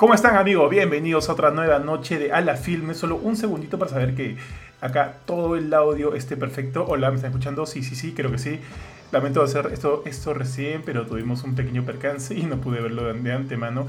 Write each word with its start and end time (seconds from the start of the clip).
¿Cómo 0.00 0.14
están 0.14 0.36
amigos? 0.36 0.70
Bienvenidos 0.70 1.28
a 1.28 1.34
otra 1.34 1.50
nueva 1.50 1.78
noche 1.78 2.18
de 2.18 2.32
A 2.32 2.40
la 2.40 2.56
Filme. 2.56 2.94
Solo 2.94 3.16
un 3.16 3.36
segundito 3.36 3.78
para 3.78 3.90
saber 3.90 4.14
que 4.14 4.38
acá 4.80 5.18
todo 5.26 5.56
el 5.56 5.74
audio 5.74 6.14
esté 6.14 6.38
perfecto. 6.38 6.86
Hola, 6.88 7.10
¿me 7.10 7.16
están 7.16 7.32
escuchando? 7.32 7.66
Sí, 7.66 7.82
sí, 7.82 7.94
sí, 7.94 8.14
creo 8.14 8.30
que 8.30 8.38
sí. 8.38 8.60
Lamento 9.12 9.42
hacer 9.42 9.68
esto, 9.70 10.02
esto 10.06 10.32
recién, 10.32 10.80
pero 10.86 11.06
tuvimos 11.06 11.44
un 11.44 11.54
pequeño 11.54 11.84
percance 11.84 12.34
y 12.34 12.44
no 12.44 12.62
pude 12.62 12.80
verlo 12.80 13.12
de 13.12 13.30
antemano. 13.30 13.88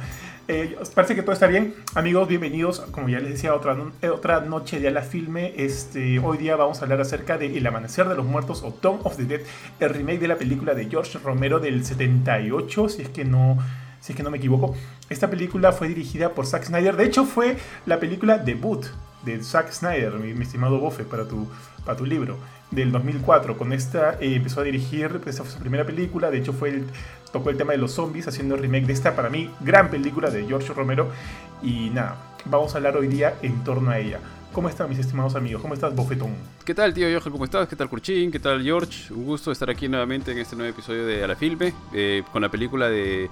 Eh, 0.49 0.77
parece 0.93 1.15
que 1.15 1.21
todo 1.21 1.31
está 1.31 1.47
bien. 1.47 1.75
Amigos, 1.95 2.27
bienvenidos. 2.27 2.81
Como 2.91 3.07
ya 3.07 3.21
les 3.21 3.29
decía, 3.29 3.55
otra, 3.55 3.77
otra 4.13 4.41
noche 4.41 4.81
de 4.81 4.89
A 4.89 4.91
la 4.91 5.03
Filme. 5.03 5.53
Este, 5.55 6.19
hoy 6.19 6.37
día 6.37 6.57
vamos 6.57 6.79
a 6.79 6.81
hablar 6.81 6.99
acerca 6.99 7.37
de 7.37 7.57
El 7.57 7.65
Amanecer 7.65 8.09
de 8.09 8.15
los 8.15 8.25
Muertos 8.25 8.63
o 8.63 8.75
Dawn 8.81 8.99
of 9.05 9.15
the 9.15 9.23
Dead, 9.23 9.41
el 9.79 9.89
remake 9.89 10.19
de 10.19 10.27
la 10.27 10.35
película 10.35 10.73
de 10.73 10.87
George 10.89 11.19
Romero 11.19 11.61
del 11.61 11.85
78, 11.85 12.89
si 12.89 13.01
es 13.01 13.07
que 13.07 13.23
no 13.23 13.59
si 14.01 14.13
es 14.13 14.17
que 14.17 14.23
no 14.23 14.31
me 14.31 14.39
equivoco. 14.39 14.75
Esta 15.11 15.29
película 15.29 15.73
fue 15.73 15.89
dirigida 15.89 16.29
por 16.29 16.45
Zack 16.45 16.63
Snyder. 16.63 16.95
De 16.95 17.03
hecho, 17.03 17.25
fue 17.25 17.57
la 17.85 17.99
película 17.99 18.37
debut 18.37 18.85
de 19.25 19.43
Zack 19.43 19.69
Snyder, 19.69 20.13
mi, 20.13 20.41
estimado 20.41 20.79
Bofe, 20.79 21.03
para 21.03 21.27
tu, 21.27 21.49
para 21.83 21.97
tu 21.97 22.05
libro, 22.05 22.37
del 22.71 22.93
2004. 22.93 23.57
Con 23.57 23.73
esta 23.73 24.13
eh, 24.21 24.35
empezó 24.35 24.61
a 24.61 24.63
dirigir, 24.63 25.19
esta 25.25 25.43
fue 25.43 25.51
su 25.51 25.59
primera 25.59 25.85
película. 25.85 26.31
De 26.31 26.37
hecho, 26.37 26.53
fue 26.53 26.69
el, 26.69 26.85
tocó 27.33 27.49
el 27.49 27.57
tema 27.57 27.73
de 27.73 27.79
los 27.79 27.91
zombies, 27.91 28.29
haciendo 28.29 28.55
el 28.55 28.61
remake 28.61 28.85
de 28.85 28.93
esta, 28.93 29.13
para 29.13 29.29
mí, 29.29 29.51
gran 29.59 29.89
película 29.89 30.29
de 30.29 30.45
George 30.45 30.73
Romero. 30.73 31.09
Y 31.61 31.89
nada, 31.89 32.15
vamos 32.45 32.73
a 32.73 32.77
hablar 32.77 32.95
hoy 32.95 33.07
día 33.07 33.35
en 33.41 33.65
torno 33.65 33.91
a 33.91 33.99
ella. 33.99 34.21
¿Cómo 34.53 34.69
están 34.69 34.87
mis 34.87 34.99
estimados 34.99 35.35
amigos? 35.35 35.61
¿Cómo 35.61 35.73
estás, 35.73 35.93
Bofetón? 35.93 36.35
¿Qué 36.63 36.73
tal, 36.73 36.93
tío 36.93 37.07
Johan? 37.07 37.33
¿Cómo 37.33 37.43
estás? 37.43 37.67
¿Qué 37.67 37.75
tal, 37.75 37.89
Curchín? 37.89 38.31
¿Qué 38.31 38.39
tal, 38.39 38.63
George? 38.63 39.13
Un 39.13 39.25
gusto 39.25 39.51
estar 39.51 39.69
aquí 39.69 39.89
nuevamente 39.89 40.31
en 40.31 40.37
este 40.37 40.55
nuevo 40.55 40.71
episodio 40.71 41.05
de 41.05 41.21
A 41.21 41.27
la 41.27 41.35
Filme, 41.35 41.73
eh, 41.93 42.23
con 42.31 42.41
la 42.41 42.49
película 42.49 42.87
de 42.89 43.29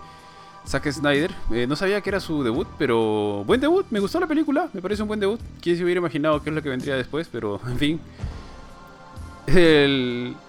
Zack 0.68 0.92
Snyder. 0.92 1.32
Eh, 1.52 1.66
no 1.68 1.76
sabía 1.76 2.02
que 2.02 2.10
era 2.10 2.20
su 2.20 2.44
debut, 2.44 2.68
pero 2.78 3.44
buen 3.46 3.60
debut. 3.60 3.86
Me 3.90 4.00
gustó 4.00 4.20
la 4.20 4.28
película, 4.28 4.70
me 4.74 4.82
parece 4.82 5.02
un 5.02 5.08
buen 5.08 5.20
debut. 5.20 5.40
Quién 5.62 5.78
se 5.78 5.84
hubiera 5.84 6.00
imaginado 6.00 6.42
qué 6.42 6.50
es 6.50 6.56
lo 6.56 6.62
que 6.62 6.70
vendría 6.70 6.96
después, 6.96 7.28
pero 7.32 7.60
en 7.68 7.78
fin. 7.78 8.02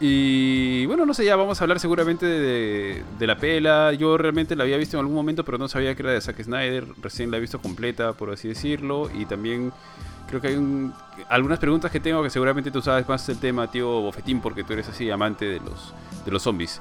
y 0.00 0.84
bueno, 0.84 1.06
no 1.06 1.14
sé, 1.14 1.24
ya 1.24 1.34
vamos 1.36 1.60
a 1.60 1.64
hablar 1.64 1.80
seguramente 1.80 2.26
de, 2.26 3.26
la 3.26 3.36
pela. 3.38 3.92
Yo 3.92 4.18
realmente 4.18 4.54
la 4.56 4.64
había 4.64 4.76
visto 4.76 4.96
en 4.96 5.00
algún 5.00 5.14
momento, 5.14 5.44
pero 5.44 5.58
no 5.58 5.68
sabía 5.68 5.94
que 5.94 6.02
era 6.02 6.12
de 6.12 6.20
Zack 6.20 6.42
Snyder. 6.42 6.86
Recién 7.02 7.30
la 7.30 7.38
he 7.38 7.40
visto 7.40 7.60
completa, 7.60 8.12
por 8.12 8.30
así 8.30 8.48
decirlo. 8.48 9.10
Y 9.14 9.24
también 9.24 9.72
creo 10.28 10.40
que 10.40 10.48
hay 10.48 10.92
algunas 11.28 11.58
preguntas 11.58 11.90
que 11.90 11.98
tengo 11.98 12.22
que 12.22 12.30
seguramente 12.30 12.70
tú 12.70 12.82
sabes 12.82 13.08
más 13.08 13.26
el 13.28 13.38
tema, 13.38 13.70
tío 13.70 13.88
Bofetín, 14.02 14.40
porque 14.40 14.64
tú 14.64 14.74
eres 14.74 14.88
así 14.88 15.10
amante 15.10 15.46
de 15.46 15.60
los, 15.60 15.94
de 16.24 16.30
los 16.30 16.42
zombies. 16.42 16.80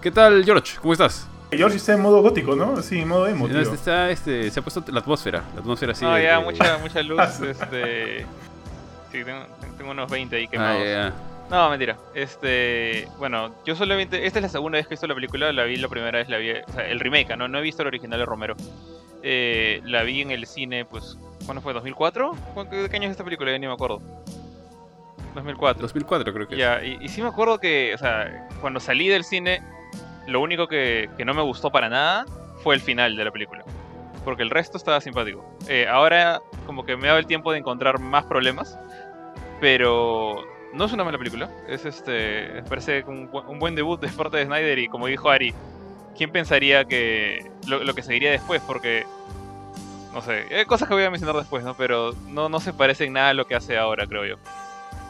¿Qué 0.00 0.10
tal, 0.10 0.42
George? 0.44 0.78
¿Cómo 0.80 0.94
estás? 0.94 1.28
George 1.50 1.76
está 1.76 1.94
en 1.94 2.00
modo 2.00 2.22
gótico, 2.22 2.54
¿no? 2.54 2.80
Sí, 2.82 3.00
en 3.00 3.08
modo 3.08 3.26
emo. 3.26 3.48
está, 3.48 4.10
este, 4.10 4.50
se 4.50 4.60
ha 4.60 4.62
puesto 4.62 4.84
la 4.88 5.00
atmósfera. 5.00 5.42
La 5.54 5.60
atmósfera 5.60 5.92
así. 5.92 6.04
No, 6.04 6.18
ya, 6.18 6.40
mucha, 6.40 6.78
mucha 6.82 7.02
luz. 7.02 7.40
este. 7.40 8.26
Sí, 9.10 9.24
tengo, 9.76 9.90
unos 9.90 10.10
20 10.10 10.36
ahí 10.36 10.46
quemados. 10.46 10.82
Ah, 10.86 11.12
no, 11.50 11.68
mentira. 11.68 11.98
Este, 12.14 13.08
bueno, 13.18 13.52
yo 13.64 13.74
solamente, 13.74 14.24
esta 14.24 14.38
es 14.38 14.44
la 14.44 14.48
segunda 14.48 14.78
vez 14.78 14.86
que 14.86 14.94
he 14.94 14.96
visto 14.96 15.08
la 15.08 15.16
película, 15.16 15.52
la 15.52 15.64
vi 15.64 15.76
la 15.76 15.88
primera 15.88 16.18
vez, 16.18 16.28
la 16.28 16.38
vi, 16.38 16.52
o 16.52 16.72
sea, 16.72 16.86
el 16.86 17.00
remake, 17.00 17.36
¿no? 17.36 17.48
No 17.48 17.58
he 17.58 17.62
visto 17.62 17.82
el 17.82 17.88
original 17.88 18.20
de 18.20 18.24
Romero. 18.24 18.54
Eh, 19.24 19.80
la 19.84 20.04
vi 20.04 20.20
en 20.20 20.30
el 20.30 20.46
cine, 20.46 20.84
pues, 20.84 21.18
¿cuándo 21.44 21.60
fue? 21.60 21.74
¿2004? 21.74 22.70
¿De 22.70 22.88
qué 22.88 22.96
año 22.96 23.06
es 23.06 23.10
esta 23.10 23.24
película? 23.24 23.50
Ya 23.50 23.58
ni 23.58 23.66
me 23.66 23.72
acuerdo. 23.72 24.00
2004. 25.34 25.82
2004 25.82 26.32
creo 26.32 26.48
que. 26.48 26.56
Ya, 26.56 26.84
y, 26.84 26.98
y 27.00 27.08
sí 27.08 27.20
me 27.20 27.28
acuerdo 27.28 27.58
que, 27.58 27.92
o 27.94 27.98
sea, 27.98 28.48
cuando 28.60 28.78
salí 28.78 29.08
del 29.08 29.24
cine, 29.24 29.60
lo 30.26 30.40
único 30.40 30.68
que, 30.68 31.08
no 31.24 31.34
me 31.34 31.42
gustó 31.42 31.70
para 31.70 31.88
nada 31.88 32.26
fue 32.62 32.74
el 32.74 32.80
final 32.80 33.16
de 33.16 33.24
la 33.24 33.30
película. 33.30 33.64
Porque 34.24 34.42
el 34.42 34.50
resto 34.50 34.76
estaba 34.76 35.00
simpático. 35.00 35.44
Eh, 35.68 35.86
ahora 35.88 36.40
como 36.66 36.84
que 36.84 36.96
me 36.96 37.04
ha 37.04 37.08
dado 37.08 37.18
el 37.20 37.26
tiempo 37.26 37.52
de 37.52 37.58
encontrar 37.58 38.00
más 38.00 38.24
problemas. 38.24 38.78
Pero 39.60 40.44
no 40.72 40.84
es 40.84 40.92
una 40.92 41.04
mala 41.04 41.18
película. 41.18 41.50
Es 41.68 41.84
este. 41.84 42.62
Parece 42.68 43.02
un, 43.06 43.30
un, 43.32 43.58
buen 43.58 43.74
debut 43.74 44.00
de 44.00 44.08
parte 44.08 44.36
de 44.36 44.44
Snyder. 44.44 44.78
Y 44.78 44.88
como 44.88 45.06
dijo 45.06 45.30
Ari, 45.30 45.54
¿quién 46.16 46.30
pensaría 46.30 46.84
que. 46.84 47.50
lo, 47.66 47.94
que 47.94 48.02
seguiría 48.02 48.30
después? 48.30 48.60
Porque. 48.66 49.06
No 50.12 50.20
sé. 50.20 50.44
Hay 50.54 50.66
cosas 50.66 50.86
que 50.86 50.94
voy 50.94 51.04
a 51.04 51.10
mencionar 51.10 51.36
después, 51.36 51.64
¿no? 51.64 51.74
Pero 51.74 52.12
no, 52.28 52.48
no 52.48 52.60
se 52.60 52.72
parece 52.72 53.04
en 53.04 53.14
nada 53.14 53.30
a 53.30 53.34
lo 53.34 53.46
que 53.46 53.54
hace 53.54 53.78
ahora, 53.78 54.06
creo 54.06 54.26
yo. 54.26 54.36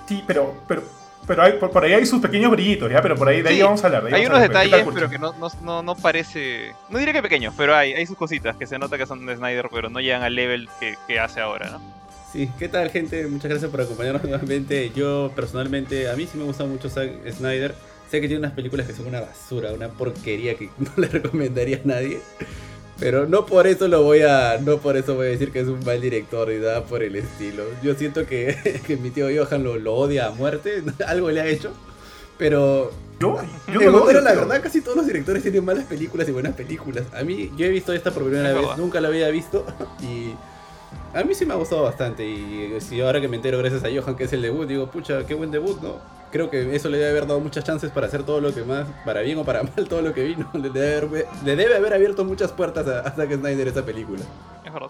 Sí, 0.07 0.23
pero, 0.27 0.55
pero 0.69 0.83
pero 1.31 1.45
hay, 1.45 1.53
por, 1.53 1.85
ahí 1.85 1.93
hay 1.93 2.05
sus 2.07 2.21
pequeños 2.21 2.51
brillitos, 2.51 2.91
¿ya? 2.91 3.01
Pero 3.01 3.15
por 3.15 3.29
ahí, 3.29 3.41
de 3.41 3.51
ahí 3.51 3.63
vamos 3.63 3.85
a 3.85 3.87
hablar. 3.87 4.13
hay 4.13 4.27
unos 4.27 4.41
detalles, 4.41 4.85
pero 4.93 5.09
que 5.09 5.17
no, 5.17 5.33
no, 5.63 5.81
no, 5.81 5.95
parece... 5.95 6.75
No 6.89 6.99
diría 6.99 7.13
que 7.13 7.23
pequeños, 7.23 7.55
pero 7.57 7.77
hay, 7.77 7.93
hay 7.93 8.05
sus 8.05 8.17
cositas 8.17 8.57
que 8.57 8.67
se 8.67 8.81
nota 8.81 8.99
que 8.99 9.07
son 9.07 9.25
de 9.25 9.37
Snyder, 9.37 9.69
pero 9.71 9.89
no 9.91 10.01
llegan 10.01 10.25
al 10.25 10.35
level 10.35 10.69
que, 10.81 10.97
que 11.07 11.21
hace 11.21 11.41
ahora, 11.41 11.71
¿no? 11.71 11.81
Sí, 12.33 12.51
¿qué 12.59 12.67
tal 12.67 12.91
gente? 12.91 13.29
Muchas 13.29 13.49
gracias 13.49 13.71
por 13.71 13.81
acompañarnos 13.81 14.25
nuevamente. 14.25 14.91
Yo 14.91 15.31
personalmente, 15.37 16.11
a 16.11 16.17
mí 16.17 16.27
sí 16.27 16.37
me 16.37 16.43
gusta 16.43 16.65
mucho 16.65 16.89
Snyder. 16.89 17.77
Sé 18.11 18.21
que 18.21 18.27
tiene 18.27 18.41
unas 18.41 18.53
películas 18.53 18.89
que 18.89 18.93
son 18.93 19.07
una 19.07 19.21
basura, 19.21 19.73
una 19.73 19.87
porquería 19.87 20.57
que 20.57 20.69
no 20.79 20.91
le 20.97 21.07
recomendaría 21.07 21.77
a 21.77 21.87
nadie. 21.87 22.19
Pero 23.01 23.27
no 23.27 23.47
por 23.47 23.67
eso 23.67 23.89
lo 23.89 24.03
voy 24.03 24.21
a. 24.21 24.59
No 24.59 24.77
por 24.77 24.99
eso 24.99 25.15
voy 25.15 25.29
a 25.29 25.31
decir 25.31 25.51
que 25.51 25.61
es 25.61 25.69
un 25.69 25.83
mal 25.85 26.01
director 26.01 26.53
y 26.53 26.59
nada 26.59 26.85
por 26.85 27.03
el 27.03 27.17
estilo. 27.17 27.65
Yo 27.83 27.95
siento 27.95 28.27
que, 28.27 28.81
mi 29.03 29.11
tío 29.11 29.27
Johan 29.27 29.65
lo, 29.65 29.95
odia 29.95 30.27
a 30.27 30.31
muerte. 30.31 30.85
Algo 31.07 31.31
le 31.31 31.41
ha 31.41 31.47
hecho. 31.47 31.73
Pero. 32.39 32.93
Yo, 33.19 33.39
yo 33.69 34.21
la 34.21 34.33
verdad, 34.33 34.63
casi 34.63 34.81
todos 34.81 34.97
los 34.97 35.07
directores 35.07 35.43
tienen 35.43 35.63
malas 35.63 35.85
películas 35.85 36.27
y 36.29 36.33
buenas 36.33 36.55
películas. 36.55 37.05
A 37.13 37.23
mí, 37.23 37.53
yo 37.55 37.67
he 37.67 37.69
visto 37.69 37.93
esta 37.93 38.13
por 38.13 38.25
primera 38.25 38.55
vez, 38.55 38.67
nunca 38.79 39.01
la 39.01 39.09
había 39.09 39.29
visto. 39.31 39.67
Y 40.03 40.35
a 41.13 41.23
mí 41.23 41.35
sí 41.35 41.45
me 41.45 41.53
ha 41.53 41.57
gustado 41.57 41.83
bastante. 41.83 42.25
Y 42.25 42.79
si 42.81 43.01
ahora 43.01 43.21
que 43.21 43.29
me 43.29 43.37
entero 43.37 43.59
gracias 43.59 43.85
a 43.85 43.89
Johan 43.89 44.17
que 44.17 44.25
es 44.25 44.33
el 44.33 44.43
debut, 44.43 44.67
digo, 44.67 44.91
pucha, 44.91 45.27
qué 45.27 45.35
buen 45.35 45.51
debut, 45.51 45.81
¿no? 45.83 46.20
Creo 46.31 46.51
que 46.51 46.75
eso 46.75 46.89
le 46.89 46.99
debe 46.99 47.11
haber 47.11 47.27
dado 47.27 47.41
muchas 47.41 47.65
chances 47.65 47.91
para 47.91 48.07
hacer 48.07 48.23
todo 48.23 48.41
lo 48.41 48.55
que 48.55 48.63
más, 48.63 48.87
para 49.05 49.21
bien 49.21 49.39
o 49.39 49.45
para 49.45 49.63
mal, 49.77 49.89
todo 49.89 50.03
lo 50.03 50.15
que 50.15 50.25
vino. 50.25 50.49
Le 50.55 50.71
debe 50.71 51.77
haber, 51.77 51.95
abierto 51.95 52.25
muchas 52.25 52.53
puertas 52.53 52.87
a, 52.87 53.11
Zack 53.11 53.35
Snyder 53.35 53.69
esa 53.69 53.85
película. 53.85 54.23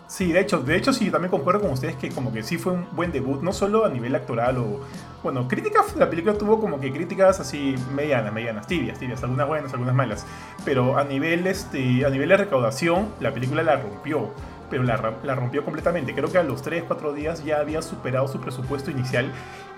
Sí, 0.06 0.31
de 0.33 0.41
hecho, 0.41 0.59
de 0.59 0.77
hecho 0.77 0.93
sí, 0.93 1.11
también 1.11 1.31
concuerdo 1.31 1.62
con 1.62 1.71
ustedes 1.71 1.97
que 1.97 2.11
como 2.11 2.33
que 2.33 2.43
sí 2.43 2.59
fue 2.59 2.73
un 2.73 2.87
buen 2.93 3.12
debut, 3.12 3.41
no 3.41 3.53
solo 3.53 3.84
a 3.84 3.89
nivel 3.89 4.15
actoral 4.15 4.59
o... 4.59 4.81
Bueno, 5.23 5.49
críticas, 5.49 5.97
la 5.97 6.11
película 6.11 6.37
tuvo 6.37 6.61
como 6.61 6.81
que 6.81 6.93
críticas 6.93 7.41
así 7.41 7.77
medianas, 7.95 8.33
medianas, 8.33 8.67
tibias, 8.67 8.99
tibias, 8.99 9.22
algunas 9.22 9.47
buenas, 9.47 9.72
algunas 9.72 9.95
malas. 9.95 10.27
Pero 10.65 10.99
a 10.99 11.05
nivel, 11.05 11.47
este, 11.47 12.05
a 12.05 12.11
nivel 12.11 12.28
de 12.28 12.37
recaudación, 12.39 13.09
la 13.21 13.33
película 13.33 13.62
la 13.62 13.77
rompió 13.77 14.31
pero 14.71 14.84
la, 14.84 15.15
la, 15.25 15.34
rompió 15.34 15.65
completamente. 15.65 16.15
Creo 16.15 16.31
que 16.31 16.39
a 16.39 16.45
los 16.45 16.62
3, 16.62 16.84
4 16.87 17.12
días 17.12 17.45
ya 17.45 17.59
había 17.59 17.83
superado 17.83 18.28
su 18.28 18.41
presupuesto 18.41 18.93
inicial 18.93 19.33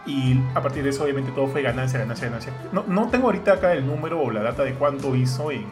y 0.06 0.40
a 0.54 0.62
partir 0.62 0.82
de 0.82 0.90
eso 0.90 1.04
obviamente 1.04 1.30
todo 1.32 1.46
fue 1.46 1.62
ganancia, 1.62 1.98
ganancia, 1.98 2.26
ganancia. 2.26 2.52
No, 2.72 2.84
no 2.86 3.08
tengo 3.08 3.26
ahorita 3.26 3.54
acá 3.54 3.72
el 3.72 3.86
número 3.86 4.20
o 4.20 4.30
la 4.30 4.42
data 4.42 4.64
de 4.64 4.74
cuánto 4.74 5.14
hizo 5.14 5.50
en, 5.50 5.66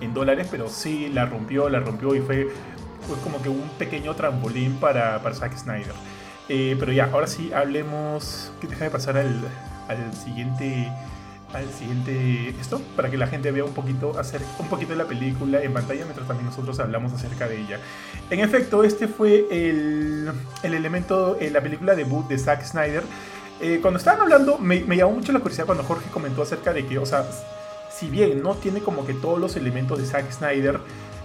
en 0.00 0.14
dólares, 0.14 0.48
pero 0.50 0.68
sí 0.68 1.08
la 1.12 1.26
rompió, 1.26 1.68
la 1.68 1.80
rompió 1.80 2.14
y 2.14 2.20
fue, 2.20 2.48
fue 3.06 3.16
como 3.24 3.42
que 3.42 3.48
un 3.48 3.68
pequeño 3.78 4.14
trampolín 4.14 4.76
para, 4.76 5.20
para 5.22 5.34
Zack 5.34 5.56
Snyder. 5.56 5.94
Eh, 6.48 6.76
pero 6.78 6.92
ya, 6.92 7.08
ahora 7.12 7.26
sí 7.26 7.52
hablemos, 7.52 8.52
que 8.60 8.66
déjame 8.66 8.90
pasar 8.90 9.16
al, 9.16 9.40
al 9.88 10.12
siguiente 10.14 10.90
al 11.54 11.68
siguiente 11.70 12.48
esto 12.58 12.80
para 12.96 13.10
que 13.10 13.18
la 13.18 13.26
gente 13.26 13.50
vea 13.50 13.64
un 13.64 13.74
poquito 13.74 14.18
hacer 14.18 14.40
un 14.58 14.68
poquito 14.68 14.92
de 14.92 14.96
la 14.96 15.04
película 15.04 15.62
en 15.62 15.74
pantalla 15.74 16.04
mientras 16.04 16.26
también 16.26 16.46
nosotros 16.46 16.80
hablamos 16.80 17.12
acerca 17.12 17.46
de 17.46 17.60
ella. 17.60 17.78
En 18.30 18.40
efecto, 18.40 18.84
este 18.84 19.06
fue 19.06 19.46
el, 19.50 20.32
el 20.62 20.74
elemento 20.74 21.36
en 21.38 21.52
la 21.52 21.60
película 21.60 21.94
debut 21.94 22.26
de 22.26 22.38
Zack 22.38 22.64
Snyder 22.64 23.02
eh, 23.62 23.78
cuando 23.80 23.98
estaban 23.98 24.20
hablando, 24.22 24.58
me, 24.58 24.80
llamó 24.80 25.12
mucho 25.12 25.32
la 25.32 25.38
curiosidad 25.38 25.66
cuando 25.66 25.84
Jorge 25.84 26.10
comentó 26.10 26.42
acerca 26.42 26.72
de 26.72 26.84
que, 26.84 26.98
o 26.98 27.06
sea, 27.06 27.24
si 27.90 28.08
bien 28.08 28.42
no 28.42 28.56
tiene 28.56 28.80
como 28.80 29.06
que 29.06 29.14
todos 29.14 29.38
los 29.38 29.54
elementos 29.54 30.00
de 30.00 30.04
Zack 30.04 30.32
Snyder, 30.32 30.80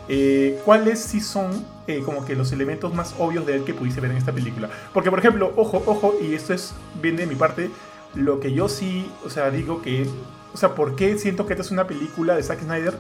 eh, 0.08 0.62
¿cuáles 0.64 1.00
sí 1.02 1.20
son 1.20 1.66
eh, 1.88 2.04
como 2.06 2.26
que 2.26 2.36
los 2.36 2.52
elementos 2.52 2.94
más 2.94 3.16
obvios 3.18 3.48
de 3.48 3.56
él 3.56 3.64
que 3.64 3.74
pudiste 3.74 4.02
ver 4.02 4.12
en 4.12 4.18
esta 4.18 4.34
película? 4.34 4.70
Porque, 4.94 5.10
por 5.10 5.18
ejemplo, 5.18 5.52
ojo, 5.56 5.82
ojo, 5.88 6.14
y 6.22 6.36
esto 6.36 6.54
es 6.54 6.76
bien 7.02 7.16
de 7.16 7.26
mi 7.26 7.34
parte, 7.34 7.72
lo 8.14 8.40
que 8.40 8.54
yo 8.54 8.70
sí, 8.70 9.12
o 9.26 9.32
sea, 9.32 9.50
digo 9.50 9.82
que, 9.82 10.08
o 10.54 10.58
sea, 10.58 10.76
¿por 10.76 10.96
qué 10.96 11.18
siento 11.18 11.48
que 11.48 11.54
esta 11.54 11.64
es 11.64 11.72
una 11.72 11.88
película 11.88 12.36
de 12.36 12.44
Zack 12.44 12.62
Snyder? 12.62 12.94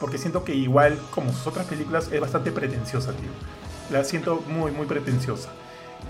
Porque 0.00 0.18
siento 0.18 0.42
que 0.42 0.56
igual, 0.56 0.98
como 1.12 1.32
sus 1.32 1.46
otras 1.46 1.66
películas, 1.66 2.10
es 2.10 2.20
bastante 2.20 2.50
pretenciosa, 2.50 3.12
tío. 3.12 3.30
La 3.92 4.02
siento 4.02 4.42
muy, 4.48 4.72
muy 4.72 4.86
pretenciosa. 4.86 5.50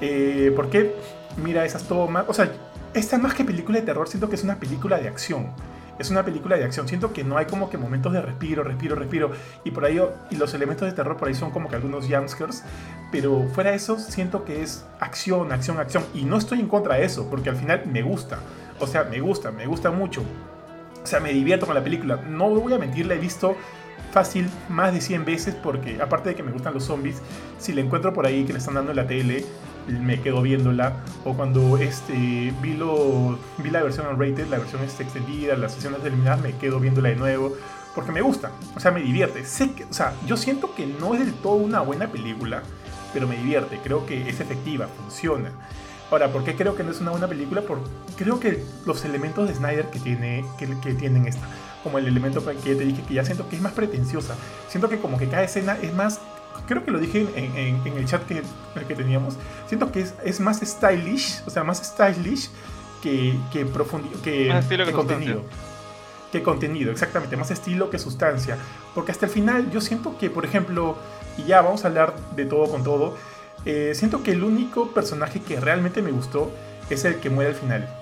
Eh, 0.00 0.50
¿Por 0.56 0.70
qué? 0.70 0.94
Mira 1.36 1.64
esas 1.66 1.84
tomas. 1.84 2.24
O 2.28 2.32
sea, 2.34 2.50
esta 2.94 3.18
más 3.18 3.34
que 3.34 3.44
película 3.44 3.78
de 3.78 3.86
terror, 3.86 4.08
siento 4.08 4.28
que 4.28 4.36
es 4.36 4.44
una 4.44 4.56
película 4.56 4.98
de 4.98 5.08
acción. 5.08 5.48
Es 5.98 6.10
una 6.10 6.24
película 6.24 6.56
de 6.56 6.64
acción. 6.64 6.88
Siento 6.88 7.12
que 7.12 7.24
no 7.24 7.36
hay 7.36 7.44
como 7.44 7.68
que 7.68 7.76
momentos 7.76 8.12
de 8.12 8.22
respiro, 8.22 8.64
respiro, 8.64 8.96
respiro. 8.96 9.32
Y 9.64 9.70
por 9.70 9.84
ahí, 9.84 10.00
y 10.30 10.36
los 10.36 10.54
elementos 10.54 10.88
de 10.88 10.94
terror 10.94 11.18
por 11.18 11.28
ahí 11.28 11.34
son 11.34 11.50
como 11.50 11.68
que 11.68 11.76
algunos 11.76 12.06
jumpscares. 12.06 12.64
Pero 13.12 13.46
fuera 13.54 13.70
de 13.70 13.76
eso, 13.76 13.98
siento 13.98 14.44
que 14.44 14.62
es 14.62 14.86
acción, 14.98 15.52
acción, 15.52 15.78
acción. 15.78 16.04
Y 16.14 16.24
no 16.24 16.38
estoy 16.38 16.60
en 16.60 16.68
contra 16.68 16.94
de 16.94 17.04
eso, 17.04 17.28
porque 17.28 17.50
al 17.50 17.56
final 17.56 17.82
me 17.84 18.00
gusta. 18.00 18.38
O 18.78 18.86
sea, 18.86 19.04
me 19.04 19.20
gusta, 19.20 19.50
me 19.50 19.66
gusta 19.66 19.90
mucho. 19.90 20.22
O 21.02 21.06
sea, 21.06 21.20
me 21.20 21.34
divierto 21.34 21.66
con 21.66 21.74
la 21.74 21.84
película. 21.84 22.16
No 22.16 22.48
voy 22.48 22.72
a 22.72 22.78
mentir, 22.78 23.04
la 23.04 23.14
he 23.14 23.18
visto 23.18 23.56
fácil 24.12 24.48
más 24.68 24.92
de 24.92 25.00
100 25.00 25.24
veces 25.24 25.54
porque 25.54 26.00
aparte 26.00 26.30
de 26.30 26.34
que 26.34 26.42
me 26.42 26.52
gustan 26.52 26.74
los 26.74 26.84
zombies, 26.84 27.22
si 27.58 27.72
la 27.72 27.80
encuentro 27.80 28.12
por 28.12 28.26
ahí 28.26 28.44
que 28.44 28.52
le 28.52 28.58
están 28.58 28.74
dando 28.74 28.90
en 28.90 28.96
la 28.96 29.06
tele, 29.06 29.44
me 29.88 30.20
quedo 30.20 30.42
viéndola. 30.42 30.96
O 31.24 31.34
cuando 31.34 31.76
este, 31.78 32.52
vi, 32.60 32.74
lo, 32.74 33.38
vi 33.58 33.70
la 33.70 33.82
versión 33.82 34.06
unrated, 34.06 34.46
la 34.48 34.58
versión 34.58 34.82
este, 34.82 35.02
extendida, 35.02 35.56
las 35.56 35.72
sesiones 35.72 36.04
eliminadas, 36.04 36.40
me 36.40 36.56
quedo 36.56 36.80
viéndola 36.80 37.08
de 37.08 37.16
nuevo. 37.16 37.54
Porque 37.94 38.12
me 38.12 38.20
gusta, 38.20 38.52
o 38.76 38.80
sea, 38.80 38.92
me 38.92 39.00
divierte. 39.00 39.44
Sé 39.44 39.72
que, 39.72 39.84
o 39.84 39.92
sea, 39.92 40.14
yo 40.26 40.36
siento 40.36 40.74
que 40.74 40.86
no 40.86 41.14
es 41.14 41.20
del 41.20 41.34
todo 41.34 41.54
una 41.54 41.80
buena 41.80 42.06
película, 42.06 42.62
pero 43.12 43.26
me 43.26 43.36
divierte. 43.36 43.80
Creo 43.82 44.06
que 44.06 44.28
es 44.28 44.40
efectiva, 44.40 44.86
funciona. 44.86 45.50
Ahora, 46.10 46.32
¿por 46.32 46.44
qué 46.44 46.54
creo 46.54 46.76
que 46.76 46.82
no 46.82 46.90
es 46.90 47.00
una 47.00 47.12
buena 47.12 47.28
película? 47.28 47.62
Porque 47.62 47.88
creo 48.16 48.40
que 48.40 48.62
los 48.84 49.04
elementos 49.04 49.48
de 49.48 49.54
Snyder 49.54 49.86
que, 49.90 50.00
tiene, 50.00 50.44
que 50.58 50.94
tienen 50.94 51.26
esta, 51.26 51.46
como 51.82 51.98
el 51.98 52.06
elemento 52.06 52.44
que 52.44 52.74
te 52.74 52.84
dije 52.84 53.02
que 53.06 53.14
ya 53.14 53.24
siento 53.24 53.48
que 53.48 53.56
es 53.56 53.62
más 53.62 53.72
pretenciosa. 53.72 54.36
Siento 54.68 54.88
que 54.88 54.98
como 54.98 55.18
que 55.18 55.28
cada 55.28 55.44
escena 55.44 55.78
es 55.80 55.92
más 55.94 56.20
creo 56.66 56.84
que 56.84 56.90
lo 56.90 56.98
dije 56.98 57.26
en, 57.34 57.84
en, 57.84 57.96
el 57.96 58.06
chat 58.06 58.24
que, 58.26 58.42
que, 58.86 58.94
teníamos, 58.94 59.34
siento 59.66 59.90
que 59.90 60.00
es, 60.02 60.14
es, 60.24 60.40
más 60.40 60.60
stylish, 60.60 61.42
o 61.46 61.50
sea, 61.50 61.64
más 61.64 61.78
stylish 61.78 62.48
que, 63.02 63.34
que, 63.52 63.66
que, 64.22 64.52
que, 64.84 64.92
contenido. 64.92 65.42
Que 66.30 66.42
contenido, 66.42 66.92
exactamente, 66.92 67.36
más 67.36 67.50
estilo 67.50 67.90
que 67.90 67.98
sustancia. 67.98 68.56
Porque 68.94 69.10
hasta 69.10 69.26
el 69.26 69.32
final 69.32 69.70
yo 69.70 69.80
siento 69.80 70.16
que, 70.16 70.30
por 70.30 70.44
ejemplo, 70.44 70.96
y 71.36 71.44
ya 71.44 71.60
vamos 71.60 71.84
a 71.84 71.88
hablar 71.88 72.14
de 72.36 72.44
todo 72.44 72.70
con 72.70 72.84
todo, 72.84 73.16
eh, 73.64 73.92
siento 73.94 74.22
que 74.22 74.32
el 74.32 74.44
único 74.44 74.92
personaje 74.92 75.40
que 75.40 75.58
realmente 75.58 76.02
me 76.02 76.12
gustó 76.12 76.52
es 76.88 77.04
el 77.04 77.16
que 77.16 77.30
muere 77.30 77.50
al 77.50 77.56
final. 77.56 77.99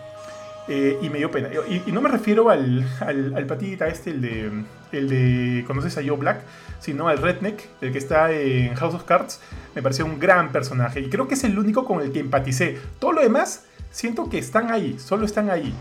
Eh, 0.69 0.99
y 1.01 1.09
me 1.09 1.19
dio 1.19 1.31
pena. 1.31 1.49
Y, 1.69 1.91
no 1.93 2.01
me 2.01 2.09
refiero 2.09 2.51
al, 2.51 2.87
al, 3.01 3.47
patita 3.47 3.89
este, 3.89 4.11
el 4.11 4.21
de, 4.21 4.65
el 4.93 5.09
de 5.09 5.65
¿Conoces 5.67 5.97
a 5.97 6.03
Joe 6.07 6.17
Black? 6.17 6.43
Sino 6.79 7.09
al 7.09 7.19
Redneck, 7.19 7.69
el 7.81 7.93
que 7.93 7.99
está 7.99 8.31
en 8.33 8.75
House 8.75 8.95
of 8.95 9.05
Cards. 9.05 9.41
Me 9.75 9.83
pareció 9.83 10.05
un 10.05 10.19
gran 10.19 10.53
personaje. 10.53 11.01
Y 11.01 11.09
creo 11.09 11.27
que 11.27 11.35
es 11.35 11.45
el 11.45 11.59
único 11.59 11.85
con 11.85 12.03
el 12.03 12.13
que 12.13 12.21
empaticé. 12.21 12.79
Todo 12.99 13.13
lo 13.13 13.23
demás, 13.23 13.65
siento 13.91 14.29
que 14.29 14.39
están 14.39 14.71
ahí, 14.71 14.99
solo 14.99 15.25
están 15.25 15.51
ahí. 15.51 15.73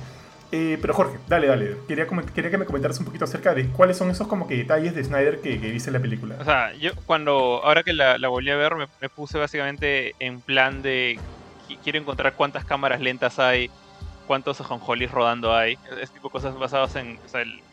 Eh, 0.53 0.77
pero 0.79 0.93
Jorge, 0.93 1.17
dale, 1.27 1.47
dale. 1.47 1.75
Quería, 1.89 2.07
quería 2.33 2.49
que 2.49 2.57
me 2.57 2.65
comentaras 2.65 2.97
un 2.99 3.05
poquito 3.05 3.25
acerca 3.25 3.53
de 3.53 3.67
cuáles 3.67 3.97
son 3.97 4.09
esos 4.09 4.27
como 4.27 4.47
que 4.47 4.55
detalles 4.55 4.95
de 4.95 5.03
Snyder 5.03 5.41
que, 5.41 5.59
que 5.59 5.69
viste 5.69 5.89
en 5.89 5.93
la 5.95 5.99
película. 5.99 6.37
O 6.39 6.45
sea, 6.45 6.73
yo 6.75 6.91
cuando, 7.05 7.61
ahora 7.63 7.83
que 7.83 7.91
la, 7.91 8.15
volví 8.29 8.49
a 8.49 8.55
ver, 8.55 8.73
me 8.75 9.09
puse 9.09 9.37
básicamente 9.37 10.15
en 10.19 10.39
plan 10.39 10.81
de 10.81 11.19
quiero 11.83 11.99
encontrar 11.99 12.33
cuántas 12.33 12.63
cámaras 12.63 13.01
lentas 13.01 13.39
hay, 13.39 13.69
cuántos 14.27 14.61
ajonjolis 14.61 15.09
rodando 15.09 15.55
hay. 15.55 15.77
Es 15.99 16.11
tipo 16.11 16.29
cosas 16.29 16.57
basadas 16.59 16.95
en 16.97 17.19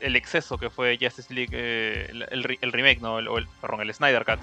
el, 0.00 0.16
exceso 0.16 0.56
que 0.56 0.70
fue 0.70 0.96
Justice 1.00 1.34
League, 1.34 1.50
eh, 1.52 2.08
el, 2.30 2.72
remake, 2.72 3.00
¿no? 3.00 3.18
El, 3.18 3.28
o 3.28 3.36
el, 3.38 3.46
perdón, 3.60 3.82
el 3.82 3.92
Snyder 3.92 4.24
Cut. 4.24 4.40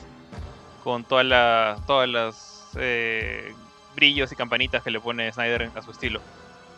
Con 0.84 1.04
todas 1.04 1.26
las 1.26 1.86
todas 1.86 2.10
las 2.10 2.70
eh, 2.76 3.54
brillos 3.96 4.32
y 4.32 4.36
campanitas 4.36 4.84
que 4.84 4.92
le 4.92 5.00
pone 5.00 5.32
Snyder 5.32 5.72
a 5.74 5.82
su 5.82 5.92
estilo. 5.92 6.22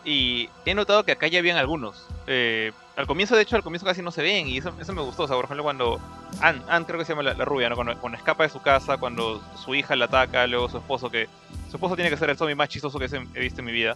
Y 0.05 0.49
he 0.65 0.75
notado 0.75 1.03
que 1.03 1.13
acá 1.13 1.27
ya 1.27 1.39
habían 1.39 1.57
algunos. 1.57 2.05
Eh, 2.27 2.71
al 2.95 3.07
comienzo, 3.07 3.35
de 3.35 3.41
hecho, 3.41 3.55
al 3.55 3.63
comienzo 3.63 3.85
casi 3.85 4.01
no 4.01 4.11
se 4.11 4.21
ven 4.21 4.47
y 4.47 4.57
eso, 4.57 4.73
eso 4.79 4.93
me 4.93 5.01
gustó. 5.01 5.23
O 5.23 5.27
sea, 5.27 5.35
por 5.35 5.45
ejemplo, 5.45 5.63
cuando 5.63 5.99
Anne, 6.41 6.85
creo 6.85 6.99
que 6.99 7.05
se 7.05 7.13
llama 7.13 7.23
la, 7.23 7.45
rubia, 7.45 7.69
¿no? 7.69 7.75
Cuando, 7.75 7.97
cuando, 7.99 8.17
escapa 8.17 8.43
de 8.43 8.49
su 8.49 8.61
casa, 8.61 8.97
cuando 8.97 9.41
su 9.55 9.73
hija 9.73 9.95
la 9.95 10.05
ataca, 10.05 10.45
luego 10.45 10.69
su 10.69 10.77
esposo, 10.77 11.09
que 11.09 11.27
su 11.69 11.77
esposo 11.77 11.95
tiene 11.95 12.09
que 12.09 12.17
ser 12.17 12.29
el 12.29 12.37
zombie 12.37 12.55
más 12.55 12.69
chistoso 12.69 12.99
que 12.99 13.05
he 13.05 13.39
visto 13.39 13.61
en 13.61 13.65
mi 13.65 13.71
vida. 13.71 13.95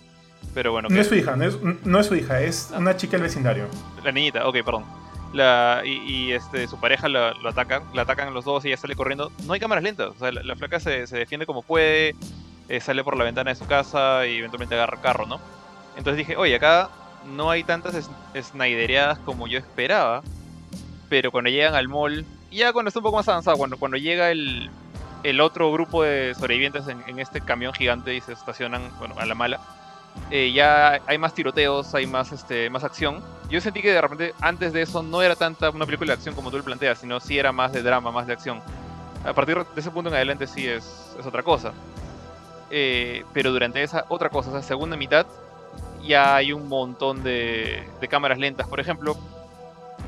Pero 0.54 0.72
bueno. 0.72 0.90
No 0.90 1.00
es 1.00 1.08
su 1.08 1.16
hija, 1.16 1.36
no 1.36 1.46
es, 1.46 1.58
no 1.62 2.00
es 2.00 2.08
su 2.08 2.16
hija, 2.16 2.42
es 2.42 2.72
una 2.76 2.98
chica 2.98 3.14
del 3.14 3.24
vecindario. 3.24 3.68
La 4.04 4.12
niñita, 4.12 4.48
ok, 4.48 4.56
perdón. 4.66 4.86
La, 5.34 5.82
y, 5.86 6.32
este, 6.32 6.68
su 6.68 6.80
pareja 6.80 7.10
lo, 7.10 7.48
atacan, 7.48 7.84
la 7.94 8.04
atacan 8.04 8.34
los 8.34 8.46
dos 8.46 8.64
y 8.66 8.70
ella 8.70 8.78
sale 8.78 8.96
corriendo. 8.96 9.32
No 9.46 9.54
hay 9.54 9.60
cámaras 9.60 9.84
lentas, 9.84 10.10
o 10.16 10.20
sea, 10.20 10.32
la, 10.32 10.56
flaca 10.56 10.80
se, 10.80 11.06
se, 11.06 11.18
defiende 11.18 11.46
como 11.46 11.62
puede, 11.62 12.16
eh, 12.70 12.80
sale 12.80 13.04
por 13.04 13.18
la 13.18 13.24
ventana 13.24 13.52
de 13.52 13.56
su 13.56 13.66
casa 13.66 14.26
y 14.26 14.38
eventualmente 14.38 14.76
agarra 14.76 15.02
carro, 15.02 15.26
¿no? 15.26 15.40
Entonces 15.98 16.18
dije, 16.18 16.38
oye, 16.38 16.56
acá 16.56 16.90
no 17.26 17.50
hay 17.50 17.64
tantas 17.64 18.10
snidereadas 18.36 19.20
como 19.20 19.48
yo 19.48 19.58
esperaba, 19.60 20.24
pero 21.10 21.32
cuando 21.32 21.50
llegan 21.50 21.76
al 21.76 21.88
mall, 21.88 22.26
ya 22.52 22.72
cuando 22.74 22.90
está 22.90 23.00
un 23.00 23.04
poco 23.04 23.18
más 23.18 23.28
avanzado, 23.28 23.58
cuando, 23.58 23.78
cuando 23.78 23.98
llega 23.98 24.32
el, 24.32 24.70
el 25.24 25.42
otro 25.42 25.72
grupo 25.72 26.04
de 26.04 26.34
sobrevivientes 26.36 26.88
en, 26.88 27.04
en, 27.08 27.20
este 27.20 27.42
camión 27.42 27.74
gigante 27.74 28.16
y 28.16 28.22
se 28.22 28.34
estacionan, 28.34 28.92
bueno, 29.00 29.16
a 29.18 29.26
la 29.26 29.36
mala, 29.36 29.60
eh, 30.30 30.52
ya 30.52 31.02
hay 31.06 31.18
más 31.18 31.34
tiroteos, 31.34 31.94
hay 31.96 32.06
más, 32.06 32.32
este, 32.32 32.70
más 32.70 32.84
acción. 32.84 33.24
Yo 33.50 33.62
sentí 33.62 33.82
que 33.82 33.92
de 33.92 34.02
repente 34.02 34.34
antes 34.42 34.74
de 34.74 34.82
eso 34.82 35.02
no 35.02 35.22
era 35.22 35.36
tanta 35.36 35.70
una 35.70 35.86
película 35.86 36.10
de 36.10 36.14
acción 36.16 36.36
como 36.36 36.52
tú 36.52 36.58
lo 36.58 36.64
planteas, 36.64 37.00
sino 37.00 37.20
sí 37.20 37.40
era 37.40 37.52
más 37.52 37.72
de 37.72 37.82
drama, 37.82 38.12
más 38.12 38.28
de 38.28 38.34
acción. 38.34 38.62
A 39.26 39.34
partir 39.34 39.58
de 39.58 39.80
ese 39.80 39.90
punto 39.90 40.10
en 40.10 40.16
adelante 40.16 40.48
sí 40.48 40.68
es, 40.68 41.16
es 41.18 41.26
otra 41.26 41.44
cosa. 41.44 41.72
Eh, 42.70 43.24
pero 43.34 43.52
durante 43.52 43.82
esa 43.82 44.06
otra 44.10 44.30
cosa, 44.30 44.50
esa 44.50 44.62
segunda 44.62 44.98
mitad, 44.98 45.26
ya 46.04 46.36
hay 46.36 46.52
un 46.52 46.68
montón 46.68 47.24
de, 47.24 47.88
de, 48.02 48.08
cámaras 48.10 48.38
lentas. 48.38 48.68
Por 48.68 48.82
ejemplo, 48.82 49.16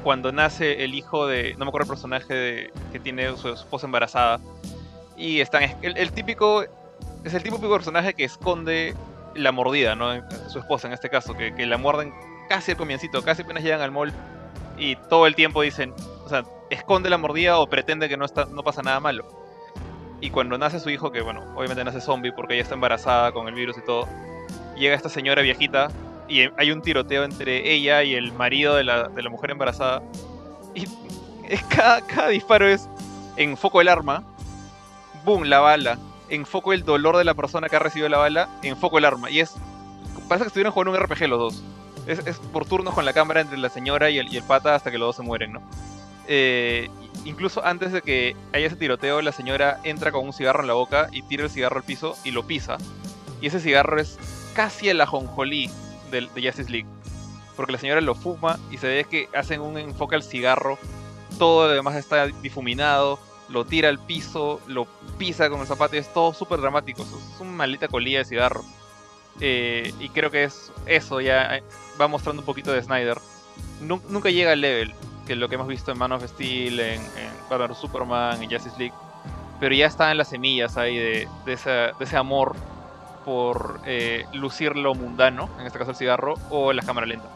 cuando 0.04 0.32
nace 0.34 0.84
el 0.84 0.94
hijo 0.94 1.28
de, 1.28 1.56
no 1.58 1.66
me 1.66 1.70
acuerdo 1.70 1.86
el 1.86 1.90
personaje 1.90 2.72
que 2.92 3.00
tiene 3.00 3.36
su 3.38 3.50
esposa 3.50 3.88
embarazada, 3.88 4.40
y 5.16 5.40
están, 5.42 5.64
el 5.82 6.12
típico, 6.12 6.64
es 7.24 7.34
el 7.34 7.44
típico 7.44 7.70
personaje 7.70 8.14
que 8.14 8.24
esconde 8.24 8.96
la 9.40 9.52
mordida, 9.52 9.96
¿no? 9.96 10.12
Su 10.50 10.60
esposa 10.60 10.88
en 10.88 10.94
este 10.94 11.10
caso, 11.10 11.36
que, 11.36 11.66
la 11.66 11.78
muerden 11.78 12.14
casi 12.48 12.72
al 12.72 12.78
comiencito, 12.78 13.24
casi 13.24 13.44
apenas 13.44 13.64
llegan 13.64 13.82
al 13.82 13.92
mall 13.92 14.14
y 14.78 14.96
todo 14.96 15.28
el 15.28 15.36
tiempo 15.36 15.62
dicen, 15.62 15.94
o 16.26 16.30
sea, 16.30 16.44
esconde 16.70 17.10
la 17.10 17.18
mordida 17.18 17.60
o 17.60 17.68
pretende 17.68 18.10
que 18.10 18.18
no, 18.18 18.26
está, 18.26 18.46
no 18.46 18.64
pasa 18.64 18.82
nada 18.82 19.00
malo. 19.00 19.26
Y 20.22 20.32
cuando 20.32 20.58
nace 20.58 20.80
su 20.80 20.90
hijo, 20.90 21.12
que 21.12 21.22
bueno, 21.22 21.44
obviamente 21.56 21.84
nace 21.84 22.02
zombie 22.02 22.32
porque 22.32 22.56
ella 22.56 22.64
está 22.64 22.76
embarazada 22.76 23.32
con 23.32 23.48
el 23.48 23.54
virus 23.54 23.78
y 23.78 23.82
todo, 23.82 24.08
llega 24.76 24.96
esta 24.96 25.10
señora 25.10 25.42
viejita 25.42 25.90
y 26.28 26.50
hay 26.58 26.72
un 26.72 26.82
tiroteo 26.82 27.24
entre 27.24 27.72
ella 27.74 28.04
y 28.04 28.16
el 28.16 28.34
marido 28.34 28.76
de 28.76 28.84
la, 28.84 29.08
de 29.08 29.22
la 29.22 29.30
mujer 29.30 29.52
embarazada. 29.52 30.02
Y 30.76 30.86
cada, 31.70 32.02
cada 32.02 32.28
disparo 32.30 32.68
es 32.68 32.88
enfoco 33.36 33.82
el 33.82 33.88
arma, 33.88 34.24
boom, 35.24 35.44
la 35.44 35.60
bala, 35.60 35.98
enfoco 36.30 36.74
el 36.74 36.84
dolor 36.84 37.18
de 37.18 37.24
la 37.24 37.34
persona 37.34 37.70
que 37.70 37.76
ha 37.76 37.80
recibido 37.80 38.10
la 38.10 38.18
bala, 38.18 38.50
enfoco 38.64 38.98
el 38.98 39.06
arma. 39.06 39.30
Y 39.30 39.40
es. 39.40 39.56
Parece 40.28 40.46
que 40.46 40.48
estuvieron 40.48 40.74
jugando 40.74 40.92
un 40.92 41.04
RPG 41.04 41.28
los 41.28 41.40
dos. 41.40 41.64
Es, 42.08 42.40
por 42.52 42.66
turnos 42.66 42.94
con 42.94 43.06
la 43.06 43.14
cámara 43.14 43.42
entre 43.42 43.58
la 43.58 43.70
señora 43.70 44.10
y 44.10 44.18
el, 44.18 44.32
y 44.34 44.38
el, 44.38 44.44
pata 44.44 44.76
hasta 44.76 44.92
que 44.92 44.98
los 44.98 45.10
dos 45.10 45.16
se 45.18 45.22
mueren, 45.22 45.54
¿no? 45.54 45.62
Eh, 46.28 46.90
incluso 47.26 47.64
antes 47.66 47.92
de 47.92 48.02
que 48.02 48.36
haya 48.54 48.68
ese 48.68 48.76
tiroteo, 48.76 49.22
la 49.22 49.32
señora 49.32 49.80
entra 49.84 50.12
con 50.12 50.26
un 50.26 50.34
cigarro 50.34 50.62
en 50.62 50.68
la 50.68 50.74
boca 50.74 51.10
y 51.12 51.22
tira 51.24 51.44
el 51.44 51.50
cigarro 51.50 51.78
al 51.78 51.84
piso 51.84 52.16
y 52.24 52.32
lo 52.32 52.46
pisa. 52.46 52.78
Y 53.42 53.48
ese 53.48 53.60
cigarro 53.60 54.00
es 54.00 54.18
casi 54.54 54.90
el 54.90 55.02
ajonjolí 55.02 55.70
de, 56.12 56.22
de 56.22 56.42
Justice 56.42 56.72
League. 56.72 56.88
Porque 57.56 57.74
la 57.74 57.78
señora 57.78 58.02
lo 58.02 58.16
fuma 58.16 58.60
y 58.72 58.78
se 58.78 58.88
ve 58.88 59.06
que 59.06 59.30
hacen 59.36 59.62
un 59.62 59.78
enfoque 59.78 60.16
al 60.16 60.24
cigarro. 60.24 60.78
Todo 61.38 61.68
lo 61.68 61.74
demás 61.74 61.96
está 61.96 62.28
difuminado 62.28 63.20
lo 63.50 63.66
tira 63.66 63.90
al 63.90 64.00
piso, 64.00 64.62
lo 64.68 64.86
pisa 65.18 65.50
con 65.50 65.62
el 65.62 65.68
zapato 65.68 65.96
es 65.96 66.12
todo 66.14 66.34
súper 66.34 66.62
dramático. 66.62 67.02
Es 67.02 67.40
una 67.40 67.52
maldita 67.52 67.88
colilla 67.88 68.20
de 68.20 68.26
cigarro. 68.26 68.64
Eh, 69.42 69.94
y 70.00 70.10
creo 70.10 70.32
que 70.32 70.44
es 70.44 70.72
eso, 70.86 71.22
ya 71.22 71.58
eh, 71.58 71.64
va 72.00 72.08
mostrando 72.08 72.42
un 72.42 72.46
poquito 72.46 72.72
de 72.72 72.84
Snyder. 72.84 73.18
Nunca 73.82 74.30
llega 74.30 74.52
al 74.52 74.62
level 74.62 74.94
que 75.26 75.36
lo 75.36 75.48
que 75.48 75.56
hemos 75.56 75.68
visto 75.68 75.92
en 75.92 75.98
Man 75.98 76.12
of 76.12 76.26
Steel, 76.26 76.80
en, 76.80 77.02
en 77.02 77.32
Batman 77.50 77.76
Superman, 77.76 78.42
en 78.42 78.50
Justice 78.50 78.78
League. 78.78 78.96
Pero 79.60 79.76
ya 79.76 79.88
está 79.88 80.12
en 80.12 80.18
las 80.18 80.30
semillas 80.30 80.78
ahí 80.78 80.98
de, 80.98 81.28
de, 81.46 81.54
ese, 81.54 82.18
amor 82.18 82.56
por 83.26 83.82
eh, 83.86 84.26
lucir 84.34 84.76
lo 84.76 84.96
mundano, 84.96 85.50
en 85.60 85.66
este 85.66 85.78
caso 85.78 85.92
el 85.92 85.98
cigarro, 85.98 86.36
o 86.50 86.72
la 86.74 86.82
cámara 86.82 87.06
lenta. 87.06 87.28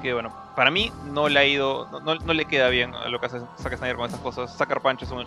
Que 0.00 0.12
bueno, 0.12 0.32
para 0.58 0.72
mí 0.72 0.90
no 1.12 1.28
le 1.28 1.38
ha 1.38 1.44
ido, 1.44 1.86
no, 2.04 2.16
no, 2.16 2.34
le 2.34 2.44
queda 2.46 2.68
bien 2.68 2.92
a 2.92 3.08
lo 3.08 3.20
que 3.20 3.26
hace 3.26 3.38
Zack 3.60 3.76
Snyder 3.76 3.94
con 3.94 4.06
estas 4.06 4.20
cosas. 4.20 4.58
Sucker 4.58 4.80
Punch 4.80 5.04
es 5.04 5.10
un 5.12 5.24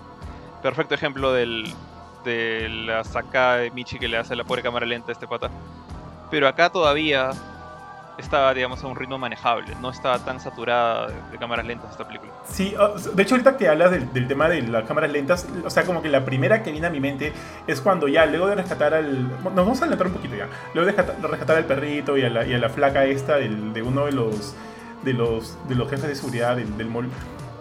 perfecto 0.62 0.94
ejemplo 0.94 1.32
de 1.32 2.68
la 2.86 3.06
sacada 3.06 3.60
de 3.60 3.72
Michi 3.72 3.98
que 3.98 4.10
le 4.10 4.18
hace 4.18 4.36
la 4.36 4.44
pobre 4.44 4.62
cámara 4.62 4.86
lenta 4.86 5.10
a 5.10 5.14
este 5.14 5.30
pata. 5.30 5.50
Pero 6.30 6.50
acá 6.50 6.70
todavía 6.70 7.32
estaba, 8.18 8.54
digamos, 8.54 8.84
a 8.84 8.88
un 8.88 8.98
ritmo 8.98 9.18
manejable. 9.18 9.74
No 9.80 9.92
estaba 9.92 10.20
tan 10.20 10.42
saturada 10.42 11.08
de, 11.08 11.38
cámaras 11.38 11.66
lentas 11.66 11.92
esta 11.92 12.06
película. 12.06 12.34
Sí, 12.44 12.76
de 13.14 13.24
hecho 13.24 13.36
ahorita 13.36 13.56
que 13.56 13.70
hablas 13.70 13.92
del, 13.92 14.28
tema 14.28 14.50
de 14.50 14.64
las 14.64 14.84
cámaras 14.84 15.14
lentas, 15.14 15.48
o 15.64 15.70
sea, 15.70 15.86
como 15.86 16.02
que 16.02 16.10
la 16.10 16.26
primera 16.26 16.62
que 16.62 16.74
viene 16.74 16.88
a 16.88 16.90
mi 16.90 17.00
mente 17.00 17.32
es 17.68 17.80
cuando 17.80 18.10
ya, 18.10 18.26
luego 18.26 18.48
de 18.48 18.56
rescatar 18.56 18.94
al... 18.94 19.30
Nos 19.30 19.56
vamos 19.56 19.80
a 19.80 19.84
adelantar 19.86 20.08
un 20.08 20.14
poquito 20.14 20.36
ya. 20.36 20.50
Luego 20.74 20.92
de 20.92 21.28
rescatar, 21.30 21.56
al 21.56 21.66
perrito 21.66 22.18
y 22.18 22.24
a 22.26 22.30
la 22.30 22.70
flaca 22.70 23.06
esta 23.06 23.38
de 23.38 23.82
uno 23.82 24.08
de 24.08 24.12
los 24.12 24.54
de 25.04 25.14
los, 25.14 25.58
de 25.68 25.76
los 25.76 25.90
jefes 25.90 26.08
de 26.08 26.16
seguridad 26.16 26.56
del, 26.56 26.78
del 26.78 26.88
mall 26.88 27.10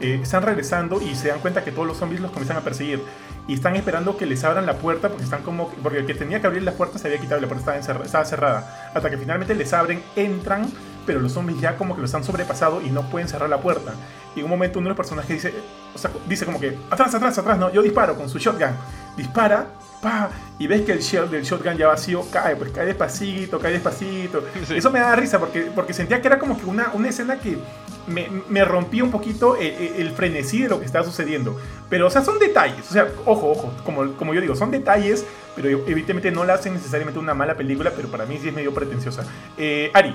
eh, 0.01 0.19
están 0.23 0.43
regresando 0.43 1.01
y 1.03 1.15
se 1.15 1.29
dan 1.29 1.41
cuenta 1.41 1.63
que 1.63 1.73
todos 1.73 1.87
los 1.87 1.99
zombies 1.99 2.23
los 2.23 2.31
comienzan 2.31 2.57
a 2.57 2.61
perseguir. 2.61 3.03
Y 3.47 3.55
están 3.55 3.77
esperando 3.77 4.17
que 4.17 4.25
les 4.27 4.43
abran 4.45 4.65
la 4.65 4.77
puerta 4.77 5.09
porque 5.09 5.25
están 5.25 5.43
como. 5.43 5.69
Porque 5.83 5.99
el 5.99 6.07
que 6.07 6.15
tenía 6.15 6.41
que 6.41 6.47
abrir 6.47 6.63
la 6.63 6.73
puerta 6.73 6.99
se 6.99 7.09
había 7.09 7.21
quitado 7.21 7.41
la 7.41 7.49
puerta 7.49 7.77
estaba, 7.77 8.05
estaba 8.05 8.25
cerrada. 8.25 8.91
Hasta 8.95 9.11
que 9.11 9.19
finalmente 9.19 9.55
les 9.55 9.73
abren, 9.73 10.03
entran, 10.17 10.71
pero 11.11 11.19
los 11.21 11.33
zombies 11.33 11.61
ya 11.61 11.77
como 11.77 11.97
que 11.97 12.03
los 12.03 12.15
han 12.15 12.23
sobrepasado 12.23 12.81
y 12.81 12.89
no 12.91 13.03
pueden 13.11 13.27
cerrar 13.27 13.51
la 13.51 13.61
puerta. 13.61 13.95
Y 14.37 14.39
en 14.39 14.45
un 14.45 14.51
momento 14.53 14.79
uno 14.79 14.85
de 14.87 14.91
los 14.91 14.97
personajes 14.97 15.43
dice, 15.43 15.53
o 15.93 15.99
sea, 15.99 16.13
dice 16.29 16.45
como 16.47 16.61
que, 16.61 16.79
atrás, 16.89 17.13
atrás, 17.13 17.37
atrás, 17.37 17.59
no, 17.59 17.73
yo 17.73 17.83
disparo 17.83 18.15
con 18.15 18.29
su 18.29 18.39
shotgun. 18.39 18.71
Dispara, 19.17 19.67
pa, 20.01 20.31
y 20.57 20.69
ves 20.69 20.83
que 20.83 20.93
el 20.93 21.01
shell 21.01 21.29
del 21.29 21.43
shotgun 21.43 21.77
ya 21.77 21.89
vacío 21.89 22.25
cae, 22.31 22.55
pues 22.55 22.71
cae 22.71 22.87
despacito, 22.87 23.59
cae 23.59 23.73
despacito. 23.73 24.45
Sí. 24.69 24.77
Eso 24.77 24.93
me 24.93 25.01
da 25.01 25.17
risa 25.17 25.41
porque, 25.41 25.63
porque 25.75 25.93
sentía 25.93 26.21
que 26.21 26.29
era 26.29 26.39
como 26.39 26.57
que 26.57 26.65
una, 26.65 26.91
una 26.95 27.09
escena 27.09 27.41
que 27.41 27.59
me, 28.07 28.29
me 28.49 28.65
rompía 28.65 29.03
un 29.03 29.11
poquito 29.11 29.57
el, 29.57 29.67
el- 29.67 29.95
el 29.97 30.11
frenesí 30.13 30.63
de 30.63 30.69
lo 30.69 30.79
que 30.79 30.87
estaba 30.87 31.05
sucediendo. 31.05 31.59
Pero, 31.89 32.07
o 32.07 32.11
sea, 32.11 32.23
son 32.23 32.39
detalles. 32.39 32.89
O 32.89 32.93
sea, 32.93 33.09
ojo, 33.27 33.51
ojo, 33.51 33.73
como, 33.85 34.13
como 34.13 34.33
yo 34.33 34.41
digo, 34.41 34.55
son 34.55 34.71
detalles, 34.71 35.27
pero 35.57 35.69
evidentemente 35.69 36.31
no 36.31 36.45
la 36.45 36.55
hacen 36.55 36.73
necesariamente 36.73 37.19
una 37.19 37.35
mala 37.35 37.57
película, 37.57 37.91
pero 37.97 38.07
para 38.09 38.27
mí 38.27 38.39
sí 38.41 38.47
es 38.49 38.55
medio 38.55 38.73
pretenciosa. 38.73 39.25
Eh, 39.59 39.91
Ari, 39.93 40.15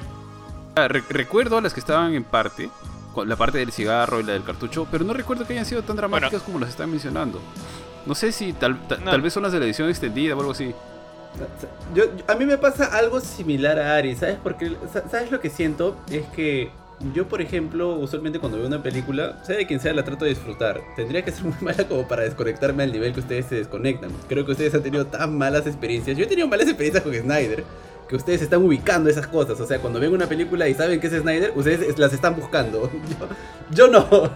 re- 0.76 1.04
recuerdo 1.10 1.58
a 1.58 1.62
las 1.62 1.74
que 1.74 1.80
estaban 1.80 2.14
en 2.14 2.24
parte, 2.24 2.70
con 3.14 3.28
la 3.30 3.36
parte 3.36 3.58
del 3.58 3.72
cigarro 3.72 4.20
y 4.20 4.24
la 4.24 4.34
del 4.34 4.44
cartucho, 4.44 4.88
pero 4.92 5.04
no 5.06 5.14
recuerdo 5.14 5.46
que 5.48 5.54
hayan 5.54 5.66
sido 5.66 5.82
tan 5.84 5.96
dramáticas 5.96 6.42
como 6.42 6.60
las 6.60 6.70
están 6.70 6.90
mencionando. 6.92 7.40
No 8.06 8.14
sé 8.14 8.32
si 8.32 8.54
tal, 8.54 8.88
ta- 8.88 8.98
No. 8.98 9.12
tal 9.12 9.22
vez 9.22 9.34
son 9.34 9.44
las 9.44 9.52
de 9.52 9.60
la 9.60 9.66
edición 9.66 9.90
extendida 9.90 10.36
o 10.36 10.40
algo 10.40 10.52
así. 10.52 10.74
Yo, 11.94 12.06
yo- 12.06 12.24
a 12.28 12.36
mí 12.36 12.46
me 12.46 12.58
pasa 12.58 12.86
algo 12.98 13.20
similar 13.20 13.78
a 13.80 13.96
Ari, 13.96 14.16
¿sabes? 14.16 14.38
Porque, 14.42 14.76
sa- 14.92 15.08
¿sabes 15.10 15.32
lo 15.32 15.40
que 15.42 15.50
siento? 15.50 15.98
Es 16.10 16.26
que 16.28 16.70
yo, 17.14 17.28
por 17.28 17.42
ejemplo, 17.42 17.96
usualmente 17.96 18.40
cuando 18.40 18.58
veo 18.58 18.68
una 18.68 18.82
película, 18.82 19.44
sea 19.44 19.58
de 19.58 19.68
quien 19.68 19.80
sea, 19.82 19.94
la 19.94 20.04
trato 20.04 20.24
de 20.26 20.32
disfrutar. 20.32 20.80
Tendría 20.96 21.24
que 21.26 21.32
ser 21.32 21.44
muy 21.44 21.56
mala 21.62 21.88
como 21.88 22.08
para 22.08 22.24
desconectarme 22.24 22.84
al 22.84 22.92
nivel 22.92 23.14
que 23.14 23.20
ustedes 23.22 23.48
se 23.48 23.56
desconectan. 23.56 24.12
Creo 24.30 24.46
que 24.46 24.52
ustedes 24.54 24.74
han 24.76 24.84
tenido 24.84 25.06
tan 25.08 25.38
malas 25.38 25.66
experiencias. 25.68 26.18
Yo 26.18 26.24
he 26.24 26.28
tenido 26.28 26.48
malas 26.48 26.68
experiencias 26.68 27.04
con 27.04 27.14
Snyder. 27.14 27.64
Que 28.08 28.16
ustedes 28.16 28.42
están 28.42 28.62
ubicando 28.64 29.10
esas 29.10 29.28
cosas. 29.28 29.60
O 29.60 29.66
sea, 29.66 29.80
cuando 29.80 30.00
ven 30.00 30.14
una 30.14 30.28
película 30.28 30.68
y 30.68 30.74
saben 30.76 31.00
que 31.00 31.08
es 31.08 31.14
Snyder, 31.14 31.52
ustedes 31.56 31.82
es- 31.82 31.98
las 32.00 32.14
están 32.14 32.36
buscando. 32.36 32.90
Yo, 33.72 33.88
yo 33.88 33.88
no. 33.88 34.32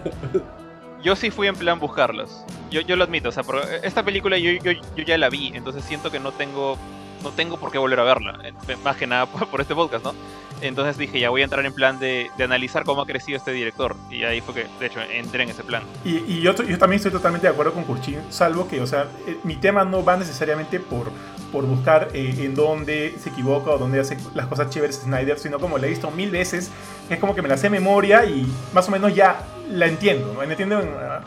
Yo 1.02 1.16
sí 1.16 1.30
fui 1.30 1.46
en 1.46 1.56
plan 1.56 1.78
buscarlas. 1.78 2.44
Yo, 2.70 2.80
yo 2.82 2.94
lo 2.96 3.04
admito, 3.04 3.30
o 3.30 3.32
sea, 3.32 3.42
esta 3.82 4.02
película 4.04 4.36
yo, 4.38 4.50
yo, 4.62 4.72
yo 4.96 5.02
ya 5.04 5.16
la 5.18 5.28
vi, 5.30 5.50
entonces 5.54 5.82
siento 5.84 6.10
que 6.10 6.20
no 6.20 6.30
tengo 6.32 6.76
no 7.22 7.30
tengo 7.32 7.58
por 7.58 7.70
qué 7.70 7.76
volver 7.78 8.00
a 8.00 8.04
verla, 8.04 8.38
más 8.82 8.96
que 8.96 9.06
nada 9.06 9.26
por, 9.26 9.46
por 9.48 9.60
este 9.60 9.74
podcast, 9.74 10.04
¿no? 10.04 10.14
Entonces 10.62 10.96
dije, 10.96 11.20
ya 11.20 11.28
voy 11.28 11.42
a 11.42 11.44
entrar 11.44 11.64
en 11.66 11.74
plan 11.74 11.98
de, 11.98 12.30
de 12.38 12.44
analizar 12.44 12.84
cómo 12.84 13.02
ha 13.02 13.06
crecido 13.06 13.36
este 13.36 13.52
director, 13.52 13.94
y 14.10 14.22
ahí 14.24 14.40
fue 14.40 14.54
que, 14.54 14.66
de 14.78 14.86
hecho, 14.86 15.00
entré 15.02 15.42
en 15.42 15.50
ese 15.50 15.62
plan. 15.62 15.82
Y, 16.04 16.16
y 16.16 16.40
yo, 16.40 16.54
yo 16.54 16.78
también 16.78 16.96
estoy 16.96 17.12
totalmente 17.12 17.46
de 17.46 17.52
acuerdo 17.52 17.72
con 17.74 17.84
Kurchin, 17.84 18.20
salvo 18.30 18.66
que, 18.68 18.80
o 18.80 18.86
sea, 18.86 19.06
eh, 19.26 19.36
mi 19.44 19.56
tema 19.56 19.84
no 19.84 20.02
va 20.02 20.16
necesariamente 20.16 20.80
por, 20.80 21.10
por 21.52 21.64
buscar 21.66 22.08
eh, 22.14 22.34
en 22.38 22.54
dónde 22.54 23.14
se 23.22 23.30
equivoca 23.30 23.70
o 23.70 23.78
dónde 23.78 24.00
hace 24.00 24.16
las 24.34 24.46
cosas 24.46 24.70
chéveres 24.70 24.96
Snyder, 24.96 25.38
sino 25.38 25.58
como 25.58 25.78
la 25.78 25.86
he 25.86 25.90
visto 25.90 26.10
mil 26.10 26.30
veces, 26.30 26.70
es 27.08 27.18
como 27.18 27.34
que 27.34 27.42
me 27.42 27.48
la 27.48 27.56
sé 27.56 27.64
de 27.64 27.70
memoria 27.70 28.24
y 28.24 28.46
más 28.72 28.88
o 28.88 28.90
menos 28.90 29.14
ya 29.14 29.44
la 29.70 29.86
entiendo, 29.86 30.32
¿no? 30.32 30.42
¿Entienden? 30.42 30.88
Ah, 30.98 31.20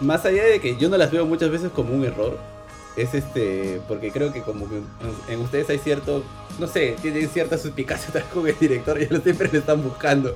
Mm. 0.00 0.06
Más 0.06 0.24
allá 0.24 0.44
de 0.44 0.60
que 0.60 0.76
yo 0.76 0.88
no 0.88 0.96
las 0.96 1.10
veo 1.10 1.26
muchas 1.26 1.50
veces 1.50 1.70
como 1.70 1.94
un 1.94 2.04
error, 2.04 2.38
es 2.96 3.14
este, 3.14 3.80
porque 3.88 4.10
creo 4.10 4.32
que 4.32 4.42
como 4.42 4.68
que 4.68 4.80
en, 5.28 5.40
ustedes 5.40 5.68
hay 5.70 5.78
cierto, 5.78 6.24
no 6.58 6.66
sé, 6.66 6.96
tienen 7.00 7.28
cierta 7.28 7.56
suspicacia 7.56 8.08
tal 8.12 8.24
con 8.24 8.46
el 8.46 8.58
director 8.58 9.00
y 9.00 9.06
siempre 9.06 9.48
le 9.50 9.58
están 9.58 9.82
buscando. 9.82 10.34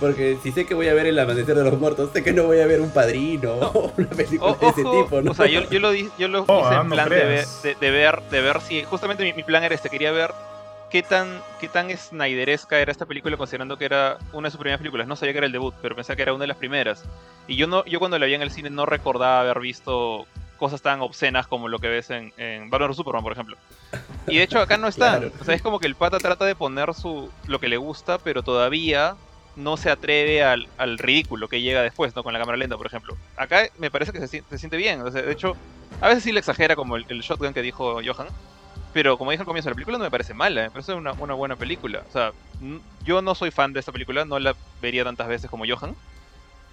Porque 0.00 0.36
si 0.42 0.50
sé 0.52 0.66
que 0.66 0.74
voy 0.74 0.88
a 0.88 0.94
ver 0.94 1.06
El 1.06 1.18
Amanecer 1.18 1.54
de 1.56 1.64
los 1.64 1.78
Muertos, 1.78 2.10
sé 2.12 2.22
que 2.22 2.32
no 2.32 2.44
voy 2.44 2.60
a 2.60 2.66
ver 2.66 2.80
Un 2.80 2.90
Padrino 2.90 3.52
o 3.74 3.92
una 3.96 4.08
película 4.08 4.52
O- 4.52 4.56
de 4.56 4.68
ese 4.68 4.82
ojo, 4.84 5.02
tipo, 5.04 5.22
¿no? 5.22 5.30
O 5.30 5.34
sea, 5.34 5.46
yo, 5.46 5.62
yo 5.70 5.78
lo, 5.80 5.90
di- 5.92 6.10
yo 6.18 6.28
lo 6.28 6.44
Oh, 6.48 6.60
hice 6.60 6.74
ah, 6.74 6.80
en 6.82 6.88
no 6.88 6.94
plan 6.94 7.08
de 7.08 7.24
ver, 7.24 7.46
de, 7.62 7.74
de 7.76 7.90
ver, 7.90 8.22
de 8.30 8.40
ver 8.40 8.60
si. 8.60 8.82
Justamente 8.84 9.22
mi, 9.24 9.32
mi 9.32 9.42
plan 9.42 9.62
era 9.64 9.74
este, 9.74 9.88
quería 9.90 10.10
ver 10.12 10.32
qué 10.90 11.02
tan, 11.02 11.40
qué 11.60 11.68
tan 11.68 11.90
Snyderesca 11.96 12.78
era 12.78 12.92
esta 12.92 13.06
película, 13.06 13.36
considerando 13.36 13.76
que 13.78 13.84
era 13.84 14.18
una 14.32 14.48
de 14.48 14.50
sus 14.50 14.58
primeras 14.60 14.78
películas. 14.78 15.06
No 15.06 15.16
sabía 15.16 15.32
que 15.32 15.38
era 15.38 15.46
el 15.46 15.52
debut, 15.52 15.74
pero 15.80 15.94
pensaba 15.96 16.16
que 16.16 16.22
era 16.22 16.32
una 16.34 16.42
de 16.42 16.48
las 16.48 16.56
primeras. 16.56 17.04
Y 17.46 17.56
yo 17.56 17.66
no, 17.66 17.84
yo 17.84 17.98
cuando 17.98 18.18
la 18.18 18.26
vi 18.26 18.34
en 18.34 18.42
el 18.42 18.50
cine 18.50 18.70
no 18.70 18.86
recordaba 18.86 19.40
haber 19.40 19.60
visto 19.60 20.26
cosas 20.58 20.82
tan 20.82 21.00
obscenas 21.02 21.46
como 21.48 21.68
lo 21.68 21.78
que 21.78 21.88
ves 21.88 22.10
en, 22.10 22.32
en 22.36 22.70
Batman 22.70 22.94
Superman, 22.94 23.22
por 23.22 23.32
ejemplo. 23.32 23.56
Y 24.28 24.36
de 24.38 24.42
hecho 24.44 24.58
acá 24.60 24.76
no 24.76 24.88
están. 24.88 25.20
Claro. 25.20 25.34
O 25.40 25.44
sea, 25.44 25.54
es 25.54 25.62
como 25.62 25.78
que 25.78 25.86
el 25.86 25.94
pata 25.94 26.18
trata 26.18 26.44
de 26.44 26.54
poner 26.54 26.94
su 26.94 27.30
lo 27.46 27.58
que 27.58 27.68
le 27.68 27.76
gusta, 27.76 28.18
pero 28.18 28.42
todavía 28.42 29.16
no 29.56 29.76
se 29.76 29.90
atreve 29.90 30.42
al, 30.42 30.68
al 30.78 30.98
ridículo 30.98 31.48
que 31.48 31.60
llega 31.60 31.82
después, 31.82 32.14
¿no? 32.16 32.22
Con 32.22 32.32
la 32.32 32.38
cámara 32.38 32.56
lenta, 32.58 32.76
por 32.76 32.86
ejemplo. 32.86 33.16
Acá 33.36 33.68
me 33.78 33.90
parece 33.90 34.12
que 34.12 34.20
se, 34.26 34.42
se 34.48 34.58
siente 34.58 34.76
bien. 34.76 35.00
O 35.02 35.10
sea, 35.10 35.22
de 35.22 35.32
hecho, 35.32 35.56
a 36.00 36.08
veces 36.08 36.24
sí 36.24 36.32
le 36.32 36.40
exagera 36.40 36.74
como 36.76 36.96
el, 36.96 37.06
el 37.08 37.20
shotgun 37.20 37.54
que 37.54 37.62
dijo 37.62 38.00
Johan. 38.04 38.28
Pero 38.92 39.18
como 39.18 39.32
dije 39.32 39.40
al 39.42 39.46
comienzo, 39.46 39.70
la 39.70 39.74
película 39.74 39.98
no 39.98 40.04
me 40.04 40.10
parece 40.10 40.34
mala, 40.34 40.62
me 40.62 40.70
parece 40.70 40.94
una, 40.94 41.12
una 41.14 41.34
buena 41.34 41.56
película. 41.56 42.04
O 42.08 42.12
sea, 42.12 42.30
yo 43.04 43.22
no 43.22 43.34
soy 43.34 43.50
fan 43.50 43.72
de 43.72 43.80
esta 43.80 43.90
película, 43.90 44.24
no 44.24 44.38
la 44.38 44.54
vería 44.80 45.02
tantas 45.02 45.26
veces 45.26 45.50
como 45.50 45.64
Johan, 45.66 45.96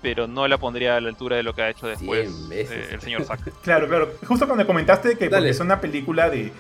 pero 0.03 0.27
no 0.27 0.47
la 0.47 0.59
pondría 0.59 0.97
a 0.97 1.01
la 1.01 1.09
altura 1.09 1.35
de 1.35 1.43
lo 1.43 1.53
que 1.55 1.63
ha 1.63 1.69
hecho 1.69 1.87
después 1.87 2.47
veces. 2.47 2.71
eh, 2.71 2.93
el 2.93 3.01
señor 3.01 3.23
Zack. 3.23 3.51
Claro, 3.63 3.87
claro. 3.87 4.11
Justo 4.27 4.45
cuando 4.45 4.67
comentaste 4.67 5.17
que 5.17 5.31
es 5.49 5.59
una 5.59 5.81
película 5.81 6.29
de, 6.29 6.51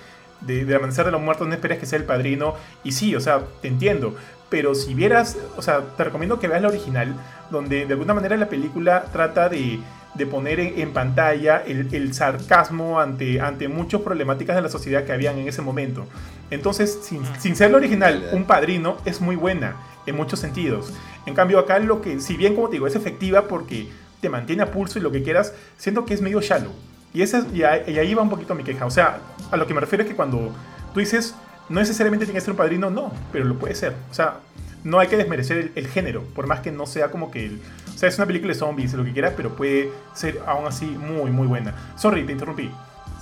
de, 0.41 0.65
de 0.65 0.75
Amanecer 0.75 1.05
de 1.05 1.11
los 1.11 1.21
Muertos 1.21 1.47
no 1.47 1.53
esperes 1.53 1.77
que 1.77 1.85
sea 1.85 1.99
el 1.99 2.05
padrino. 2.05 2.55
Y 2.83 2.91
sí, 2.93 3.15
o 3.15 3.19
sea, 3.19 3.43
te 3.61 3.67
entiendo. 3.67 4.15
Pero 4.51 4.75
si 4.75 4.93
vieras, 4.93 5.37
o 5.55 5.61
sea, 5.61 5.79
te 5.95 6.03
recomiendo 6.03 6.37
que 6.37 6.49
veas 6.49 6.61
la 6.61 6.67
original, 6.67 7.15
donde 7.49 7.85
de 7.85 7.93
alguna 7.93 8.13
manera 8.13 8.35
la 8.35 8.49
película 8.49 9.05
trata 9.13 9.47
de, 9.47 9.79
de 10.13 10.25
poner 10.25 10.59
en, 10.59 10.77
en 10.77 10.91
pantalla 10.91 11.63
el, 11.65 11.87
el 11.95 12.13
sarcasmo 12.13 12.99
ante, 12.99 13.39
ante 13.39 13.69
muchas 13.69 14.01
problemáticas 14.01 14.57
de 14.57 14.61
la 14.61 14.67
sociedad 14.67 15.05
que 15.05 15.13
habían 15.13 15.37
en 15.37 15.47
ese 15.47 15.61
momento. 15.61 16.05
Entonces, 16.49 16.99
sin, 17.01 17.21
sin 17.39 17.55
ser 17.55 17.71
la 17.71 17.77
original, 17.77 18.29
un 18.33 18.43
padrino 18.43 18.97
es 19.05 19.21
muy 19.21 19.37
buena 19.37 19.77
en 20.05 20.17
muchos 20.17 20.39
sentidos. 20.39 20.91
En 21.25 21.33
cambio, 21.33 21.57
acá 21.57 21.79
lo 21.79 22.01
que, 22.01 22.19
si 22.19 22.35
bien 22.35 22.53
como 22.53 22.67
te 22.67 22.73
digo, 22.73 22.87
es 22.87 22.95
efectiva 22.97 23.47
porque 23.47 23.87
te 24.19 24.27
mantiene 24.27 24.63
a 24.63 24.71
pulso 24.71 24.99
y 24.99 25.01
lo 25.01 25.13
que 25.13 25.23
quieras, 25.23 25.53
siento 25.77 26.03
que 26.03 26.13
es 26.13 26.21
medio 26.21 26.41
shallow. 26.41 26.73
Y, 27.13 27.21
esa, 27.21 27.45
y 27.53 27.63
ahí 27.63 28.13
va 28.13 28.21
un 28.21 28.29
poquito 28.29 28.53
mi 28.53 28.65
queja. 28.65 28.85
O 28.85 28.91
sea, 28.91 29.19
a 29.49 29.55
lo 29.55 29.65
que 29.65 29.73
me 29.73 29.79
refiero 29.79 30.03
es 30.03 30.09
que 30.09 30.15
cuando 30.15 30.51
tú 30.93 30.99
dices, 30.99 31.35
no 31.71 31.79
necesariamente 31.79 32.25
tiene 32.25 32.37
que 32.37 32.41
ser 32.41 32.51
un 32.51 32.57
padrino, 32.57 32.89
no, 32.89 33.11
pero 33.31 33.45
lo 33.45 33.57
puede 33.57 33.75
ser. 33.75 33.93
O 34.09 34.13
sea, 34.13 34.39
no 34.83 34.99
hay 34.99 35.07
que 35.07 35.17
desmerecer 35.17 35.57
el, 35.57 35.71
el 35.75 35.87
género, 35.87 36.23
por 36.35 36.47
más 36.47 36.59
que 36.59 36.71
no 36.71 36.85
sea 36.85 37.09
como 37.09 37.31
que 37.31 37.45
el... 37.45 37.61
O 37.93 37.97
sea, 37.97 38.09
es 38.09 38.17
una 38.17 38.25
película 38.27 38.53
de 38.53 38.59
zombies, 38.59 38.93
lo 38.93 39.03
que 39.03 39.13
quieras, 39.13 39.33
pero 39.37 39.55
puede 39.55 39.91
ser 40.13 40.39
aún 40.45 40.65
así 40.65 40.85
muy, 40.85 41.31
muy 41.31 41.47
buena. 41.47 41.75
Sorry, 41.95 42.25
te 42.25 42.31
interrumpí. 42.31 42.71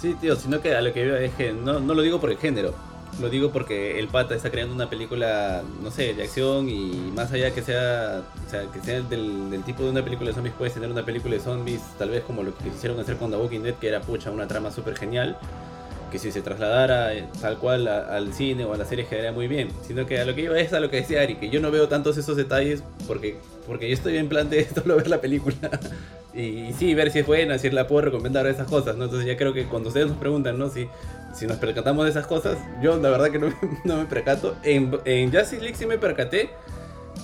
Sí, 0.02 0.16
tío, 0.20 0.36
sino 0.36 0.62
que 0.62 0.76
a 0.76 0.82
lo 0.82 0.94
que 0.94 1.06
iba 1.06 1.20
es 1.20 1.34
que 1.34 1.52
no, 1.52 1.80
no 1.80 1.94
lo 1.94 2.02
digo 2.02 2.22
por 2.22 2.32
el 2.32 2.38
género. 2.38 2.74
Lo 3.20 3.30
digo 3.30 3.52
porque 3.52 4.00
el 4.00 4.08
pata 4.08 4.36
está 4.36 4.50
creando 4.50 4.74
una 4.74 4.90
película, 4.90 5.62
no 5.84 5.92
sé, 5.92 6.14
de 6.14 6.24
acción 6.24 6.70
y 6.70 7.12
más 7.14 7.32
allá 7.34 7.54
que 7.54 7.62
sea, 7.62 8.22
o 8.46 8.50
sea, 8.50 8.64
que 8.72 8.80
sea 8.80 9.02
del, 9.02 9.50
del 9.50 9.64
tipo 9.64 9.84
de 9.84 9.90
una 9.90 10.04
película 10.04 10.30
de 10.30 10.36
zombies, 10.36 10.56
puedes 10.58 10.74
tener 10.74 10.90
una 10.90 11.04
película 11.04 11.36
de 11.36 11.42
zombies, 11.42 11.82
tal 11.98 12.12
vez 12.12 12.24
como 12.24 12.44
lo 12.44 12.56
que 12.56 12.70
quisieron 12.70 12.98
hacer 13.00 13.18
con 13.18 13.30
The 13.32 13.38
Walking 13.38 13.62
Dead, 13.62 13.76
que 13.76 13.90
era 13.90 14.00
pucha, 14.00 14.32
una 14.32 14.48
trama 14.48 14.72
súper 14.72 14.96
genial, 14.96 15.38
que 16.10 16.20
si 16.20 16.32
se 16.32 16.42
trasladara 16.42 17.14
eh, 17.14 17.26
tal 17.42 17.58
cual 17.58 17.88
a- 17.88 18.16
al 18.16 18.34
cine 18.34 18.66
o 18.66 18.74
a 18.74 18.78
la 18.78 18.86
serie 18.86 19.06
quedaría 19.06 19.32
muy 19.32 19.48
bien. 19.48 19.70
Sino 19.88 20.06
que 20.06 20.20
a 20.20 20.26
lo 20.26 20.36
que 20.36 20.42
iba 20.42 20.60
es 20.60 20.74
a 20.74 20.80
lo 20.80 20.90
que 20.90 20.98
decía 20.98 21.22
Ari, 21.22 21.36
que 21.36 21.50
yo 21.50 21.60
no 21.62 21.72
veo 21.72 21.88
tantos 21.88 22.18
esos 22.18 22.36
detalles 22.38 22.84
porque, 23.08 23.38
porque 23.68 23.88
yo 23.88 23.94
estoy 23.94 24.18
en 24.18 24.30
plan 24.30 24.50
de 24.50 24.66
solo 24.76 24.96
ver 24.98 25.08
la 25.08 25.22
película. 25.22 25.56
Y, 26.34 26.74
sí, 26.78 26.94
ver 26.94 27.12
si 27.12 27.20
es 27.20 27.28
buena, 27.28 27.58
si 27.58 27.70
la 27.72 27.88
puedo 27.88 28.02
recomendar 28.04 28.46
esas 28.48 28.68
cosas, 28.68 28.96
¿no? 28.96 29.06
Entonces 29.06 29.28
ya 29.28 29.36
creo 29.36 29.52
que 29.52 29.66
cuando 29.66 29.90
ustedes 29.90 30.08
nos 30.08 30.18
preguntan, 30.18 30.58
¿no? 30.60 30.70
Si, 30.70 30.88
si 31.34 31.48
nos 31.48 31.58
percatamos 31.58 32.06
de 32.06 32.12
esas 32.12 32.28
cosas, 32.28 32.58
yo 32.82 32.96
la 32.98 33.10
verdad 33.10 33.32
que 33.32 33.40
no, 33.40 33.52
no 33.84 33.98
me 33.98 34.06
percato. 34.06 34.56
En, 34.64 34.98
en 35.06 35.32
Justice 35.32 35.62
League 35.62 35.76
sí 35.76 35.86
me 35.86 35.98
percaté 35.98 36.50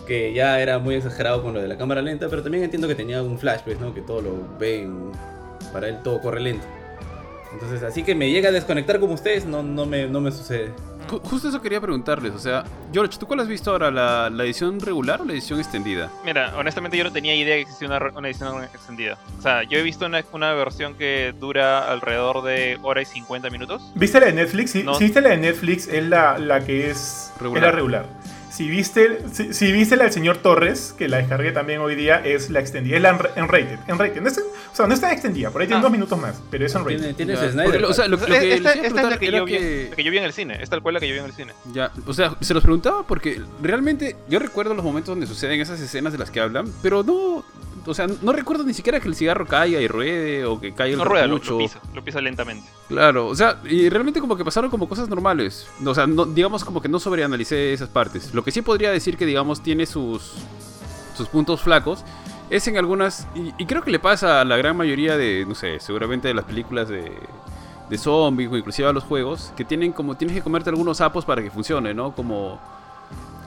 que 0.08 0.34
ya 0.34 0.60
era 0.60 0.80
muy 0.80 0.96
exagerado 0.96 1.42
con 1.44 1.54
lo 1.54 1.62
de 1.62 1.68
la 1.68 1.78
cámara 1.78 2.02
lenta, 2.02 2.28
pero 2.30 2.42
también 2.44 2.64
entiendo 2.64 2.88
que 2.88 2.96
tenía 2.96 3.22
un 3.22 3.38
flash, 3.40 3.62
pues, 3.64 3.80
¿no? 3.80 3.94
Que 3.94 4.02
todo 4.02 4.22
lo 4.22 4.58
ven, 4.60 5.12
para 5.72 5.88
él 5.88 6.00
todo 6.04 6.20
corre 6.20 6.42
lento. 6.42 6.66
Entonces, 7.56 7.84
así 7.84 8.04
que 8.04 8.14
me 8.16 8.30
llega 8.30 8.50
a 8.50 8.52
desconectar 8.52 9.00
como 9.00 9.14
ustedes, 9.14 9.46
no, 9.46 9.64
no, 9.64 9.86
me, 9.86 10.08
no 10.08 10.20
me 10.22 10.32
sucede. 10.32 10.72
Ju- 11.10 11.22
Justo 11.24 11.50
eso 11.50 11.62
quería 11.62 11.80
preguntarles, 11.80 12.34
o 12.34 12.40
sea, 12.40 12.64
George, 12.92 13.18
¿tú 13.20 13.28
cuál 13.28 13.40
has 13.40 13.48
visto 13.48 13.72
ahora? 13.72 13.92
¿La, 13.92 14.30
la 14.30 14.44
edición 14.44 14.80
regular 14.80 15.22
o 15.22 15.26
la 15.26 15.34
edición 15.34 15.60
extendida? 15.60 16.10
Mira, 16.26 16.54
honestamente 16.58 16.98
yo 16.98 17.04
no 17.04 17.12
tenía 17.12 17.36
idea 17.36 17.56
que 17.56 17.62
existía 17.62 17.88
una, 17.88 18.00
una 18.16 18.28
edición 18.28 18.64
extendida. 18.64 19.18
O 19.38 19.42
sea, 19.42 19.64
yo 19.64 19.78
he 19.78 19.84
visto 19.84 20.06
una, 20.06 20.24
una 20.34 20.54
versión 20.54 20.96
que 20.96 21.34
dura 21.40 21.92
alrededor 21.92 22.42
de 22.44 22.78
hora 22.84 23.02
y 23.02 23.06
50 23.06 23.50
minutos. 23.52 23.82
¿Viste 23.96 24.20
la 24.20 24.26
de 24.28 24.34
Netflix? 24.34 24.72
Si, 24.72 24.84
No. 24.84 24.96
si 24.96 25.06
viste 25.06 25.22
la 25.22 25.30
de 25.30 25.38
Netflix, 25.38 25.88
es 25.88 26.04
la, 26.06 26.38
la 26.40 26.66
que 26.66 26.90
es 26.90 27.32
Regular. 27.40 27.64
es 27.64 27.68
la 27.70 27.72
regular. 27.76 28.06
Si 28.56 28.70
viste, 28.70 29.20
si, 29.34 29.54
si 29.54 29.72
viste 29.74 29.98
la 29.98 30.04
del 30.06 30.14
señor 30.14 30.38
Torres, 30.38 30.96
que 30.98 31.10
la 31.10 31.18
descargué 31.18 31.52
también 31.52 31.82
hoy 31.82 31.96
día, 31.96 32.22
es 32.24 32.50
la 32.50 32.62
extendida. 32.62 32.96
Es 32.96 33.02
la 33.02 33.10
en, 33.10 33.18
en 33.44 33.48
rated. 33.50 33.80
En 33.88 34.00
rated. 34.00 34.22
No 34.22 34.30
es- 34.30 34.38
o 34.40 34.76
sea, 34.76 34.88
no 34.88 34.94
está 34.94 35.12
extendida, 35.12 35.50
por 35.52 35.62
ahí 35.62 35.68
tiene 35.68 35.80
Ah. 35.80 35.84
dos 35.84 35.92
minutos 35.92 36.20
más, 36.20 36.42
pero 36.50 36.66
es 36.66 36.74
en 36.76 36.84
rated. 36.86 36.98
Tiene, 37.00 37.14
tiene 37.16 37.36
Snyder. 37.36 37.64
porque, 37.66 37.84
o 37.86 37.94
sea, 37.94 38.08
lo, 38.08 38.16
lo 38.18 38.26
que 38.26 38.54
esta, 38.54 38.72
esta 38.74 38.88
es 38.88 38.94
la 38.94 39.02
preguntar 39.02 39.20
que, 39.20 39.28
era 39.28 39.38
yo 39.40 39.46
vi, 39.46 39.52
que- 39.52 39.88
la 39.90 39.96
que 39.98 40.04
yo 40.06 40.12
vi 40.12 40.18
en 40.20 40.24
el 40.24 40.34
cine. 40.34 40.58
Es 40.62 40.70
tal 40.70 40.82
cual 40.82 40.94
la 40.94 41.00
que 41.02 41.08
yo 41.08 41.14
vi 41.14 41.20
en 41.20 41.26
el 41.26 41.34
cine. 41.34 41.52
Ya, 41.74 41.92
o 42.06 42.14
sea, 42.14 42.36
se 42.40 42.54
los 42.54 42.64
preguntaba 42.64 43.06
porque 43.06 43.42
realmente 43.62 44.16
yo 44.30 44.40
recuerdo 44.40 44.74
los 44.74 44.86
momentos 44.86 45.10
donde 45.12 45.28
suceden 45.28 45.60
esas 45.60 45.80
escenas 45.82 46.14
de 46.14 46.20
las 46.20 46.32
que 46.32 46.40
hablan, 46.40 46.72
pero 46.82 47.04
no, 47.04 47.44
o 47.86 47.94
sea, 47.94 48.08
no 48.08 48.32
recuerdo 48.32 48.64
ni 48.64 48.74
siquiera 48.74 49.00
que 49.00 49.08
el 49.08 49.16
cigarro 49.16 49.46
caiga 49.46 49.80
y 49.80 49.88
ruede 49.88 50.46
o 50.46 50.60
que 50.60 50.74
caiga 50.74 50.94
el 50.94 50.98
No 51.00 51.06
rueda, 51.06 51.28
lo, 51.28 51.36
cartucho. 51.36 51.54
lo 51.54 51.58
pisa, 51.60 51.80
lo 51.94 52.04
pisa 52.04 52.22
lentamente. 52.22 52.68
Claro, 52.88 53.28
o 53.28 53.36
sea, 53.36 53.60
y 53.70 53.90
realmente 53.90 54.20
como 54.20 54.36
que 54.36 54.44
pasaron 54.46 54.70
como 54.70 54.88
cosas 54.90 55.08
normales. 55.10 55.68
O 55.86 55.94
sea, 55.96 56.08
no- 56.08 56.26
digamos 56.26 56.64
como 56.66 56.82
que 56.82 56.90
no 56.90 57.00
sobreanalicé 57.00 57.74
esas 57.74 57.90
partes. 57.90 58.34
Lo 58.34 58.44
que 58.44 58.52
sí 58.52 58.62
podría 58.62 58.92
decir 58.92 59.18
que, 59.18 59.26
digamos, 59.26 59.62
tiene 59.62 59.86
sus, 59.86 60.34
sus 61.16 61.28
puntos 61.28 61.62
flacos 61.62 62.04
es 62.50 62.68
en 62.68 62.78
algunas... 62.78 63.28
Y, 63.36 63.54
y 63.58 63.66
creo 63.66 63.82
que 63.84 63.92
le 63.92 64.00
pasa 64.00 64.42
a 64.42 64.46
la 64.46 64.58
gran 64.58 64.76
mayoría 64.78 65.18
de, 65.18 65.46
no 65.48 65.56
sé, 65.56 65.80
seguramente 65.80 66.28
de 66.28 66.34
las 66.36 66.46
películas 66.46 66.88
de, 66.90 67.12
de 67.90 67.98
zombies 67.98 68.52
o 68.52 68.58
inclusive 68.58 68.88
a 68.88 68.94
los 68.94 69.04
juegos, 69.04 69.52
que 69.58 69.66
tienen 69.66 69.92
como... 69.94 70.16
Tienes 70.16 70.36
que 70.36 70.44
comerte 70.44 70.70
algunos 70.70 70.98
sapos 70.98 71.26
para 71.26 71.42
que 71.42 71.50
funcione, 71.52 71.94
¿no? 71.94 72.14
Como... 72.14 72.60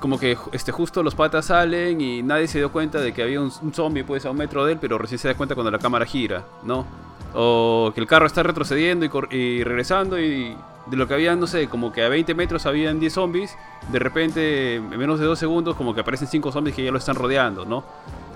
Como 0.00 0.18
que 0.18 0.36
este, 0.52 0.70
justo 0.70 1.02
los 1.02 1.14
patas 1.14 1.46
salen 1.46 2.00
y 2.00 2.22
nadie 2.22 2.46
se 2.46 2.58
dio 2.58 2.70
cuenta 2.70 3.00
de 3.00 3.12
que 3.12 3.22
había 3.22 3.40
un, 3.40 3.50
zombie 3.50 4.04
pues 4.04 4.24
a 4.26 4.30
un 4.30 4.36
metro 4.36 4.64
de 4.64 4.72
él, 4.72 4.78
pero 4.80 4.98
recién 4.98 5.18
se 5.18 5.28
da 5.28 5.34
cuenta 5.34 5.54
cuando 5.54 5.70
la 5.70 5.78
cámara 5.78 6.06
gira, 6.06 6.44
¿no? 6.62 6.86
O 7.34 7.90
que 7.94 8.00
el 8.00 8.06
carro 8.06 8.26
está 8.26 8.42
retrocediendo 8.42 9.04
y, 9.30 9.64
regresando 9.64 10.18
y 10.18 10.56
de 10.86 10.96
lo 10.96 11.06
que 11.06 11.14
había, 11.14 11.34
no 11.36 11.46
sé, 11.46 11.68
como 11.68 11.92
que 11.92 12.02
a 12.02 12.08
20 12.08 12.34
metros 12.34 12.64
habían 12.64 13.00
10 13.00 13.12
zombies, 13.12 13.56
de 13.92 13.98
repente 13.98 14.76
en 14.76 14.88
menos 14.88 15.20
de 15.20 15.26
2 15.26 15.38
segundos 15.38 15.76
como 15.76 15.94
que 15.94 16.00
aparecen 16.00 16.28
5 16.28 16.52
zombies 16.52 16.76
que 16.76 16.84
ya 16.84 16.92
lo 16.92 16.98
están 16.98 17.16
rodeando, 17.16 17.64
¿no? 17.64 17.84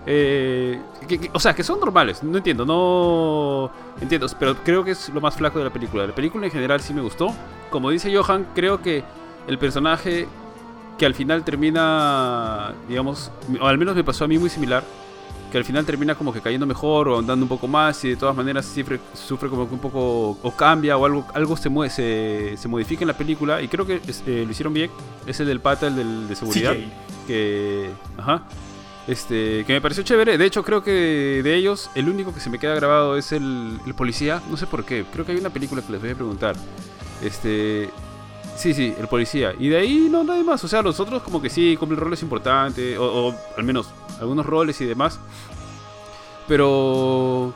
Eh, 0.05 0.81
o 1.33 1.39
sea, 1.39 1.55
que 1.55 1.63
son 1.63 1.79
normales, 1.79 2.23
no 2.25 2.37
entiendo, 2.37 2.67
no 2.67 3.71
entiendo, 4.01 4.27
pero 4.39 4.57
creo 4.57 4.85
que 4.85 4.93
es 4.93 5.09
lo 5.11 5.21
más 5.21 5.37
flaco 5.37 5.59
de 5.59 5.67
la 5.67 5.73
película. 5.73 6.07
La 6.07 6.15
película 6.15 6.47
en 6.47 6.53
general 6.53 6.81
sí 6.81 6.93
me 6.93 7.03
gustó. 7.03 7.33
Como 7.71 7.91
dice 7.91 8.15
Johan, 8.15 8.47
creo 8.55 8.83
que 8.83 9.05
el 9.47 9.59
personaje 9.59 10.27
que 10.99 11.07
al 11.07 11.15
final 11.15 11.45
termina, 11.45 12.73
digamos, 12.89 13.31
o 13.61 13.67
al 13.67 13.79
menos 13.79 13.95
me 13.97 14.05
pasó 14.05 14.25
a 14.25 14.29
mí 14.29 14.39
muy 14.39 14.51
similar, 14.51 14.85
que 15.51 15.59
al 15.59 15.65
final 15.65 15.85
termina 15.85 16.15
como 16.15 16.33
que 16.33 16.41
cayendo 16.41 16.65
mejor 16.67 17.09
o 17.09 17.19
andando 17.19 17.45
un 17.45 17.49
poco 17.49 17.69
más 17.69 18.03
y 18.05 18.11
de 18.11 18.17
todas 18.17 18.35
maneras 18.35 18.65
sufre, 18.65 19.01
sufre 19.15 19.49
como 19.51 19.69
que 19.69 19.75
un 19.75 19.81
poco 19.81 20.39
o 20.43 20.51
cambia 20.57 20.97
o 20.97 21.05
algo, 21.05 21.27
algo 21.35 21.57
se, 21.57 21.69
mueve, 21.69 21.91
se, 21.93 22.55
se 22.57 22.69
modifica 22.69 23.03
en 23.03 23.09
la 23.09 23.17
película 23.19 23.61
y 23.61 23.69
creo 23.69 23.87
que 23.87 24.01
es- 24.07 24.23
eh, 24.27 24.45
lo 24.47 24.51
hicieron 24.53 24.73
bien, 24.73 24.91
es 25.27 25.41
el 25.41 25.47
del 25.47 25.61
pata, 25.61 25.89
el 25.89 25.97
del, 25.97 26.29
de 26.29 26.37
seguridad, 26.37 26.73
CJ. 26.73 27.27
que... 27.27 27.91
Ajá. 28.17 28.43
Este, 29.09 29.65
que 29.67 29.73
me 29.73 29.81
pareció 29.81 30.05
chévere. 30.05 30.39
De 30.39 30.47
hecho, 30.47 30.63
creo 30.63 30.85
que 30.85 31.41
de 31.43 31.55
ellos, 31.57 31.91
el 31.97 32.09
único 32.09 32.33
que 32.33 32.39
se 32.39 32.49
me 32.51 32.61
queda 32.61 32.77
grabado 32.77 33.17
es 33.17 33.33
el, 33.33 33.81
el 33.85 33.95
policía. 33.95 34.41
No 34.49 34.57
sé 34.57 34.69
por 34.69 34.85
qué. 34.85 35.05
Creo 35.13 35.27
que 35.27 35.33
hay 35.33 35.39
una 35.39 35.51
película 35.51 35.83
que 35.83 35.91
les 35.91 36.01
voy 36.01 36.11
a 36.11 36.15
preguntar. 36.15 36.55
Este. 37.21 37.91
Sí, 38.63 38.73
sí, 38.75 38.95
el 38.97 39.09
policía. 39.09 39.55
Y 39.59 39.69
de 39.71 39.77
ahí 39.77 40.09
no, 40.09 40.23
nadie 40.23 40.45
más. 40.45 40.63
O 40.63 40.69
sea, 40.69 40.83
los 40.83 41.01
otros 41.01 41.21
como 41.23 41.43
que 41.43 41.51
sí, 41.51 41.77
cumplen 41.77 41.99
roles 41.99 42.23
importantes. 42.23 42.97
O, 42.97 43.29
o 43.29 43.35
al 43.59 43.65
menos 43.65 43.89
algunos 44.21 44.47
roles 44.47 44.81
y 44.81 44.85
demás. 44.87 45.19
Pero... 46.47 47.53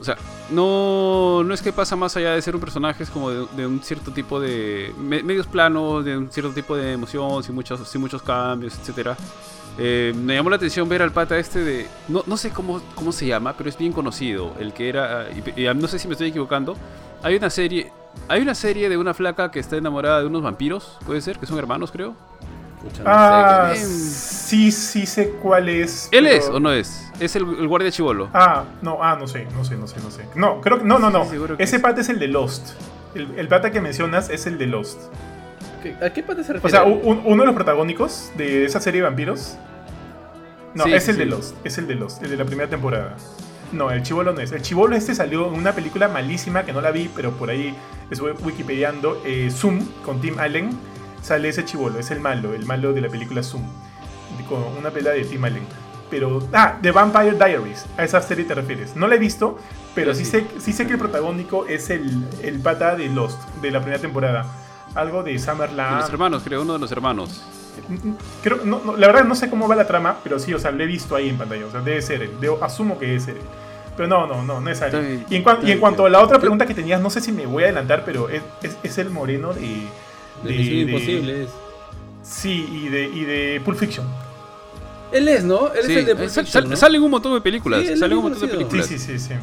O 0.00 0.04
sea, 0.04 0.16
no, 0.50 1.42
no 1.44 1.52
es 1.52 1.60
que 1.60 1.72
pasa 1.72 1.96
más 1.96 2.16
allá 2.16 2.32
de 2.32 2.40
ser 2.40 2.54
un 2.54 2.60
personaje, 2.60 3.02
es 3.02 3.10
como 3.10 3.30
de, 3.30 3.66
un 3.66 3.82
cierto 3.82 4.12
tipo 4.12 4.38
de... 4.38 4.94
me- 4.96 5.24
medios 5.24 5.48
planos, 5.48 6.04
de 6.04 6.16
un 6.16 6.30
cierto 6.30 6.52
tipo 6.52 6.76
de 6.76 6.92
emoción, 6.92 7.42
sin 7.42 7.54
muchos, 7.54 7.86
sin 7.88 8.00
muchos 8.00 8.22
cambios, 8.22 8.78
etcétera. 8.78 9.16
Eh, 9.78 10.12
me 10.16 10.34
llamó 10.34 10.50
la 10.50 10.56
atención 10.56 10.88
ver 10.88 11.02
al 11.02 11.12
pata 11.12 11.38
este 11.38 11.60
de... 11.60 11.86
No, 12.08 12.24
no 12.26 12.36
sé 12.36 12.50
cómo, 12.50 12.80
cómo 12.96 13.12
se 13.12 13.26
llama, 13.26 13.54
pero 13.56 13.68
es 13.70 13.78
bien 13.78 13.92
conocido. 13.92 14.52
El 14.58 14.72
que 14.72 14.88
era... 14.88 15.28
Y, 15.30 15.62
y 15.62 15.74
no 15.74 15.86
sé 15.86 15.98
si 15.98 16.08
me 16.08 16.12
estoy 16.14 16.28
equivocando. 16.28 16.76
Hay 17.22 17.36
una 17.36 17.48
serie... 17.50 17.92
Hay 18.26 18.40
una 18.42 18.54
serie 18.56 18.88
de 18.88 18.96
una 18.96 19.14
flaca 19.14 19.50
que 19.52 19.60
está 19.60 19.76
enamorada 19.76 20.20
de 20.20 20.26
unos 20.26 20.42
vampiros, 20.42 20.98
puede 21.06 21.20
ser, 21.20 21.38
que 21.38 21.46
son 21.46 21.56
hermanos, 21.58 21.92
creo. 21.92 22.14
Pucha, 22.82 23.02
no 23.04 23.10
Ah, 23.10 23.70
sé, 23.74 23.82
Em. 23.82 23.88
sí, 23.88 24.72
sí 24.72 25.06
sé 25.06 25.30
cuál 25.40 25.68
es. 25.68 26.08
¿Él 26.10 26.24
pero- 26.24 26.36
es 26.36 26.48
o 26.48 26.58
no 26.58 26.72
es? 26.72 27.04
Es 27.20 27.36
el, 27.36 27.42
el 27.44 27.68
guardia 27.68 27.92
chivolo. 27.92 28.28
Ah, 28.34 28.64
no, 28.82 28.98
ah, 29.02 29.16
no 29.18 29.28
sé, 29.28 29.46
no 29.54 29.64
sé, 29.64 29.76
no 29.76 29.86
sé, 29.86 29.96
no 30.02 30.10
sé. 30.10 30.24
No, 30.34 30.60
creo 30.60 30.78
que. 30.78 30.84
No, 30.84 30.98
no, 30.98 31.10
no. 31.10 31.24
Sí, 31.26 31.36
Ese 31.58 31.76
es. 31.76 31.82
pata 31.82 32.00
es 32.00 32.08
el 32.08 32.18
de 32.18 32.26
Lost. 32.28 32.70
El, 33.14 33.38
el 33.38 33.46
pata 33.48 33.70
que 33.70 33.80
mencionas 33.80 34.30
es 34.30 34.46
el 34.46 34.58
de 34.58 34.66
Lost. 34.66 35.00
¿Qué- 35.82 35.96
¿A 36.04 36.10
qué 36.12 36.22
parte 36.22 36.44
se 36.44 36.50
O 36.50 36.54
refiere? 36.54 36.70
sea, 36.76 36.84
u- 36.84 37.00
un- 37.02 37.22
uno 37.24 37.42
de 37.42 37.46
los 37.46 37.54
protagónicos 37.54 38.30
de 38.36 38.64
esa 38.64 38.80
serie 38.80 39.00
de 39.00 39.06
vampiros. 39.08 39.56
No, 40.74 40.84
Sí, 40.84 40.92
es 40.94 41.04
sí, 41.04 41.10
el 41.12 41.16
de 41.18 41.24
sí. 41.24 41.30
Lost. 41.30 41.56
Es 41.64 41.78
el 41.78 41.86
de 41.88 41.94
Lost, 41.94 42.22
el 42.22 42.30
de 42.30 42.36
la 42.36 42.44
primera 42.44 42.68
temporada. 42.68 43.16
No, 43.72 43.90
el 43.90 44.02
chivolo 44.02 44.32
no 44.32 44.40
es. 44.40 44.52
El 44.52 44.62
chivolo 44.62 44.96
este 44.96 45.14
salió 45.14 45.48
en 45.48 45.54
una 45.54 45.72
película 45.72 46.08
malísima 46.08 46.64
que 46.64 46.72
no 46.72 46.80
la 46.80 46.90
vi, 46.90 47.10
pero 47.14 47.32
por 47.32 47.50
ahí 47.50 47.74
estuve 48.10 48.32
wikipediando. 48.32 49.20
eh, 49.26 49.50
Zoom 49.50 49.84
con 50.04 50.20
Tim 50.20 50.38
Allen. 50.38 50.70
Sale 51.22 51.48
ese 51.48 51.64
chivolo, 51.64 51.98
es 51.98 52.10
el 52.10 52.20
malo, 52.20 52.54
el 52.54 52.64
malo 52.64 52.92
de 52.92 53.00
la 53.02 53.08
película 53.08 53.42
Zoom. 53.42 53.62
Con 54.48 54.62
una 54.78 54.90
pelea 54.90 55.12
de 55.12 55.24
Tim 55.24 55.44
Allen. 55.44 55.64
Pero. 56.10 56.38
Ah, 56.54 56.78
The 56.80 56.90
Vampire 56.92 57.32
Diaries. 57.32 57.84
A 57.98 58.04
esa 58.04 58.22
serie 58.22 58.44
te 58.46 58.54
refieres. 58.54 58.96
No 58.96 59.06
la 59.08 59.16
he 59.16 59.18
visto, 59.18 59.58
pero 59.94 60.14
sí. 60.14 60.24
sé, 60.24 60.46
sí 60.58 60.72
sé 60.72 60.86
que 60.86 60.92
el 60.94 60.98
protagónico 60.98 61.66
es 61.66 61.90
el, 61.90 62.24
el 62.42 62.60
pata 62.60 62.96
de 62.96 63.08
Lost, 63.10 63.38
de 63.60 63.70
la 63.70 63.80
primera 63.80 64.00
temporada. 64.00 64.46
Algo 64.98 65.22
de 65.22 65.32
De 65.32 65.38
Summerland. 65.38 66.00
los 66.00 66.10
hermanos, 66.10 66.42
creo, 66.44 66.62
uno 66.62 66.72
de 66.74 66.78
los 66.80 66.90
hermanos. 66.92 67.42
Creo, 68.42 68.58
no, 68.64 68.80
no, 68.84 68.96
la 68.96 69.06
verdad 69.06 69.24
no 69.24 69.34
sé 69.34 69.48
cómo 69.48 69.68
va 69.68 69.76
la 69.76 69.86
trama, 69.86 70.16
pero 70.24 70.38
sí, 70.38 70.52
o 70.52 70.58
sea, 70.58 70.70
lo 70.72 70.82
he 70.82 70.86
visto 70.86 71.14
ahí 71.14 71.28
en 71.28 71.38
pantalla. 71.38 71.66
O 71.66 71.70
sea, 71.70 71.80
debe 71.80 72.02
ser 72.02 72.22
él. 72.22 72.32
Debo- 72.40 72.60
asumo 72.62 72.98
que 72.98 73.06
debe 73.06 73.20
ser 73.20 73.36
él. 73.36 73.42
Pero 73.96 74.08
no, 74.08 74.26
no, 74.26 74.42
no, 74.42 74.60
no 74.60 74.70
es 74.70 74.80
él. 74.82 75.24
Y 75.30 75.36
en, 75.36 75.42
cuan- 75.44 75.60
y 75.66 75.70
en 75.72 75.78
cuanto 75.78 76.06
a 76.06 76.10
la 76.10 76.20
otra 76.20 76.38
pregunta 76.38 76.66
que 76.66 76.74
tenías, 76.74 77.00
no 77.00 77.10
sé 77.10 77.20
si 77.20 77.30
me 77.32 77.46
voy 77.46 77.62
a 77.62 77.66
adelantar, 77.66 78.02
pero 78.04 78.28
es, 78.28 78.42
es, 78.62 78.76
es 78.82 78.98
el 78.98 79.10
moreno 79.10 79.52
de. 79.52 79.86
De 80.44 80.54
Imposible 80.54 81.44
es. 81.44 81.50
Sí, 82.22 82.68
y 82.84 82.88
de, 82.88 83.04
y 83.08 83.24
de 83.24 83.60
Pulp 83.64 83.78
Fiction. 83.78 84.06
Él 85.12 85.28
es, 85.28 85.44
¿no? 85.44 85.72
Él 85.72 85.84
Sí, 85.86 85.92
es 85.92 85.98
el 86.08 86.16
de 86.18 86.28
sal- 86.44 86.68
¿no? 86.68 86.76
Salen 86.76 87.02
un 87.02 87.10
montón 87.10 87.34
de 87.34 87.40
películas. 87.40 87.86
Sí, 87.86 87.96
salen 87.96 88.18
un 88.18 88.24
montón 88.24 88.42
de 88.42 88.48
películas. 88.48 88.86
sí, 88.86 88.98
sí, 88.98 89.18
sí. 89.18 89.34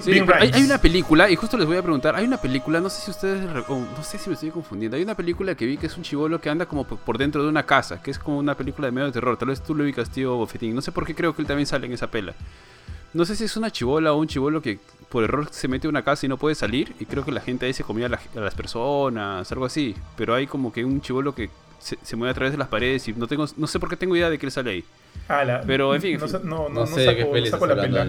Sí, 0.00 0.10
Bean 0.10 0.26
pero 0.26 0.40
hay, 0.40 0.50
hay 0.52 0.62
una 0.64 0.78
película, 0.78 1.30
y 1.30 1.36
justo 1.36 1.56
les 1.56 1.64
voy 1.64 1.76
a 1.76 1.82
preguntar, 1.82 2.16
hay 2.16 2.24
una 2.24 2.36
película, 2.38 2.80
no 2.80 2.90
sé 2.90 3.00
si 3.00 3.12
ustedes, 3.12 3.48
re- 3.48 3.62
o 3.68 3.78
no 3.78 4.02
sé 4.02 4.18
si 4.18 4.28
me 4.28 4.34
estoy 4.34 4.50
confundiendo, 4.50 4.96
hay 4.96 5.04
una 5.04 5.14
película 5.14 5.54
que 5.54 5.66
vi 5.66 5.76
que 5.76 5.86
es 5.86 5.96
un 5.96 6.02
chivolo 6.02 6.40
que 6.40 6.50
anda 6.50 6.66
como 6.66 6.82
por 6.84 6.98
por 6.98 7.16
dentro 7.16 7.44
de 7.44 7.48
una 7.48 7.64
casa, 7.64 8.02
que 8.02 8.10
es 8.10 8.18
como 8.18 8.38
una 8.38 8.56
película 8.56 8.88
de 8.88 8.92
medio 8.92 9.06
de 9.06 9.12
terror, 9.12 9.36
tal 9.36 9.48
vez 9.50 9.62
tú 9.62 9.76
lo 9.76 9.84
ubicas, 9.84 10.10
tío 10.10 10.34
Bofetín, 10.34 10.74
no 10.74 10.82
sé 10.82 10.90
por 10.90 11.06
qué 11.06 11.14
creo 11.14 11.32
que 11.32 11.42
él 11.42 11.46
también 11.48 11.66
sale 11.66 11.86
en 11.86 11.92
esa 11.92 12.08
pela. 12.10 12.34
No 13.14 13.24
sé 13.24 13.36
si 13.36 13.44
es 13.44 13.56
una 13.56 13.70
chivola 13.70 14.12
o 14.12 14.16
un 14.18 14.26
chivolo 14.26 14.60
que 14.60 14.80
por 15.08 15.22
error 15.22 15.46
se 15.52 15.68
mete 15.68 15.86
a 15.86 15.90
una 15.90 16.02
casa 16.02 16.26
y 16.26 16.28
no 16.28 16.38
puede 16.38 16.56
salir, 16.56 16.92
y 16.98 17.04
creo 17.06 17.24
que 17.24 17.30
la 17.30 17.40
gente 17.40 17.66
ahí 17.66 17.72
se 17.72 17.84
comía 17.84 18.06
a, 18.06 18.08
la- 18.08 18.20
a 18.34 18.40
las 18.40 18.54
personas, 18.56 19.50
algo 19.52 19.64
así, 19.64 19.94
pero 20.16 20.34
hay 20.34 20.48
como 20.48 20.72
que 20.72 20.84
un 20.84 21.00
chivolo 21.00 21.36
que 21.36 21.50
se, 21.78 21.96
se 22.02 22.16
mueve 22.16 22.30
a 22.32 22.34
través 22.34 22.52
de 22.52 22.58
las 22.58 22.68
paredes 22.68 23.06
y 23.08 23.12
no 23.12 23.26
tengo 23.26 23.46
no 23.56 23.66
sé 23.66 23.78
por 23.80 23.88
qué 23.88 23.96
tengo 23.96 24.16
idea 24.16 24.30
de 24.30 24.38
que 24.38 24.46
él 24.46 24.52
sale 24.52 24.70
ahí. 24.70 24.84
Ah, 25.28 25.44
la- 25.44 25.60
pero, 25.62 25.94
en 25.94 26.00
fin, 26.00 26.14
en 26.14 26.20
No, 26.20 26.28
fin. 26.28 26.40
no, 26.44 26.68
no, 26.68 26.80
No 26.80 26.86
sé 26.86 27.00
de 27.00 27.16
qué 27.16 27.22
saco, 27.22 27.46
saco 27.50 27.66
la 27.66 27.82
pela. 27.82 28.06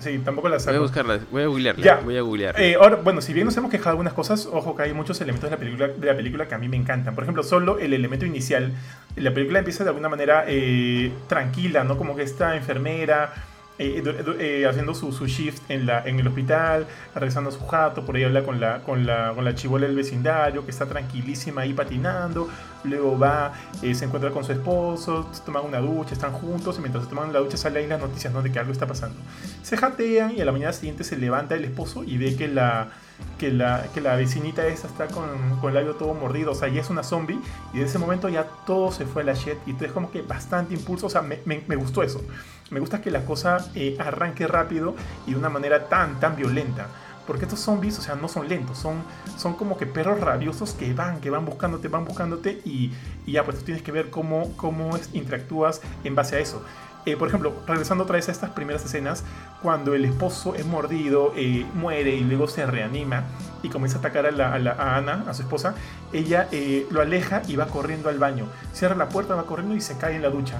Sí, 0.00 0.16
tampoco 0.24 0.48
la 0.48 0.56
Voy 0.58 0.62
a 0.62 0.64
saco. 0.64 0.80
buscarla, 0.80 1.18
voy 1.32 1.42
a 1.42 1.46
googlearla, 1.46 1.84
Ya. 1.84 1.96
voy 1.96 2.16
a 2.16 2.20
googlear. 2.22 2.60
Eh, 2.60 2.76
ahora, 2.80 2.96
bueno, 3.02 3.20
si 3.20 3.32
bien 3.32 3.46
nos 3.46 3.56
hemos 3.56 3.68
quejado 3.68 3.88
de 3.88 3.90
algunas 3.94 4.12
cosas, 4.12 4.46
ojo 4.46 4.76
que 4.76 4.84
hay 4.84 4.92
muchos 4.94 5.20
elementos 5.20 5.50
de 5.50 5.56
la 5.56 5.58
película, 5.60 5.88
de 5.88 6.06
la 6.06 6.16
película 6.16 6.46
que 6.46 6.54
a 6.54 6.58
mí 6.58 6.68
me 6.68 6.76
encantan. 6.76 7.16
Por 7.16 7.24
ejemplo, 7.24 7.42
solo 7.42 7.80
el 7.80 7.92
elemento 7.92 8.24
inicial. 8.24 8.70
La 9.16 9.34
película 9.34 9.58
empieza 9.58 9.82
de 9.82 9.90
alguna 9.90 10.08
manera 10.08 10.44
eh, 10.46 11.10
tranquila, 11.26 11.82
¿no? 11.82 11.98
Como 11.98 12.14
que 12.14 12.22
esta 12.22 12.54
enfermera 12.54 13.32
eh, 13.78 14.02
eh, 14.38 14.66
haciendo 14.68 14.94
su, 14.94 15.12
su 15.12 15.26
shift 15.26 15.62
en, 15.70 15.86
la, 15.86 16.02
en 16.04 16.18
el 16.18 16.26
hospital, 16.26 16.86
regresando 17.14 17.50
a 17.50 17.52
su 17.52 17.64
jato, 17.66 18.04
por 18.04 18.16
ahí 18.16 18.24
habla 18.24 18.42
con 18.42 18.60
la, 18.60 18.80
con 18.82 19.06
la, 19.06 19.32
con 19.34 19.44
la 19.44 19.54
chivola 19.54 19.86
del 19.86 19.96
vecindario, 19.96 20.64
que 20.64 20.70
está 20.70 20.86
tranquilísima 20.86 21.62
ahí 21.62 21.72
patinando. 21.72 22.48
Luego 22.84 23.18
va, 23.18 23.52
eh, 23.82 23.94
se 23.94 24.04
encuentra 24.04 24.30
con 24.30 24.44
su 24.44 24.52
esposo, 24.52 25.28
se 25.32 25.50
una 25.50 25.78
ducha, 25.78 26.14
están 26.14 26.32
juntos, 26.32 26.76
y 26.78 26.80
mientras 26.80 27.04
se 27.04 27.10
toman 27.10 27.32
la 27.32 27.40
ducha 27.40 27.56
salen 27.56 27.82
ahí 27.84 27.88
las 27.88 28.00
noticias, 28.00 28.32
¿no? 28.32 28.40
De 28.42 28.52
que 28.52 28.58
algo 28.60 28.72
está 28.72 28.86
pasando. 28.86 29.16
Se 29.62 29.76
jatean 29.76 30.36
y 30.36 30.40
a 30.40 30.44
la 30.44 30.52
mañana 30.52 30.72
siguiente 30.72 31.02
se 31.04 31.16
levanta 31.16 31.56
el 31.56 31.64
esposo 31.64 32.04
y 32.04 32.18
ve 32.18 32.36
que 32.36 32.46
la, 32.46 32.90
que 33.38 33.50
la, 33.50 33.86
que 33.92 34.00
la 34.00 34.14
vecinita 34.14 34.64
esta 34.66 34.86
está 34.86 35.08
con, 35.08 35.58
con 35.60 35.70
el 35.70 35.74
labio 35.74 35.96
todo 35.96 36.14
mordido, 36.14 36.52
o 36.52 36.54
sea, 36.54 36.68
ya 36.68 36.80
es 36.80 36.90
una 36.90 37.02
zombie, 37.02 37.40
y 37.74 37.78
en 37.78 37.84
ese 37.86 37.98
momento 37.98 38.28
ya 38.28 38.44
todo 38.64 38.92
se 38.92 39.06
fue 39.06 39.22
a 39.22 39.24
la 39.26 39.34
shit, 39.34 39.54
y 39.66 39.70
entonces 39.70 39.92
como 39.92 40.10
que 40.12 40.22
bastante 40.22 40.74
impulso, 40.74 41.06
o 41.06 41.10
sea, 41.10 41.22
me- 41.22 41.40
me 41.66 41.76
gustó 41.76 42.02
eso. 42.04 42.22
Me 42.70 42.80
gusta 42.80 43.00
que 43.00 43.10
la 43.10 43.24
cosa 43.24 43.58
eh, 43.74 43.96
arranque 43.98 44.46
rápido 44.46 44.94
y 45.26 45.32
de 45.32 45.38
una 45.38 45.48
manera 45.48 45.88
tan, 45.88 46.20
tan 46.20 46.36
violenta. 46.36 46.86
Porque 47.26 47.44
estos 47.44 47.60
zombies, 47.60 47.98
o 47.98 48.02
sea, 48.02 48.14
no 48.14 48.26
son 48.26 48.48
lentos, 48.48 48.78
son, 48.78 49.02
son 49.36 49.52
como 49.54 49.76
que 49.76 49.84
perros 49.86 50.18
rabiosos 50.20 50.72
que 50.72 50.94
van, 50.94 51.20
que 51.20 51.28
van 51.28 51.44
buscándote, 51.44 51.88
van 51.88 52.06
buscándote 52.06 52.62
y, 52.64 52.92
ya, 53.26 53.44
pues 53.44 53.58
tú 53.58 53.64
tienes 53.64 53.82
que 53.82 53.92
ver 53.92 54.08
cómo, 54.08 54.56
cómo 54.56 54.90
interactúas 55.12 55.82
en 56.04 56.14
base 56.14 56.36
a 56.36 56.38
eso. 56.38 56.62
Eh, 57.04 57.16
por 57.18 57.28
ejemplo, 57.28 57.52
regresando 57.66 58.04
otra 58.04 58.16
vez 58.16 58.28
a 58.28 58.32
estas 58.32 58.50
primeras 58.50 58.82
escenas, 58.84 59.24
cuando 59.62 59.94
el 59.94 60.04
esposo 60.06 60.54
es 60.54 60.64
mordido, 60.64 61.32
eh, 61.36 61.66
muere 61.74 62.14
y 62.14 62.20
luego 62.24 62.48
se 62.48 62.64
reanima 62.66 63.24
y 63.62 63.68
comienza 63.68 63.98
a 63.98 64.00
atacar 64.00 64.24
a, 64.26 64.30
la- 64.30 64.96
Ana, 64.96 65.24
a 65.28 65.34
su 65.34 65.42
esposa, 65.42 65.74
ella 66.14 66.48
eh, 66.50 66.86
lo 66.90 67.00
aleja 67.02 67.42
y 67.46 67.56
va 67.56 67.66
corriendo 67.66 68.08
al 68.08 68.18
baño. 68.18 68.46
Cierra 68.72 68.94
la 68.94 69.08
puerta, 69.10 69.34
va 69.34 69.44
corriendo 69.44 69.74
y 69.74 69.80
se 69.82 69.98
cae 69.98 70.16
en 70.16 70.22
la 70.22 70.30
ducha. 70.30 70.56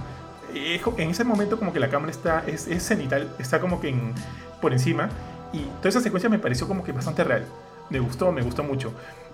En 0.55 1.11
ese 1.11 1.25
momento 1.25 1.59
como 1.59 1.73
que 1.73 1.81
la 1.81 1.89
cámara 1.89 2.11
está, 2.11 2.45
es, 2.47 2.69
cenital, 2.83 3.35
está 3.39 3.61
como 3.61 3.81
que 3.81 3.95
por 4.61 4.73
encima 4.73 5.09
y 5.53 5.61
toda 5.79 5.89
esa 5.91 6.01
secuencia 6.01 6.29
me 6.29 6.39
pareció 6.39 6.67
como 6.67 6.85
que 6.85 6.93
bastante 6.93 7.25
real. 7.25 7.45
Me 7.91 8.01
gustó, 8.01 8.33
me 8.33 8.43
gustó 8.43 8.63
mucho. 8.63 8.93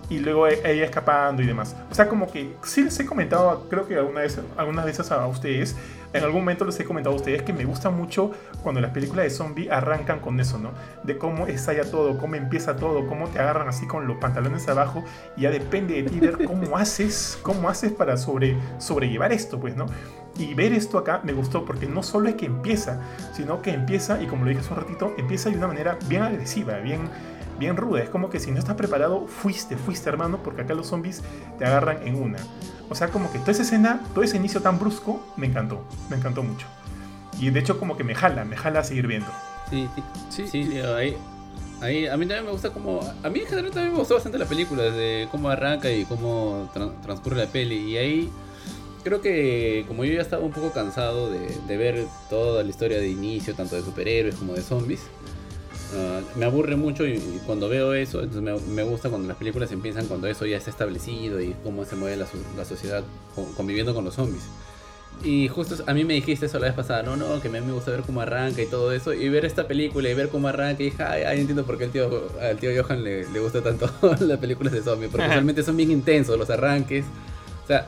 Y 0.09 0.19
luego 0.19 0.47
e- 0.47 0.61
ella 0.63 0.85
escapando 0.85 1.41
y 1.41 1.47
demás. 1.47 1.75
O 1.91 1.95
sea, 1.95 2.07
como 2.07 2.31
que 2.31 2.55
sí 2.63 2.83
les 2.83 2.99
he 2.99 3.05
comentado, 3.05 3.67
creo 3.69 3.87
que 3.87 3.95
alguna 3.95 4.21
vez, 4.21 4.39
algunas 4.55 4.85
veces 4.85 5.11
a 5.11 5.25
ustedes, 5.25 5.75
en 6.13 6.23
algún 6.23 6.41
momento 6.41 6.63
les 6.63 6.79
he 6.79 6.85
comentado 6.85 7.13
a 7.13 7.17
ustedes 7.17 7.41
que 7.41 7.51
me 7.51 7.65
gusta 7.65 7.89
mucho 7.89 8.31
cuando 8.63 8.79
las 8.79 8.91
películas 8.91 9.25
de 9.25 9.29
zombie 9.31 9.69
arrancan 9.69 10.19
con 10.19 10.39
eso, 10.39 10.57
¿no? 10.57 10.71
De 11.03 11.17
cómo 11.17 11.47
estalla 11.47 11.89
todo, 11.89 12.17
cómo 12.17 12.35
empieza 12.35 12.77
todo, 12.77 13.05
cómo 13.07 13.27
te 13.27 13.39
agarran 13.39 13.67
así 13.67 13.85
con 13.85 14.07
los 14.07 14.17
pantalones 14.17 14.67
abajo 14.69 15.03
y 15.35 15.41
ya 15.41 15.49
depende 15.51 16.01
de 16.01 16.09
ti 16.09 16.19
ver 16.21 16.45
cómo 16.45 16.77
haces, 16.77 17.37
cómo 17.41 17.67
haces 17.67 17.91
para 17.91 18.15
sobre, 18.15 18.55
sobrellevar 18.77 19.33
esto, 19.33 19.59
pues, 19.59 19.75
¿no? 19.75 19.87
Y 20.37 20.53
ver 20.53 20.71
esto 20.71 20.97
acá 20.97 21.19
me 21.23 21.33
gustó 21.33 21.65
porque 21.65 21.85
no 21.85 22.03
solo 22.03 22.29
es 22.29 22.35
que 22.35 22.45
empieza, 22.45 23.01
sino 23.33 23.61
que 23.61 23.71
empieza, 23.71 24.21
y 24.21 24.27
como 24.27 24.43
lo 24.43 24.49
dije 24.49 24.61
hace 24.61 24.73
un 24.73 24.79
ratito, 24.79 25.13
empieza 25.17 25.49
de 25.49 25.57
una 25.57 25.67
manera 25.67 25.97
bien 26.07 26.21
agresiva, 26.23 26.77
bien, 26.77 27.09
bien 27.57 27.77
ruda. 27.77 28.01
Es 28.01 28.09
como 28.09 28.29
que 28.29 28.39
si 28.39 28.51
no 28.51 28.59
estás 28.59 28.75
preparado, 28.75 29.27
fuiste, 29.27 29.77
fuiste 29.77 30.09
hermano, 30.09 30.39
porque 30.43 30.61
acá 30.61 30.73
los 30.73 30.87
zombies 30.87 31.21
te 31.57 31.65
agarran 31.65 32.05
en 32.07 32.15
una. 32.15 32.39
O 32.89 32.95
sea, 32.95 33.07
como 33.09 33.31
que 33.31 33.39
toda 33.39 33.51
esa 33.51 33.63
escena, 33.63 34.01
todo 34.13 34.23
ese 34.23 34.37
inicio 34.37 34.61
tan 34.61 34.77
brusco, 34.79 35.25
me 35.37 35.47
encantó, 35.47 35.83
me 36.09 36.17
encantó 36.17 36.43
mucho. 36.43 36.67
Y 37.39 37.49
de 37.49 37.59
hecho 37.59 37.79
como 37.79 37.97
que 37.97 38.03
me 38.03 38.15
jala, 38.15 38.45
me 38.45 38.55
jala 38.55 38.79
a 38.79 38.83
seguir 38.83 39.07
viendo. 39.07 39.27
Sí, 39.69 39.87
sí, 39.95 40.03
Sí, 40.29 40.47
sí, 40.47 40.63
sí, 40.71 40.77
ahí, 40.79 41.17
ahí, 41.81 42.07
a 42.07 42.15
mí 42.17 42.25
también 42.25 42.45
me 42.45 42.51
gusta 42.51 42.69
como, 42.71 43.01
a 43.23 43.29
mí 43.29 43.39
en 43.39 43.47
general 43.47 43.71
también 43.71 43.93
me 43.93 43.99
gustó 43.99 44.13
bastante 44.13 44.37
la 44.37 44.45
película, 44.45 44.83
de 44.83 45.27
cómo 45.31 45.49
arranca 45.49 45.89
y 45.91 46.05
cómo 46.05 46.69
tra- 46.73 46.93
transcurre 47.01 47.37
la 47.37 47.47
peli, 47.47 47.75
y 47.91 47.97
ahí 47.97 48.29
creo 49.03 49.21
que 49.21 49.83
como 49.87 50.05
yo 50.05 50.13
ya 50.13 50.21
estaba 50.21 50.43
un 50.43 50.51
poco 50.51 50.71
cansado 50.71 51.29
de, 51.31 51.55
de 51.67 51.77
ver 51.77 52.05
toda 52.29 52.63
la 52.63 52.69
historia 52.69 52.99
de 52.99 53.09
inicio, 53.09 53.55
tanto 53.55 53.75
de 53.75 53.81
superhéroes 53.81 54.35
como 54.35 54.53
de 54.53 54.61
zombies, 54.61 55.01
me 56.35 56.45
aburre 56.45 56.75
mucho 56.75 57.05
y, 57.05 57.13
y 57.13 57.41
cuando 57.45 57.69
veo 57.69 57.93
eso, 57.93 58.21
entonces 58.23 58.41
me, 58.41 58.73
me 58.73 58.83
gusta 58.83 59.09
cuando 59.09 59.27
las 59.27 59.37
películas 59.37 59.71
empiezan 59.71 60.05
cuando 60.07 60.27
eso 60.27 60.45
ya 60.45 60.57
está 60.57 60.69
establecido 60.69 61.41
y 61.41 61.55
cómo 61.63 61.85
se 61.85 61.95
mueve 61.95 62.17
la, 62.17 62.25
so- 62.25 62.37
la 62.57 62.65
sociedad 62.65 63.03
co- 63.35 63.47
conviviendo 63.55 63.93
con 63.93 64.05
los 64.05 64.15
zombies. 64.15 64.43
Y 65.23 65.47
justo 65.47 65.81
a 65.87 65.93
mí 65.93 66.03
me 66.03 66.13
dijiste 66.15 66.47
eso 66.47 66.59
la 66.59 66.65
vez 66.67 66.75
pasada, 66.75 67.01
no, 67.01 67.15
no, 67.15 67.39
que 67.41 67.47
a 67.47 67.51
mí 67.51 67.61
me 67.61 67.71
gusta 67.71 67.89
ver 67.91 68.01
cómo 68.01 68.19
arranca 68.19 68.61
y 68.61 68.65
todo 68.65 68.91
eso. 68.91 69.13
Y 69.13 69.29
ver 69.29 69.45
esta 69.45 69.65
película 69.65 70.09
y 70.09 70.13
ver 70.13 70.27
cómo 70.27 70.49
arranca, 70.49 70.83
y 70.83 70.87
dije, 70.87 71.03
ay, 71.03 71.23
ay, 71.23 71.39
entiendo 71.39 71.65
por 71.65 71.77
qué 71.77 71.85
al 71.85 71.91
tío, 71.91 72.27
al 72.41 72.57
tío 72.57 72.69
Johan 72.83 73.01
le, 73.03 73.25
le 73.29 73.39
gusta 73.39 73.61
tanto 73.63 73.89
las 74.19 74.37
películas 74.39 74.73
de 74.73 74.81
zombies. 74.83 75.09
Porque 75.11 75.25
realmente 75.29 75.63
son 75.63 75.77
bien 75.77 75.89
intensos 75.91 76.37
los 76.37 76.49
arranques. 76.49 77.05
O 77.63 77.67
sea, 77.67 77.87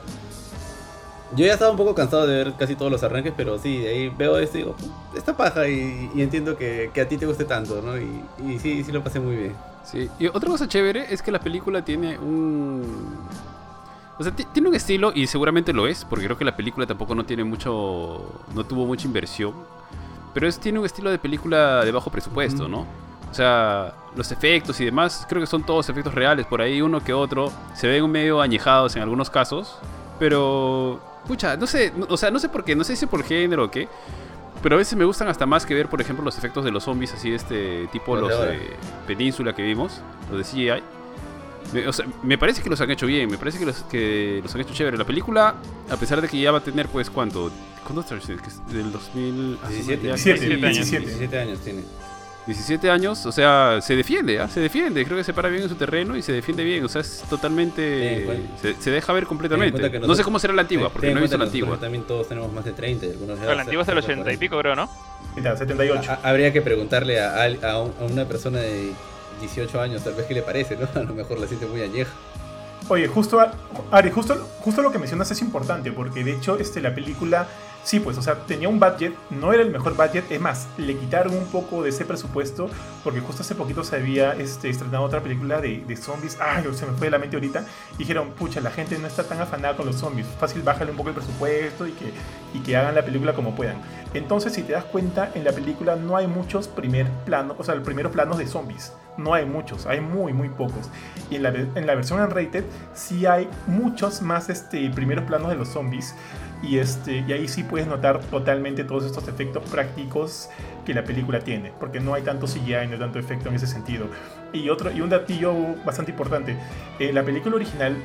yo 1.36 1.46
ya 1.46 1.52
estaba 1.52 1.70
un 1.70 1.76
poco 1.76 1.94
cansado 1.94 2.26
de 2.26 2.44
ver 2.44 2.54
casi 2.58 2.74
todos 2.74 2.90
los 2.90 3.02
arranques, 3.02 3.32
pero 3.36 3.58
sí, 3.58 3.78
de 3.78 3.88
ahí 3.88 4.08
veo 4.08 4.38
esto 4.38 4.58
y 4.58 4.62
digo, 4.62 4.74
esta 5.16 5.36
paja 5.36 5.68
y, 5.68 6.10
y 6.14 6.22
entiendo 6.22 6.56
que, 6.56 6.90
que 6.94 7.00
a 7.00 7.08
ti 7.08 7.16
te 7.18 7.26
guste 7.26 7.44
tanto, 7.44 7.82
¿no? 7.82 7.98
Y, 7.98 8.22
y 8.46 8.58
sí, 8.58 8.82
sí 8.84 8.92
lo 8.92 9.02
pasé 9.04 9.20
muy 9.20 9.36
bien. 9.36 9.54
Sí, 9.84 10.08
y 10.18 10.26
otra 10.26 10.50
cosa 10.50 10.68
chévere 10.68 11.12
es 11.12 11.22
que 11.22 11.30
la 11.30 11.40
película 11.40 11.82
tiene 11.84 12.18
un... 12.18 12.84
O 14.18 14.22
sea, 14.22 14.34
ti- 14.34 14.46
tiene 14.52 14.68
un 14.68 14.74
estilo 14.74 15.12
y 15.14 15.26
seguramente 15.26 15.72
lo 15.72 15.86
es, 15.86 16.04
porque 16.04 16.24
creo 16.24 16.36
que 16.36 16.44
la 16.44 16.56
película 16.56 16.86
tampoco 16.86 17.14
no 17.14 17.24
tiene 17.24 17.44
mucho... 17.44 18.42
no 18.54 18.64
tuvo 18.64 18.84
mucha 18.84 19.06
inversión. 19.06 19.54
Pero 20.34 20.46
es, 20.48 20.58
tiene 20.58 20.78
un 20.78 20.84
estilo 20.84 21.10
de 21.10 21.18
película 21.18 21.84
de 21.84 21.92
bajo 21.92 22.10
presupuesto. 22.10 22.68
¿no? 22.68 22.80
O 23.30 23.34
sea, 23.34 23.94
los 24.16 24.30
efectos 24.32 24.80
y 24.80 24.84
demás, 24.84 25.24
creo 25.28 25.40
que 25.40 25.46
son 25.46 25.64
todos 25.64 25.88
efectos 25.88 26.14
reales, 26.14 26.46
por 26.46 26.60
ahí 26.60 26.82
uno 26.82 27.02
que 27.02 27.12
otro. 27.14 27.52
Se 27.74 27.86
ven 27.86 28.10
medio 28.10 28.40
añejados 28.40 28.96
en 28.96 29.02
algunos 29.02 29.30
casos, 29.30 29.78
pero... 30.18 31.00
Pucha, 31.28 31.56
no 31.56 31.66
sé, 31.68 31.92
no- 31.96 32.06
o 32.08 32.16
sea, 32.16 32.30
no 32.32 32.38
sé 32.40 32.48
por 32.48 32.64
qué, 32.64 32.74
no 32.74 32.82
sé 32.82 32.96
si 32.96 33.06
por 33.06 33.22
género 33.22 33.64
o 33.66 33.70
qué, 33.70 33.86
pero 34.62 34.74
a 34.74 34.78
veces 34.78 34.96
me 34.98 35.04
gustan 35.04 35.28
hasta 35.28 35.46
más 35.46 35.64
que 35.64 35.74
ver, 35.74 35.88
por 35.88 36.00
ejemplo, 36.00 36.24
los 36.24 36.36
efectos 36.36 36.64
de 36.64 36.72
los 36.72 36.82
zombies, 36.84 37.12
así 37.12 37.30
de 37.30 37.36
este 37.36 37.86
tipo, 37.92 38.16
Los 38.16 38.30
de 38.30 38.46
de 38.58 38.76
Península 39.06 39.54
que 39.54 39.62
vimos, 39.62 40.00
los 40.32 40.38
de 40.38 40.44
CGI. 40.44 40.82
Me, 41.74 41.86
o 41.86 41.92
sea, 41.92 42.06
me 42.22 42.38
parece 42.38 42.62
que 42.62 42.70
los 42.70 42.80
han 42.80 42.90
hecho 42.90 43.06
bien, 43.06 43.30
me 43.30 43.36
parece 43.36 43.58
que 43.58 43.66
los, 43.66 43.82
que 43.84 44.40
los 44.42 44.54
han 44.54 44.62
hecho 44.62 44.72
chévere. 44.72 44.96
La 44.96 45.04
película, 45.04 45.54
a 45.90 45.96
pesar 45.96 46.20
de 46.22 46.26
que 46.28 46.40
ya 46.40 46.50
va 46.50 46.58
a 46.58 46.64
tener, 46.64 46.88
pues, 46.88 47.10
¿cuánto? 47.10 47.50
Que 48.40 48.48
es 48.48 48.66
Del 48.72 48.90
2000... 48.90 49.58
ah, 49.62 49.68
17. 49.68 50.02
ya- 50.02 50.14
17, 50.14 50.40
17 50.46 50.66
años. 50.66 50.76
17. 50.76 51.06
17 51.06 51.38
años 51.38 51.60
tiene. 51.60 51.82
17 52.48 52.90
años, 52.90 53.24
o 53.26 53.30
sea, 53.32 53.78
se 53.82 53.94
defiende, 53.94 54.40
¿ah? 54.40 54.48
Se 54.48 54.58
defiende, 54.60 55.04
creo 55.04 55.16
que 55.18 55.22
se 55.24 55.32
para 55.34 55.48
bien 55.48 55.62
en 55.64 55.68
su 55.68 55.74
terreno 55.74 56.16
y 56.16 56.22
se 56.22 56.32
defiende 56.32 56.64
bien, 56.64 56.84
o 56.84 56.88
sea, 56.88 57.02
es 57.02 57.22
totalmente... 57.28 58.26
Se, 58.60 58.74
se 58.80 58.90
deja 58.90 59.12
ver 59.12 59.26
completamente. 59.26 60.00
No 60.00 60.14
sé 60.14 60.24
cómo 60.24 60.38
será 60.38 60.54
la 60.54 60.62
antigua, 60.62 60.88
porque 60.90 61.12
no 61.12 61.18
he 61.18 61.22
visto 61.22 61.36
la 61.38 61.44
antigua. 61.44 61.78
También 61.78 62.04
todos 62.04 62.26
tenemos 62.28 62.52
más 62.52 62.64
de 62.64 62.72
30 62.72 63.06
y 63.06 63.10
algunos 63.10 63.38
ya 63.38 63.54
la 63.54 63.62
antigua 63.62 63.82
es 63.82 63.86
de 63.86 63.94
los 63.94 64.04
cerca 64.04 64.24
de 64.24 64.30
80 64.30 64.32
y 64.32 64.38
40. 64.38 64.40
pico, 64.40 64.58
creo, 64.60 64.74
¿no? 64.74 64.88
Mira, 65.36 65.56
78. 65.56 66.10
Ha- 66.10 66.28
Habría 66.28 66.52
que 66.52 66.62
preguntarle 66.62 67.20
a, 67.20 67.82
una 68.00 68.24
persona 68.24 68.58
de 68.60 68.92
18 69.40 69.80
años, 69.80 70.02
tal 70.02 70.14
vez 70.14 70.26
qué 70.26 70.34
le 70.34 70.42
parece, 70.42 70.76
¿no? 70.76 70.88
A 71.00 71.04
lo 71.04 71.14
mejor 71.14 71.38
la 71.38 71.46
siente 71.46 71.66
muy 71.66 71.82
añeja. 71.82 72.10
Oye, 72.88 73.06
justo, 73.08 73.38
a- 73.40 73.52
Ari, 73.90 74.10
justo, 74.10 74.48
justo 74.60 74.80
lo 74.80 74.90
que 74.90 74.98
mencionas 74.98 75.30
es 75.30 75.42
importante, 75.42 75.92
porque 75.92 76.24
de 76.24 76.32
hecho 76.32 76.58
este, 76.58 76.80
la 76.80 76.94
película, 76.94 77.46
sí, 77.88 78.00
pues, 78.00 78.18
o 78.18 78.22
sea, 78.22 78.44
tenía 78.44 78.68
un 78.68 78.78
budget, 78.78 79.14
no 79.30 79.50
era 79.50 79.62
el 79.62 79.70
mejor 79.70 79.96
budget, 79.96 80.30
es 80.30 80.38
más, 80.38 80.68
le 80.76 80.94
quitaron 80.94 81.34
un 81.34 81.46
poco 81.46 81.82
de 81.82 81.88
ese 81.88 82.04
presupuesto, 82.04 82.68
porque 83.02 83.20
justo 83.20 83.40
hace 83.40 83.54
poquito 83.54 83.82
se 83.82 83.96
había 83.96 84.34
este, 84.34 84.68
estrenado 84.68 85.04
otra 85.04 85.22
película 85.22 85.58
de, 85.62 85.82
de 85.88 85.96
zombies, 85.96 86.36
ay, 86.38 86.64
se 86.74 86.84
me 86.84 86.92
fue 86.92 87.06
de 87.06 87.12
la 87.12 87.18
mente 87.18 87.36
ahorita, 87.36 87.64
dijeron, 87.96 88.32
pucha, 88.32 88.60
la 88.60 88.70
gente 88.70 88.98
no 88.98 89.06
está 89.06 89.24
tan 89.24 89.40
afanada 89.40 89.74
con 89.74 89.86
los 89.86 89.96
zombies, 89.96 90.26
fácil, 90.38 90.60
bájale 90.60 90.90
un 90.90 90.98
poco 90.98 91.08
el 91.08 91.14
presupuesto 91.14 91.86
y 91.86 91.92
que, 91.92 92.12
y 92.52 92.58
que 92.58 92.76
hagan 92.76 92.94
la 92.94 93.02
película 93.02 93.32
como 93.32 93.56
puedan. 93.56 93.80
Entonces, 94.12 94.52
si 94.52 94.64
te 94.64 94.74
das 94.74 94.84
cuenta, 94.84 95.30
en 95.34 95.44
la 95.44 95.52
película 95.52 95.96
no 95.96 96.14
hay 96.14 96.26
muchos 96.26 96.68
primer 96.68 97.08
planos, 97.24 97.56
o 97.58 97.64
sea, 97.64 97.74
los 97.74 97.84
primeros 97.84 98.12
planos 98.12 98.36
de 98.36 98.46
zombies. 98.46 98.92
No 99.16 99.34
hay 99.34 99.46
muchos, 99.46 99.86
hay 99.86 100.00
muy, 100.00 100.32
muy 100.32 100.48
pocos. 100.48 100.90
Y 101.28 101.36
en 101.36 101.42
la, 101.42 101.48
en 101.48 101.86
la 101.86 101.94
versión 101.94 102.20
unrated 102.20 102.64
sí 102.94 103.26
hay 103.26 103.48
muchos 103.66 104.22
más 104.22 104.48
este, 104.48 104.88
primeros 104.90 105.24
planos 105.24 105.48
de 105.50 105.56
los 105.56 105.68
zombies. 105.68 106.14
Y, 106.62 106.78
este, 106.78 107.24
y 107.26 107.32
ahí 107.32 107.46
sí 107.46 107.62
puedes 107.62 107.86
notar 107.86 108.20
totalmente 108.20 108.82
todos 108.82 109.04
estos 109.04 109.28
efectos 109.28 109.62
prácticos 109.70 110.48
que 110.84 110.92
la 110.92 111.04
película 111.04 111.38
tiene. 111.38 111.72
Porque 111.78 112.00
no 112.00 112.14
hay 112.14 112.22
tanto 112.22 112.46
CGI, 112.46 112.88
no 112.90 112.98
tanto 112.98 113.18
efecto 113.18 113.48
en 113.48 113.54
ese 113.54 113.66
sentido. 113.68 114.06
Y, 114.52 114.68
otro, 114.68 114.90
y 114.90 115.00
un 115.00 115.08
datillo 115.08 115.54
bastante 115.84 116.10
importante. 116.10 116.56
En 116.98 117.14
la 117.14 117.22
película 117.22 117.54
original, 117.56 117.96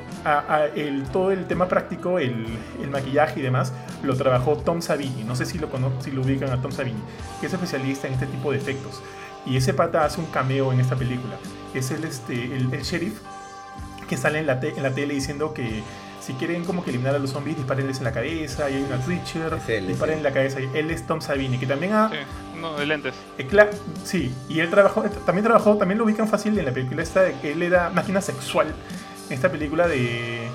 el, 0.76 1.02
todo 1.04 1.32
el 1.32 1.46
tema 1.46 1.66
práctico, 1.66 2.18
el, 2.18 2.46
maquillaje 2.90 3.40
y 3.40 3.42
demás, 3.42 3.72
lo 4.04 4.14
trabajó 4.16 4.56
Tom 4.56 4.80
Savini. 4.82 5.24
No 5.24 5.34
sé 5.34 5.46
si 5.46 5.58
lo, 5.58 5.68
si 6.00 6.12
lo 6.12 6.22
ubican 6.22 6.50
a 6.50 6.62
Tom 6.62 6.70
Savini, 6.70 7.00
que 7.40 7.46
es 7.46 7.52
especialista 7.52 8.06
en 8.06 8.14
este 8.14 8.26
tipo 8.26 8.52
de 8.52 8.58
efectos. 8.58 9.02
Y 9.46 9.56
ese 9.56 9.74
pata 9.74 10.04
hace 10.04 10.20
un 10.20 10.26
cameo 10.26 10.72
en 10.72 10.78
esta 10.80 10.94
película. 10.94 11.36
Es 11.74 11.90
el, 11.90 12.04
este, 12.04 12.56
el 12.56 12.68
sheriff 12.82 13.20
que 14.08 14.16
sale 14.16 14.38
en 14.38 14.46
la, 14.46 14.60
te- 14.60 14.76
en 14.76 14.82
la 14.82 14.90
tele 14.90 15.14
diciendo 15.14 15.54
que 15.54 15.82
si 16.24 16.32
quieren 16.34 16.64
como 16.64 16.82
que 16.82 16.90
eliminar 16.90 17.14
a 17.14 17.18
los 17.18 17.30
zombies, 17.30 17.56
dispárenles 17.56 17.98
en 17.98 18.04
la 18.04 18.12
cabeza. 18.12 18.70
Y 18.70 18.74
hay 18.74 18.82
una 18.82 18.96
es 18.98 19.86
disparen 19.86 20.18
en 20.18 20.22
la 20.22 20.32
cabeza. 20.32 20.60
Y 20.60 20.68
él 20.74 20.90
es 20.90 21.06
Tom 21.06 21.20
Savini, 21.20 21.58
que 21.58 21.66
también 21.66 21.92
ha, 21.92 22.08
Sí, 22.10 22.16
no, 22.60 22.76
de 22.76 22.86
lentes. 22.86 23.14
eh, 23.38 23.70
sí, 24.04 24.34
y 24.48 24.60
él 24.60 24.70
trabajó, 24.70 25.02
también 25.26 25.44
trabajó, 25.44 25.76
también 25.76 25.98
lo 25.98 26.04
ubican 26.04 26.26
fácil 26.28 26.58
en 26.58 26.64
la 26.64 26.72
película 26.72 27.02
esta 27.02 27.22
de 27.22 27.34
que 27.40 27.52
él 27.52 27.62
era 27.62 27.90
máquina 27.90 28.20
sexual. 28.20 28.68
En 29.28 29.34
esta 29.34 29.50
película 29.50 29.86
de 29.88 30.48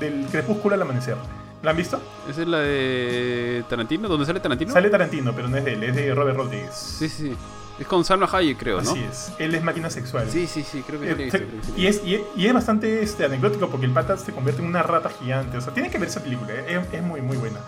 del 0.00 0.26
crepúsculo 0.30 0.74
al 0.74 0.82
amanecer. 0.82 1.16
¿La 1.62 1.70
han 1.70 1.76
visto? 1.76 2.00
¿Esa 2.28 2.42
es 2.42 2.48
la 2.48 2.58
de 2.58 3.64
Tarantino? 3.68 4.08
¿Dónde 4.08 4.26
sale 4.26 4.40
Tarantino? 4.40 4.72
Sale 4.72 4.90
Tarantino, 4.90 5.32
pero 5.34 5.48
no 5.48 5.56
es 5.56 5.64
de 5.64 5.72
él, 5.72 5.82
es 5.84 5.96
de 5.96 6.14
Robert 6.14 6.36
Rodriguez. 6.36 6.74
Sí, 6.74 7.08
sí. 7.08 7.34
Es 7.78 7.86
con 7.86 8.04
Salma 8.04 8.26
Hayek, 8.32 8.58
creo, 8.58 8.80
¿no? 8.80 8.90
Así 8.92 9.04
es. 9.04 9.32
Él 9.38 9.54
es 9.54 9.62
máquina 9.62 9.90
sexual. 9.90 10.28
Sí, 10.30 10.46
sí, 10.46 10.62
sí, 10.62 10.82
creo 10.86 10.98
que 11.00 11.10
Eh, 11.10 11.14
sí 11.14 11.18
lo 11.18 11.24
he 11.26 11.30
se- 11.30 11.38
visto, 11.38 11.50
creo 11.50 11.60
que 11.60 11.66
sí 11.66 11.72
y, 11.82 11.86
es, 11.86 12.04
y, 12.04 12.14
es, 12.14 12.20
y 12.36 12.46
es 12.46 12.52
bastante 12.54 13.02
este, 13.02 13.24
anecdótico 13.26 13.68
porque 13.68 13.84
el 13.86 13.92
pata 13.92 14.16
se 14.16 14.32
convierte 14.32 14.62
en 14.62 14.68
una 14.68 14.82
rata 14.82 15.10
gigante. 15.10 15.58
O 15.58 15.60
sea, 15.60 15.74
tienen 15.74 15.92
que 15.92 15.98
ver 15.98 16.08
esa 16.08 16.22
película. 16.22 16.52
eh, 16.54 16.80
Es, 16.88 16.94
es 16.94 17.02
muy, 17.02 17.20
muy 17.20 17.36
buena. 17.36 17.60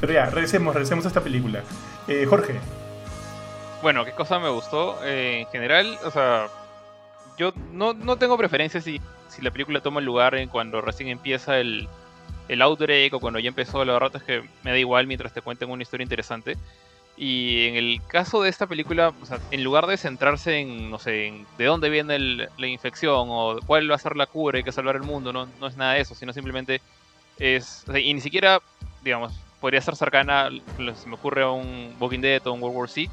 Pero 0.00 0.12
ya, 0.12 0.26
regresemos, 0.26 0.72
regresemos 0.72 1.04
a 1.04 1.08
esta 1.08 1.20
película. 1.20 1.62
Eh, 2.08 2.26
Jorge, 2.28 2.54
Bueno, 3.82 4.04
¿qué 4.04 4.12
cosa 4.12 4.38
me 4.38 4.48
gustó? 4.48 4.98
Eh, 5.04 5.40
en 5.40 5.46
general, 5.48 5.98
o 6.04 6.10
sea, 6.10 6.46
yo 7.36 7.52
no, 7.72 7.92
no 7.92 8.16
tengo 8.16 8.38
preferencias 8.38 8.84
si, 8.84 9.00
si 9.28 9.42
la 9.42 9.50
película 9.50 9.80
toma 9.80 10.00
el 10.00 10.06
lugar 10.06 10.36
en 10.36 10.48
cuando 10.48 10.80
recién 10.80 11.08
empieza 11.10 11.58
el, 11.58 11.88
el 12.48 12.62
outbreak 12.62 13.12
o 13.14 13.20
cuando 13.20 13.40
ya 13.40 13.48
empezó. 13.48 13.84
La 13.84 13.92
verdad 13.94 14.12
es 14.14 14.22
que 14.22 14.42
me 14.62 14.70
da 14.70 14.78
igual 14.78 15.06
mientras 15.06 15.32
te 15.32 15.42
cuenten 15.42 15.68
una 15.70 15.82
historia 15.82 16.04
interesante. 16.04 16.56
Y 17.16 17.68
en 17.68 17.76
el 17.76 18.00
caso 18.08 18.42
de 18.42 18.50
esta 18.50 18.66
película, 18.66 19.12
en 19.52 19.62
lugar 19.62 19.86
de 19.86 19.96
centrarse 19.96 20.58
en, 20.58 20.90
no 20.90 20.98
sé, 20.98 21.32
de 21.56 21.64
dónde 21.64 21.88
viene 21.88 22.16
el- 22.16 22.48
la 22.58 22.66
infección 22.66 23.28
o 23.30 23.58
cuál 23.66 23.88
va 23.90 23.94
a 23.94 23.98
ser 23.98 24.16
la 24.16 24.26
cura, 24.26 24.58
hay 24.58 24.64
que 24.64 24.72
salvar 24.72 24.96
el 24.96 25.02
mundo, 25.02 25.32
no, 25.32 25.46
no 25.60 25.66
es 25.68 25.76
nada 25.76 25.92
de 25.92 26.00
eso, 26.00 26.14
sino 26.14 26.32
simplemente 26.32 26.80
es... 27.38 27.84
y 27.94 28.12
ni 28.14 28.20
siquiera, 28.20 28.60
digamos, 29.02 29.32
podría 29.60 29.80
ser 29.80 29.94
cercana, 29.96 30.50
se 30.96 31.08
me 31.08 31.14
ocurre 31.14 31.42
a 31.44 31.50
un 31.50 31.94
Walking 32.00 32.20
Dead 32.20 32.44
o 32.46 32.52
un 32.52 32.60
World 32.62 32.76
War 32.78 32.88
Z, 32.88 33.10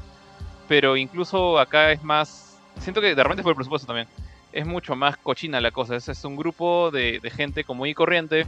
pero 0.68 0.96
incluso 0.96 1.58
acá 1.58 1.92
es 1.92 2.02
más. 2.02 2.58
Siento 2.80 3.00
que 3.00 3.14
de 3.14 3.22
repente 3.22 3.42
fue 3.42 3.52
el 3.52 3.56
presupuesto 3.56 3.86
también. 3.86 4.08
Es 4.52 4.66
mucho 4.66 4.96
más 4.96 5.16
cochina 5.16 5.60
la 5.60 5.70
cosa. 5.70 5.96
Es, 5.96 6.08
es 6.08 6.24
un 6.24 6.36
grupo 6.36 6.90
de, 6.90 7.20
de 7.20 7.30
gente 7.30 7.64
común 7.64 7.88
y 7.88 7.94
corriente, 7.94 8.46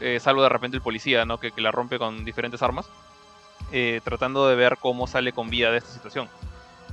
eh, 0.00 0.18
salvo 0.20 0.42
de 0.42 0.48
repente 0.50 0.76
el 0.76 0.82
policía, 0.82 1.24
¿no? 1.24 1.38
Que, 1.38 1.50
que 1.50 1.60
la 1.60 1.70
rompe 1.72 1.98
con 1.98 2.24
diferentes 2.24 2.62
armas, 2.62 2.86
eh, 3.72 4.00
tratando 4.04 4.46
de 4.48 4.54
ver 4.54 4.76
cómo 4.78 5.06
sale 5.06 5.32
con 5.32 5.50
vida 5.50 5.70
de 5.70 5.78
esta 5.78 5.90
situación. 5.90 6.28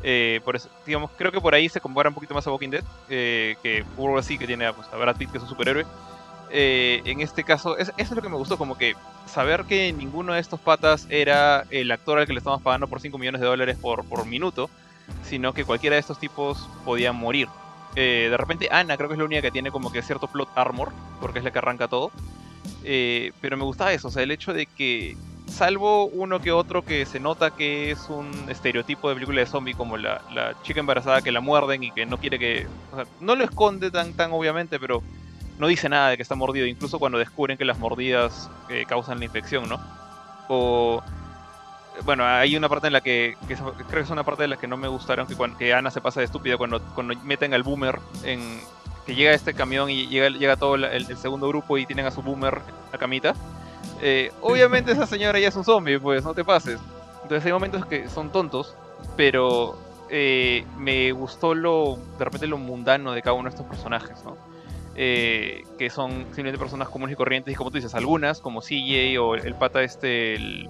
Eh, 0.01 0.39
por 0.45 0.57
digamos, 0.85 1.11
creo 1.17 1.31
que 1.31 1.41
por 1.41 1.53
ahí 1.53 1.67
se 1.67 1.81
compara 1.81 2.07
un 2.09 2.15
poquito 2.15 2.33
más 2.33 2.47
a 2.47 2.51
Walking 2.51 2.69
Dead, 2.69 2.83
eh, 3.09 3.55
que 3.61 3.83
hubo 3.97 4.17
así 4.17 4.37
que 4.37 4.47
tiene 4.47 4.71
pues, 4.73 4.87
a 4.91 4.95
Brad 4.95 5.17
Pitt, 5.17 5.29
que 5.31 5.37
es 5.37 5.43
un 5.43 5.49
superhéroe. 5.49 5.85
En 6.51 7.21
este 7.21 7.43
caso, 7.43 7.77
es- 7.77 7.89
eso 7.89 7.93
es 7.97 8.11
lo 8.11 8.21
que 8.21 8.29
me 8.29 8.37
gustó, 8.37 8.57
como 8.57 8.77
que 8.77 8.95
saber 9.27 9.65
que 9.65 9.91
ninguno 9.93 10.33
de 10.33 10.39
estos 10.39 10.59
patas 10.59 11.05
era 11.09 11.65
el 11.69 11.91
actor 11.91 12.17
al 12.17 12.25
que 12.25 12.33
le 12.33 12.39
estamos 12.39 12.61
pagando 12.61 12.87
por 12.87 13.01
5 13.01 13.17
millones 13.19 13.41
de 13.41 13.47
dólares 13.47 13.77
por, 13.79 14.03
por 14.05 14.25
minuto, 14.25 14.69
sino 15.23 15.53
que 15.53 15.63
cualquiera 15.65 15.95
de 15.95 15.99
estos 15.99 16.17
tipos 16.19 16.67
podía 16.85 17.11
morir. 17.13 17.47
De 17.93 18.35
repente 18.37 18.69
Ana 18.71 18.95
creo 18.97 19.09
que 19.09 19.13
es 19.15 19.19
la 19.19 19.25
única 19.25 19.41
que 19.41 19.51
tiene 19.51 19.69
como 19.71 19.91
que 19.91 20.01
cierto 20.01 20.27
plot 20.27 20.49
armor, 20.55 20.91
porque 21.19 21.39
es 21.39 21.43
la 21.45 21.51
que 21.51 21.59
arranca 21.59 21.87
todo. 21.87 22.11
Pero 22.83 23.57
me 23.57 23.63
gustaba 23.63 23.91
eso, 23.93 24.07
o 24.07 24.11
sea, 24.11 24.23
el 24.23 24.31
hecho 24.31 24.53
de 24.53 24.65
que, 24.65 25.17
salvo 25.49 26.05
uno 26.05 26.39
que 26.39 26.51
otro 26.51 26.83
que 26.83 27.05
se 27.05 27.19
nota 27.19 27.51
que 27.51 27.91
es 27.91 28.09
un 28.09 28.29
estereotipo 28.49 29.09
de 29.09 29.15
película 29.15 29.41
de 29.41 29.45
zombie, 29.45 29.73
como 29.73 29.97
la, 29.97 30.21
chica 30.63 30.79
embarazada 30.79 31.21
que 31.21 31.31
la 31.31 31.41
muerden 31.41 31.83
y 31.83 31.91
que 31.91 32.05
no 32.05 32.17
quiere 32.17 32.39
que. 32.39 32.67
O 32.91 32.95
sea, 32.95 33.05
no 33.19 33.35
lo 33.35 33.43
esconde 33.43 33.91
tan, 33.91 34.13
tan 34.13 34.31
obviamente, 34.31 34.79
pero 34.79 35.01
no 35.57 35.67
dice 35.67 35.89
nada 35.89 36.09
de 36.09 36.17
que 36.17 36.23
está 36.23 36.35
mordido, 36.35 36.65
incluso 36.65 36.99
cuando 36.99 37.17
descubren 37.17 37.57
que 37.57 37.65
las 37.65 37.79
mordidas 37.79 38.49
eh, 38.69 38.85
causan 38.87 39.19
la 39.19 39.25
infección, 39.25 39.67
¿no? 39.67 39.79
O. 40.47 41.03
Bueno, 42.05 42.25
hay 42.25 42.55
una 42.55 42.69
parte 42.69 42.87
en 42.87 42.93
la 42.93 43.01
que, 43.01 43.35
creo 43.45 43.75
que 43.89 43.99
es 43.99 44.09
una 44.09 44.23
parte 44.23 44.43
de 44.43 44.47
la 44.47 44.55
que 44.55 44.67
no 44.67 44.77
me 44.77 44.87
gustaron, 44.87 45.27
que, 45.27 45.35
cuando, 45.35 45.57
que 45.57 45.73
Ana 45.73 45.91
se 45.91 45.99
pasa 45.99 46.21
de 46.21 46.27
estúpida 46.27 46.55
cuando, 46.55 46.81
cuando 46.95 47.13
meten 47.25 47.53
al 47.53 47.63
boomer 47.63 47.99
en, 48.23 48.61
que 49.05 49.15
llega 49.15 49.33
este 49.33 49.53
camión 49.53 49.89
y 49.89 50.07
llega, 50.07 50.29
llega 50.29 50.55
todo 50.55 50.75
el, 50.75 50.85
el 50.85 51.17
segundo 51.17 51.49
grupo 51.49 51.77
y 51.77 51.85
tienen 51.85 52.05
a 52.05 52.11
su 52.11 52.21
boomer 52.21 52.61
la 52.93 52.97
camita. 52.97 53.35
Eh, 54.01 54.31
obviamente 54.41 54.91
esa 54.91 55.05
señora 55.05 55.39
ya 55.39 55.49
es 55.49 55.55
un 55.55 55.63
zombie, 55.63 55.99
pues 55.99 56.23
no 56.23 56.33
te 56.33 56.43
pases. 56.43 56.79
Entonces 57.23 57.45
hay 57.45 57.51
momentos 57.51 57.85
que 57.85 58.07
son 58.09 58.31
tontos, 58.31 58.75
pero 59.17 59.77
eh, 60.09 60.65
me 60.77 61.11
gustó 61.11 61.53
lo 61.53 61.97
de 62.17 62.25
repente 62.25 62.47
lo 62.47 62.57
mundano 62.57 63.11
de 63.11 63.21
cada 63.21 63.33
uno 63.33 63.49
de 63.49 63.55
estos 63.55 63.67
personajes, 63.67 64.23
¿no? 64.23 64.37
Eh, 64.95 65.63
que 65.77 65.89
son 65.89 66.11
simplemente 66.33 66.57
personas 66.57 66.89
comunes 66.89 67.13
y 67.13 67.15
corrientes 67.15 67.53
y 67.53 67.55
como 67.55 67.69
tú 67.71 67.77
dices, 67.77 67.93
algunas 67.95 68.41
como 68.41 68.61
CJ 68.61 69.17
o 69.21 69.35
el, 69.35 69.45
el 69.45 69.55
pata 69.55 69.81
este, 69.81 70.35
el, 70.35 70.69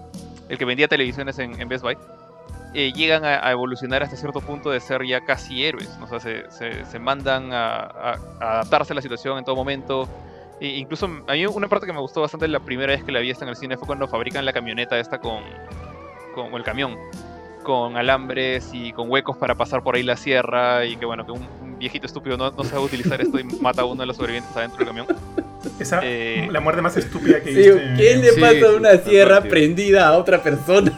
el 0.50 0.58
que 0.58 0.66
vendía 0.66 0.88
televisiones 0.88 1.40
en, 1.40 1.60
en 1.60 1.68
Best 1.68 1.84
Buy, 1.84 1.98
eh, 2.76 2.92
llegan 2.94 3.26
a, 3.26 3.48
a 3.48 3.52
evolucionar 3.52 4.04
hasta 4.04 4.16
cierto 4.16 4.42
punto 4.42 4.70
de 4.70 4.80
ser 4.82 5.04
ya 5.08 5.22
casi 5.22 5.64
héroes, 5.66 5.90
¿no? 5.98 6.06
o 6.06 6.08
sea, 6.08 6.20
se, 6.20 6.52
se- 6.52 6.86
se 6.86 7.00
mandan 7.00 7.52
a, 7.54 7.78
a- 7.80 8.20
a 8.40 8.52
adaptarse 8.56 8.94
a 8.94 8.96
la 8.96 9.02
situación 9.02 9.38
en 9.40 9.46
todo 9.46 9.56
momento. 9.56 10.08
E 10.62 10.68
incluso 10.78 11.06
a 11.28 11.34
mí 11.34 11.46
una 11.46 11.68
parte 11.70 11.86
que 11.86 11.94
me 11.94 12.00
gustó 12.02 12.22
bastante 12.22 12.48
la 12.48 12.60
primera 12.60 12.94
vez 12.94 13.04
que 13.04 13.12
la 13.12 13.20
vi 13.20 13.30
esta 13.30 13.46
en 13.46 13.50
el 13.50 13.56
cine 13.56 13.78
fue 13.78 13.88
cuando 13.88 14.08
fabrican 14.08 14.44
la 14.46 14.52
camioneta 14.54 15.00
esta 15.00 15.20
con, 15.20 15.42
con 16.36 16.54
o 16.54 16.58
el 16.58 16.64
camión 16.64 16.98
con 17.64 17.98
alambres 17.98 18.70
y 18.74 18.92
con 18.94 19.10
huecos 19.10 19.38
para 19.38 19.54
pasar 19.56 19.84
por 19.84 19.96
ahí 19.96 20.04
la 20.04 20.16
sierra 20.18 20.86
y 20.86 20.96
que 20.96 21.06
bueno 21.06 21.26
que 21.26 21.32
un, 21.34 21.46
un 21.62 21.78
viejito 21.78 22.08
estúpido 22.08 22.36
no, 22.38 22.52
no 22.52 22.64
sabe 22.64 22.82
utilizar 22.84 23.22
esto 23.22 23.40
y 23.40 23.44
mata 23.62 23.82
a 23.84 23.86
uno 23.86 24.02
de 24.02 24.08
los 24.08 24.16
sobrevivientes 24.18 24.56
adentro 24.56 24.78
del 24.80 24.88
camión. 24.88 25.08
Esa, 25.80 26.00
Eh, 26.04 26.48
la 26.52 26.60
muerte 26.62 26.82
más 26.82 26.96
estúpida 26.98 27.42
que 27.42 27.52
viste. 27.52 27.94
¿Quién 27.98 28.22
le 28.22 28.32
Sí, 28.32 28.42
pasa 28.42 28.72
una 28.76 28.92
sí, 28.94 29.10
sierra 29.10 29.36
aparte. 29.38 29.50
prendida 29.50 30.08
a 30.08 30.18
otra 30.18 30.42
persona? 30.42 30.98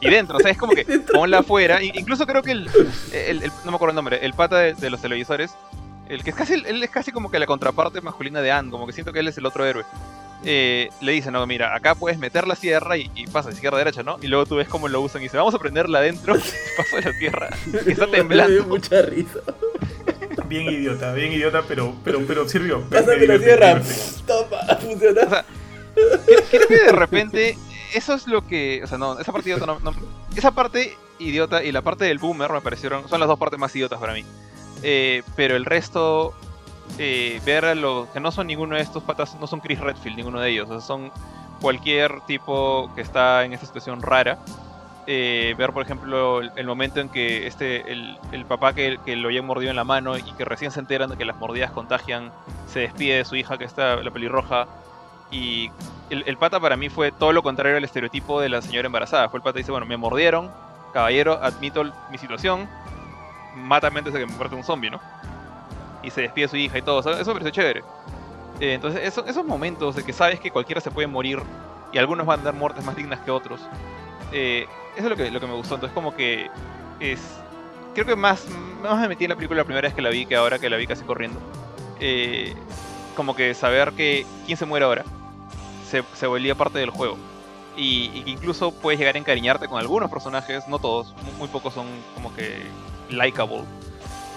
Y 0.00 0.10
dentro, 0.10 0.36
o 0.38 0.40
sea, 0.40 0.50
es 0.50 0.58
como 0.58 0.72
que 0.72 0.84
ponla 1.12 1.38
afuera. 1.40 1.80
Incluso 1.82 2.26
creo 2.26 2.42
que 2.42 2.52
el, 2.52 2.68
el- 3.12 3.42
el- 3.42 3.52
no 3.64 3.70
me 3.72 3.76
acuerdo 3.76 3.90
el 3.90 3.96
nombre, 3.96 4.18
el 4.24 4.32
pata 4.34 4.58
de, 4.58 4.74
de 4.74 4.90
los 4.90 5.00
televisores, 5.00 5.54
el 6.08 6.22
que 6.24 6.30
es 6.30 6.36
casi, 6.36 6.54
él 6.54 6.82
es 6.82 6.90
casi 6.90 7.10
como 7.12 7.30
que 7.30 7.38
la 7.38 7.46
contraparte 7.46 8.00
masculina 8.00 8.40
de 8.40 8.50
Anne, 8.52 8.70
como 8.70 8.86
que 8.86 8.92
siento 8.92 9.12
que 9.12 9.20
él 9.20 9.28
es 9.28 9.38
el 9.38 9.46
otro 9.46 9.64
héroe. 9.64 9.84
Eh, 10.44 10.90
le 11.00 11.12
dice, 11.12 11.30
no, 11.30 11.46
mira, 11.46 11.74
acá 11.74 11.94
puedes 11.94 12.18
meter 12.18 12.48
la 12.48 12.56
sierra 12.56 12.96
y, 12.96 13.08
y 13.14 13.28
pasa 13.28 13.48
de 13.50 13.54
izquierda 13.54 13.76
a 13.76 13.78
derecha, 13.78 14.02
¿no? 14.02 14.18
Y 14.20 14.26
luego 14.26 14.44
tú 14.44 14.56
ves 14.56 14.68
cómo 14.68 14.88
lo 14.88 15.00
usan 15.00 15.20
y 15.22 15.26
dice, 15.26 15.36
vamos 15.36 15.54
a 15.54 15.58
prenderla 15.60 15.98
adentro, 16.00 16.36
y 16.36 16.40
pasa 16.76 16.96
de 16.96 17.02
la 17.12 17.18
tierra, 17.18 17.48
que 17.70 17.78
está 17.92 18.06
Me 18.06 18.12
dio 18.12 18.28
temblando. 18.28 18.64
mucha 18.66 19.02
risa. 19.02 19.38
Bien 20.48 20.66
idiota, 20.70 21.12
bien 21.12 21.32
idiota, 21.32 21.62
pero, 21.68 21.94
pero, 22.04 22.20
pero 22.26 22.48
sirvió. 22.48 22.80
Pásame 22.88 23.18
me 23.18 23.26
la 23.26 23.32
me 23.34 23.38
divierte. 23.38 23.94
Toma, 24.26 24.76
funciona. 24.80 25.20
O 25.22 25.30
sea, 25.30 25.44
Creo 25.94 26.42
creo 26.50 26.68
que 26.68 26.84
de 26.84 26.92
repente 26.92 27.58
eso 27.94 28.14
es 28.14 28.26
lo 28.26 28.46
que, 28.46 28.80
o 28.82 28.86
sea, 28.86 28.96
no, 28.98 29.18
esa 29.20 29.30
parte 29.32 29.50
idiota 29.50 29.66
no, 29.66 29.78
no- 29.80 29.94
esa 30.34 30.50
parte 30.50 30.96
idiota 31.18 31.62
y 31.62 31.70
la 31.70 31.82
parte 31.82 32.06
del 32.06 32.18
boomer 32.18 32.50
me 32.50 32.60
parecieron, 32.62 33.08
son 33.08 33.20
las 33.20 33.28
dos 33.28 33.38
partes 33.38 33.58
más 33.58 33.74
idiotas 33.76 33.98
para 34.00 34.14
mí. 34.14 34.24
Eh, 34.82 35.22
pero 35.36 35.56
el 35.56 35.64
resto, 35.64 36.34
eh, 36.98 37.40
ver 37.44 37.64
a 37.64 37.74
los 37.74 38.08
que 38.08 38.20
no 38.20 38.32
son 38.32 38.46
ninguno 38.48 38.76
de 38.76 38.82
estos 38.82 39.02
patas, 39.02 39.36
no 39.40 39.46
son 39.46 39.60
Chris 39.60 39.80
Redfield, 39.80 40.16
ninguno 40.16 40.40
de 40.40 40.50
ellos, 40.50 40.68
o 40.68 40.72
sea, 40.72 40.80
son 40.80 41.12
cualquier 41.60 42.20
tipo 42.22 42.90
que 42.94 43.00
está 43.00 43.44
en 43.44 43.52
esta 43.52 43.66
situación 43.66 44.02
rara. 44.02 44.38
Eh, 45.06 45.54
ver, 45.58 45.72
por 45.72 45.82
ejemplo, 45.82 46.40
el, 46.40 46.52
el 46.54 46.66
momento 46.66 47.00
en 47.00 47.08
que 47.08 47.46
este, 47.46 47.90
el, 47.90 48.18
el 48.30 48.44
papá 48.44 48.72
que, 48.72 48.98
que 49.04 49.16
lo 49.16 49.28
habían 49.28 49.44
mordido 49.44 49.70
en 49.70 49.76
la 49.76 49.84
mano 49.84 50.16
y 50.16 50.22
que 50.22 50.44
recién 50.44 50.70
se 50.70 50.78
enteran 50.78 51.10
de 51.10 51.16
que 51.16 51.24
las 51.24 51.36
mordidas 51.36 51.72
contagian, 51.72 52.30
se 52.66 52.80
despide 52.80 53.16
de 53.16 53.24
su 53.24 53.34
hija 53.34 53.58
que 53.58 53.64
está, 53.64 53.96
la 53.96 54.10
pelirroja, 54.12 54.66
y 55.30 55.70
el, 56.10 56.22
el 56.26 56.36
pata 56.36 56.60
para 56.60 56.76
mí 56.76 56.88
fue 56.88 57.10
todo 57.10 57.32
lo 57.32 57.42
contrario 57.42 57.76
al 57.76 57.84
estereotipo 57.84 58.40
de 58.40 58.48
la 58.48 58.60
señora 58.62 58.86
embarazada. 58.86 59.28
Fue 59.28 59.38
el 59.38 59.42
pata 59.42 59.54
que 59.54 59.60
dice, 59.60 59.72
bueno, 59.72 59.86
me 59.86 59.96
mordieron, 59.96 60.50
caballero, 60.92 61.38
admito 61.42 61.84
mi 62.10 62.18
situación, 62.18 62.68
mátame 63.54 63.98
antes 63.98 64.12
de 64.12 64.20
que 64.20 64.26
me 64.26 64.32
muerte 64.34 64.54
un 64.54 64.64
zombie, 64.64 64.90
¿no? 64.90 65.00
Y 66.02 66.10
se 66.10 66.22
despide 66.22 66.46
de 66.46 66.48
su 66.48 66.56
hija 66.56 66.78
y 66.78 66.82
todo, 66.82 66.96
o 66.96 67.02
sea, 67.02 67.12
eso 67.12 67.32
me 67.32 67.40
parece 67.40 67.52
chévere. 67.52 67.80
Eh, 68.60 68.74
entonces, 68.74 69.02
eso- 69.04 69.24
esos 69.26 69.44
momentos 69.44 69.96
de 69.96 70.04
que 70.04 70.12
sabes 70.12 70.40
que 70.40 70.50
cualquiera 70.50 70.80
se 70.80 70.90
puede 70.90 71.06
morir 71.06 71.40
y 71.92 71.98
algunos 71.98 72.26
van 72.26 72.40
a 72.40 72.44
dar 72.44 72.54
muertes 72.54 72.84
más 72.84 72.96
dignas 72.96 73.20
que 73.20 73.30
otros, 73.30 73.60
eh, 74.32 74.66
eso 74.96 75.08
es 75.08 75.10
lo 75.10 75.16
que, 75.16 75.46
me 75.46 75.54
gustó. 75.54 75.74
Entonces, 75.74 75.94
como 75.94 76.14
que 76.14 76.50
es... 77.00 77.20
Creo 77.94 78.06
que 78.06 78.16
más, 78.16 78.46
más 78.82 78.98
me 79.00 79.08
metí 79.08 79.24
en 79.24 79.30
la 79.30 79.36
película 79.36 79.58
la 79.58 79.64
primera 79.64 79.86
vez 79.86 79.94
que 79.94 80.02
la 80.02 80.08
vi 80.08 80.24
que 80.24 80.36
ahora 80.36 80.58
que 80.58 80.70
la 80.70 80.76
vi 80.76 80.86
casi 80.86 81.04
corriendo. 81.04 81.40
Eh, 82.00 82.54
como 83.14 83.36
que 83.36 83.54
saber 83.54 83.92
que 83.92 84.24
quién 84.46 84.56
se 84.56 84.64
muere 84.64 84.86
ahora 84.86 85.04
se 86.14 86.26
volvía 86.26 86.54
parte 86.54 86.78
del 86.78 86.88
juego. 86.88 87.18
Y, 87.76 88.10
y 88.14 88.22
que 88.24 88.30
incluso 88.30 88.70
puedes 88.72 88.98
llegar 89.00 89.14
a 89.14 89.18
encariñarte 89.18 89.66
con 89.66 89.78
algunos 89.78 90.10
personajes, 90.10 90.68
no 90.68 90.78
todos, 90.78 91.14
muy, 91.22 91.32
muy 91.38 91.48
pocos 91.48 91.72
son 91.72 91.86
como 92.14 92.34
que 92.34 92.62
likable. 93.10 93.62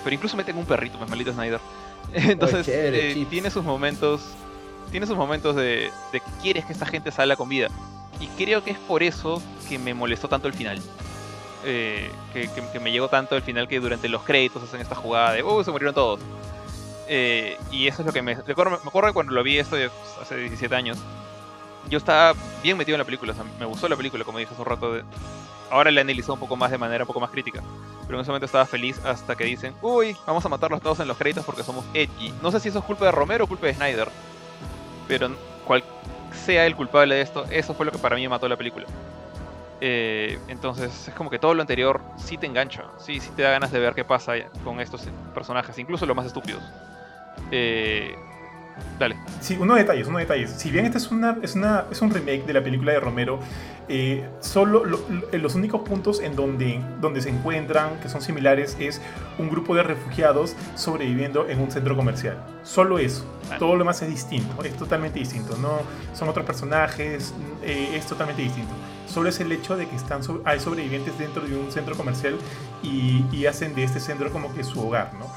Pero 0.04 0.14
incluso 0.14 0.38
meten 0.38 0.58
un 0.58 0.66
perrito, 0.66 0.98
pues 0.98 1.10
maldito 1.10 1.34
Snyder. 1.34 1.60
Entonces, 2.14 2.66
chévere, 2.66 3.12
eh, 3.12 3.14
chips. 3.16 3.30
tiene 3.30 3.50
sus 3.52 3.64
momentos. 3.64 4.22
Tiene 4.92 5.08
sus 5.08 5.18
momentos 5.18 5.56
de, 5.56 5.92
de 6.14 6.20
que 6.22 6.32
quieres 6.42 6.66
que 6.66 6.72
esta 6.74 6.86
gente 6.86 7.12
salga 7.12 7.36
con 7.36 7.50
vida. 7.50 7.68
Y 8.22 8.28
creo 8.42 8.64
que 8.64 8.72
es 8.72 8.78
por 8.80 9.04
eso 9.04 9.42
que 9.68 9.78
me 9.80 9.94
molestó 9.94 10.30
tanto 10.30 10.48
el 10.48 10.54
final. 10.54 10.82
Eh, 11.66 12.10
que, 12.32 12.48
que- 12.50 12.70
que 12.72 12.80
me 12.80 12.92
llegó 12.92 13.10
tanto 13.10 13.36
el 13.36 13.42
final 13.42 13.68
que 13.68 13.80
durante 13.80 14.08
los 14.08 14.22
créditos 14.22 14.62
hacen 14.64 14.80
esta 14.80 14.96
jugada 14.96 15.34
de, 15.34 15.42
oh, 15.42 15.64
se 15.64 15.72
murieron 15.72 15.96
todos. 15.96 16.20
Eh, 17.08 17.58
y 17.72 17.88
eso 17.88 18.02
es 18.04 18.06
lo 18.06 18.14
que 18.14 18.22
me... 18.22 18.36
Recuerdo, 18.36 18.80
me 18.84 18.88
acuerdo 18.88 19.10
que 19.10 19.14
cuando 19.14 19.34
lo 19.34 19.44
vi 19.44 19.58
esto 19.58 19.76
hace 20.22 20.38
17 20.38 20.74
años, 20.76 20.98
yo 21.90 21.98
estaba 21.98 22.34
bien 22.64 22.78
metido 22.78 22.96
en 22.96 23.00
la 23.00 23.06
película, 23.06 23.32
o 23.34 23.36
sea, 23.36 23.46
me 23.60 23.66
gustó 23.66 23.88
la 23.88 23.96
película, 23.96 24.24
como 24.24 24.38
dije 24.40 24.52
hace 24.52 24.62
un 24.62 24.68
rato. 24.68 24.94
de- 24.94 25.04
Ahora 25.72 25.90
la 25.92 26.02
he 26.02 26.06
un 26.32 26.40
poco 26.40 26.56
más 26.56 26.70
de 26.72 26.78
manera 26.78 27.04
un 27.04 27.08
poco 27.08 27.20
más 27.20 27.32
crítica. 27.32 27.62
Pero 28.06 28.18
en 28.18 28.22
ese 28.22 28.30
momento 28.30 28.46
estaba 28.46 28.66
feliz 28.68 29.00
hasta 29.04 29.36
que 29.36 29.46
dicen, 29.46 29.74
uy, 29.82 30.16
vamos 30.28 30.46
a 30.46 30.50
matarlos 30.50 30.80
todos 30.80 31.00
en 31.00 31.08
los 31.08 31.18
créditos 31.18 31.44
porque 31.44 31.64
somos 31.64 31.84
edgy. 31.94 32.32
No 32.42 32.52
sé 32.52 32.60
si 32.60 32.70
eso 32.70 32.80
es 32.80 32.86
culpa 32.86 33.06
de 33.06 33.12
Romero 33.12 33.46
o 33.46 33.48
culpa 33.48 33.66
de 33.66 33.74
Snyder. 33.74 34.08
Pero 35.08 35.32
cual 35.66 35.84
sea 36.46 36.66
el 36.68 36.76
culpable 36.76 37.16
de 37.16 37.22
esto, 37.22 37.46
eso 37.50 37.74
fue 37.74 37.86
lo 37.86 37.92
que 37.92 37.98
para 37.98 38.16
mí 38.16 38.28
mató 38.28 38.48
la 38.48 38.58
película. 38.58 38.86
Eh, 39.82 40.40
entonces 40.48 41.08
es 41.08 41.14
como 41.16 41.30
que 41.30 41.40
todo 41.40 41.54
lo 41.54 41.62
anterior 41.62 42.00
sí 42.18 42.38
te 42.38 42.46
engancha, 42.46 42.86
sí, 42.98 43.20
sí 43.20 43.30
te 43.36 43.42
da 43.42 43.52
ganas 43.52 43.72
de 43.72 43.80
ver 43.80 43.94
qué 43.94 44.06
pasa 44.06 44.34
con 44.64 44.80
estos 44.80 45.04
personajes, 45.34 45.78
incluso 45.80 46.06
los 46.06 46.16
más 46.16 46.26
estúpidos. 46.28 46.64
Eh, 47.52 48.16
dale. 49.00 49.16
Sí, 49.42 49.58
unos 49.60 49.78
detalles, 49.78 50.08
unos 50.08 50.20
detalles. 50.22 50.52
Si 50.52 50.72
bien 50.72 50.86
este 50.86 50.98
es, 50.98 51.12
una, 51.12 51.38
es, 51.42 51.56
una, 51.56 51.86
es 51.92 52.02
un 52.02 52.10
remake 52.12 52.46
de 52.46 52.54
la 52.54 52.64
película 52.64 52.92
de 52.94 53.00
Romero, 53.00 53.40
eh, 53.88 54.28
solo 54.40 54.84
lo- 54.86 55.00
lo- 55.10 55.38
los 55.38 55.54
únicos 55.56 55.82
puntos 55.82 56.20
en 56.22 56.36
donde, 56.36 56.82
donde 57.02 57.22
se 57.22 57.30
encuentran, 57.30 58.00
que 58.02 58.10
son 58.10 58.22
similares, 58.22 58.76
es 58.80 59.00
un 59.38 59.50
grupo 59.50 59.76
de 59.76 59.84
refugiados 59.84 60.56
sobreviviendo 60.76 61.48
en 61.48 61.60
un 61.60 61.70
centro 61.70 61.96
comercial. 61.96 62.38
Solo 62.64 62.98
eso. 62.98 63.26
Ah. 63.52 63.58
Todo 63.60 63.74
lo 63.74 63.80
demás 63.80 64.02
es 64.02 64.10
distinto, 64.10 64.64
es 64.64 64.76
totalmente 64.76 65.20
distinto. 65.20 65.56
No 65.58 65.80
son 66.16 66.30
otros 66.30 66.46
personajes, 66.46 67.34
eh, 67.64 67.92
es 67.94 68.08
totalmente 68.08 68.42
distinto. 68.42 68.74
Solo 69.08 69.30
es 69.30 69.40
el 69.40 69.52
hecho 69.52 69.78
de 69.78 69.88
que 69.88 69.96
están 69.96 70.24
so- 70.24 70.42
hay 70.46 70.60
sobrevivientes 70.60 71.18
dentro 71.20 71.44
de 71.46 71.56
un 71.56 71.72
centro 71.72 71.96
comercial 71.96 72.36
y, 72.82 73.24
y 73.32 73.46
hacen 73.46 73.76
de 73.76 73.84
este 73.84 74.00
centro 74.00 74.32
como 74.32 74.52
que 74.54 74.64
su 74.64 74.80
hogar, 74.86 75.12
¿no? 75.14 75.28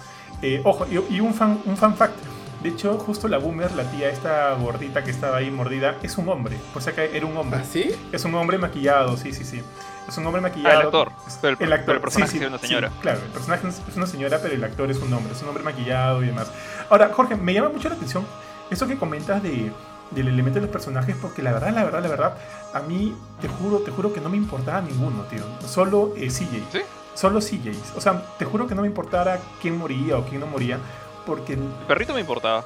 Eh, 0.41 0.63
ojo, 0.65 0.87
y, 0.91 1.17
y 1.17 1.21
un, 1.21 1.35
fan, 1.35 1.61
un 1.67 1.77
fan 1.77 1.95
fact. 1.97 2.15
De 2.63 2.71
hecho, 2.71 2.99
justo 2.99 3.29
la 3.29 3.39
boomer, 3.39 3.73
la 3.73 3.85
tía 3.85 4.11
esta 4.11 4.53
gordita 4.55 5.05
que 5.05 5.11
estaba 5.13 5.37
ahí 5.37 5.51
mordida, 5.51 5.95
es 6.03 6.19
un 6.19 6.29
hombre. 6.29 6.59
Por 6.73 6.83
si 6.83 6.91
acá 6.91 7.05
era 7.05 7.25
un 7.25 7.37
hombre. 7.37 7.61
¿Ah, 7.63 7.65
sí? 7.71 7.91
Es 8.13 8.25
un 8.25 8.35
hombre 8.35 8.59
maquillado, 8.59 9.17
sí, 9.17 9.33
sí, 9.33 9.45
sí. 9.45 9.63
Es 10.09 10.17
un 10.19 10.27
hombre 10.27 10.41
Ah, 10.41 10.49
maquillado. 10.49 10.81
el 10.81 10.87
actor. 10.87 11.13
Pero 11.41 11.57
el, 11.61 11.67
El 11.67 11.73
actor, 11.73 11.87
pero 11.87 11.97
el 11.97 12.01
personaje 12.03 12.33
sí, 12.33 12.39
sí, 12.39 12.45
es 12.45 12.51
una 12.51 12.59
sí, 12.59 12.67
señora. 12.67 12.91
claro, 13.01 13.21
el 13.25 13.31
personaje 13.31 13.69
es 13.69 13.97
una 13.97 14.07
señora, 14.07 14.39
pero 14.43 14.55
el 14.55 14.65
actor 14.65 14.91
es 14.91 14.99
un 14.99 15.13
hombre. 15.13 15.33
Es 15.33 15.43
un 15.43 15.49
hombre 15.49 15.63
maquillado 15.63 16.23
y 16.23 16.27
demás. 16.27 16.51
Ahora, 16.91 17.11
Jorge, 17.13 17.37
me 17.37 17.55
llama 17.55 17.69
mucho 17.69 17.89
la 17.89 17.95
atención 17.95 18.27
eso 18.71 18.87
que 18.87 18.99
comentas 18.99 19.43
de, 19.43 19.71
del 20.11 20.29
elemento 20.29 20.59
de 20.59 20.67
los 20.67 20.71
personajes, 20.73 21.15
porque 21.21 21.43
la 21.43 21.53
verdad, 21.53 21.73
la 21.73 21.85
verdad, 21.85 22.03
la 22.03 22.09
verdad, 22.09 22.35
a 22.75 22.81
mí, 22.81 23.15
te 23.41 23.49
juro, 23.49 23.79
te 23.79 23.91
juro 23.93 24.13
que 24.13 24.21
no 24.21 24.29
me 24.29 24.37
importaba 24.37 24.81
ninguno, 24.81 25.23
tío. 25.25 25.43
Solo 25.67 26.13
eh, 26.17 26.29
CJ. 26.29 26.73
¿Sí? 26.73 26.81
solo 27.15 27.41
CJs. 27.41 27.95
O 27.97 28.01
sea, 28.01 28.23
te 28.39 28.45
juro 28.45 28.69
que 28.69 28.77
no 28.77 28.83
me 28.83 28.87
importara 28.87 29.41
quién 29.61 29.77
moría 29.77 30.17
o 30.19 30.25
quién 30.25 30.41
no 30.41 30.47
moría, 30.47 30.79
porque 31.29 31.53
El 31.53 31.61
perrito 31.87 32.15
me 32.15 32.21
importaba. 32.21 32.65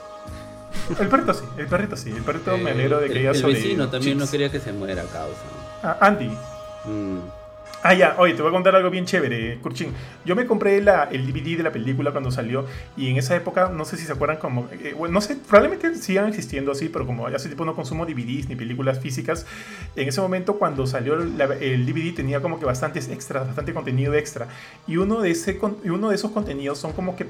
el 0.98 1.08
perrito 1.08 1.34
sí, 1.34 1.44
el 1.58 1.66
perrito 1.66 1.96
sí, 1.96 2.10
el 2.10 2.22
perrito 2.22 2.56
me 2.56 2.70
Eh, 2.70 2.72
alegro 2.72 3.00
de 3.00 3.08
que 3.08 3.20
el, 3.20 3.28
haya 3.28 3.46
el 3.46 3.54
vecino 3.54 3.88
también 3.88 4.16
no 4.18 4.30
quería 4.30 4.50
que 4.50 4.60
se 4.60 4.72
muera 4.72 5.02
a 5.02 5.06
causa. 5.06 5.42
Ah, 5.82 5.98
Andy. 6.00 6.28
Mm. 6.84 7.18
Ah, 7.84 7.94
ya, 7.94 8.14
oye, 8.18 8.34
te 8.34 8.42
voy 8.42 8.50
a 8.50 8.52
contar 8.52 8.76
algo 8.76 8.90
bien 8.90 9.06
chévere, 9.06 9.58
Kurchin. 9.60 9.92
Yo 10.24 10.36
me 10.36 10.46
compré 10.46 10.80
la, 10.80 11.08
el 11.10 11.26
DVD 11.26 11.56
de 11.56 11.62
la 11.64 11.72
película 11.72 12.12
cuando 12.12 12.30
salió 12.30 12.64
y 12.96 13.08
en 13.10 13.16
esa 13.16 13.34
época, 13.34 13.70
no 13.74 13.84
sé 13.84 13.96
si 13.96 14.04
se 14.06 14.12
acuerdan 14.12 14.36
como, 14.36 14.68
eh, 14.70 14.94
bueno, 14.96 15.14
no 15.14 15.20
sé, 15.20 15.34
probablemente 15.48 15.96
sigan 15.96 16.28
existiendo 16.28 16.70
así, 16.70 16.88
pero 16.88 17.06
como 17.06 17.26
hace 17.26 17.48
tiempo 17.48 17.64
no 17.64 17.74
consumo 17.74 18.06
DVDs 18.06 18.48
ni 18.48 18.54
películas 18.54 19.00
físicas, 19.00 19.46
en 19.96 20.08
ese 20.08 20.20
momento 20.20 20.54
cuando 20.60 20.86
salió 20.86 21.16
la- 21.16 21.46
el 21.56 21.84
DVD 21.84 22.12
tenía 22.14 22.40
como 22.40 22.60
que 22.60 22.66
bastantes 22.66 23.08
extras, 23.08 23.48
bastante 23.48 23.74
contenido 23.74 24.14
extra. 24.14 24.46
Y 24.86 24.96
uno 24.98 25.20
de, 25.20 25.32
ese, 25.32 25.58
uno 25.84 26.10
de 26.10 26.14
esos 26.14 26.30
contenidos 26.30 26.78
son 26.78 26.92
como 26.92 27.16
que 27.16 27.26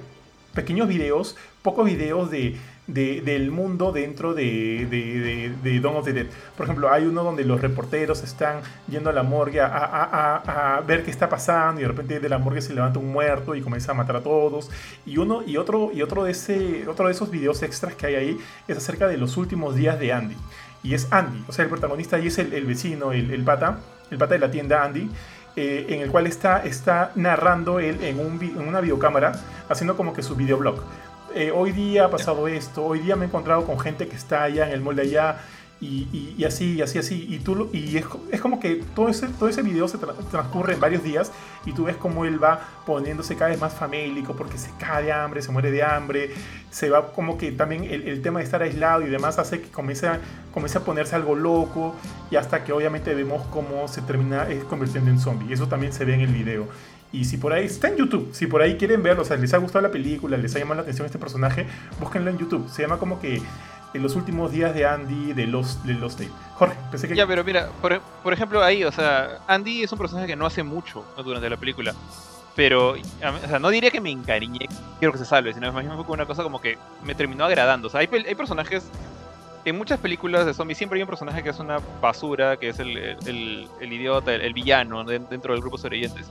pequeños 0.54 0.88
videos, 0.88 1.36
pocos 1.62 1.84
videos 1.86 2.30
de, 2.30 2.56
de- 2.86 3.20
del 3.22 3.50
mundo 3.50 3.92
dentro 3.92 4.34
de, 4.34 4.86
de, 4.90 5.52
de, 5.62 5.80
Dawn 5.80 5.96
of 5.96 6.04
the 6.04 6.12
Dead. 6.12 6.26
Por 6.56 6.64
ejemplo, 6.66 6.92
hay 6.92 7.04
uno 7.06 7.22
donde 7.24 7.44
los 7.44 7.60
reporteros 7.60 8.22
están 8.22 8.60
yendo 8.88 9.10
a 9.10 9.12
la 9.12 9.22
morgue 9.22 9.60
a, 9.60 9.66
a- 9.66 10.04
a- 10.36 10.76
a 10.76 10.80
ver 10.80 11.04
qué 11.04 11.10
está 11.10 11.28
pasando 11.28 11.80
y 11.80 11.84
de 11.84 11.88
repente 11.88 12.20
de 12.20 12.28
la 12.28 12.38
morgue 12.38 12.60
se 12.60 12.74
levanta 12.74 12.98
un 12.98 13.12
muerto 13.12 13.54
y 13.54 13.62
comienza 13.62 13.92
a 13.92 13.94
matar 13.94 14.16
a 14.16 14.22
todos. 14.22 14.70
Y 15.06 15.16
uno 15.18 15.42
y 15.46 15.56
otro 15.56 15.90
y 15.94 16.02
otro 16.02 16.24
de 16.24 16.32
ese 16.32 16.86
otro 16.88 17.06
de 17.06 17.12
esos 17.12 17.30
videos 17.30 17.62
extras 17.62 17.94
que 17.94 18.06
hay 18.06 18.14
ahí 18.16 18.38
es 18.68 18.76
acerca 18.76 19.06
de 19.08 19.16
los 19.16 19.36
últimos 19.36 19.74
días 19.76 19.98
de 19.98 20.12
Andy. 20.12 20.36
Y 20.82 20.94
es 20.94 21.06
Andy, 21.12 21.44
o 21.48 21.52
sea, 21.52 21.62
el 21.64 21.70
protagonista 21.70 22.16
ahí 22.16 22.26
es 22.26 22.38
el, 22.38 22.52
el 22.52 22.66
vecino, 22.66 23.12
el, 23.12 23.30
el 23.30 23.44
pata, 23.44 23.78
el 24.10 24.18
pata 24.18 24.34
de 24.34 24.40
la 24.40 24.50
tienda 24.50 24.82
Andy. 24.84 25.08
Eh, 25.56 25.86
en 25.88 26.00
el 26.00 26.10
cual 26.10 26.26
está, 26.26 26.64
está 26.64 27.12
narrando 27.14 27.80
él 27.80 28.02
en, 28.02 28.18
un, 28.20 28.40
en 28.42 28.66
una 28.66 28.80
videocámara, 28.80 29.32
haciendo 29.68 29.96
como 29.96 30.12
que 30.12 30.22
su 30.22 30.34
videoblog. 30.34 30.82
Eh, 31.34 31.50
hoy 31.54 31.72
día 31.72 32.06
ha 32.06 32.10
pasado 32.10 32.46
esto, 32.48 32.84
hoy 32.84 33.00
día 33.00 33.16
me 33.16 33.24
he 33.24 33.28
encontrado 33.28 33.64
con 33.64 33.78
gente 33.78 34.06
que 34.06 34.16
está 34.16 34.42
allá 34.42 34.66
en 34.66 34.72
el 34.72 34.80
molde 34.80 35.02
allá, 35.02 35.38
y, 35.82 36.44
así, 36.44 36.74
y 36.74 36.82
así, 36.82 36.98
así. 36.98 37.26
Y, 37.28 37.40
tú, 37.40 37.68
y 37.72 37.96
es, 37.96 38.04
es 38.30 38.40
como 38.40 38.60
que 38.60 38.84
todo 38.94 39.08
ese, 39.08 39.26
todo 39.26 39.48
ese 39.48 39.62
video 39.62 39.88
se 39.88 39.98
tra- 39.98 40.14
transcurre 40.30 40.74
en 40.74 40.80
varios 40.80 41.02
días 41.02 41.32
y 41.66 41.72
tú 41.72 41.84
ves 41.84 41.96
cómo 41.96 42.24
él 42.24 42.42
va 42.42 42.60
poniéndose 42.86 43.34
cada 43.34 43.50
vez 43.50 43.60
más 43.60 43.74
famélico 43.74 44.36
porque 44.36 44.58
se 44.58 44.70
cae 44.78 45.04
de 45.04 45.12
hambre, 45.12 45.42
se 45.42 45.50
muere 45.50 45.72
de 45.72 45.82
hambre, 45.82 46.30
se 46.70 46.88
va 46.88 47.12
como 47.12 47.36
que 47.36 47.50
también 47.50 47.82
el, 47.84 48.22
tema 48.22 48.38
de 48.38 48.44
estar 48.44 48.62
aislado 48.62 49.02
y 49.02 49.10
demás 49.10 49.40
hace 49.40 49.60
que 49.60 49.70
comience 49.70 50.06
a, 50.06 50.20
comience 50.54 50.78
a 50.78 50.82
ponerse 50.82 51.16
algo 51.16 51.34
loco 51.34 51.96
y 52.30 52.36
hasta 52.36 52.62
que 52.62 52.72
obviamente 52.72 53.12
vemos 53.14 53.44
cómo 53.48 53.88
se 53.88 54.02
termina 54.02 54.48
eh, 54.48 54.62
convirtiendo 54.68 55.10
en 55.10 55.18
zombie. 55.18 55.52
Eso 55.52 55.66
también 55.66 55.92
se 55.92 56.04
ve 56.04 56.14
en 56.14 56.20
el 56.20 56.32
video. 56.32 56.68
Y 57.10 57.24
si 57.24 57.36
por 57.36 57.52
ahí 57.52 57.66
está 57.66 57.88
en 57.88 57.96
YouTube, 57.96 58.30
si 58.32 58.46
por 58.46 58.62
ahí 58.62 58.76
quieren 58.76 59.02
verlo, 59.02 59.22
o 59.22 59.24
sea, 59.24 59.36
les 59.36 59.52
ha 59.52 59.58
gustado 59.58 59.82
la 59.82 59.90
película, 59.90 60.36
les 60.36 60.54
ha 60.54 60.60
llamado 60.60 60.76
la 60.76 60.82
atención 60.82 61.06
este 61.06 61.18
personaje, 61.18 61.66
búsquenlo 62.00 62.30
en 62.30 62.38
YouTube. 62.38 62.70
Se 62.70 62.82
llama 62.82 62.98
como 62.98 63.20
que 63.20 63.42
en 63.94 64.02
los 64.02 64.16
últimos 64.16 64.50
días 64.52 64.74
de 64.74 64.86
Andy 64.86 65.32
de 65.32 65.46
Lost, 65.46 65.82
de 65.84 65.94
Lost 65.94 66.18
Tape. 66.18 66.30
Jorge, 66.54 66.76
pensé 66.90 67.08
que... 67.08 67.14
Ya, 67.16 67.26
pero 67.26 67.44
mira, 67.44 67.68
por, 67.80 68.00
por 68.22 68.32
ejemplo, 68.32 68.62
ahí, 68.62 68.84
o 68.84 68.92
sea, 68.92 69.38
Andy 69.46 69.82
es 69.82 69.92
un 69.92 69.98
personaje 69.98 70.26
que 70.26 70.36
no 70.36 70.46
hace 70.46 70.62
mucho 70.62 71.04
durante 71.24 71.48
la 71.50 71.56
película. 71.56 71.94
Pero, 72.54 72.90
o 72.92 73.48
sea, 73.48 73.58
no 73.58 73.70
diría 73.70 73.90
que 73.90 74.00
me 74.00 74.10
encariñé, 74.10 74.68
quiero 74.98 75.12
que 75.12 75.18
se 75.18 75.24
salve, 75.24 75.54
sino 75.54 75.72
más 75.72 75.82
bien 75.82 75.94
fue 75.94 76.04
como 76.04 76.14
una 76.14 76.26
cosa 76.26 76.42
como 76.42 76.60
que 76.60 76.76
me 77.02 77.14
terminó 77.14 77.44
agradando. 77.46 77.88
O 77.88 77.90
sea, 77.90 78.00
hay, 78.00 78.08
hay 78.12 78.34
personajes. 78.34 78.84
En 79.64 79.78
muchas 79.78 79.98
películas 80.00 80.44
de 80.44 80.52
zombies 80.54 80.76
siempre 80.76 80.98
hay 80.98 81.02
un 81.02 81.08
personaje 81.08 81.42
que 81.42 81.48
es 81.50 81.58
una 81.60 81.78
basura, 82.00 82.56
que 82.58 82.68
es 82.70 82.78
el, 82.80 82.96
el- 82.98 83.68
idiota, 83.92 84.34
el, 84.34 84.40
el 84.42 84.52
villano 84.52 85.04
de- 85.04 85.20
dentro 85.20 85.52
del 85.54 85.62
grupo 85.62 85.78
sobrevivientes. 85.78 86.26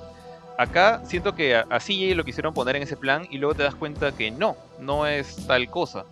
Acá 0.62 1.02
siento 1.06 1.34
que 1.34 1.56
a, 1.56 1.66
a 1.72 1.80
CJ 1.80 2.14
lo 2.14 2.24
quisieron 2.24 2.54
poner 2.54 2.76
en 2.76 2.84
ese 2.84 2.96
plan 2.96 3.26
y 3.32 3.40
luego 3.40 3.56
te 3.56 3.64
das 3.64 3.74
cuenta 3.74 4.12
que 4.12 4.30
no, 4.30 4.56
no 4.80 5.08
es 5.08 5.48
tal 5.48 5.68
cosa. 5.72 6.06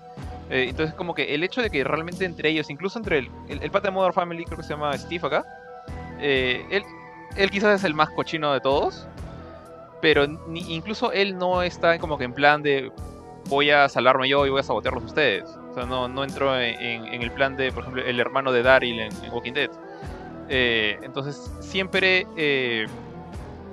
Eh, 0.50 0.66
entonces, 0.70 0.96
como 0.96 1.14
que 1.14 1.36
el 1.36 1.44
hecho 1.44 1.62
de 1.62 1.70
que 1.70 1.84
realmente 1.84 2.26
entre 2.26 2.50
ellos, 2.50 2.72
incluso 2.72 2.98
entre 2.98 3.20
el, 3.20 3.30
el, 3.48 3.62
el 3.62 3.70
de 3.70 3.92
Modern 3.92 4.12
Family, 4.12 4.46
creo 4.46 4.58
que 4.58 4.64
se 4.64 4.70
llama 4.70 4.98
Steve 4.98 5.28
acá, 5.28 5.46
eh, 6.20 6.66
él, 6.72 6.84
él 7.36 7.52
quizás 7.52 7.80
es 7.80 7.84
el 7.84 7.94
más 7.94 8.10
cochino 8.10 8.52
de 8.52 8.60
todos, 8.60 9.08
pero 10.02 10.26
incluso 10.48 11.12
él 11.12 11.38
no 11.38 11.62
está 11.62 12.00
como 12.00 12.18
que 12.18 12.24
en 12.24 12.34
plan 12.34 12.64
de 12.64 12.92
voy 13.50 13.70
a 13.70 13.88
salvarme 13.88 14.28
yo 14.28 14.48
y 14.48 14.50
voy 14.50 14.62
a 14.62 14.64
sabotearlos 14.64 15.04
ustedes. 15.04 15.44
O 15.70 15.76
sea, 15.76 15.86
no, 15.86 16.08
no 16.08 16.24
entró 16.24 16.60
en, 16.60 17.22
el 17.22 17.32
plan 17.34 17.56
de, 17.56 17.72
por 17.72 17.84
ejemplo, 17.84 18.04
el 18.04 18.20
hermano 18.20 18.52
de 18.52 18.64
Daryl 18.64 19.00
en, 19.00 19.12
Walking 19.32 19.54
Dead. 19.54 19.70
Eh, 20.50 20.98
entonces, 21.04 21.52
siempre... 21.60 22.26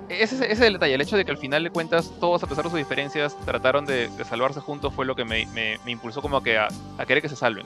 ese, 0.09 0.37
es- 0.37 0.41
ese 0.43 0.53
es 0.53 0.61
el 0.61 0.73
detalle, 0.75 0.95
el 0.95 1.01
hecho 1.01 1.17
de 1.17 1.25
que 1.25 1.31
al 1.31 1.39
final 1.39 1.65
de 1.65 1.71
cuentas 1.71 2.11
todos, 2.21 2.43
a 2.43 2.47
pesar 2.47 2.65
de 2.65 2.71
sus 2.71 2.79
diferencias, 2.79 3.37
trataron 3.45 3.87
de, 3.87 4.09
de 4.09 4.25
salvarse 4.25 4.61
juntos 4.61 4.93
fue 4.95 5.05
lo 5.07 5.15
que 5.17 5.25
me, 5.25 5.47
me- 5.47 5.79
me 5.85 5.91
impulsó 5.93 6.23
como 6.23 6.43
que 6.43 6.59
a, 6.59 6.69
a 6.99 7.07
querer 7.07 7.23
que 7.23 7.29
se 7.29 7.37
salven. 7.37 7.65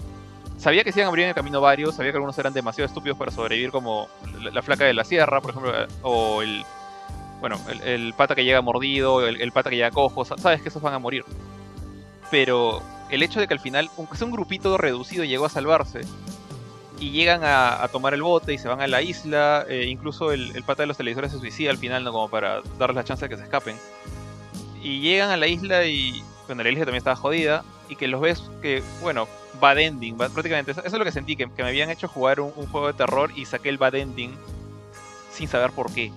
Sabía 0.59 0.85
que 0.85 0.93
se 0.93 0.99
iban 1.01 1.07
a 1.07 1.09
abrir 1.09 1.25
en 1.25 1.29
el 1.31 1.35
camino 1.35 1.61
varios, 1.61 1.95
sabía 1.95 2.13
que 2.13 2.17
algunos 2.19 2.37
eran 2.39 2.53
demasiado 2.53 2.87
estúpidos 2.87 3.17
para 3.17 3.31
sobrevivir, 3.31 3.71
como 3.71 4.09
la, 4.43 4.51
la 4.51 4.63
flaca 4.63 4.85
de 4.85 4.93
la 4.95 5.05
sierra, 5.05 5.41
por 5.41 5.51
ejemplo, 5.53 5.73
eh, 5.75 5.87
o 6.03 6.43
el, 6.43 6.65
bueno, 7.41 7.59
el, 7.71 7.81
el 7.83 8.15
pata 8.15 8.35
que 8.35 8.45
llega 8.45 8.61
mordido, 8.61 9.27
el, 9.27 9.41
el 9.41 9.53
pata 9.53 9.71
que 9.71 9.77
llega 9.77 9.91
cojo, 9.91 10.25
sa- 10.27 10.37
sabes 10.37 10.61
que 10.61 10.69
esos 10.69 10.83
van 10.83 10.93
a 10.95 10.99
morir. 10.99 11.25
Pero 12.31 12.83
el 13.11 13.23
hecho 13.23 13.41
de 13.41 13.49
que 13.49 13.55
al 13.55 13.61
final, 13.61 13.91
aunque 13.97 14.17
sea 14.17 14.27
un 14.27 14.33
grupito 14.33 14.77
reducido, 14.79 15.25
llegó 15.25 15.47
a 15.47 15.49
salvarse, 15.51 16.03
y 17.01 17.11
llegan 17.11 17.43
a, 17.43 17.83
a 17.83 17.89
tomar 17.89 18.15
el 18.15 18.23
bote 18.23 18.53
y 18.55 18.59
se 18.59 18.69
van 18.69 18.81
a 18.81 18.87
la 18.87 19.03
isla. 19.03 19.65
eh, 19.69 19.87
incluso 19.89 20.31
el, 20.31 20.55
el 20.55 20.63
pata 20.63 20.83
de 20.85 20.87
los 20.87 20.97
televisores 20.97 21.33
se 21.33 21.39
suicida 21.39 21.71
al 21.71 21.79
final, 21.79 22.05
¿no? 22.05 22.13
Como 22.13 22.29
para 22.29 22.61
darles 22.79 22.97
la 22.97 23.05
chance 23.05 23.25
de 23.25 23.29
que 23.31 23.37
se 23.37 23.43
escapen. 23.45 23.77
Y 24.83 25.01
llegan 25.01 25.31
a 25.31 25.37
la 25.37 25.47
isla 25.47 25.85
y. 25.87 26.23
Bueno, 26.47 26.63
la 26.63 26.69
isla 26.71 26.85
también 26.85 26.99
estaba 26.99 27.17
jodida. 27.17 27.65
Y 27.89 27.97
que 27.97 28.07
los 28.07 28.21
ves 28.21 28.43
que, 28.63 28.83
bueno, 29.01 29.27
bad 29.61 29.79
ending. 29.79 30.17
bad- 30.17 30.31
prácticamente. 30.31 30.71
Eso, 30.73 30.81
eso 30.81 30.89
es 30.95 30.99
lo 30.99 31.05
que 31.05 31.11
sentí, 31.11 31.35
que, 31.35 31.51
que 31.51 31.63
me 31.65 31.71
habían 31.71 31.91
hecho 31.91 32.07
jugar 32.07 32.39
un, 32.39 32.53
un 32.55 32.67
juego 32.69 32.87
de 32.87 32.93
terror 32.93 33.33
y 33.35 33.47
saqué 33.47 33.69
el 33.69 33.79
bad 33.79 33.97
ending 33.97 34.33
sin 35.33 35.49
saber 35.49 35.73
por 35.73 35.93
qué. 35.93 36.13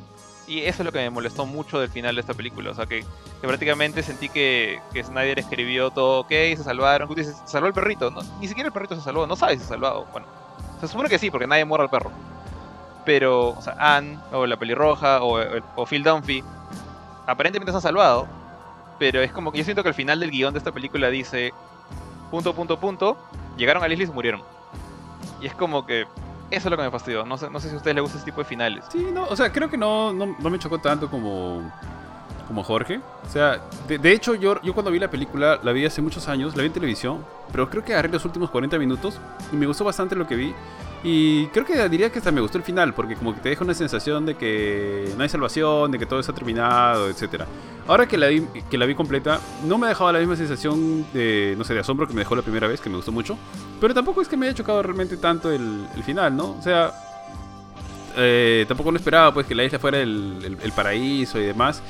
Y 0.45 0.59
eso 0.61 0.81
es 0.83 0.85
lo 0.85 0.91
que 0.91 0.99
me 0.99 1.09
molestó 1.09 1.45
mucho 1.45 1.79
del 1.79 1.89
final 1.89 2.15
de 2.15 2.21
esta 2.21 2.33
película. 2.33 2.71
O 2.71 2.75
sea, 2.75 2.85
que, 2.85 2.99
que 3.41 3.47
prácticamente 3.47 4.03
sentí 4.03 4.27
que, 4.29 4.79
que 4.91 5.03
Snyder 5.03 5.39
escribió 5.39 5.89
todo 5.89 6.19
ok, 6.21 6.29
se 6.29 6.63
salvaron. 6.63 7.09
Se 7.15 7.33
salvó 7.47 7.67
el 7.67 7.73
perrito. 7.73 8.11
No, 8.11 8.21
ni 8.39 8.47
siquiera 8.47 8.67
el 8.67 8.73
perrito 8.73 8.95
se 8.95 9.01
salvó. 9.01 9.25
No 9.25 9.35
sabes 9.35 9.55
si 9.55 9.59
se 9.61 9.65
ha 9.65 9.69
salvado. 9.69 10.05
Bueno, 10.11 10.27
se 10.87 10.91
supone 10.91 11.09
que 11.09 11.19
sí, 11.19 11.31
porque 11.31 11.47
nadie 11.47 11.65
muere 11.65 11.83
al 11.83 11.89
perro. 11.89 12.11
Pero, 13.05 13.49
o 13.49 13.61
sea, 13.61 13.75
Anne, 13.79 14.17
o 14.31 14.45
la 14.45 14.57
pelirroja, 14.57 15.23
o, 15.23 15.39
o 15.75 15.85
Phil 15.85 16.03
Dunphy, 16.03 16.43
aparentemente 17.27 17.71
se 17.71 17.77
han 17.77 17.81
salvado. 17.81 18.27
Pero 18.99 19.21
es 19.21 19.31
como 19.31 19.51
que 19.51 19.57
yo 19.57 19.63
siento 19.63 19.83
que 19.83 19.89
al 19.89 19.95
final 19.95 20.19
del 20.19 20.31
guion 20.31 20.53
de 20.53 20.59
esta 20.59 20.71
película 20.71 21.09
dice: 21.09 21.53
punto, 22.31 22.53
punto, 22.53 22.79
punto, 22.79 23.17
llegaron 23.57 23.83
a 23.83 23.87
la 23.87 23.93
isla 23.93 24.05
y 24.05 24.07
murieron. 24.07 24.41
Y 25.41 25.47
es 25.47 25.53
como 25.55 25.85
que. 25.85 26.05
Eso 26.51 26.67
es 26.67 26.71
lo 26.71 26.77
que 26.77 26.83
me 26.83 26.91
fastidió. 26.91 27.25
No 27.25 27.37
sé, 27.37 27.49
no 27.49 27.59
sé 27.59 27.69
si 27.69 27.73
a 27.73 27.77
ustedes 27.77 27.95
les 27.95 28.03
gusta 28.03 28.17
ese 28.17 28.25
tipo 28.25 28.39
de 28.39 28.45
finales. 28.45 28.85
Sí, 28.91 29.09
no, 29.11 29.25
o 29.25 29.35
sea, 29.35 29.51
creo 29.51 29.69
que 29.69 29.77
no, 29.77 30.13
no 30.13 30.49
me 30.49 30.59
chocó 30.59 30.77
tanto 30.79 31.09
como, 31.09 31.61
como 32.47 32.63
Jorge. 32.63 32.99
O 33.25 33.29
sea, 33.29 33.61
de, 33.87 33.97
de 33.97 34.11
hecho, 34.11 34.35
yo, 34.35 34.61
yo 34.61 34.73
cuando 34.73 34.91
vi 34.91 34.99
la 34.99 35.09
película, 35.09 35.59
la 35.63 35.71
vi 35.71 35.85
hace 35.85 36.01
muchos 36.01 36.27
años, 36.27 36.55
la 36.55 36.61
vi 36.63 36.67
en 36.67 36.73
televisión, 36.73 37.25
pero 37.51 37.69
creo 37.69 37.83
que 37.83 37.93
agarré 37.93 38.09
los 38.09 38.25
últimos 38.25 38.49
40 38.49 38.77
minutos 38.79 39.19
y 39.51 39.55
me 39.55 39.65
gustó 39.65 39.83
bastante 39.83 40.15
lo 40.15 40.27
que 40.27 40.35
vi. 40.35 40.53
Y 41.05 41.47
creo 41.47 41.65
que 41.65 41.89
diría 41.89 42.09
que 42.09 42.19
hasta 42.19 42.31
me 42.31 42.39
gustó 42.39 42.57
el 42.57 42.63
final, 42.63 42.93
porque 42.93 43.15
como 43.15 43.33
que 43.35 43.41
te 43.41 43.49
deja 43.49 43.65
una 43.65 43.73
sensación 43.73 44.25
de 44.25 44.35
que 44.35 45.13
no 45.17 45.23
hay 45.23 45.29
salvación, 45.29 45.91
de 45.91 45.99
que 45.99 46.05
todo 46.05 46.21
está 46.21 46.31
terminado, 46.31 47.09
etcétera. 47.09 47.45
Ahora 47.87 48.07
que 48.07 48.17
la, 48.17 48.27
vi, 48.27 48.47
que 48.69 48.77
la 48.77 48.85
vi 48.85 48.95
completa, 48.95 49.41
no 49.65 49.77
me 49.77 49.87
ha 49.87 49.89
dejado 49.89 50.13
la 50.13 50.19
misma 50.19 50.37
sensación 50.37 51.05
de, 51.11 51.55
no 51.57 51.65
sé, 51.65 51.73
de 51.73 51.81
asombro 51.81 52.07
que 52.07 52.13
me 52.13 52.21
dejó 52.21 52.37
la 52.37 52.41
primera 52.41 52.67
vez, 52.67 52.79
que 52.79 52.89
me 52.89 52.95
gustó 52.95 53.11
mucho. 53.11 53.37
Pero 53.81 53.93
tampoco 53.93 54.21
es 54.21 54.29
que 54.29 54.37
me 54.37 54.45
haya 54.45 54.55
chocado 54.55 54.81
realmente 54.81 55.17
tanto 55.17 55.51
el, 55.51 55.85
final, 56.05 56.37
¿no? 56.37 56.51
O 56.57 56.61
sea, 56.61 56.93
eh, 58.15 58.63
tampoco 58.69 58.89
no 58.89 58.97
esperaba 58.97 59.33
pues 59.33 59.45
que 59.45 59.55
la 59.55 59.65
isla 59.65 59.79
fuera 59.79 59.99
el 59.99 60.71
paraíso 60.73 61.37
y 61.37 61.43
demás. 61.43 61.83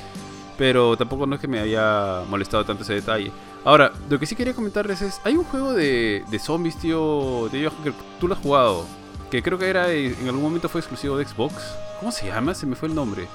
Pero 0.56 0.96
tampoco 0.96 1.26
no 1.26 1.34
es 1.34 1.40
que 1.40 1.48
me 1.48 1.58
haya 1.58 2.22
molestado 2.28 2.64
tanto 2.64 2.84
ese 2.84 2.94
detalle. 2.94 3.32
Ahora, 3.64 3.92
lo 4.08 4.18
que 4.18 4.26
sí 4.26 4.36
quería 4.36 4.54
comentarles 4.54 5.02
es, 5.02 5.20
hay 5.24 5.36
un 5.36 5.44
juego 5.44 5.72
de, 5.72 6.24
de 6.30 6.38
zombies, 6.38 6.78
tío, 6.78 7.48
de 7.50 7.70
que 7.82 7.92
tú 8.20 8.28
lo 8.28 8.34
has 8.34 8.40
jugado, 8.40 8.84
que 9.30 9.42
creo 9.42 9.58
que 9.58 9.68
era 9.68 9.90
en 9.90 10.26
algún 10.26 10.42
momento 10.42 10.68
fue 10.68 10.80
exclusivo 10.80 11.16
de 11.16 11.24
Xbox. 11.26 11.54
¿Cómo 11.98 12.12
se 12.12 12.26
llama? 12.26 12.54
Se 12.54 12.66
me 12.66 12.76
fue 12.76 12.88
el 12.88 12.94
nombre. 12.94 13.26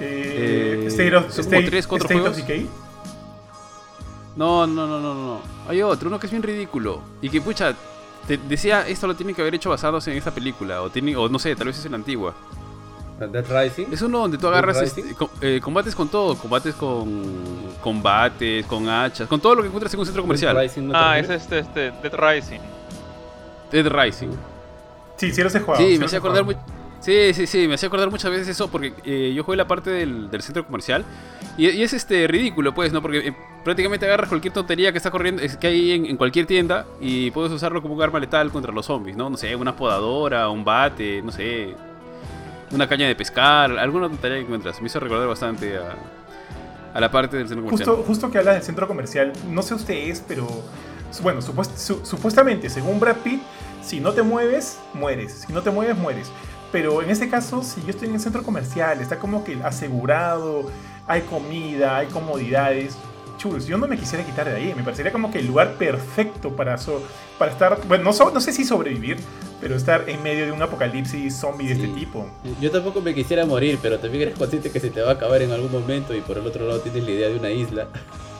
Eh, 0.00 0.82
Eh, 0.84 0.86
State 0.88 1.16
of, 1.16 1.32
son 1.32 1.44
como 2.08 2.24
of. 2.26 2.36
Decay. 2.36 2.68
No, 4.36 4.66
no, 4.66 4.86
no, 4.86 5.00
no, 5.00 5.14
no. 5.14 5.40
Hay 5.68 5.80
otro, 5.82 6.08
uno 6.08 6.18
que 6.18 6.26
es 6.26 6.32
bien 6.32 6.42
ridículo. 6.42 7.00
Y 7.22 7.30
que, 7.30 7.40
pucha, 7.40 7.74
te 8.26 8.36
decía, 8.36 8.86
esto 8.88 9.06
lo 9.06 9.14
tienen 9.14 9.34
que 9.34 9.42
haber 9.42 9.54
hecho 9.54 9.70
basados 9.70 10.06
en 10.08 10.16
esta 10.16 10.32
película. 10.32 10.82
O, 10.82 10.90
tiene, 10.90 11.14
o 11.16 11.28
no 11.28 11.38
sé, 11.38 11.54
tal 11.54 11.68
vez 11.68 11.78
es 11.78 11.84
en 11.84 11.92
la 11.92 11.98
antigua. 11.98 12.34
Dead 13.18 13.44
Rising. 13.48 13.86
Es 13.92 14.02
uno 14.02 14.18
donde 14.20 14.38
tú 14.38 14.48
agarras, 14.48 14.80
este, 14.82 15.04
eh, 15.40 15.60
combates 15.62 15.94
con 15.94 16.08
todo. 16.08 16.36
Combates 16.36 16.74
con 16.74 17.74
combates, 17.80 18.66
con 18.66 18.88
hachas, 18.88 19.28
con 19.28 19.40
todo 19.40 19.54
lo 19.54 19.62
que 19.62 19.68
encuentras 19.68 19.92
en 19.94 20.00
un 20.00 20.06
centro 20.06 20.22
comercial. 20.22 20.54
Dead 20.54 20.62
Rising, 20.64 20.82
¿no 20.86 20.92
te 20.92 20.98
Ah, 20.98 21.18
es 21.18 21.30
este, 21.30 21.58
este, 21.60 21.80
Dead 22.02 22.12
Rising. 22.14 22.60
Dead 23.70 23.86
Rising. 23.88 24.28
Sí, 25.16 25.32
sí 25.32 25.42
los 25.42 25.54
he 25.54 25.60
jugado. 25.60 25.82
Sí, 25.84 25.92
sí 25.92 25.98
me 25.98 26.06
hacía 26.06 26.18
acordar 26.18 26.44
muy... 26.44 26.56
Sí, 27.00 27.34
sí, 27.34 27.46
sí, 27.46 27.68
me 27.68 27.74
hacía 27.74 27.88
acordar 27.88 28.10
muchas 28.10 28.30
veces 28.30 28.48
eso 28.48 28.68
porque 28.68 28.94
eh, 29.04 29.32
yo 29.36 29.44
jugué 29.44 29.58
la 29.58 29.66
parte 29.68 29.90
del, 29.90 30.30
del 30.30 30.40
centro 30.40 30.64
comercial 30.64 31.04
y, 31.58 31.68
y 31.68 31.82
es 31.82 31.92
este 31.92 32.26
ridículo, 32.26 32.72
pues, 32.74 32.94
¿no? 32.94 33.02
Porque 33.02 33.18
eh, 33.28 33.36
prácticamente 33.62 34.06
agarras 34.06 34.30
cualquier 34.30 34.54
tontería 34.54 34.90
que 34.90 34.96
está 34.96 35.10
corriendo, 35.10 35.42
es- 35.42 35.58
que 35.58 35.66
hay 35.66 35.92
en, 35.92 36.06
en 36.06 36.16
cualquier 36.16 36.46
tienda 36.46 36.86
y 37.02 37.30
puedes 37.30 37.52
usarlo 37.52 37.82
como 37.82 37.92
un 37.94 38.02
arma 38.02 38.18
letal 38.20 38.50
contra 38.50 38.72
los 38.72 38.86
zombies, 38.86 39.16
¿no? 39.18 39.28
No 39.28 39.36
sé, 39.36 39.54
una 39.54 39.76
podadora, 39.76 40.48
un 40.48 40.64
bate, 40.64 41.20
no 41.22 41.30
sé, 41.30 41.74
una 42.70 42.88
caña 42.88 43.06
de 43.06 43.14
pescar, 43.14 43.78
alguna 43.78 44.08
tontería 44.08 44.38
que 44.38 44.44
encuentras. 44.44 44.80
Me 44.80 44.86
hizo 44.86 45.00
recordar 45.00 45.28
bastante 45.28 45.76
a, 46.94 47.00
la 47.00 47.10
parte 47.10 47.36
del 47.36 47.48
centro 47.48 47.64
comercial. 47.64 47.88
Justo, 47.88 48.04
justo 48.06 48.30
que 48.30 48.38
hablas 48.38 48.54
del 48.54 48.62
centro 48.64 48.86
comercial, 48.88 49.32
no 49.48 49.62
sé 49.62 49.74
ustedes, 49.74 50.22
pero 50.26 50.46
bueno, 51.22 51.40
supuest- 51.40 51.76
su- 51.76 52.04
supuestamente, 52.04 52.68
según 52.70 52.98
Brad 53.00 53.16
Pitt, 53.16 53.42
si 53.82 54.00
no 54.00 54.12
te 54.12 54.22
mueves, 54.22 54.78
mueres. 54.94 55.44
Si 55.46 55.52
no 55.52 55.62
te 55.62 55.70
mueves, 55.70 55.96
mueres. 55.96 56.30
Pero 56.72 57.02
en 57.02 57.10
este 57.10 57.28
caso, 57.30 57.62
si 57.62 57.80
yo 57.82 57.90
estoy 57.90 58.08
en 58.08 58.14
el 58.14 58.20
centro 58.20 58.42
comercial, 58.42 59.00
está 59.00 59.18
como 59.18 59.44
que 59.44 59.56
asegurado, 59.62 60.68
hay 61.06 61.20
comida, 61.22 61.98
hay 61.98 62.06
comodidades. 62.08 62.96
Yo 63.66 63.76
no 63.78 63.86
me 63.86 63.98
quisiera 63.98 64.24
quitar 64.24 64.46
de 64.48 64.56
ahí. 64.56 64.74
Me 64.74 64.82
parecería 64.82 65.12
como 65.12 65.30
que 65.30 65.38
el 65.38 65.46
lugar 65.46 65.74
perfecto 65.74 66.50
para, 66.56 66.78
so- 66.78 67.02
para 67.38 67.52
estar, 67.52 67.78
bueno, 67.86 68.04
no, 68.04 68.12
so- 68.12 68.30
no 68.30 68.40
sé 68.40 68.52
si 68.52 68.64
sobrevivir, 68.64 69.18
pero 69.60 69.76
estar 69.76 70.08
en 70.08 70.22
medio 70.22 70.46
de 70.46 70.52
un 70.52 70.62
apocalipsis 70.62 71.36
zombie 71.36 71.68
de 71.68 71.74
este 71.74 71.88
tipo. 71.88 72.26
Yo 72.60 72.70
tampoco 72.70 73.00
me 73.00 73.14
quisiera 73.14 73.44
morir, 73.46 73.78
pero 73.82 73.98
también 73.98 74.22
eres 74.28 74.38
consciente 74.38 74.70
que 74.70 74.80
se 74.80 74.90
te 74.90 75.00
va 75.02 75.10
a 75.10 75.14
acabar 75.14 75.42
en 75.42 75.52
algún 75.52 75.70
momento 75.72 76.14
y 76.14 76.20
por 76.20 76.38
el 76.38 76.46
otro 76.46 76.66
lado 76.66 76.80
tienes 76.80 77.04
la 77.04 77.10
idea 77.10 77.28
de 77.28 77.38
una 77.38 77.50
isla. 77.50 77.86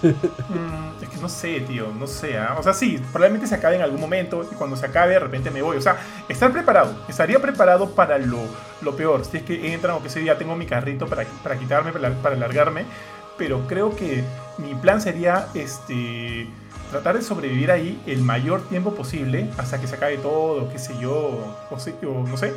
Mm, 0.03 1.03
es 1.03 1.09
que 1.09 1.17
no 1.17 1.29
sé, 1.29 1.61
tío, 1.61 1.89
no 1.99 2.07
sé. 2.07 2.37
¿ah? 2.39 2.57
O 2.59 2.63
sea, 2.63 2.73
sí, 2.75 2.99
probablemente 3.13 3.47
se 3.47 3.55
acabe 3.55 3.77
en 3.77 3.83
algún 3.83 4.01
momento 4.01 4.47
y 4.51 4.55
cuando 4.55 4.77
se 4.77 4.87
acabe 4.87 5.15
de 5.15 5.19
repente 5.19 5.51
me 5.51 5.63
voy. 5.63 5.77
O 5.77 5.81
sea, 5.81 5.97
estar 6.29 6.53
preparado. 6.53 6.95
Estaría 7.09 7.39
preparado 7.39 7.91
para 7.91 8.19
lo, 8.19 8.39
lo 8.83 8.97
peor. 8.97 9.25
Si 9.25 9.39
es 9.39 9.43
que 9.43 9.73
entran 9.73 9.97
o 9.97 10.03
que 10.03 10.09
ese 10.09 10.23
ya 10.25 10.37
tengo 10.37 10.57
mi 10.57 10.67
carrito 10.67 11.07
para, 11.07 11.25
para 11.43 11.59
quitarme, 11.59 11.93
para, 11.93 12.11
para 12.15 12.37
largarme. 12.37 12.85
Pero 13.39 13.67
creo 13.67 13.97
que 13.97 14.23
mi 14.59 14.75
plan 14.75 15.01
sería 15.01 15.47
este 15.55 16.47
tratar 16.91 17.17
de 17.17 17.23
sobrevivir 17.23 17.71
ahí 17.71 18.01
el 18.07 18.21
mayor 18.23 18.69
tiempo 18.69 18.95
posible 18.95 19.49
hasta 19.59 19.81
que 19.81 19.87
se 19.87 19.97
acabe 19.97 20.17
todo, 20.19 20.71
qué 20.71 20.79
sé 20.79 20.95
yo, 21.01 21.57
o, 21.71 21.79
sé- 21.79 21.95
o 22.07 22.27
no 22.27 22.37
sé. 22.37 22.53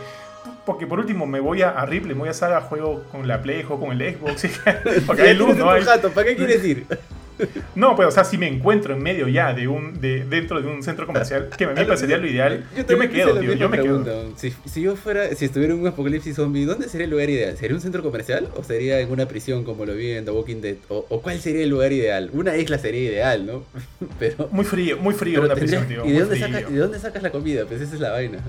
Porque 0.66 0.86
por 0.88 1.00
último 1.00 1.26
me 1.26 1.40
voy 1.40 1.62
a, 1.62 1.70
a 1.72 1.86
Ripley, 1.86 2.14
me 2.14 2.22
voy 2.22 2.30
a 2.30 2.34
Saga, 2.34 2.62
juego 2.62 3.04
con 3.12 3.28
la 3.28 3.42
Play, 3.42 3.64
juego 3.64 3.88
con 3.88 4.00
el 4.00 4.16
Xbox. 4.18 4.46
Porque 5.08 5.22
hay 5.24 5.34
luz, 5.34 5.58
¿no? 5.58 5.70
Hay- 5.70 5.84
jato, 5.84 6.12
¿para 6.12 6.28
qué 6.28 6.36
quieres 6.36 6.64
ir? 6.64 6.86
no, 7.76 7.96
pues, 7.96 8.08
o 8.08 8.12
sea, 8.12 8.24
si 8.24 8.38
me 8.38 8.48
encuentro 8.48 8.94
en 8.94 9.02
medio 9.04 9.28
ya 9.28 9.54
de 9.54 9.68
un, 9.68 10.00
de, 10.02 10.26
dentro 10.26 10.62
de 10.62 10.68
un 10.68 10.82
centro 10.84 11.06
comercial, 11.06 11.50
que 11.58 11.64
a 11.66 11.68
mí 11.70 11.74
me 11.76 11.86
parecería 11.86 12.18
lo 12.18 12.28
ideal, 12.28 12.64
yo, 12.88 12.98
me 12.98 13.10
quedo, 13.10 13.40
tío, 13.40 13.54
yo 13.54 13.70
me 13.70 13.80
quedo. 13.80 14.04
Si, 14.38 14.54
si 14.66 14.82
yo 14.82 14.96
fuera, 14.96 15.34
si 15.36 15.46
estuviera 15.46 15.74
en 15.74 15.80
un 15.82 15.88
apocalipsis 15.88 16.36
zombie, 16.36 16.66
¿dónde 16.66 16.90
sería 16.90 17.06
el 17.06 17.12
lugar 17.12 17.30
ideal? 17.30 17.56
¿Sería 17.58 17.76
un 17.76 17.82
centro 17.82 18.02
comercial 18.04 18.48
o 18.56 18.64
sería 18.64 19.00
en 19.00 19.12
una 19.12 19.28
prisión 19.28 19.64
como 19.64 19.86
lo 19.86 19.94
vi 19.96 20.12
en 20.12 20.26
The 20.26 20.32
Walking 20.32 20.62
Dead? 20.62 20.76
¿O, 20.90 21.06
o 21.10 21.22
cuál 21.22 21.40
sería 21.40 21.64
el 21.64 21.70
lugar 21.70 21.92
ideal? 21.92 22.30
Una 22.34 22.56
isla 22.58 22.78
sería 22.78 23.02
ideal, 23.12 23.46
¿no? 23.46 23.64
Pero, 24.20 24.50
Muy 24.52 24.66
frío, 24.66 24.98
muy 24.98 25.14
frío 25.14 25.42
pero 25.42 25.46
una 25.46 25.56
tendrías- 25.56 25.86
prisión, 25.86 26.04
tío. 26.06 26.10
¿y 26.12 26.14
de 26.16 26.20
dónde, 26.22 26.40
sacas, 26.40 26.62
¿y 26.70 26.74
de 26.74 26.80
dónde 26.80 27.00
sacas 27.00 27.24
la 27.24 27.30
comida? 27.32 27.66
Pues 27.66 27.82
esa 27.82 27.94
es 27.96 28.02
la 28.02 28.12
vaina. 28.12 28.40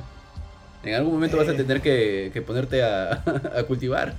En 0.84 0.94
algún 0.94 1.12
momento 1.14 1.36
vas 1.36 1.48
a 1.48 1.52
Eh. 1.52 1.56
tener 1.56 1.80
que, 1.80 2.30
que 2.32 2.40
ponerte 2.40 2.82
a, 2.82 3.10
a 3.56 3.62
cultivar. 3.66 4.14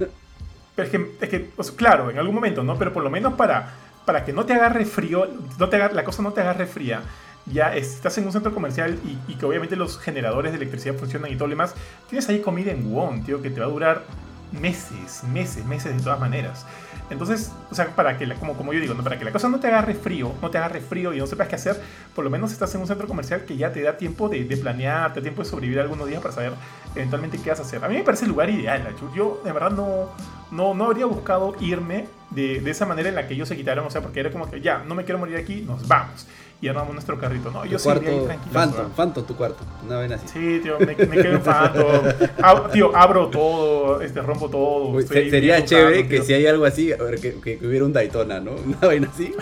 Pero 0.75 0.85
es 0.85 0.89
que, 0.91 1.05
es 1.21 1.29
que, 1.29 1.49
o 1.57 1.63
sea, 1.63 1.75
claro, 1.75 2.09
en 2.11 2.17
algún 2.19 2.35
momento, 2.35 2.63
¿no? 2.63 2.77
Pero 2.77 2.93
por 2.93 3.03
lo 3.03 3.09
menos 3.09 3.33
para, 3.33 3.73
para 4.05 4.25
que 4.25 4.33
no 4.33 4.45
te 4.45 4.53
agarre 4.53 4.85
frío, 4.85 5.27
no 5.57 5.69
te 5.69 5.75
agarre- 5.77 5.93
la 5.95 6.03
cosa 6.03 6.21
no 6.23 6.33
te 6.33 6.41
agarre 6.41 6.65
fría, 6.65 7.01
ya 7.45 7.75
es- 7.75 7.95
estás 7.95 8.17
en 8.17 8.25
un 8.25 8.31
centro 8.31 8.53
comercial 8.53 8.97
y, 9.27 9.35
que 9.35 9.45
obviamente 9.45 9.75
los 9.75 9.97
generadores 9.99 10.51
de 10.51 10.57
electricidad 10.57 10.95
funcionan 10.95 11.31
y 11.31 11.35
todo 11.35 11.47
lo 11.47 11.51
demás, 11.51 11.73
tienes 12.09 12.27
ahí 12.29 12.41
comida 12.41 12.71
en 12.71 12.91
won, 12.93 13.23
tío, 13.23 13.41
que 13.41 13.49
te 13.49 13.59
va 13.59 13.65
a 13.65 13.69
durar 13.69 14.03
meses, 14.51 15.23
meses, 15.31 15.63
meses 15.65 15.95
de 15.95 16.01
todas 16.03 16.19
maneras. 16.19 16.65
Entonces, 17.11 17.51
o 17.71 17.75
sea, 17.75 17.87
para 17.95 18.17
que, 18.17 18.25
la- 18.27 18.35
como, 18.35 18.55
como 18.55 18.71
yo 18.73 18.79
digo, 18.79 18.93
¿no? 18.93 19.03
para 19.03 19.17
que 19.17 19.25
la 19.25 19.31
cosa 19.31 19.49
no 19.49 19.59
te 19.59 19.67
agarre 19.67 19.95
frío, 19.95 20.33
no 20.41 20.49
te 20.51 20.57
agarre 20.59 20.79
frío 20.79 21.13
y 21.13 21.17
no 21.19 21.25
sepas 21.27 21.47
qué 21.47 21.55
hacer, 21.55 21.79
por 22.15 22.23
lo 22.23 22.29
menos 22.29 22.51
estás 22.51 22.73
en 22.75 22.81
un 22.81 22.87
centro 22.87 23.07
comercial 23.07 23.45
que 23.45 23.57
ya 23.57 23.71
te 23.71 23.81
da 23.81 23.97
tiempo 23.97 24.29
de, 24.29 24.43
planear, 24.57 25.13
te 25.13 25.19
da 25.19 25.23
tiempo 25.23 25.43
de 25.43 25.49
sobrevivir 25.49 25.79
algunos 25.79 26.07
días 26.07 26.21
para 26.21 26.33
saber 26.33 26.53
eventualmente 26.95 27.39
qué 27.41 27.49
vas 27.49 27.59
a 27.59 27.63
hacer. 27.63 27.83
A 27.83 27.87
mí 27.87 27.95
me 27.95 28.03
parece 28.03 28.25
el 28.25 28.31
lugar 28.31 28.49
ideal. 28.49 28.95
Yo, 29.15 29.41
de 29.43 29.51
verdad, 29.51 29.71
no, 29.71 30.09
no, 30.51 30.73
no 30.75 30.85
habría 30.85 31.05
buscado 31.07 31.55
irme 31.59 32.07
de, 32.31 32.59
de 32.61 32.71
esa 32.71 32.85
manera 32.85 33.09
en 33.09 33.15
la 33.15 33.27
que 33.27 33.33
ellos 33.33 33.47
se 33.47 33.55
quitaron, 33.55 33.85
o 33.85 33.89
sea, 33.89 34.01
porque 34.01 34.19
era 34.19 34.31
como 34.31 34.49
que 34.49 34.61
ya, 34.61 34.79
no 34.79 34.95
me 34.95 35.03
quiero 35.05 35.19
morir 35.19 35.37
aquí, 35.37 35.61
nos 35.61 35.87
vamos. 35.87 36.27
Y 36.61 36.67
armamos 36.67 36.91
nuestro 36.93 37.17
carrito. 37.17 37.51
No, 37.51 37.63
yo 37.63 37.77
Tu 37.77 37.89
iría 37.89 37.93
ahí 37.93 38.03
cuarto, 38.17 38.25
tranquilo. 38.25 38.51
Phantom, 38.53 38.91
Phantom 38.91 39.23
tu 39.25 39.35
cuarto. 39.37 39.63
Una 39.85 39.95
vaina 39.95 40.15
así. 40.15 40.27
Sí, 40.27 40.59
tío, 40.61 40.77
me, 40.77 40.87
me 40.87 40.95
quedo 40.95 41.35
en 41.35 41.41
Phantom. 41.41 42.03
Ab- 42.41 42.71
tío, 42.71 42.93
abro 42.93 43.27
todo, 43.29 44.01
este, 44.01 44.21
rompo 44.21 44.49
todo. 44.49 44.89
Uy, 44.89 45.03
se- 45.07 45.29
sería 45.29 45.63
chévere 45.63 46.05
que 46.09 46.21
si 46.21 46.33
hay 46.33 46.45
algo 46.47 46.65
así, 46.65 46.91
a 46.91 46.97
ver, 46.97 47.19
que, 47.21 47.39
que- 47.39 47.65
hubiera 47.65 47.85
un 47.85 47.93
Daytona, 47.93 48.41
¿no? 48.41 48.51
Una 48.65 48.77
vaina 48.81 49.07
así. 49.09 49.33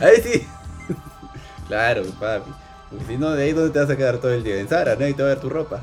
Ahí 0.00 0.16
sí. 0.22 0.46
claro, 1.68 2.02
papi. 2.18 2.50
Porque 2.90 3.04
si 3.06 3.16
no, 3.16 3.30
de 3.30 3.44
ahí 3.44 3.52
donde 3.54 3.70
te 3.70 3.78
vas 3.78 3.88
a 3.90 3.96
quedar 3.96 4.18
todo 4.18 4.34
el 4.34 4.42
día. 4.42 4.58
En 4.60 4.68
Sara, 4.68 4.96
¿no? 4.96 5.04
Ahí 5.06 5.14
te 5.14 5.22
va 5.22 5.30
a 5.30 5.34
ver 5.34 5.40
tu 5.40 5.48
ropa. 5.48 5.80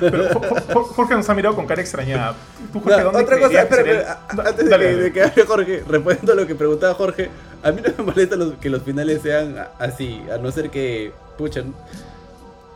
Pero 0.00 0.28
Jo- 0.34 0.40
Jo- 0.72 0.84
Jorge 0.84 1.14
nos 1.14 1.28
ha 1.28 1.34
mirado 1.34 1.54
con 1.54 1.66
cara 1.66 1.80
extrañada. 1.80 2.34
¿Tú, 2.72 2.78
No, 2.78 2.84
Jorge, 2.84 3.02
dónde 3.04 3.22
otra 3.22 3.38
cosa, 3.38 3.62
espera, 3.62 3.82
espera, 3.82 4.20
antes 4.28 4.56
de 4.64 4.70
dale, 4.70 4.84
que, 4.86 4.90
dale. 4.92 5.02
de 5.04 5.12
que 5.12 5.22
hable 5.22 5.42
Jorge, 5.46 5.84
respondiendo 5.88 6.32
a 6.32 6.34
lo 6.36 6.46
que 6.46 6.54
preguntaba 6.54 6.94
Jorge, 6.94 7.30
a 7.62 7.70
mí 7.72 7.80
no 7.86 7.92
me 7.98 8.04
molesta 8.12 8.36
los- 8.36 8.54
que 8.54 8.68
los 8.70 8.82
finales 8.82 9.22
sean 9.22 9.56
así, 9.78 10.20
a 10.32 10.38
no 10.38 10.50
ser 10.50 10.70
que, 10.70 11.12
pucha, 11.38 11.62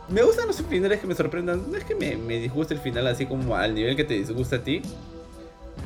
me 0.09 0.23
gustan 0.23 0.47
los 0.47 0.61
finales 0.61 0.99
que 0.99 1.07
me 1.07 1.15
sorprendan, 1.15 1.71
no 1.71 1.77
es 1.77 1.83
que 1.83 1.95
me, 1.95 2.17
me 2.17 2.37
disguste 2.37 2.73
el 2.73 2.79
final 2.79 3.07
así 3.07 3.25
como 3.25 3.55
al 3.55 3.73
nivel 3.75 3.95
que 3.95 4.03
te 4.03 4.13
disgusta 4.15 4.57
a 4.57 4.59
ti, 4.59 4.81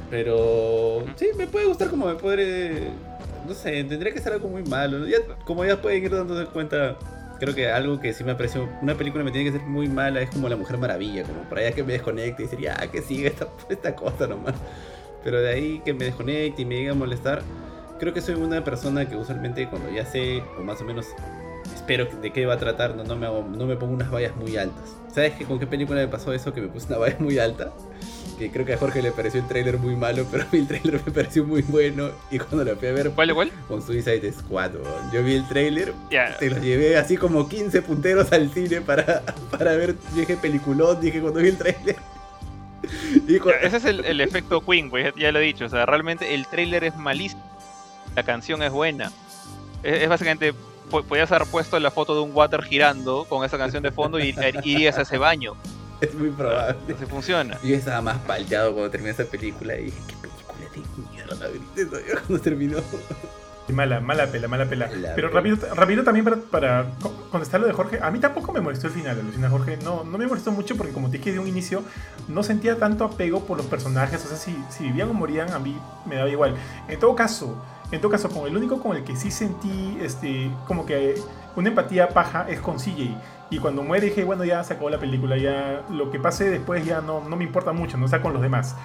pero 0.09 1.03
sí, 1.15 1.27
me 1.37 1.47
puede 1.47 1.65
gustar 1.65 1.89
como 1.89 2.05
me 2.07 2.15
puede, 2.15 2.89
no 3.47 3.53
sé, 3.53 3.83
tendría 3.83 4.13
que 4.13 4.21
ser 4.21 4.33
algo 4.33 4.47
muy 4.47 4.63
malo, 4.63 5.05
ya, 5.07 5.17
como 5.45 5.65
ya 5.65 5.81
pueden 5.81 6.03
ir 6.03 6.11
dándose 6.15 6.45
cuenta... 6.45 6.95
Creo 7.39 7.53
que 7.53 7.69
algo 7.69 7.99
que 7.99 8.13
sí 8.13 8.23
me 8.23 8.31
apreció, 8.31 8.69
una 8.81 8.95
película 8.95 9.23
me 9.23 9.31
tiene 9.31 9.51
que 9.51 9.57
ser 9.57 9.67
muy 9.67 9.87
mala, 9.89 10.21
es 10.21 10.29
como 10.29 10.47
La 10.47 10.55
Mujer 10.55 10.77
Maravilla, 10.77 11.23
como 11.23 11.41
para 11.49 11.61
allá 11.61 11.71
que 11.73 11.83
me 11.83 11.93
desconecte 11.93 12.43
y 12.43 12.45
decir, 12.45 12.59
ya, 12.59 12.75
que 12.91 13.01
siga 13.01 13.27
esta, 13.29 13.47
esta 13.69 13.95
cosa 13.95 14.27
nomás. 14.27 14.55
Pero 15.23 15.41
de 15.41 15.49
ahí 15.49 15.81
que 15.83 15.93
me 15.93 16.05
desconecte 16.05 16.61
y 16.61 16.65
me 16.65 16.75
llegue 16.75 16.89
a 16.89 16.93
molestar, 16.93 17.41
creo 17.99 18.13
que 18.13 18.21
soy 18.21 18.35
una 18.35 18.63
persona 18.63 19.07
que 19.09 19.15
usualmente 19.17 19.67
cuando 19.69 19.89
ya 19.91 20.05
sé, 20.05 20.41
o 20.57 20.63
más 20.63 20.79
o 20.81 20.85
menos 20.85 21.07
espero 21.75 22.05
de 22.21 22.31
qué 22.31 22.45
va 22.45 22.53
a 22.53 22.57
tratar, 22.59 22.95
no, 22.95 23.03
no, 23.03 23.15
me, 23.15 23.25
hago- 23.25 23.43
no 23.43 23.65
me 23.65 23.75
pongo 23.75 23.93
unas 23.93 24.09
vallas 24.11 24.35
muy 24.35 24.55
altas. 24.55 24.95
¿Sabes 25.13 25.33
que 25.33 25.45
con 25.45 25.59
qué 25.59 25.67
película 25.67 25.99
me 26.01 26.07
pasó 26.07 26.31
eso? 26.31 26.53
Que 26.53 26.61
me 26.61 26.67
puse 26.67 26.87
una 26.87 26.97
valla 26.99 27.17
muy 27.19 27.37
alta. 27.39 27.71
Que 28.37 28.51
creo 28.51 28.65
que 28.65 28.73
a 28.73 28.77
Jorge 28.77 29.01
le 29.01 29.11
pareció 29.11 29.39
el 29.39 29.47
tráiler 29.47 29.77
muy 29.77 29.95
malo, 29.95 30.25
pero 30.29 30.43
a 30.43 30.47
mí 30.51 30.59
el 30.59 30.67
tráiler 30.67 30.99
me 31.05 31.11
pareció 31.11 31.45
muy 31.45 31.61
bueno. 31.61 32.09
Y 32.29 32.37
cuando 32.37 32.65
lo 32.65 32.75
fui 32.75 32.87
a 32.89 32.91
ver 32.91 33.11
¿Cuál, 33.11 33.33
cuál? 33.33 33.51
con 33.67 33.81
Suicide 33.81 34.31
Squad, 34.33 34.71
yo 35.13 35.23
vi 35.23 35.35
el 35.35 35.47
tráiler, 35.47 35.93
Ya. 36.11 36.37
te 36.37 36.49
los 36.49 36.59
llevé 36.61 36.97
así 36.97 37.15
como 37.17 37.47
15 37.47 37.81
punteros 37.81 38.31
al 38.33 38.51
cine 38.51 38.81
para, 38.81 39.21
para 39.51 39.75
ver, 39.75 39.95
dije 40.13 40.35
peliculón, 40.35 40.99
dije 40.99 41.21
cuando 41.21 41.39
vi 41.39 41.49
el 41.49 41.57
tráiler. 41.57 41.95
Y 43.27 43.39
cu- 43.39 43.49
Ya, 43.49 43.55
ese 43.67 43.77
es 43.77 43.85
el, 43.85 44.05
el 44.05 44.21
efecto 44.21 44.61
Queen, 44.63 44.89
pues, 44.89 45.11
ya- 45.15 45.31
lo 45.31 45.39
he 45.39 45.43
dicho. 45.43 45.65
O 45.65 45.69
sea, 45.69 45.85
realmente 45.85 46.35
el 46.35 46.45
tráiler 46.45 46.83
es 46.83 46.95
malísimo. 46.97 47.41
La 48.15 48.23
canción 48.23 48.61
es 48.61 48.71
buena. 48.71 49.11
Es, 49.81 50.03
es 50.03 50.09
básicamente, 50.09 50.53
po- 50.91 51.03
podías 51.03 51.31
haber 51.31 51.47
puesto 51.47 51.79
la 51.79 51.89
foto 51.89 52.13
de 52.15 52.21
un 52.21 52.31
water 52.35 52.61
girando 52.63 53.25
con 53.27 53.43
esa 53.43 53.57
canción 53.57 53.81
de 53.81 53.91
fondo 53.91 54.19
y 54.19 54.29
e- 54.37 54.53
irías 54.63 54.97
a 54.99 55.01
ese 55.01 55.17
baño. 55.17 55.53
Es 56.01 56.13
muy 56.15 56.29
probable. 56.29 56.75
Así 56.95 57.05
funciona. 57.05 57.57
Yo 57.63 57.75
estaba 57.75 58.01
más 58.01 58.17
palteado 58.19 58.73
cuando 58.73 58.89
terminé 58.91 59.11
esa 59.11 59.25
película 59.25 59.75
y 59.77 59.85
dije, 59.85 59.97
¿qué 60.07 60.15
película 60.21 60.55
de 61.05 61.11
mierda? 61.11 61.47
grité 61.49 61.81
eso 61.83 61.99
yo 62.07 62.19
cuando 62.27 62.39
terminó. 62.39 62.77
Mala, 63.73 63.99
mala 63.99 64.27
pela, 64.27 64.47
mala 64.47 64.65
pela. 64.69 64.85
Mala 64.85 65.13
Pero 65.15 65.29
rápido, 65.29 65.57
rápido 65.73 66.03
también 66.03 66.23
para, 66.23 66.37
para 66.37 66.85
co- 67.01 67.11
contestar 67.31 67.59
lo 67.59 67.65
de 67.65 67.73
Jorge. 67.73 67.97
A 67.99 68.11
mí 68.11 68.19
tampoco 68.19 68.51
me 68.51 68.61
molestó 68.61 68.85
el 68.87 68.93
final, 68.93 69.19
alucina 69.19 69.49
Jorge. 69.49 69.77
No, 69.83 70.03
no 70.03 70.19
me 70.19 70.27
molestó 70.27 70.51
mucho 70.51 70.77
porque 70.77 70.93
como 70.93 71.09
te 71.09 71.17
dije 71.17 71.31
de 71.31 71.39
un 71.39 71.47
inicio, 71.47 71.81
no 72.27 72.43
sentía 72.43 72.77
tanto 72.77 73.03
apego 73.05 73.43
por 73.45 73.57
los 73.57 73.65
personajes. 73.65 74.23
O 74.23 74.27
sea, 74.27 74.37
si, 74.37 74.55
si 74.69 74.83
vivían 74.83 75.09
o 75.09 75.13
morían, 75.15 75.51
a 75.51 75.57
mí 75.57 75.75
me 76.05 76.15
daba 76.15 76.29
igual. 76.29 76.55
En 76.87 76.99
todo 76.99 77.15
caso, 77.15 77.55
en 77.91 77.99
todo 78.01 78.11
caso, 78.11 78.29
con 78.29 78.45
el 78.47 78.55
único 78.55 78.79
con 78.83 78.95
el 78.95 79.03
que 79.03 79.15
sí 79.15 79.31
sentí 79.31 79.97
este, 79.99 80.51
como 80.67 80.85
que 80.85 81.15
una 81.55 81.69
empatía 81.69 82.09
paja 82.09 82.45
es 82.47 82.59
con 82.59 82.77
CJ. 82.77 83.17
Y 83.51 83.59
cuando 83.59 83.83
muere 83.83 84.07
dije, 84.07 84.23
bueno, 84.23 84.43
ya 84.43 84.63
se 84.63 84.73
acabó 84.73 84.89
la 84.89 84.97
película, 84.99 85.37
ya 85.37 85.83
lo 85.91 86.09
que 86.09 86.19
pase 86.19 86.49
después 86.49 86.83
ya 86.83 87.01
no, 87.01 87.21
no 87.21 87.35
me 87.35 87.43
importa 87.43 87.73
mucho, 87.73 87.95
no 87.95 88.05
está 88.05 88.21
con 88.21 88.33
los 88.33 88.41
demás. 88.41 88.75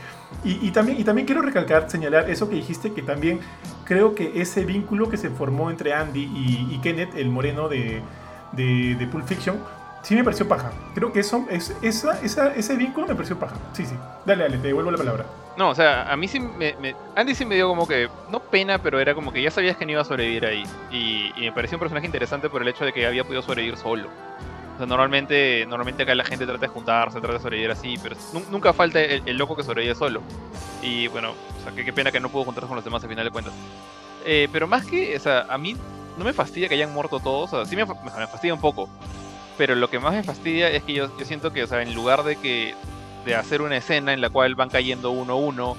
Y, 0.45 0.59
y 0.67 0.71
también, 0.71 1.01
y 1.01 1.05
también 1.05 1.27
quiero 1.27 1.41
recalcar, 1.41 1.91
señalar 1.91 2.29
eso 2.29 2.49
que 2.49 2.57
dijiste, 2.57 2.93
que 2.93 3.01
también 3.03 3.41
creo 3.85 4.15
que 4.15 4.41
ese 4.43 4.65
vínculo 4.67 5.09
que 5.09 5.17
se 5.17 5.31
formó 5.31 5.71
entre 5.71 5.95
Andy 5.95 6.21
y, 6.25 6.75
y 6.75 6.79
Kenneth, 6.81 7.15
el 7.15 7.31
moreno 7.31 7.69
de, 7.69 8.03
de, 8.53 8.97
de 8.97 9.07
Pulp 9.07 9.27
Fiction, 9.27 9.59
sí 10.03 10.15
me 10.15 10.25
pareció 10.25 10.47
paja. 10.47 10.73
Creo 10.95 11.11
que 11.11 11.21
eso, 11.21 11.47
es, 11.51 11.75
esa, 11.81 12.21
esa, 12.23 12.55
ese 12.55 12.77
vínculo 12.77 13.07
me 13.07 13.15
pareció 13.15 13.39
paja. 13.39 13.57
Sí, 13.73 13.87
sí. 13.87 13.95
Dale, 14.27 14.43
dale, 14.43 14.59
te 14.59 14.67
devuelvo 14.69 14.91
la 14.91 14.99
palabra. 14.99 15.25
No, 15.57 15.71
o 15.71 15.75
sea, 15.75 16.11
a 16.11 16.17
mí 16.17 16.29
sí 16.29 16.39
me, 16.39 16.75
me- 16.81 16.95
Andy 17.17 17.35
sí 17.35 17.45
me 17.45 17.55
dio 17.55 17.69
como 17.69 17.87
que, 17.89 18.09
no 18.31 18.41
pena, 18.41 18.79
pero 18.79 19.01
era 19.01 19.15
como 19.15 19.33
que 19.33 19.43
ya 19.43 19.51
sabías 19.51 19.77
que 19.77 19.85
no 19.85 19.93
iba 19.93 20.01
a 20.03 20.05
sobrevivir 20.05 20.45
ahí. 20.47 20.63
Y, 20.91 21.33
y 21.37 21.41
me 21.47 21.53
pareció 21.53 21.77
un 21.77 21.81
personaje 21.81 22.07
interesante 22.07 22.49
por 22.49 22.63
el 22.63 22.69
hecho 22.69 22.85
de 22.85 22.93
que 22.93 23.07
había 23.07 23.25
podido 23.25 23.43
sobrevivir 23.43 23.77
solo. 23.77 24.09
Sea, 24.81 24.87
normalmente, 24.87 25.65
normalmente 25.69 26.03
acá 26.03 26.15
la 26.15 26.25
gente 26.25 26.47
trata 26.47 26.61
de 26.61 26.69
juntarse, 26.69 27.21
trata 27.21 27.35
de 27.35 27.41
sobrevivir 27.41 27.71
así, 27.71 27.99
pero 28.03 28.17
nu- 28.33 28.45
nunca 28.51 28.73
falta 28.73 29.01
el, 29.01 29.37
loco 29.37 29.57
que 29.57 29.63
sobrevive 29.65 29.95
solo. 29.95 30.23
Y 30.83 31.09
bueno, 31.09 31.33
o 31.33 31.63
sea, 31.63 31.73
qué, 31.73 31.93
pena 31.93 32.13
que 32.13 32.21
no 32.21 32.31
pudo 32.31 32.45
juntarse 32.45 32.67
con 32.69 32.77
los 32.77 32.85
demás 32.85 33.03
al 33.05 33.11
final 33.11 33.25
de 33.25 33.31
cuentas. 33.31 33.55
Eh, 34.25 34.49
pero 34.53 34.67
más 34.69 34.85
que, 34.87 35.17
o 35.17 35.21
sea, 35.21 35.47
a 35.49 35.59
mí 35.59 35.77
no 36.17 36.25
me 36.25 36.33
fastidia 36.33 36.69
que 36.69 36.75
hayan 36.75 36.93
muerto 36.93 37.21
todos, 37.21 37.53
o 37.53 37.65
sí 37.67 37.77
me, 37.77 37.85
me 37.87 38.27
fastidia 38.29 38.55
un 38.55 38.61
poco. 38.61 38.89
Pero 39.57 39.75
lo 39.75 39.91
que 39.91 39.99
más 40.01 40.13
me 40.15 40.23
fastidia 40.25 40.71
es 40.71 40.83
que 40.85 40.95
yo, 40.95 41.17
yo 41.19 41.25
siento 41.25 41.53
que, 41.53 41.63
o 41.63 41.67
sea, 41.67 41.83
en 41.83 41.95
lugar 41.95 42.23
de 42.25 42.37
que 42.37 42.75
de 43.25 43.35
hacer 43.35 43.63
una 43.63 43.77
escena 43.77 44.13
en 44.15 44.21
la 44.23 44.31
cual 44.31 44.55
van 44.55 44.71
cayendo 44.71 45.11
uno 45.11 45.35
a 45.35 45.37
uno, 45.37 45.77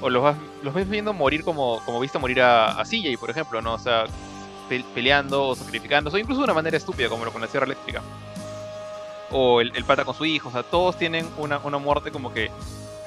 o 0.00 0.10
los 0.10 0.22
vas, 0.22 0.36
los 0.62 0.74
ves 0.74 0.88
viendo 0.88 1.12
morir 1.14 1.42
como, 1.44 1.80
como 1.84 2.00
viste 2.00 2.18
morir 2.18 2.42
a, 2.42 2.72
a 2.80 2.84
CJ, 2.84 3.16
por 3.18 3.30
ejemplo, 3.30 3.62
¿no? 3.62 3.74
O 3.74 3.78
sea, 3.78 4.04
pe- 4.68 4.84
peleando 4.94 5.46
o 5.48 5.54
sacrificándose, 5.56 6.16
o 6.16 6.20
incluso 6.20 6.40
de 6.40 6.44
una 6.44 6.54
manera 6.54 6.76
estúpida, 6.76 7.08
como 7.08 7.24
lo 7.24 7.32
con 7.32 7.40
la 7.40 7.48
sierra 7.48 7.66
eléctrica. 7.66 8.02
O 9.32 9.60
el, 9.60 9.72
el 9.74 9.84
pata 9.84 10.04
con 10.04 10.14
su 10.14 10.24
hijo, 10.24 10.50
o 10.50 10.52
sea, 10.52 10.62
todos 10.62 10.96
tienen 10.96 11.26
una, 11.38 11.58
una 11.58 11.78
muerte 11.78 12.10
como 12.10 12.32
que 12.32 12.50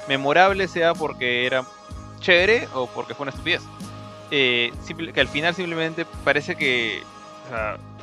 memorable, 0.08 0.68
sea 0.68 0.94
porque 0.94 1.46
era 1.46 1.64
chévere 2.20 2.68
o 2.74 2.86
porque 2.86 3.14
fue 3.14 3.24
una 3.24 3.30
estupidez. 3.30 3.62
Eh, 4.30 4.72
que 5.14 5.20
al 5.20 5.28
final 5.28 5.54
simplemente 5.54 6.04
parece 6.24 6.56
que. 6.56 7.02
o 7.50 7.96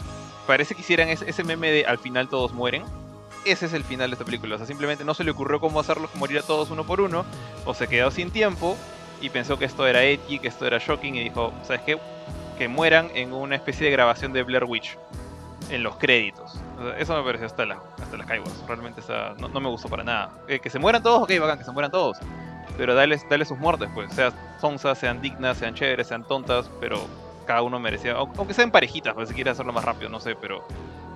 parece 0.48 0.76
que 0.76 0.82
hicieran 0.82 1.10
ese, 1.10 1.30
ese 1.30 1.44
meme 1.44 1.72
de 1.72 1.86
al 1.86 1.98
final 1.98 2.30
todos 2.30 2.54
mueren. 2.54 2.84
Ese 3.46 3.66
es 3.66 3.74
el 3.74 3.84
final 3.84 4.10
de 4.10 4.14
esta 4.14 4.26
película. 4.26 4.56
O 4.56 4.58
sea, 4.58 4.68
simplemente 4.68 5.04
no 5.04 5.14
se 5.14 5.24
le 5.26 5.32
ocurrió 5.32 5.60
cómo 5.60 5.80
hacerlos 5.80 6.14
morir 6.16 6.40
a 6.40 6.44
todos 6.44 6.72
uno 6.72 6.86
por 6.86 7.02
uno. 7.02 7.26
O 7.66 7.74
se 7.74 7.88
quedó 7.88 8.10
sin 8.10 8.32
tiempo 8.32 8.78
y 9.20 9.30
pensó 9.30 9.60
que 9.60 9.66
esto 9.66 9.86
era 9.86 10.04
edgy, 10.04 10.40
que 10.40 10.48
esto 10.48 10.66
era 10.66 10.78
shocking. 10.78 11.16
Y 11.16 11.24
dijo, 11.24 11.54
¿sabes 11.64 11.82
qué? 11.82 11.98
Que 12.58 12.70
mueran 12.70 13.10
en 13.14 13.34
una 13.34 13.56
especie 13.56 13.86
de 13.86 13.92
grabación 13.92 14.32
de 14.32 14.44
Blair 14.44 14.64
Witch. 14.64 14.98
En 15.70 15.82
los 15.84 15.96
créditos. 15.98 16.60
Eso 16.98 17.16
me 17.18 17.24
pareció 17.24 17.48
hasta, 17.48 17.66
la, 17.66 17.78
hasta 18.02 18.18
las 18.18 18.28
Skywars. 18.28 18.64
Realmente 18.68 19.02
o 19.02 19.04
sea, 19.04 19.34
no, 19.40 19.48
me 19.60 19.70
gustó 19.70 19.88
para 19.90 20.04
nada. 20.04 20.32
Eh, 20.48 20.60
que 20.60 20.70
se 20.70 20.78
mueran 20.80 21.02
todos, 21.02 21.24
ok, 21.24 21.32
bacán, 21.40 21.58
que 21.58 21.64
se 21.64 21.72
mueran 21.72 21.92
todos. 21.92 22.18
Pero 22.78 22.94
dale, 22.96 23.20
dale 23.30 23.46
sus 23.46 23.58
muertes, 23.58 23.90
pues. 23.94 24.12
Sean 24.14 24.34
sonzas, 24.60 24.98
sean 24.98 25.22
dignas, 25.22 25.58
sean 25.58 25.74
chéveres, 25.74 26.08
sean 26.08 26.24
tontas, 26.28 26.70
pero 26.80 27.00
cada 27.48 27.62
uno 27.62 27.80
merecía. 27.80 28.16
au- 28.18 28.30
Aunque 28.38 28.54
sean 28.54 28.72
parejitas, 28.72 29.14
pues 29.14 29.30
si 29.30 29.36
quieres 29.36 29.54
hacerlo 29.54 29.74
más 29.74 29.84
rápido, 29.86 30.10
no 30.10 30.20
sé, 30.20 30.36
pero. 30.36 30.64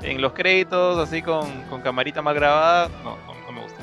En 0.01 0.21
los 0.21 0.33
créditos, 0.33 0.97
así 0.99 1.21
con, 1.23 1.63
con 1.69 1.81
camarita 1.81 2.21
más 2.21 2.35
grabada, 2.35 2.87
no, 3.03 3.17
no, 3.25 3.33
no 3.45 3.51
me 3.51 3.61
gusta. 3.61 3.79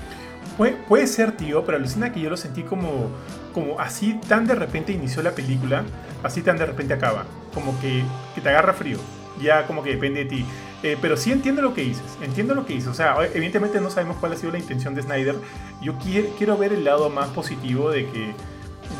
Puede, 0.56 0.72
puede 0.72 1.06
ser, 1.08 1.32
tío, 1.32 1.64
pero 1.64 1.76
alucina 1.76 2.12
que 2.12 2.20
yo 2.20 2.30
lo 2.30 2.36
sentí 2.36 2.62
como, 2.62 3.10
como 3.52 3.80
así 3.80 4.20
tan 4.28 4.46
de 4.46 4.54
repente 4.54 4.92
inició 4.92 5.22
la 5.24 5.32
película, 5.32 5.82
así 6.22 6.42
tan 6.42 6.56
de 6.56 6.66
repente 6.66 6.94
acaba. 6.94 7.24
Como 7.52 7.78
que, 7.80 8.04
que 8.36 8.40
te 8.40 8.48
agarra 8.48 8.72
frío. 8.72 8.98
Ya 9.40 9.66
como 9.66 9.82
que 9.82 9.90
depende 9.90 10.24
de 10.24 10.30
ti. 10.30 10.44
Eh, 10.82 10.96
pero 11.00 11.16
sí 11.16 11.32
entiendo 11.32 11.62
lo 11.62 11.72
que 11.74 11.82
dices. 11.82 12.04
Entiendo 12.22 12.54
lo 12.54 12.66
que 12.66 12.74
dices. 12.74 12.88
O 12.90 12.94
sea, 12.94 13.16
evidentemente 13.32 13.80
no 13.80 13.90
sabemos 13.90 14.16
cuál 14.18 14.32
ha 14.32 14.36
sido 14.36 14.52
la 14.52 14.58
intención 14.58 14.94
de 14.94 15.02
Snyder. 15.02 15.36
Yo 15.82 15.94
quiero, 15.98 16.28
quiero 16.36 16.56
ver 16.58 16.72
el 16.72 16.84
lado 16.84 17.08
más 17.10 17.28
positivo 17.30 17.90
de 17.90 18.06
que, 18.10 18.32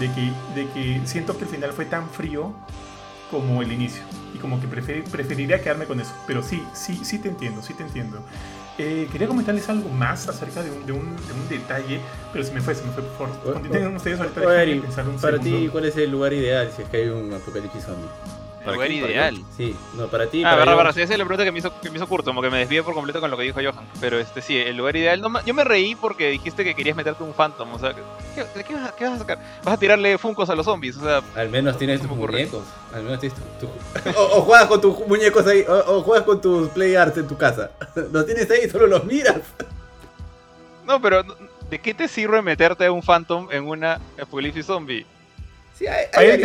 de, 0.01 0.12
que, 0.12 0.32
de 0.55 0.68
que 0.72 1.01
siento 1.07 1.37
que 1.37 1.45
el 1.45 1.51
final 1.51 1.72
fue 1.72 1.85
tan 1.85 2.09
frío 2.09 2.53
como 3.30 3.62
el 3.62 3.70
inicio. 3.72 4.03
Y 4.35 4.39
como 4.39 4.61
que 4.61 4.66
prefer- 4.68 5.05
preferiría 5.05 5.61
quedarme 5.62 5.85
con 5.85 6.01
eso. 6.01 6.12
Pero 6.26 6.43
sí, 6.43 6.62
sí, 6.72 6.99
sí 7.05 7.18
te 7.18 7.28
entiendo, 7.28 7.62
sí 7.62 7.74
te 7.74 7.82
entiendo. 7.82 8.18
Eh, 8.76 9.07
quería 9.12 9.28
comentarles 9.28 9.68
algo 9.68 9.89
más 9.91 10.26
acerca 10.28 10.62
de 10.62 10.70
un, 10.72 10.85
de 10.87 10.93
un, 10.93 11.14
de 11.14 11.32
un 11.32 11.49
detalle, 11.49 12.01
pero 12.32 12.45
se 12.45 12.53
me 12.53 12.61
fue, 12.61 12.74
se 12.74 12.82
me 12.85 12.91
fue. 12.93 13.03
Por 13.05 13.28
favor, 13.28 13.37
O- 13.51 13.53
continúen 13.53 13.95
ustedes 13.95 14.18
ahorita. 14.18 14.41
Un 15.11 15.20
para 15.20 15.39
ti. 15.39 15.68
¿cuál 15.70 15.85
es 15.85 15.97
el 15.97 16.11
lugar 16.11 16.32
ideal 16.32 16.70
si 16.74 16.82
es 16.82 16.89
que 16.89 16.97
hay 16.97 17.09
un 17.09 17.32
apocalipsis 17.32 17.85
zombie? 17.85 18.09
El 18.65 18.71
¿Para 18.71 18.75
lugar 18.77 18.89
quién? 18.89 19.01
¿Para 19.03 19.12
ideal. 19.12 19.45
Sí, 19.57 19.77
no, 19.95 20.07
para 20.07 20.27
ti. 20.27 20.41
Ah, 20.43 20.45
para 20.51 20.57
verdad, 20.57 20.77
verdad. 20.79 20.99
Esa 20.99 21.12
es 21.12 21.19
la 21.19 21.25
pregunta 21.27 21.45
que 21.45 21.53
me 21.53 21.59
hizo, 21.59 21.81
que 21.83 21.91
me 21.91 21.97
hizo 21.99 22.07
Curto, 22.09 22.31
como 22.31 22.41
que 22.41 22.49
me 22.49 22.59
desvié 22.61 22.83
por 22.83 22.95
completo 22.95 23.21
con 23.21 23.31
lo 23.31 23.37
que 23.37 23.43
dijo 23.43 23.61
Johan. 23.62 23.85
Pero 24.01 24.19
este 24.19 24.41
sí, 24.41 24.57
el 24.57 24.77
lugar 24.79 24.97
ideal. 24.97 25.21
No, 25.21 25.31
yo 25.45 25.53
me 25.53 25.65
reí 25.65 25.95
porque 25.95 26.31
dijiste 26.31 26.65
que 26.65 26.75
querías 26.75 26.97
meterte 26.97 27.23
un 27.23 27.35
Phantom. 27.35 27.73
O 27.75 27.79
sea, 27.79 27.95
¿qué, 28.35 28.43
de 28.57 28.65
qué 28.65 28.73
vas, 28.75 28.89
a, 28.91 28.97
qué 28.97 29.05
vas 29.05 29.15
a 29.15 29.19
sacar? 29.19 29.39
Vas 29.62 29.75
a 29.75 29.79
tirarle 29.79 30.17
Funcos 30.17 30.49
a 30.49 30.55
los 30.55 30.65
zombies. 30.65 30.97
O 30.97 31.03
sea, 31.03 31.21
Al 31.37 31.51
menos 31.51 31.77
tienes 31.77 32.01
tus 32.01 32.09
muñecos. 32.11 32.65
Al 32.95 33.03
menos 33.03 33.21
tienes 33.21 33.39
tu, 33.61 33.67
tu- 33.67 34.19
o, 34.19 34.39
o 34.39 34.41
juegas 34.43 34.67
con 34.67 34.81
tus 34.81 35.07
muñecos 35.07 35.47
ahí. 35.47 35.62
O, 35.69 35.97
o 35.99 36.03
juegas 36.03 36.25
con 36.25 36.41
tus 36.41 36.69
play 36.71 36.95
arts 36.95 37.19
en 37.19 37.29
tu 37.29 37.37
casa. 37.37 37.71
Los 38.12 38.25
tienes 38.25 38.51
ahí 38.51 38.61
y 38.67 38.71
solo 38.71 38.87
los 38.87 39.05
miras. 39.05 39.41
no, 40.87 41.01
pero 41.03 41.23
¿de 41.71 41.79
qué 41.79 41.95
te 41.95 42.09
sirve 42.09 42.41
meterte 42.43 42.89
un 42.91 43.03
Phantom 43.03 43.49
en 43.51 43.67
una 43.69 44.01
Apocalipsis 44.21 44.67
Zombie? 44.67 45.07
Sí, 45.75 45.87
hay, 45.87 46.05
Hay 46.14 46.27
hay, 46.31 46.43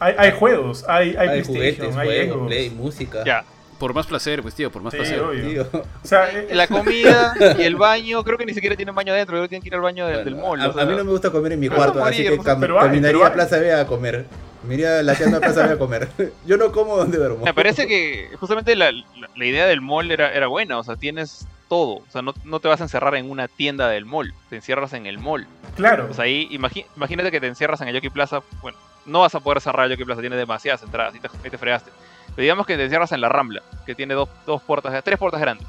hay, 0.00 0.14
hay 0.18 0.30
juegos, 0.32 0.84
hay, 0.88 1.10
hay, 1.10 1.16
Hay 1.16 1.42
PlayStation, 1.42 1.54
juguetes, 1.54 1.96
hay 1.96 2.06
juegos, 2.28 2.46
play, 2.48 2.70
música. 2.70 3.22
Ya. 3.24 3.44
Por 3.78 3.92
más 3.92 4.06
placer, 4.06 4.40
pues 4.40 4.54
tío, 4.54 4.70
por 4.70 4.82
más 4.82 4.92
Sí, 4.92 4.98
placer. 4.98 5.20
obvio. 5.20 5.46
Tío. 5.48 5.66
O 5.72 6.06
sea, 6.06 6.30
eh, 6.32 6.48
La 6.52 6.66
comida 6.68 7.34
y 7.58 7.62
el 7.62 7.76
baño, 7.76 8.22
creo 8.24 8.38
que 8.38 8.46
ni 8.46 8.54
siquiera 8.54 8.76
tienen 8.76 8.94
baño 8.94 9.12
adentro, 9.12 9.32
creo 9.32 9.42
que 9.42 9.48
tienen 9.48 9.62
que 9.62 9.68
ir 9.68 9.74
al 9.74 9.80
baño 9.80 10.06
del- 10.06 10.36
mall. 10.36 10.60
a, 10.60 10.68
o 10.68 10.72
sea, 10.72 10.82
a 10.84 10.86
mí 10.86 10.94
no 10.96 11.04
me 11.04 11.10
gusta 11.10 11.30
comer 11.30 11.52
en 11.52 11.60
mi 11.60 11.68
cuarto, 11.68 12.02
así 12.04 12.22
que 12.22 12.38
cam- 12.38 12.58
pero 12.60 12.78
caminaría 12.78 13.18
pero 13.18 13.26
a. 13.26 13.32
Plaza 13.34 13.58
B 13.58 13.72
a 13.74 13.86
comer. 13.86 14.24
Me 14.66 14.74
iría 14.74 15.02
lateando 15.02 15.36
a 15.36 15.40
Plaza 15.40 15.66
B 15.66 15.72
a 15.74 15.78
comer. 15.78 16.08
Yo 16.46 16.56
no 16.56 16.72
como 16.72 16.96
donde 16.96 17.18
duermo. 17.18 17.44
Me 17.44 17.52
parece 17.52 17.86
que 17.86 18.30
justamente 18.40 18.74
la, 18.76 18.92
la- 18.92 19.02
la 19.36 19.44
idea 19.44 19.66
del 19.66 19.82
mall 19.82 20.10
era, 20.10 20.32
era 20.32 20.46
buena, 20.46 20.78
o 20.78 20.84
sea, 20.84 20.96
tienes 20.96 21.46
todo, 21.68 21.96
o 21.96 22.04
sea, 22.10 22.22
no, 22.22 22.34
no 22.44 22.60
te 22.60 22.68
vas 22.68 22.80
a 22.80 22.84
encerrar 22.84 23.14
en 23.16 23.30
una 23.30 23.48
tienda 23.48 23.88
del 23.88 24.04
mall, 24.04 24.34
te 24.50 24.56
encierras 24.56 24.92
en 24.92 25.06
el 25.06 25.18
mall. 25.18 25.46
claro. 25.76 26.08
O 26.10 26.14
sea, 26.14 26.24
ahí 26.24 26.48
imagínate 26.50 27.30
que 27.30 27.40
te 27.40 27.46
encierras 27.46 27.80
en 27.80 27.88
el 27.88 27.94
Yoki 27.94 28.10
Plaza, 28.10 28.42
bueno, 28.62 28.78
no 29.06 29.20
vas 29.20 29.34
a 29.34 29.40
poder 29.40 29.60
cerrar 29.60 29.86
el 29.86 29.92
Yoki 29.92 30.04
Plaza, 30.04 30.20
tiene 30.20 30.36
demasiadas 30.36 30.82
entradas, 30.82 31.14
y 31.14 31.20
te, 31.20 31.28
ahí 31.42 31.50
te 31.50 31.58
fregaste. 31.58 31.90
Pero 32.34 32.42
digamos 32.42 32.66
que 32.66 32.76
te 32.76 32.84
encierras 32.84 33.12
en 33.12 33.20
la 33.20 33.28
Rambla, 33.28 33.62
que 33.86 33.94
tiene 33.94 34.14
dos, 34.14 34.28
dos 34.46 34.62
puertas, 34.62 35.02
tres 35.04 35.18
puertas 35.18 35.40
grandes. 35.40 35.66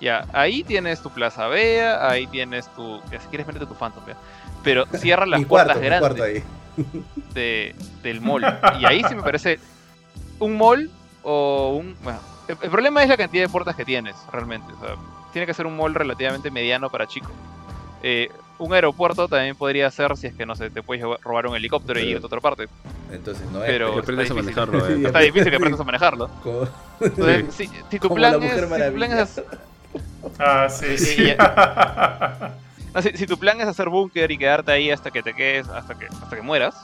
Ya, 0.00 0.26
ahí 0.32 0.64
tienes 0.64 1.00
tu 1.00 1.10
Plaza 1.10 1.46
Vea, 1.46 2.08
ahí 2.08 2.26
tienes 2.26 2.66
tu, 2.74 3.00
ya, 3.10 3.20
si 3.20 3.28
quieres 3.28 3.46
meterte 3.46 3.66
tu 3.66 3.74
Phantom, 3.74 4.02
¿ya? 4.06 4.16
pero 4.64 4.84
cierra 4.86 5.26
las 5.26 5.44
puertas 5.46 5.80
grandes 5.80 6.42
de, 7.34 7.74
del 8.02 8.20
mall. 8.20 8.42
Y 8.80 8.84
ahí 8.84 9.02
sí 9.08 9.14
me 9.14 9.22
parece 9.22 9.60
un 10.38 10.56
mall 10.56 10.90
o 11.22 11.76
un... 11.76 11.96
Bueno, 12.02 12.18
el, 12.48 12.56
el 12.62 12.70
problema 12.70 13.02
es 13.02 13.08
la 13.08 13.16
cantidad 13.16 13.44
de 13.44 13.48
puertas 13.48 13.76
que 13.76 13.84
tienes, 13.84 14.16
realmente. 14.32 14.72
O 14.72 14.80
sea, 14.80 14.96
tiene 15.32 15.46
que 15.46 15.54
ser 15.54 15.66
un 15.66 15.76
mall 15.76 15.94
relativamente 15.94 16.50
mediano 16.50 16.90
para 16.90 17.06
chico. 17.06 17.30
Eh, 18.02 18.30
un 18.58 18.72
aeropuerto 18.74 19.26
también 19.28 19.56
podría 19.56 19.90
ser 19.90 20.16
si 20.16 20.28
es 20.28 20.34
que, 20.34 20.46
no 20.46 20.54
sé, 20.54 20.70
te 20.70 20.82
puedes 20.82 21.02
robar 21.22 21.46
un 21.46 21.56
helicóptero 21.56 21.98
y 21.98 22.04
ir 22.10 22.16
a 22.22 22.26
otra 22.26 22.40
parte. 22.40 22.68
Entonces 23.10 23.44
no 23.50 23.62
es. 23.64 23.70
Pero- 23.70 23.94
Que 23.94 24.00
aprendas 24.00 24.30
a 24.30 24.34
está 24.34 24.40
difícil. 24.42 24.56
manejarlo, 24.68 24.88
eh. 25.02 25.06
Está 25.06 25.18
difícil 25.20 25.50
que 25.50 25.56
aprendas 25.56 25.80
a 25.80 25.84
manejarlo. 25.84 26.28
Como, 26.42 26.68
Entonces, 27.00 27.54
si, 27.54 27.70
si 27.90 27.98
tu 27.98 28.14
plan 28.14 28.40
la 28.40 28.46
es... 28.46 28.54
Si 28.54 28.60
tu 28.60 28.94
plan 28.94 29.18
es- 29.18 29.42
Ah, 30.38 30.68
sí, 30.70 30.96
Sí, 30.98 31.14
sí. 31.16 31.34
no, 32.94 33.02
si- 33.02 33.16
si 33.16 33.26
tu 33.26 33.38
plan 33.38 33.60
es 33.60 33.66
hacer 33.66 33.88
búnker 33.88 34.30
y 34.30 34.38
quedarte 34.38 34.70
ahí 34.72 34.90
hasta 34.90 35.10
que 35.10 35.22
te 35.22 35.34
quedes, 35.34 35.68
hasta 35.68 35.94
que, 35.96 36.06
hasta 36.06 36.36
que 36.36 36.42
mueras, 36.42 36.74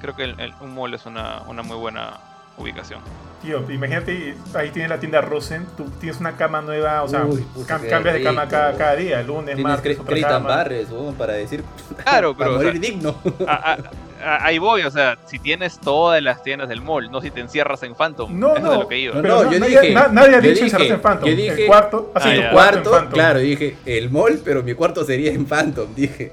creo 0.00 0.14
que 0.14 0.24
el- 0.24 0.38
el- 0.40 0.54
un 0.60 0.74
mall 0.74 0.92
es 0.94 1.06
una, 1.06 1.42
una 1.46 1.62
muy 1.62 1.76
buena 1.76 2.18
ubicación. 2.56 3.00
Tío, 3.42 3.68
imagínate, 3.72 4.36
ahí 4.54 4.70
tienes 4.70 4.88
la 4.88 5.00
tienda 5.00 5.20
Rosen, 5.20 5.66
tú 5.76 5.84
tienes 6.00 6.20
una 6.20 6.36
cama 6.36 6.62
nueva, 6.62 7.02
o 7.02 7.08
sea, 7.08 7.24
Uy, 7.24 7.40
puta, 7.54 7.74
cam- 7.76 7.80
qué 7.82 7.88
cambias 7.88 8.14
de 8.14 8.22
cama 8.22 8.46
cada, 8.46 8.76
cada 8.76 8.94
día, 8.94 9.20
lunes, 9.22 9.56
Tienes 9.56 9.64
martes, 9.64 9.98
otra 9.98 10.20
cama. 10.20 10.48
Barres, 10.48 10.86
para 11.18 11.32
decir. 11.32 11.64
Claro, 12.04 12.34
para 12.36 12.50
pero... 12.50 12.58
o 12.58 12.60
sea, 12.62 12.68
morir 12.68 12.80
digno. 12.80 13.16
a- 13.48 13.72
a- 13.72 13.78
a- 14.24 14.46
ahí 14.46 14.58
voy, 14.58 14.82
o 14.82 14.90
sea, 14.92 15.18
si 15.26 15.40
tienes 15.40 15.80
todas 15.80 16.22
las 16.22 16.40
tiendas 16.44 16.68
del 16.68 16.82
mall, 16.82 17.10
no 17.10 17.20
si 17.20 17.32
te 17.32 17.40
encierras 17.40 17.82
en 17.82 17.96
Phantom. 17.96 18.38
No, 18.38 18.52
eso 18.54 18.64
no. 18.64 18.70
de 18.70 18.78
lo 18.78 18.86
que 18.88 18.98
iba. 19.00 19.14
No, 19.20 19.50
yo 19.50 19.58
nadie, 19.58 19.80
dije- 19.80 19.92
na- 19.94 20.06
nadie 20.08 20.36
ha 20.36 20.40
dicho 20.40 20.62
encerrarse 20.62 20.94
en 20.94 21.00
Phantom. 21.00 21.28
yo 21.28 21.34
dije- 21.34 21.62
el 21.62 21.66
cuarto, 21.66 22.12
así 22.14 22.28
Ah, 22.28 22.34
tu 22.48 22.54
cuarto 22.54 22.78
en 22.78 22.84
Cuarto, 22.90 23.10
claro, 23.10 23.38
dije 23.40 23.76
el 23.86 24.08
mall, 24.10 24.40
pero 24.44 24.62
mi 24.62 24.74
cuarto 24.74 25.04
sería 25.04 25.32
en 25.32 25.46
Phantom, 25.46 25.88
dije. 25.96 26.30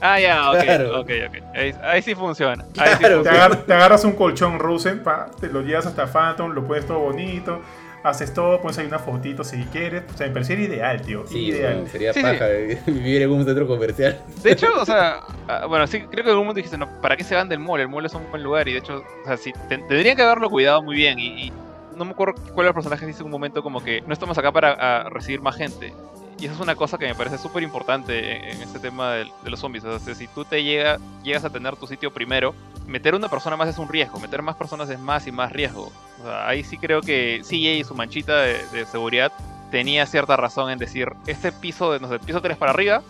Ah, 0.00 0.20
ya, 0.20 0.50
ok, 0.50 0.62
Claro. 0.62 1.00
ok, 1.00 1.10
ok. 1.28 1.36
Ahí, 1.56 1.74
ahí 1.82 2.02
sí 2.02 2.14
funciona. 2.14 2.64
Ahí 2.78 2.90
sí 2.92 2.98
Claro. 2.98 3.22
Te, 3.22 3.28
funciona. 3.30 3.44
agar- 3.46 3.62
te 3.64 3.72
agarras 3.74 4.04
un 4.04 4.12
colchón 4.12 4.58
Rosen, 4.58 5.02
pa, 5.02 5.30
te 5.40 5.48
lo 5.48 5.62
llevas 5.62 5.86
hasta 5.86 6.06
Phantom, 6.06 6.52
lo 6.52 6.66
pones 6.66 6.86
todo 6.86 6.98
bonito, 6.98 7.60
haces 8.02 8.34
todo, 8.34 8.60
pones 8.60 8.76
ahí 8.78 8.86
una 8.86 8.98
fotito 8.98 9.44
si 9.44 9.62
quieres. 9.64 10.02
O 10.12 10.16
sea, 10.18 10.26
me 10.26 10.32
parecería 10.34 10.66
ideal, 10.66 11.00
tío. 11.00 11.24
Sí, 11.26 11.46
ideal. 11.46 11.76
weón, 11.76 11.88
sería 11.88 12.12
Sí, 12.12 12.20
paja 12.20 12.46
vivir 12.86 13.22
en 13.22 13.30
un 13.30 13.44
centro 13.46 13.66
comercial. 13.66 14.20
De 14.42 14.52
hecho, 14.52 14.66
o 14.78 14.84
sea, 14.84 15.20
ah, 15.48 15.64
bueno, 15.66 15.86
sí, 15.86 16.00
creo 16.00 16.10
que 16.12 16.20
en 16.22 16.28
algún 16.30 16.44
momento 16.46 16.56
dijiste, 16.56 16.76
no, 16.76 17.00
¿para 17.00 17.16
qué 17.16 17.24
se 17.24 17.34
van 17.34 17.48
del 17.48 17.60
mall? 17.60 17.80
El 17.80 17.88
mall 17.88 18.04
es 18.04 18.12
un 18.14 18.28
buen 18.30 18.42
lugar 18.42 18.68
y 18.68 18.72
de 18.72 18.78
hecho, 18.80 19.02
o 19.22 19.26
sea, 19.26 19.36
sí, 19.38 19.52
ten- 19.70 19.86
tendrían 19.88 20.16
que 20.16 20.22
haberlo 20.22 20.50
cuidado 20.50 20.82
muy 20.82 20.96
bien 20.96 21.18
y, 21.18 21.46
y 21.46 21.52
no 21.96 22.04
me 22.04 22.10
acuerdo 22.10 22.34
cuál 22.52 22.66
era 22.66 22.68
el 22.70 22.74
personaje 22.74 23.06
dice 23.06 23.20
en 23.20 23.26
un 23.26 23.30
momento 23.32 23.62
como 23.62 23.82
que 23.82 24.02
no 24.06 24.12
estamos 24.12 24.36
acá 24.36 24.50
para 24.52 24.72
ah, 24.78 25.08
recibir 25.08 25.40
más 25.40 25.56
gente. 25.56 25.94
Y 26.40 26.46
eso 26.46 26.54
es 26.54 26.60
una 26.60 26.74
cosa 26.74 26.98
que 26.98 27.06
me 27.06 27.14
parece 27.14 27.38
súper 27.38 27.62
importante 27.62 28.36
en, 28.36 28.56
en 28.56 28.62
este 28.62 28.78
tema 28.78 29.12
de, 29.12 29.30
los 29.44 29.60
zombies. 29.60 29.84
O 29.84 29.98
sea, 29.98 30.14
si 30.14 30.26
tú 30.28 30.44
te 30.44 30.62
llega, 30.64 30.98
llegas 31.22 31.44
a 31.44 31.50
tener 31.50 31.76
tu 31.76 31.86
sitio 31.86 32.12
primero, 32.12 32.54
meter 32.86 33.14
una 33.14 33.28
persona 33.28 33.56
más 33.56 33.68
es 33.68 33.78
un 33.78 33.88
riesgo, 33.88 34.18
meter 34.20 34.42
más 34.42 34.56
personas 34.56 34.90
es 34.90 34.98
más 34.98 35.26
y 35.26 35.32
más 35.32 35.52
riesgo. 35.52 35.92
O 36.20 36.24
sea, 36.24 36.48
ahí 36.48 36.64
sí 36.64 36.76
creo 36.76 37.00
que 37.00 37.40
CJ 37.44 37.54
y 37.78 37.84
su 37.84 37.94
manchita 37.94 38.40
de, 38.40 38.66
de 38.72 38.84
seguridad 38.86 39.32
tenía 39.70 40.06
cierta 40.06 40.36
razón 40.36 40.70
en 40.70 40.78
decir, 40.78 41.08
este 41.26 41.50
piso, 41.52 41.92
de, 41.92 42.00
no 42.00 42.08
sé, 42.08 42.18
piso 42.18 42.40
3 42.42 42.56
para 42.56 42.72
arriba 42.72 43.02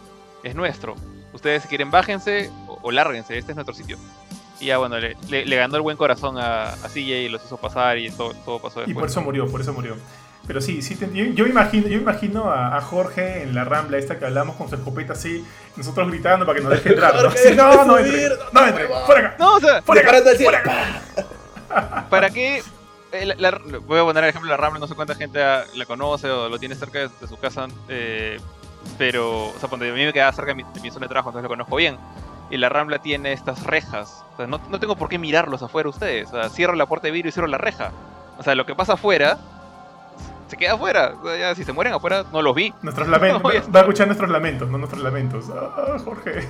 es 0.42 0.54
nuestro. 0.54 0.94
Ustedes 1.32 1.62
si 1.62 1.68
quieren 1.68 1.90
bájense 1.90 2.50
o, 2.68 2.78
o 2.82 2.90
lárguense, 2.92 3.36
este 3.38 3.52
es 3.52 3.56
nuestro 3.56 3.74
sitio. 3.74 3.96
Y 4.60 4.66
ya 4.66 4.78
bueno, 4.78 4.98
le, 4.98 5.16
le- 5.28 5.44
le 5.46 5.56
ganó 5.56 5.74
el 5.76 5.82
buen 5.82 5.96
corazón 5.96 6.38
a, 6.38 6.70
a 6.74 6.88
CJ 6.88 6.98
y 6.98 7.28
los 7.28 7.44
hizo 7.44 7.56
pasar 7.56 7.98
y 7.98 8.10
todo, 8.10 8.32
todo 8.44 8.60
pasó 8.60 8.80
después. 8.80 8.90
Y 8.90 8.94
por 8.94 9.08
eso 9.08 9.20
murió, 9.22 9.48
por 9.50 9.60
eso 9.60 9.72
murió. 9.72 9.96
Pero 10.46 10.60
sí, 10.60 10.82
sí 10.82 10.94
te- 10.96 11.10
yo, 11.12 11.24
yo 11.24 11.46
imagino, 11.46 11.88
yo 11.88 11.96
imagino 11.98 12.50
a, 12.50 12.76
a 12.76 12.80
Jorge 12.82 13.42
en 13.44 13.54
la 13.54 13.64
rambla 13.64 13.96
esta 13.96 14.18
que 14.18 14.26
hablamos 14.26 14.56
con 14.56 14.68
su 14.68 14.74
escopeta 14.74 15.14
así, 15.14 15.44
nosotros 15.76 16.08
gritando 16.10 16.44
para 16.44 16.58
que 16.58 16.64
nos 16.64 16.72
deje 16.72 16.90
entrar. 16.90 17.14
¿no? 17.14 17.22
No, 17.56 17.84
no 17.86 17.98
entre, 17.98 18.28
no, 18.28 18.34
no 18.60 18.66
entre, 18.66 18.86
fuera 19.06 19.20
acá, 19.28 19.36
No, 19.38 19.54
o 19.54 19.60
sea, 19.60 19.80
fuera 19.82 20.00
acá, 20.02 20.18
acá. 20.58 22.06
¿para 22.10 22.30
qué? 22.30 22.62
eh, 23.12 23.26
la- 23.26 23.34
la- 23.36 23.58
voy 23.86 23.98
a 24.00 24.02
poner 24.02 24.24
el 24.24 24.30
ejemplo 24.30 24.50
de 24.50 24.56
la 24.56 24.62
Rambla, 24.62 24.80
no 24.80 24.86
sé 24.86 24.94
cuánta 24.94 25.14
gente 25.14 25.38
la 25.40 25.86
conoce 25.86 26.28
o 26.30 26.48
lo 26.48 26.58
tiene 26.58 26.74
cerca 26.74 26.98
de, 27.00 27.08
de 27.20 27.26
su 27.28 27.38
casa, 27.38 27.66
eh, 27.88 28.38
pero, 28.98 29.46
o 29.48 29.54
sea, 29.58 29.68
cuando 29.68 29.86
a 29.86 29.88
mí 29.92 30.04
me 30.04 30.12
quedaba 30.12 30.32
cerca 30.32 30.50
de 30.50 30.56
mi, 30.56 30.62
de 30.74 30.80
mi 30.80 30.90
zona 30.90 31.04
de 31.06 31.08
trabajo, 31.08 31.30
entonces 31.30 31.44
lo 31.44 31.48
conozco 31.48 31.76
bien. 31.76 31.96
Y 32.50 32.58
la 32.58 32.68
Rambla 32.68 32.98
tiene 32.98 33.32
estas 33.32 33.62
rejas, 33.64 34.22
o 34.34 34.36
sea, 34.36 34.46
no, 34.46 34.60
no 34.68 34.78
tengo 34.78 34.94
por 34.96 35.08
qué 35.08 35.18
mirarlos 35.18 35.62
afuera 35.62 35.88
ustedes, 35.88 36.28
o 36.28 36.32
sea, 36.32 36.50
cierro 36.50 36.74
la 36.74 36.84
puerta 36.86 37.06
de 37.06 37.12
vidrio 37.12 37.30
y 37.30 37.32
cierro 37.32 37.48
la 37.48 37.56
reja. 37.56 37.92
O 38.36 38.42
sea, 38.42 38.54
lo 38.54 38.66
que 38.66 38.74
pasa 38.74 38.92
afuera, 38.94 39.38
se 40.54 40.58
queda 40.58 40.74
afuera, 40.74 41.14
o 41.20 41.26
sea, 41.26 41.36
ya, 41.36 41.54
si 41.54 41.64
se 41.64 41.72
mueren 41.72 41.92
afuera, 41.94 42.24
no 42.32 42.40
los 42.40 42.54
vi. 42.54 42.72
Nuestros 42.82 43.08
lamentos, 43.08 43.42
No, 43.42 43.48
va, 43.48 43.54
va 43.72 43.78
a 43.80 43.82
escuchar 43.82 44.06
nuestros 44.06 44.30
lamentos, 44.30 44.68
no 44.70 44.78
nuestros 44.78 45.02
lamentos. 45.02 45.50
Ah, 45.52 45.96
Jorge. 46.04 46.46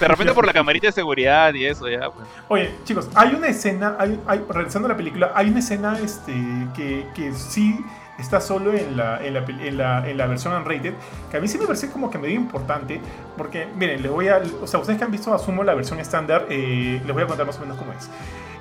De 0.00 0.08
repente 0.08 0.32
por 0.34 0.46
la 0.46 0.52
camarita 0.54 0.88
de 0.88 0.92
seguridad 0.92 1.54
y 1.54 1.66
eso, 1.66 1.88
ya, 1.88 2.10
pues. 2.10 2.26
Oye, 2.48 2.74
chicos, 2.84 3.08
hay 3.14 3.34
una 3.34 3.48
escena, 3.48 3.96
hay, 3.98 4.20
hay- 4.26 4.44
regresando 4.48 4.86
a 4.86 4.90
la 4.90 4.96
película, 4.96 5.32
hay 5.34 5.48
una 5.50 5.60
escena 5.60 5.98
este, 6.02 6.32
que, 6.74 7.06
que 7.14 7.32
sí 7.32 7.78
está 8.18 8.40
solo 8.40 8.72
en 8.72 8.96
la, 8.96 9.24
en, 9.24 9.34
la, 9.34 9.40
en, 9.40 9.76
la, 9.76 10.08
en 10.08 10.16
la 10.16 10.26
versión 10.26 10.54
unrated, 10.54 10.94
que 11.30 11.36
a 11.36 11.40
mí 11.40 11.48
sí 11.48 11.58
me 11.58 11.66
parece 11.66 11.90
como 11.90 12.10
que 12.10 12.16
medio 12.18 12.34
importante, 12.34 12.98
porque, 13.36 13.68
miren, 13.76 14.00
les 14.02 14.10
voy 14.10 14.28
a, 14.28 14.40
o 14.62 14.66
sea, 14.66 14.80
ustedes 14.80 14.98
que 14.98 15.04
han 15.04 15.10
visto, 15.10 15.34
asumo 15.34 15.62
la 15.62 15.74
versión 15.74 16.00
estándar, 16.00 16.46
eh, 16.48 17.00
les 17.04 17.12
voy 17.14 17.22
a 17.22 17.26
contar 17.26 17.44
más 17.46 17.58
o 17.58 17.60
menos 17.60 17.76
cómo 17.76 17.92
es. 17.92 18.08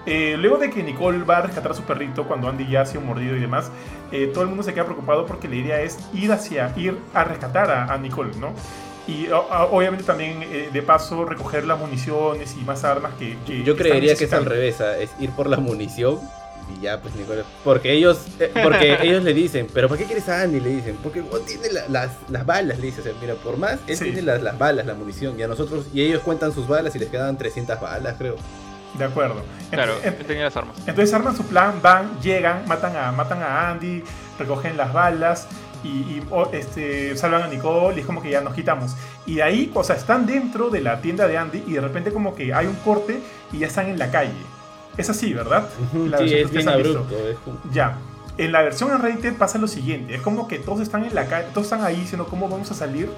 Eh, 0.05 0.35
luego 0.37 0.57
de 0.57 0.69
que 0.69 0.83
Nicole 0.83 1.23
va 1.23 1.37
a 1.37 1.41
rescatar 1.43 1.71
a 1.71 1.75
su 1.75 1.81
perrito 1.83 2.25
cuando 2.27 2.47
Andy 2.47 2.67
ya 2.67 2.81
ha 2.81 2.85
sido 2.85 3.01
mordido 3.01 3.35
y 3.35 3.39
demás, 3.39 3.71
eh, 4.11 4.29
todo 4.33 4.43
el 4.43 4.49
mundo 4.49 4.63
se 4.63 4.73
queda 4.73 4.83
preocupado 4.85 5.25
porque 5.25 5.47
la 5.47 5.55
idea 5.55 5.81
es 5.81 5.97
ir 6.13 6.31
hacia, 6.31 6.71
ir 6.77 6.97
a 7.13 7.23
rescatar 7.23 7.71
a, 7.71 7.91
a 7.91 7.97
Nicole, 7.97 8.31
¿no? 8.39 8.53
Y 9.07 9.27
o- 9.29 9.47
obviamente 9.71 10.03
también 10.03 10.43
eh, 10.43 10.69
de 10.71 10.81
paso 10.81 11.25
recoger 11.25 11.65
las 11.65 11.79
municiones 11.79 12.55
y 12.59 12.63
más 12.63 12.83
armas 12.83 13.13
que... 13.19 13.37
que 13.45 13.63
Yo 13.63 13.75
que 13.75 13.83
creería 13.83 14.15
que 14.15 14.25
es 14.25 14.33
al 14.33 14.45
revés, 14.45 14.79
¿ah? 14.81 14.97
es 14.97 15.09
ir 15.19 15.29
por 15.31 15.47
la 15.47 15.57
munición 15.57 16.19
y 16.75 16.81
ya, 16.81 16.99
pues 16.99 17.15
Nicolás. 17.15 17.45
Porque 17.63 17.91
ellos, 17.93 18.25
eh, 18.39 18.51
porque 18.63 18.97
ellos 19.03 19.23
le 19.23 19.33
dicen, 19.35 19.67
pero 19.73 19.87
¿para 19.87 19.99
qué 19.99 20.05
quieres 20.05 20.27
a 20.29 20.41
Andy? 20.41 20.59
Le 20.59 20.69
dicen, 20.69 20.97
porque 21.03 21.21
oh, 21.31 21.39
tiene 21.39 21.71
la- 21.71 21.87
las, 21.87 22.11
las 22.29 22.45
balas, 22.45 22.79
le 22.79 22.87
dice, 22.87 23.01
o 23.01 23.03
sea, 23.03 23.13
mira, 23.21 23.35
por 23.35 23.57
más, 23.57 23.77
él 23.87 23.95
Sí. 23.97 24.05
tiene 24.05 24.21
las, 24.23 24.41
las 24.41 24.57
balas, 24.57 24.85
la 24.87 24.95
munición, 24.95 25.39
y 25.39 25.43
a 25.43 25.47
nosotros, 25.47 25.85
y 25.93 26.01
ellos 26.01 26.21
cuentan 26.23 26.51
sus 26.51 26.67
balas 26.67 26.95
y 26.95 26.99
les 26.99 27.09
quedan 27.09 27.37
300 27.37 27.79
balas, 27.79 28.15
creo. 28.17 28.35
De 28.97 29.03
acuerdo. 29.05 29.43
Claro, 29.71 29.93
Ent- 30.01 30.05
ent- 30.05 30.19
él 30.19 30.25
tenía 30.25 30.43
las 30.45 30.55
armas. 30.55 30.77
Entonces 30.79 31.13
arman 31.13 31.35
su 31.35 31.43
plan, 31.45 31.79
van, 31.81 32.19
llegan, 32.21 32.65
matan 32.67 32.95
a, 32.95 33.11
matan 33.11 33.41
a 33.43 33.69
Andy, 33.71 34.03
recogen 34.39 34.77
las 34.77 34.93
balas 34.93 35.47
y, 35.83 35.87
y, 35.89 36.23
o- 36.31 36.49
este, 36.53 37.15
salvan 37.17 37.43
a 37.43 37.47
Nicole 37.47 37.97
y 37.97 37.99
es 37.99 38.05
como 38.05 38.21
que 38.21 38.29
ya 38.29 38.41
nos 38.41 38.53
quitamos. 38.53 38.95
Y 39.25 39.35
de 39.35 39.43
ahí, 39.43 39.71
o 39.73 39.83
sea, 39.83 39.95
están 39.95 40.25
dentro 40.25 40.69
de 40.69 40.81
la 40.81 41.01
tienda 41.01 41.27
de 41.27 41.37
Andy 41.37 41.63
y 41.67 41.73
de 41.73 41.81
repente 41.81 42.11
como 42.13 42.33
que 42.35 42.53
hay 42.53 42.67
un 42.67 42.75
corte 42.75 43.19
y 43.51 43.59
ya 43.59 43.67
están 43.67 43.87
en 43.89 43.99
la 43.99 44.09
calle. 44.11 44.31
Es 44.97 45.09
así, 45.09 45.33
¿verdad? 45.33 45.67
La 45.93 46.19
sí, 46.19 46.33
es 46.33 46.49
bien 46.51 46.69
han 46.69 46.77
visto. 46.77 46.99
abrupto. 46.99 47.27
Es 47.27 47.37
como- 47.39 47.59
Ya. 47.73 47.97
En 48.37 48.51
la 48.51 48.61
versión 48.61 48.91
unrated 48.91 49.37
pasa 49.37 49.57
lo 49.57 49.67
siguiente, 49.67 50.15
es 50.15 50.21
como 50.21 50.47
que 50.47 50.59
todos 50.59 50.81
están 50.81 51.05
en 51.05 51.15
la 51.15 51.25
calle, 51.25 51.47
todos 51.53 51.67
están 51.67 51.85
ahí 51.85 52.01
diciendo 52.01 52.27
cómo 52.29 52.49
vamos 52.49 52.69
a 52.69 52.73
salir 52.73 53.09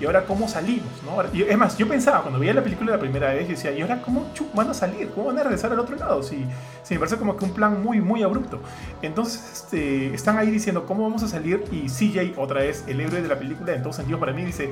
y 0.00 0.04
ahora 0.04 0.24
cómo 0.24 0.48
salimos, 0.48 0.90
¿no? 1.04 1.22
Y 1.32 1.42
es 1.42 1.56
más, 1.56 1.78
yo 1.78 1.86
pensaba 1.86 2.22
cuando 2.22 2.40
veía 2.40 2.52
la 2.52 2.62
película 2.62 2.90
la 2.90 2.98
primera 2.98 3.32
vez, 3.32 3.44
yo 3.44 3.50
decía, 3.50 3.70
¿y 3.70 3.82
ahora 3.82 4.02
cómo 4.02 4.26
van 4.52 4.68
a 4.68 4.74
salir? 4.74 5.10
¿Cómo 5.10 5.28
van 5.28 5.38
a 5.38 5.44
regresar 5.44 5.70
al 5.72 5.78
otro 5.78 5.94
lado? 5.94 6.24
Si, 6.24 6.44
si 6.82 6.94
me 6.94 7.00
parece 7.00 7.16
como 7.16 7.36
que 7.36 7.44
un 7.44 7.52
plan 7.52 7.80
muy, 7.82 8.00
muy 8.00 8.24
abrupto. 8.24 8.58
Entonces, 9.00 9.48
este, 9.52 10.12
están 10.12 10.38
ahí 10.38 10.50
diciendo, 10.50 10.84
¿cómo 10.86 11.04
vamos 11.04 11.22
a 11.22 11.28
salir? 11.28 11.62
Y 11.70 11.86
CJ, 11.88 12.36
otra 12.36 12.62
vez, 12.62 12.82
el 12.88 13.00
héroe 13.00 13.22
de 13.22 13.28
la 13.28 13.38
película, 13.38 13.72
en 13.72 13.82
todos 13.82 13.94
sentidos 13.94 14.18
para 14.18 14.32
mí, 14.32 14.44
dice, 14.44 14.70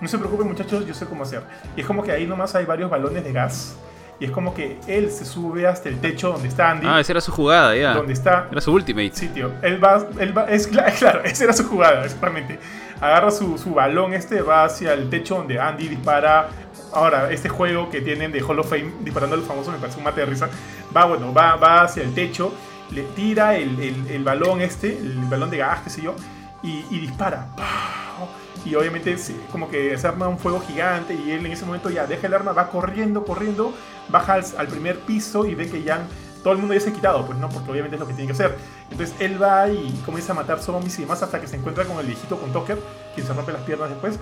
no 0.00 0.08
se 0.08 0.18
preocupen 0.18 0.48
muchachos, 0.48 0.84
yo 0.84 0.94
sé 0.94 1.06
cómo 1.06 1.22
hacer. 1.22 1.42
Y 1.76 1.82
es 1.82 1.86
como 1.86 2.02
que 2.02 2.10
ahí 2.10 2.26
nomás 2.26 2.56
hay 2.56 2.64
varios 2.64 2.90
balones 2.90 3.22
de 3.22 3.32
gas. 3.32 3.76
Y 4.20 4.26
es 4.26 4.30
como 4.30 4.54
que 4.54 4.78
él 4.86 5.10
se 5.10 5.24
sube 5.24 5.66
hasta 5.66 5.88
el 5.88 6.00
techo 6.00 6.30
donde 6.32 6.48
está 6.48 6.70
Andy, 6.70 6.86
Ah, 6.88 7.00
esa 7.00 7.12
era 7.12 7.20
su 7.20 7.32
jugada, 7.32 7.74
ya. 7.76 7.94
donde 7.94 8.12
está 8.12 8.48
Era 8.50 8.60
su 8.60 8.72
ultimate. 8.72 9.10
Sí, 9.14 9.28
tío. 9.28 9.50
Él 9.62 9.82
va, 9.82 10.06
él 10.20 10.36
va, 10.36 10.44
es 10.44 10.70
cla- 10.70 10.92
claro, 10.98 11.22
esa 11.24 11.44
era 11.44 11.52
su 11.52 11.64
jugada, 11.68 12.04
exactamente. 12.04 12.58
Agarra 13.00 13.30
su, 13.32 13.58
su 13.58 13.74
balón 13.74 14.14
este, 14.14 14.40
va 14.40 14.64
hacia 14.64 14.92
el 14.94 15.10
techo 15.10 15.36
donde 15.36 15.58
Andy 15.58 15.88
dispara. 15.88 16.48
Ahora, 16.92 17.32
este 17.32 17.48
juego 17.48 17.90
que 17.90 18.00
tienen 18.00 18.30
de 18.30 18.40
Hall 18.40 18.60
of 18.60 18.68
Fame, 18.70 18.92
disparando 19.00 19.34
a 19.34 19.38
los 19.38 19.48
famosos, 19.48 19.72
me 19.74 19.80
parece 19.80 19.98
un 19.98 20.04
mate 20.04 20.20
de 20.20 20.26
risa. 20.26 20.48
Va, 20.96 21.06
bueno, 21.06 21.34
va, 21.34 21.56
va 21.56 21.82
hacia 21.82 22.04
el 22.04 22.14
techo, 22.14 22.54
le 22.92 23.02
tira 23.02 23.56
el, 23.56 23.80
el- 23.80 24.06
el 24.12 24.22
balón 24.22 24.60
este, 24.60 24.96
el 24.96 25.18
balón 25.28 25.50
de 25.50 25.56
gas, 25.58 25.80
qué 25.82 25.90
sé 25.90 26.02
yo, 26.02 26.14
y, 26.62 26.84
y 26.90 27.00
dispara. 27.00 27.48
¡Pau! 27.56 28.28
Y 28.64 28.74
obviamente 28.74 29.16
como 29.52 29.68
que 29.68 29.96
se 29.98 30.06
arma 30.06 30.28
un 30.28 30.38
fuego 30.38 30.60
gigante 30.60 31.14
y 31.14 31.32
él 31.32 31.44
en 31.44 31.52
ese 31.52 31.66
momento 31.66 31.90
ya 31.90 32.06
deja 32.06 32.26
el 32.26 32.34
arma, 32.34 32.52
va 32.52 32.70
corriendo, 32.70 33.24
corriendo, 33.24 33.74
baja 34.08 34.34
al, 34.34 34.44
al 34.56 34.68
primer 34.68 34.98
piso 35.00 35.46
y 35.46 35.54
ve 35.54 35.68
que 35.68 35.82
ya 35.82 36.06
todo 36.44 36.52
el 36.52 36.58
mundo 36.58 36.74
ya 36.74 36.80
se 36.80 36.90
ha 36.90 36.92
quitado, 36.92 37.24
pues 37.26 37.38
no, 37.38 37.48
porque 37.48 37.70
obviamente 37.70 37.96
es 37.96 38.00
lo 38.00 38.06
que 38.06 38.12
tiene 38.12 38.26
que 38.26 38.34
hacer. 38.34 38.56
Entonces 38.90 39.16
él 39.18 39.42
va 39.42 39.68
y 39.70 39.90
comienza 40.04 40.32
a 40.32 40.36
matar 40.36 40.60
zombies 40.60 40.98
y 40.98 41.02
demás 41.02 41.22
hasta 41.22 41.40
que 41.40 41.46
se 41.46 41.56
encuentra 41.56 41.84
con 41.84 41.98
el 41.98 42.06
viejito 42.06 42.38
con 42.38 42.52
Tucker, 42.52 42.78
quien 43.14 43.26
se 43.26 43.32
rompe 43.32 43.52
las 43.52 43.62
piernas 43.62 43.88
después. 43.88 44.18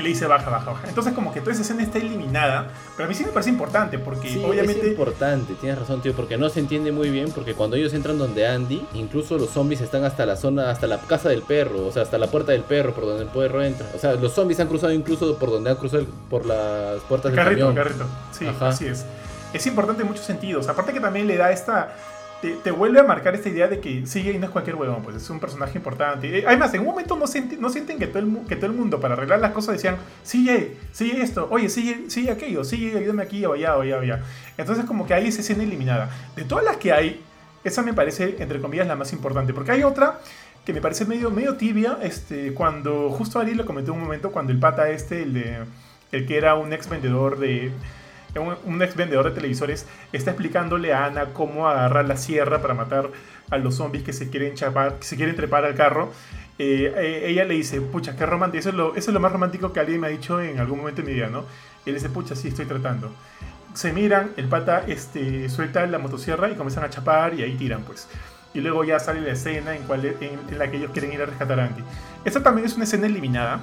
Y 0.00 0.02
le 0.02 0.08
dice 0.08 0.26
baja, 0.26 0.48
baja, 0.50 0.70
baja. 0.72 0.88
Entonces 0.88 1.12
como 1.12 1.32
que 1.32 1.40
toda 1.40 1.52
esa 1.52 1.62
escena 1.62 1.82
está 1.82 1.98
eliminada, 1.98 2.68
pero 2.96 3.06
a 3.06 3.08
mí 3.08 3.14
sí 3.14 3.24
me 3.24 3.30
parece 3.30 3.50
importante 3.50 3.98
porque 3.98 4.28
Sí, 4.30 4.42
obviamente... 4.44 4.80
es 4.86 4.88
importante, 4.92 5.54
tienes 5.54 5.78
razón, 5.78 6.00
tío, 6.02 6.12
porque 6.14 6.36
no 6.38 6.48
se 6.48 6.60
entiende 6.60 6.90
muy 6.90 7.10
bien, 7.10 7.30
porque 7.32 7.54
cuando 7.54 7.76
ellos 7.76 7.92
entran 7.94 8.18
donde 8.18 8.46
Andy, 8.46 8.84
incluso 8.94 9.36
los 9.38 9.50
zombies 9.50 9.80
están 9.80 10.04
hasta 10.04 10.24
la 10.26 10.36
zona, 10.36 10.70
hasta 10.70 10.86
la 10.86 10.98
casa 10.98 11.28
del 11.28 11.42
perro, 11.42 11.86
o 11.86 11.92
sea, 11.92 12.02
hasta 12.02 12.18
la 12.18 12.26
puerta 12.28 12.52
del 12.52 12.62
perro, 12.62 12.92
por 12.94 13.04
donde 13.06 13.24
el 13.24 13.28
perro 13.28 13.62
entra. 13.62 13.86
O 13.94 13.98
sea, 13.98 14.14
los 14.14 14.32
zombies 14.32 14.58
han 14.60 14.68
cruzado 14.68 14.92
incluso 14.92 15.36
por 15.36 15.50
donde 15.50 15.70
han 15.70 15.76
cruzado 15.76 16.00
el- 16.02 16.08
por 16.08 16.46
las 16.46 17.00
puertas 17.08 17.30
El 17.30 17.36
del 17.36 17.44
carrito, 17.44 17.66
camión. 17.66 17.84
carrito. 17.84 18.04
Sí, 18.32 18.46
Ajá. 18.46 18.68
así 18.68 18.86
es. 18.86 19.04
Es 19.52 19.66
importante 19.66 20.02
en 20.02 20.08
muchos 20.08 20.24
sentidos. 20.24 20.68
Aparte 20.68 20.92
que 20.92 21.00
también 21.00 21.26
le 21.26 21.36
da 21.36 21.50
esta... 21.52 21.92
Te, 22.40 22.70
vuelve 22.70 23.00
a 23.00 23.02
marcar 23.02 23.34
esta 23.34 23.50
idea 23.50 23.68
de 23.68 23.80
que 23.80 24.02
CJ 24.02 24.38
no 24.38 24.46
es 24.46 24.50
cualquier 24.50 24.76
huevón, 24.76 25.02
pues 25.02 25.16
es 25.16 25.28
un 25.28 25.40
personaje 25.40 25.76
importante. 25.76 26.38
Eh, 26.38 26.44
Además, 26.46 26.72
en 26.72 26.80
un 26.80 26.86
momento 26.86 27.14
no, 27.14 27.26
no 27.58 27.68
sienten 27.68 27.98
que 27.98 28.06
todo, 28.06 28.18
el, 28.18 28.46
que 28.48 28.56
todo 28.56 28.66
el 28.66 28.72
mundo 28.72 28.98
para 28.98 29.12
arreglar 29.12 29.40
las 29.40 29.52
cosas 29.52 29.74
decían, 29.74 29.96
CJ, 30.24 30.76
CJ 30.92 31.20
esto, 31.20 31.48
oye, 31.50 31.68
CJ, 31.68 32.08
CJ 32.08 32.30
aquello, 32.30 32.62
CJ 32.62 32.96
ayúdame 32.96 33.22
aquí 33.22 33.44
o 33.44 33.52
allá 33.52 33.76
o 33.76 33.82
allá 33.82 33.98
o 33.98 34.00
allá. 34.00 34.22
Entonces 34.56 34.86
como 34.86 35.06
que 35.06 35.12
hay 35.12 35.28
esa 35.28 35.42
escena 35.42 35.62
eliminada. 35.62 36.10
De 36.34 36.44
todas 36.44 36.64
las 36.64 36.78
que 36.78 36.92
hay, 36.92 37.22
esa 37.62 37.82
me 37.82 37.92
parece, 37.92 38.36
entre 38.38 38.58
comillas, 38.60 38.86
la 38.86 38.96
más 38.96 39.12
importante. 39.12 39.52
Porque 39.52 39.72
hay 39.72 39.82
otra 39.82 40.20
que 40.64 40.72
me 40.72 40.80
parece 40.80 41.04
medio, 41.04 41.30
medio 41.30 41.56
tibia, 41.56 41.98
este, 42.02 42.54
cuando, 42.54 43.10
justo 43.10 43.38
Ari 43.38 43.54
lo 43.54 43.66
comenté 43.66 43.90
un 43.90 44.00
momento, 44.00 44.32
cuando 44.32 44.52
el 44.52 44.58
pata 44.58 44.88
este, 44.88 45.22
el 45.22 45.34
de, 45.34 45.58
el 46.12 46.26
que 46.26 46.36
era 46.38 46.54
un 46.54 46.72
ex 46.72 46.88
vendedor 46.88 47.38
de, 47.38 47.70
un, 48.38 48.82
ex 48.82 48.94
vendedor 48.94 49.26
de 49.26 49.32
televisores, 49.32 49.86
está 50.12 50.30
explicándole 50.30 50.92
a 50.92 51.06
Ana 51.06 51.26
cómo 51.32 51.68
agarrar 51.68 52.06
la 52.06 52.16
sierra 52.16 52.62
para 52.62 52.74
matar 52.74 53.10
a 53.50 53.58
los 53.58 53.76
zombies 53.76 54.04
que 54.04 54.12
se 54.12 54.30
quieren 54.30 54.54
chapar, 54.54 54.98
que 54.98 55.04
se 55.04 55.16
quieren 55.16 55.34
trepar 55.34 55.64
al 55.64 55.74
carro. 55.74 56.12
Eh, 56.58 56.92
eh, 56.96 57.24
ella 57.26 57.44
le 57.44 57.54
dice, 57.54 57.80
pucha, 57.80 58.16
qué 58.16 58.26
romántico, 58.26 58.60
eso 58.60 58.94
es, 58.94 59.08
lo, 59.08 59.20
más 59.20 59.32
romántico 59.32 59.72
que 59.72 59.80
alguien 59.80 60.00
me 60.00 60.08
ha 60.08 60.10
dicho 60.10 60.40
en 60.40 60.58
algún 60.58 60.78
momento 60.78 61.02
de 61.02 61.08
mi 61.08 61.14
vida, 61.14 61.28
¿no? 61.28 61.44
Y 61.84 61.88
él 61.88 61.96
dice, 61.96 62.10
pucha, 62.10 62.36
sí, 62.36 62.48
estoy 62.48 62.66
tratando. 62.66 63.10
Se 63.74 63.92
miran, 63.92 64.32
el 64.36 64.46
pata 64.46 64.84
este, 64.86 65.48
suelta 65.48 65.86
la 65.86 65.98
motosierra 65.98 66.50
y 66.50 66.54
comienzan 66.54 66.84
a 66.84 66.90
chapar 66.90 67.34
y 67.34 67.42
ahí 67.42 67.54
tiran, 67.54 67.82
pues. 67.82 68.08
Y 68.52 68.60
luego 68.60 68.84
ya 68.84 68.98
sale 68.98 69.20
la 69.20 69.32
escena 69.32 69.74
en, 69.74 69.84
en 69.90 70.58
la 70.58 70.70
que 70.70 70.76
ellos 70.76 70.90
quieren 70.92 71.12
ir 71.12 71.22
a 71.22 71.26
rescatar 71.26 71.60
a 71.60 71.64
Andy. 71.64 71.82
Esta 72.24 72.42
también 72.42 72.66
es 72.66 72.74
una 72.74 72.84
escena 72.84 73.06
eliminada 73.06 73.60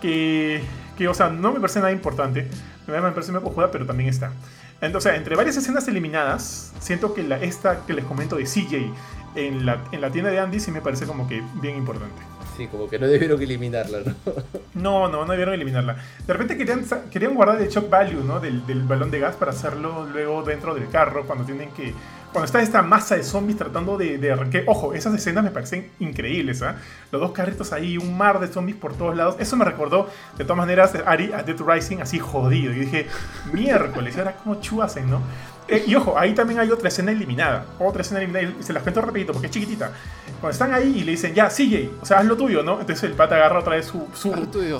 que, 0.00 0.62
que 0.96 1.08
o 1.08 1.14
sea, 1.14 1.28
no 1.28 1.52
me 1.52 1.60
parece 1.60 1.80
nada 1.80 1.92
importante. 1.92 2.48
Me 2.86 3.00
parece 3.00 3.30
una 3.30 3.40
cojuda, 3.40 3.70
pero 3.70 3.86
también 3.86 4.08
está. 4.08 4.32
Entonces, 4.80 5.14
entre 5.14 5.36
varias 5.36 5.56
escenas 5.56 5.88
eliminadas, 5.88 6.72
siento 6.80 7.14
que 7.14 7.22
la, 7.22 7.38
esta 7.38 7.86
que 7.86 7.94
les 7.94 8.04
comento 8.04 8.36
de 8.36 8.44
CJ 8.44 8.92
en 9.34 9.66
la, 9.66 9.82
en 9.92 10.00
la 10.00 10.10
tienda 10.10 10.30
de 10.30 10.38
Andy 10.38 10.60
sí 10.60 10.70
me 10.70 10.80
parece 10.80 11.06
como 11.06 11.28
que 11.28 11.42
bien 11.60 11.76
importante. 11.76 12.20
Sí, 12.56 12.68
como 12.68 12.88
que 12.88 12.98
no 12.98 13.06
debieron 13.06 13.40
eliminarla, 13.40 13.98
¿no? 14.04 14.14
No, 14.74 15.08
no, 15.08 15.24
no 15.24 15.30
debieron 15.30 15.54
eliminarla. 15.54 15.96
De 16.26 16.32
repente 16.32 16.56
querían, 16.56 16.84
querían 17.10 17.34
guardar 17.34 17.60
el 17.60 17.68
shock 17.68 17.88
value, 17.88 18.22
¿no? 18.22 18.40
Del, 18.40 18.66
del 18.66 18.82
balón 18.82 19.10
de 19.10 19.20
gas 19.20 19.36
para 19.36 19.50
hacerlo 19.52 20.06
luego 20.10 20.42
dentro 20.42 20.74
del 20.74 20.88
carro 20.88 21.26
cuando 21.26 21.44
tienen 21.44 21.70
que... 21.70 21.94
Cuando 22.36 22.44
está 22.44 22.60
esta 22.60 22.82
masa 22.82 23.16
de 23.16 23.22
zombies 23.22 23.56
tratando 23.56 23.96
de, 23.96 24.18
de. 24.18 24.62
Ojo, 24.66 24.92
esas 24.92 25.14
escenas 25.14 25.42
me 25.42 25.50
parecen 25.50 25.90
increíbles, 26.00 26.60
¿ah? 26.60 26.76
Los 27.10 27.22
dos 27.22 27.32
carritos 27.32 27.72
ahí, 27.72 27.96
un 27.96 28.14
mar 28.14 28.40
de 28.40 28.48
zombies 28.48 28.76
por 28.76 28.92
todos 28.92 29.16
lados. 29.16 29.36
Eso 29.38 29.56
me 29.56 29.64
recordó, 29.64 30.10
de 30.36 30.44
todas 30.44 30.58
maneras, 30.58 30.92
Ari 31.06 31.32
a 31.32 31.42
Dead 31.42 31.56
Rising 31.58 32.02
así 32.02 32.18
jodido. 32.18 32.74
Y 32.74 32.80
dije, 32.80 33.06
miércoles, 33.54 34.16
¿y 34.16 34.18
ahora 34.18 34.36
cómo 34.36 34.82
hacen, 34.82 35.08
no? 35.08 35.22
Eh, 35.66 35.84
y 35.86 35.94
ojo, 35.94 36.18
ahí 36.18 36.34
también 36.34 36.60
hay 36.60 36.70
otra 36.70 36.88
escena 36.88 37.10
eliminada. 37.10 37.64
Otra 37.78 38.02
escena 38.02 38.20
eliminada, 38.20 38.54
y 38.60 38.62
se 38.62 38.74
las 38.74 38.82
cuento 38.82 39.00
rapidito 39.00 39.32
porque 39.32 39.46
es 39.46 39.52
chiquitita. 39.54 39.92
Cuando 40.38 40.50
están 40.50 40.74
ahí 40.74 40.98
y 40.98 41.04
le 41.04 41.12
dicen, 41.12 41.32
ya, 41.32 41.48
CJ, 41.48 42.02
o 42.02 42.04
sea, 42.04 42.18
haz 42.18 42.26
lo 42.26 42.36
tuyo, 42.36 42.62
¿no? 42.62 42.78
Entonces 42.80 43.02
el 43.04 43.12
pata 43.12 43.36
agarra 43.36 43.60
otra 43.60 43.76
vez 43.76 43.86
su, 43.86 44.08
su, 44.12 44.30
tuyo, 44.48 44.78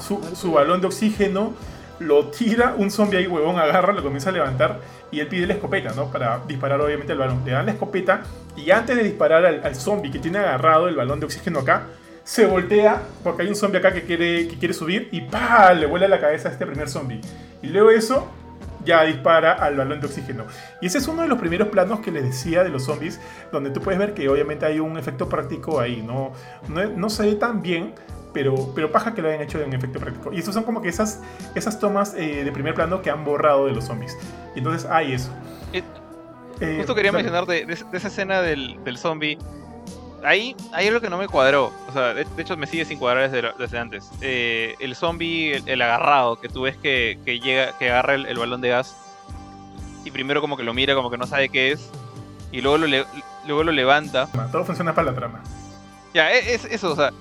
balón 0.53 0.83
de 0.83 0.89
oxígeno, 0.89 1.55
lo 1.99 2.27
tira, 2.27 2.75
un 2.77 2.91
zombie 2.91 3.19
ahí, 3.19 3.27
huevón, 3.27 3.59
agarra, 3.59 3.93
lo 3.93 4.03
comienza 4.03 4.31
a 4.31 4.33
levantar 4.33 4.81
y 5.11 5.21
él 5.21 5.29
pide 5.29 5.47
la 5.47 5.55
escopeta, 5.55 5.93
¿no? 5.95 6.11
Para 6.11 6.41
disparar 6.47 6.81
obviamente 6.81 7.13
al 7.13 7.19
balón. 7.19 7.43
Le 7.45 7.53
dan 7.53 7.67
la 7.67 7.73
escopeta 7.73 8.23
y 8.57 8.71
antes 8.71 8.97
de 8.97 9.03
disparar 9.03 9.45
al, 9.45 9.63
al 9.65 9.75
zombie 9.75 10.11
que 10.11 10.19
tiene 10.19 10.39
agarrado 10.39 10.89
el 10.89 10.97
balón 10.97 11.21
de 11.21 11.27
oxígeno 11.27 11.61
acá, 11.61 11.87
se 12.27 12.45
voltea 12.45 13.03
porque 13.23 13.43
hay 13.43 13.49
un 13.49 13.55
zombie 13.55 13.79
acá 13.79 13.93
que 13.93 14.03
quiere, 14.03 14.49
que 14.49 14.59
quiere 14.59 14.75
subir 14.75 15.09
y 15.13 15.21
¡pa! 15.21 15.73
le 15.73 15.87
vuela 15.87 16.09
la 16.09 16.21
cabeza 16.21 16.49
a 16.49 16.53
este 16.53 16.67
primer 16.67 16.89
zombie. 16.89 17.21
Y 17.63 17.69
luego 17.69 17.91
eso 17.91 18.29
ya 18.85 19.03
dispara 19.05 19.53
al 19.53 19.77
balón 19.77 20.01
de 20.01 20.07
oxígeno. 20.07 20.45
Y 20.81 20.87
ese 20.87 20.99
es 20.99 21.07
uno 21.09 21.23
de 21.23 21.29
los 21.29 21.39
primeros 21.39 21.69
planos 21.69 22.01
que 22.01 22.11
les 22.11 22.25
decía 22.25 22.65
de 22.65 22.71
los 22.71 22.85
zombies, 22.85 23.21
donde 23.53 23.71
tú 23.71 23.81
puedes 23.81 23.99
ver 23.99 24.13
que 24.13 24.29
obviamente 24.29 24.67
hay 24.67 24.81
un 24.81 24.99
efecto 24.99 25.29
práctico 25.29 25.79
ahí. 25.79 26.03
No, 26.03 26.33
no, 26.69 26.85
no 26.85 27.11
se 27.11 27.25
ve 27.25 27.35
tan 27.35 27.63
bien, 27.63 27.95
pero, 28.33 28.55
pero 28.75 28.91
paja 28.93 29.15
que 29.15 29.23
lo 29.23 29.29
hayan 29.29 29.43
hecho 29.43 29.61
en 29.61 29.73
efecto 29.73 29.99
práctico. 29.99 30.33
Y 30.33 30.39
estos 30.39 30.55
son 30.55 30.65
como 30.65 30.83
que 30.83 30.89
esas, 30.89 31.21
esas 31.55 31.79
tomas 31.79 32.15
eh, 32.15 32.45
de 32.45 32.53
primer 32.53 32.75
plano 32.75 33.03
que 33.03 33.11
han 33.11 33.25
borrado 33.25 33.67
de 33.67 33.73
los 33.73 33.85
zombies. 33.85 34.17
Y 34.55 34.59
entonces 34.59 34.89
hay 34.91 35.13
eso. 35.13 35.31
Eh, 35.73 35.83
Eh, 36.61 36.77
Justo 36.79 36.95
quería 36.95 37.13
dale. 37.13 37.23
mencionar 37.25 37.47
de, 37.47 37.67
de- 37.67 37.85
de 37.91 37.99
esa 37.99 38.09
escena 38.09 38.41
del, 38.41 38.83
del 38.83 38.97
zombie. 38.97 39.37
Ahí 40.25 40.57
hay 40.73 40.89
algo 40.89 41.03
que 41.03 41.11
no 41.11 41.19
me 41.19 41.29
cuadró. 41.29 41.71
O 41.89 41.93
sea, 41.93 42.15
de, 42.15 42.25
de 42.25 42.43
hecho 42.43 42.57
me 42.57 42.67
sigue 42.67 42.85
sin 42.87 42.99
cuadrar 42.99 43.31
desde, 43.31 43.53
desde 43.59 43.79
antes. 43.79 44.11
El 44.23 44.95
zombie, 44.97 45.53
el, 45.57 45.69
el 45.69 45.83
agarrado, 45.83 46.41
que 46.41 46.49
tú 46.49 46.63
ves 46.63 46.77
que, 46.79 47.19
que 47.27 47.41
llega, 47.41 47.77
que 47.79 47.91
agarra 47.91 48.15
el, 48.15 48.25
el 48.25 48.39
balón 48.39 48.63
de 48.63 48.71
gas. 48.71 48.97
Y 50.05 50.11
primero 50.11 50.41
como 50.41 50.57
que 50.57 50.63
lo 50.63 50.73
mira, 50.73 50.95
como 50.95 51.11
que 51.11 51.19
no 51.19 51.27
sabe 51.27 51.51
qué 51.51 51.73
es. 51.73 51.91
Y 52.53 52.63
luego 52.63 52.79
lo, 52.79 52.87
le- 52.87 53.05
luego 53.47 53.63
lo 53.63 53.73
levanta. 53.73 54.27
Todo 54.51 54.65
funciona 54.65 54.95
para 54.95 55.11
la 55.11 55.15
trama. 55.15 55.43
Ya, 56.15 56.33
e- 56.33 56.55
es, 56.55 56.65
eso, 56.65 56.93
o 56.93 56.97
sea. 56.97 57.13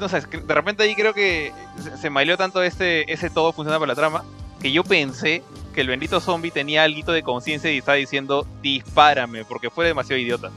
No 0.00 0.08
sé, 0.08 0.20
de 0.20 0.54
repente 0.54 0.82
ahí 0.82 0.94
creo 0.94 1.14
que 1.14 1.52
se, 1.82 1.96
se 1.98 2.36
tanto 2.36 2.62
este, 2.62 3.10
ese 3.12 3.30
todo 3.30 3.52
funciona 3.52 3.78
para 3.78 3.92
la 3.92 3.94
trama. 3.96 4.24
Que 4.60 4.72
yo 4.72 4.82
pensé 4.82 5.42
que 5.74 5.80
el 5.82 5.88
bendito 5.88 6.20
zombie 6.20 6.50
tenía 6.50 6.84
algo 6.84 7.12
de 7.12 7.22
conciencia 7.22 7.70
y 7.72 7.78
estaba 7.78 7.96
diciendo 7.96 8.46
dispárame, 8.62 9.44
porque 9.44 9.70
fue 9.70 9.86
demasiado 9.86 10.20
idiota. 10.20 10.50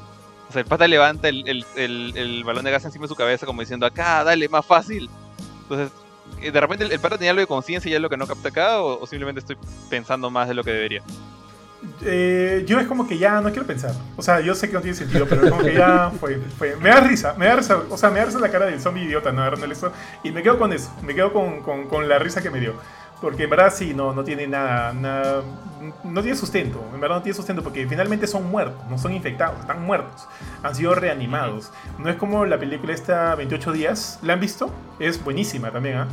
O 0.49 0.51
sea, 0.53 0.61
el 0.61 0.67
pata 0.67 0.87
levanta 0.87 1.27
el, 1.27 1.47
el- 1.47 1.65
el- 1.75 2.13
el 2.15 2.43
balón 2.43 2.63
de 2.63 2.71
gas 2.71 2.85
encima 2.85 3.03
de 3.03 3.09
su 3.09 3.15
cabeza 3.15 3.45
como 3.45 3.61
diciendo 3.61 3.85
acá, 3.85 4.23
dale, 4.23 4.47
más 4.47 4.65
fácil. 4.65 5.09
Entonces, 5.63 5.91
eh, 6.41 6.51
de 6.51 6.61
repente 6.61 6.85
el, 6.85 6.99
pata 6.99 7.17
tenía 7.17 7.31
algo 7.31 7.41
de 7.41 7.47
conciencia 7.47 7.89
y 7.91 7.95
es 7.95 8.01
lo 8.01 8.09
que 8.09 8.17
no 8.17 8.27
capta 8.27 8.49
acá, 8.49 8.81
o 8.81 9.05
simplemente 9.05 9.39
estoy 9.39 9.57
pensando 9.89 10.29
más 10.29 10.47
de 10.47 10.53
lo 10.53 10.63
que 10.63 10.71
debería. 10.71 11.03
Eh, 12.01 12.63
yo 12.67 12.79
es 12.79 12.87
como 12.87 13.07
que 13.07 13.17
ya 13.17 13.39
no 13.41 13.49
quiero 13.49 13.65
pensar. 13.67 13.93
O 14.15 14.21
sea, 14.21 14.39
yo 14.39 14.55
sé 14.55 14.67
que 14.67 14.73
no 14.73 14.81
tiene 14.81 14.97
sentido, 14.97 15.25
pero 15.29 15.49
como 15.49 15.61
que 15.63 15.73
ya 15.75 16.11
fue, 16.19 16.37
fue- 16.57 16.75
Me 16.77 16.89
da 16.89 17.01
risa, 17.01 17.33
me 17.37 17.45
da 17.45 17.55
risa. 17.55 17.77
O 17.89 17.97
sea, 17.97 18.09
me 18.09 18.19
da 18.19 18.25
risa 18.25 18.39
la 18.39 18.49
cara 18.49 18.65
del 18.65 18.79
zombie 18.79 19.03
idiota, 19.03 19.31
¿no? 19.31 19.47
Eso. 19.47 19.91
Y 20.23 20.31
me 20.31 20.41
quedo 20.43 20.57
con 20.57 20.73
eso, 20.73 20.91
me 21.03 21.13
quedo 21.13 21.31
con, 21.33 21.61
con- 21.61 21.87
con 21.87 22.07
la 22.09 22.19
risa 22.19 22.41
que 22.41 22.49
me 22.49 22.59
dio. 22.59 22.73
Porque 23.21 23.45
en 23.45 23.49
verdad 23.49 23.73
sí, 23.75 23.93
no, 23.95 24.13
no 24.13 24.23
tiene 24.23 24.47
nada, 24.47 24.93
nada. 24.93 25.41
No 26.03 26.21
tiene 26.21 26.35
sustento, 26.37 26.83
en 26.93 26.99
verdad 26.99 27.17
no 27.17 27.21
tiene 27.23 27.35
sustento 27.35 27.63
porque 27.63 27.87
finalmente 27.87 28.27
son 28.27 28.49
muertos, 28.49 28.83
no 28.89 28.97
son 28.97 29.13
infectados, 29.13 29.59
están 29.59 29.83
muertos. 29.83 30.27
Han 30.63 30.75
sido 30.75 30.93
reanimados. 30.95 31.71
No 31.99 32.09
es 32.09 32.15
como 32.15 32.45
la 32.45 32.57
película 32.59 32.93
esta 32.93 33.33
28 33.35 33.71
días, 33.71 34.19
¿la 34.21 34.33
han 34.33 34.39
visto? 34.39 34.71
Es 34.99 35.23
buenísima 35.23 35.71
también, 35.71 35.97
¿ah? 35.97 36.07
De 36.07 36.11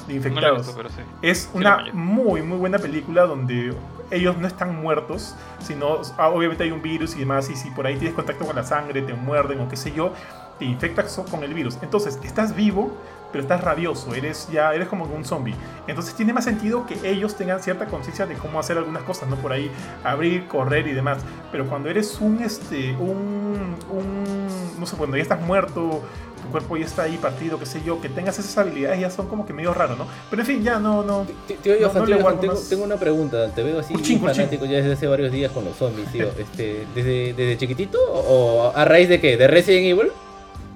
No 0.00 0.06
lo 0.06 0.12
he 0.12 0.16
infectados. 0.16 0.58
visto, 0.58 0.74
pero 0.76 0.88
sí. 0.90 1.00
Es 1.22 1.48
una 1.54 1.86
muy, 1.92 2.42
muy 2.42 2.58
buena 2.58 2.78
película 2.78 3.22
donde 3.22 3.72
ellos 4.10 4.36
no 4.38 4.46
están 4.46 4.80
muertos, 4.80 5.34
sino 5.60 6.00
ah, 6.18 6.28
obviamente 6.28 6.64
hay 6.64 6.70
un 6.70 6.82
virus 6.82 7.16
y 7.16 7.20
demás, 7.20 7.50
y 7.50 7.56
si 7.56 7.70
por 7.70 7.86
ahí 7.86 7.96
tienes 7.96 8.14
contacto 8.14 8.44
con 8.44 8.56
la 8.56 8.64
sangre, 8.64 9.02
te 9.02 9.14
muerden 9.14 9.60
o 9.60 9.68
qué 9.68 9.76
sé 9.76 9.92
yo, 9.92 10.12
te 10.58 10.64
infectas 10.64 11.20
con 11.30 11.42
el 11.42 11.54
virus. 11.54 11.78
Entonces, 11.82 12.18
estás 12.22 12.54
vivo, 12.54 12.92
pero 13.34 13.42
estás 13.42 13.62
rabioso, 13.62 14.14
eres 14.14 14.48
ya 14.52 14.72
eres 14.72 14.86
como 14.86 15.06
un 15.06 15.24
zombie. 15.24 15.56
Entonces 15.88 16.14
tiene 16.14 16.32
más 16.32 16.44
sentido 16.44 16.86
que 16.86 17.10
ellos 17.10 17.34
tengan 17.34 17.60
cierta 17.60 17.86
conciencia 17.86 18.26
de 18.26 18.36
cómo 18.36 18.60
hacer 18.60 18.78
algunas 18.78 19.02
cosas, 19.02 19.28
no 19.28 19.34
por 19.34 19.52
ahí 19.52 19.72
abrir, 20.04 20.46
correr 20.46 20.86
y 20.86 20.92
demás. 20.92 21.18
Pero 21.50 21.66
cuando 21.66 21.88
eres 21.88 22.20
un 22.20 22.40
este 22.40 22.92
un 22.92 23.74
un 23.90 24.78
no 24.78 24.86
sé, 24.86 24.96
cuando 24.96 25.16
ya 25.16 25.22
estás 25.24 25.40
muerto, 25.40 26.02
tu 26.44 26.50
cuerpo 26.50 26.76
ya 26.76 26.84
está 26.86 27.02
ahí 27.04 27.16
partido, 27.16 27.58
qué 27.58 27.66
sé 27.66 27.80
yo, 27.84 28.00
que 28.00 28.08
tengas 28.08 28.38
esas 28.38 28.56
habilidades 28.58 29.00
ya 29.00 29.10
son 29.10 29.26
como 29.28 29.46
que 29.46 29.52
medio 29.52 29.74
raro, 29.74 29.96
¿no? 29.96 30.06
Pero 30.30 30.42
en 30.42 30.46
fin, 30.46 30.62
ya 30.62 30.78
no 30.78 31.02
no 31.02 31.26
Tío, 31.46 31.56
tío, 31.62 31.74
No, 31.80 31.88
Johan, 31.88 31.98
no 31.98 32.04
tío, 32.04 32.06
le 32.06 32.12
Johan, 32.14 32.22
guardo 32.22 32.40
tengo, 32.40 32.54
más. 32.54 32.68
tengo 32.68 32.84
una 32.84 32.96
pregunta. 32.96 33.48
Te 33.54 33.62
veo 33.62 33.80
así 33.80 33.94
urchin. 33.94 34.20
fanático 34.20 34.64
ya 34.66 34.76
desde 34.76 34.92
hace 34.92 35.06
varios 35.06 35.32
días 35.32 35.50
con 35.52 35.64
los 35.64 35.76
zombies, 35.76 36.10
tío. 36.12 36.28
Este, 36.38 36.86
¿desde, 36.94 37.32
¿Desde 37.34 37.58
chiquitito 37.58 37.98
o 38.12 38.72
a 38.74 38.84
raíz 38.84 39.08
de 39.08 39.20
qué? 39.20 39.36
¿De 39.36 39.46
Resident 39.48 39.86
Evil? 39.86 40.12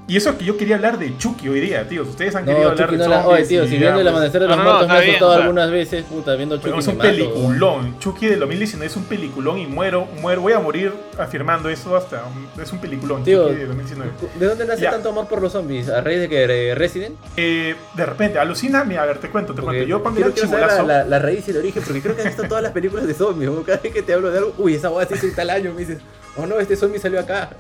Y 0.09 0.17
eso 0.17 0.39
que 0.39 0.45
yo 0.47 0.57
quería 0.57 0.77
hablar 0.77 0.99
de 0.99 1.15
Chucky 1.19 1.51
hoy 1.51 1.61
día, 1.61 1.87
tío. 1.87 2.01
Ustedes 2.03 2.35
han 2.35 2.47
No, 2.47 2.53
querido 2.53 2.71
hablar 2.71 2.87
Chucky 2.89 2.97
de 2.99 3.05
no 3.05 3.11
la... 3.11 3.23
zombies 3.23 3.39
Oye, 3.41 3.47
tío, 3.49 3.65
si 3.67 3.73
ya, 3.75 3.79
viendo 3.79 4.01
el 4.01 4.09
amanecer 4.09 4.41
de 4.41 4.49
los 4.49 4.57
no, 4.57 4.65
no, 4.65 4.71
muertos 4.71 4.89
me 4.89 4.95
bien, 5.01 5.09
asustado 5.11 5.31
o 5.31 5.35
sea, 5.35 5.43
algunas 5.45 5.71
veces, 5.71 6.05
puta, 6.05 6.35
viendo 6.35 6.57
Chucky 6.57 6.69
pero 6.71 6.79
es 6.81 6.87
me 6.87 6.93
un 6.93 6.99
mato, 6.99 7.11
peliculón. 7.11 7.99
Chucky 7.99 8.27
del 8.27 8.41
2019 8.41 8.87
es 8.91 8.97
un 8.97 9.05
peliculón 9.05 9.59
y 9.59 9.67
muero, 9.67 10.07
muero, 10.23 10.41
voy 10.41 10.55
a 10.55 10.61
morir 10.61 10.95
afirmando 11.19 11.69
eso 11.69 11.95
hasta 11.95 12.23
es 12.63 12.73
un 12.73 12.79
peliculón. 12.79 13.23
Tío, 13.23 13.49
Chucky 13.49 13.59
del 13.59 13.69
2019. 13.69 14.13
¿De 14.41 14.47
dónde 14.47 14.65
nace 14.65 14.81
Ya. 14.83 14.91
tanto 14.93 15.11
amor 15.11 15.29
por 15.29 15.43
los 15.43 15.53
zombies? 15.53 15.91
¿A 15.91 16.01
raíz 16.01 16.21
de 16.21 16.29
que 16.31 16.71
eh, 16.71 16.75
Resident? 16.75 17.15
Eh, 17.37 17.77
de 17.95 18.07
repente, 18.07 18.39
alucina, 18.39 18.85
mira, 18.85 19.03
a 19.03 19.07
ver, 19.07 19.19
te 19.19 19.29
cuento, 19.29 19.53
te 19.55 19.61
Porque 19.61 19.81
cuento. 19.81 19.91
Yo 19.91 20.03
cuando 20.03 20.21
era 20.21 20.33
chivolazo, 20.33 20.87
la, 20.87 21.01
la, 21.01 21.05
la 21.05 21.19
raíz 21.19 21.47
y 21.49 21.51
el 21.51 21.59
origen, 21.59 21.83
porque 21.85 22.01
creo 22.01 22.17
que 22.17 22.23
han 22.23 22.29
visto 22.29 22.45
todas 22.49 22.63
las 22.63 22.73
películas 22.73 23.07
de 23.07 23.13
zombies. 23.13 23.51
Cada 23.67 23.77
vez 23.79 23.93
que 23.93 24.01
te 24.01 24.15
hablo 24.15 24.31
de 24.31 24.39
algo, 24.39 24.55
uy, 24.57 24.75
esa 24.75 24.89
hueá 24.89 25.07
se 25.07 25.17
hizo 25.17 25.27
tal 25.37 25.51
año, 25.51 25.71
me 25.75 25.81
dices, 25.81 25.99
oh 26.39 26.47
no, 26.47 26.59
este 26.59 26.77
zombie 26.77 26.99
salió 26.99 27.21
acá. 27.21 27.51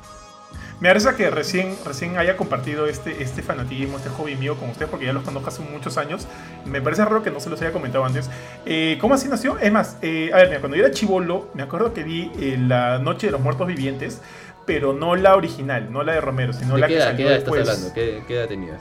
Me 0.80 0.88
parece 0.90 1.14
que 1.16 1.28
recién, 1.30 1.76
recién 1.84 2.18
haya 2.18 2.36
compartido 2.36 2.86
este, 2.86 3.22
este 3.22 3.42
fanatismo, 3.42 3.96
este 3.96 4.10
hobby 4.10 4.36
mío 4.36 4.56
con 4.56 4.70
ustedes, 4.70 4.88
porque 4.90 5.06
ya 5.06 5.12
los 5.12 5.24
conozco 5.24 5.48
hace 5.48 5.62
muchos 5.62 5.98
años. 5.98 6.28
Me 6.64 6.80
parece 6.80 7.04
raro 7.04 7.22
que 7.22 7.30
no 7.30 7.40
se 7.40 7.50
los 7.50 7.60
haya 7.60 7.72
comentado 7.72 8.04
antes. 8.04 8.30
Eh, 8.64 8.96
¿Cómo 9.00 9.14
así 9.14 9.28
nació? 9.28 9.58
Es 9.58 9.72
más, 9.72 9.96
eh, 10.02 10.30
a 10.32 10.36
ver, 10.36 10.48
mira, 10.48 10.60
cuando 10.60 10.76
yo 10.76 10.84
era 10.84 10.94
chivolo, 10.94 11.48
me 11.54 11.62
acuerdo 11.64 11.92
que 11.92 12.04
vi 12.04 12.30
eh, 12.40 12.56
La 12.58 12.98
Noche 12.98 13.26
de 13.26 13.32
los 13.32 13.40
Muertos 13.40 13.66
Vivientes, 13.66 14.20
pero 14.66 14.92
no 14.92 15.16
la 15.16 15.34
original, 15.34 15.90
no 15.90 16.02
la 16.04 16.12
de 16.12 16.20
Romero, 16.20 16.52
sino 16.52 16.74
¿De 16.74 16.80
la 16.80 16.86
qué 16.86 16.92
que 16.94 16.98
edad, 16.98 17.06
salió 17.06 17.16
qué 17.16 17.22
edad 17.24 17.38
estás 17.38 17.52
después. 17.54 17.68
hablando? 17.68 17.94
¿Qué, 17.94 18.22
¿Qué 18.28 18.34
edad 18.36 18.48
tenías? 18.48 18.80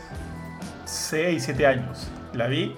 6, 0.86 1.44
7 1.44 1.66
años. 1.66 2.08
La 2.34 2.48
vi. 2.48 2.76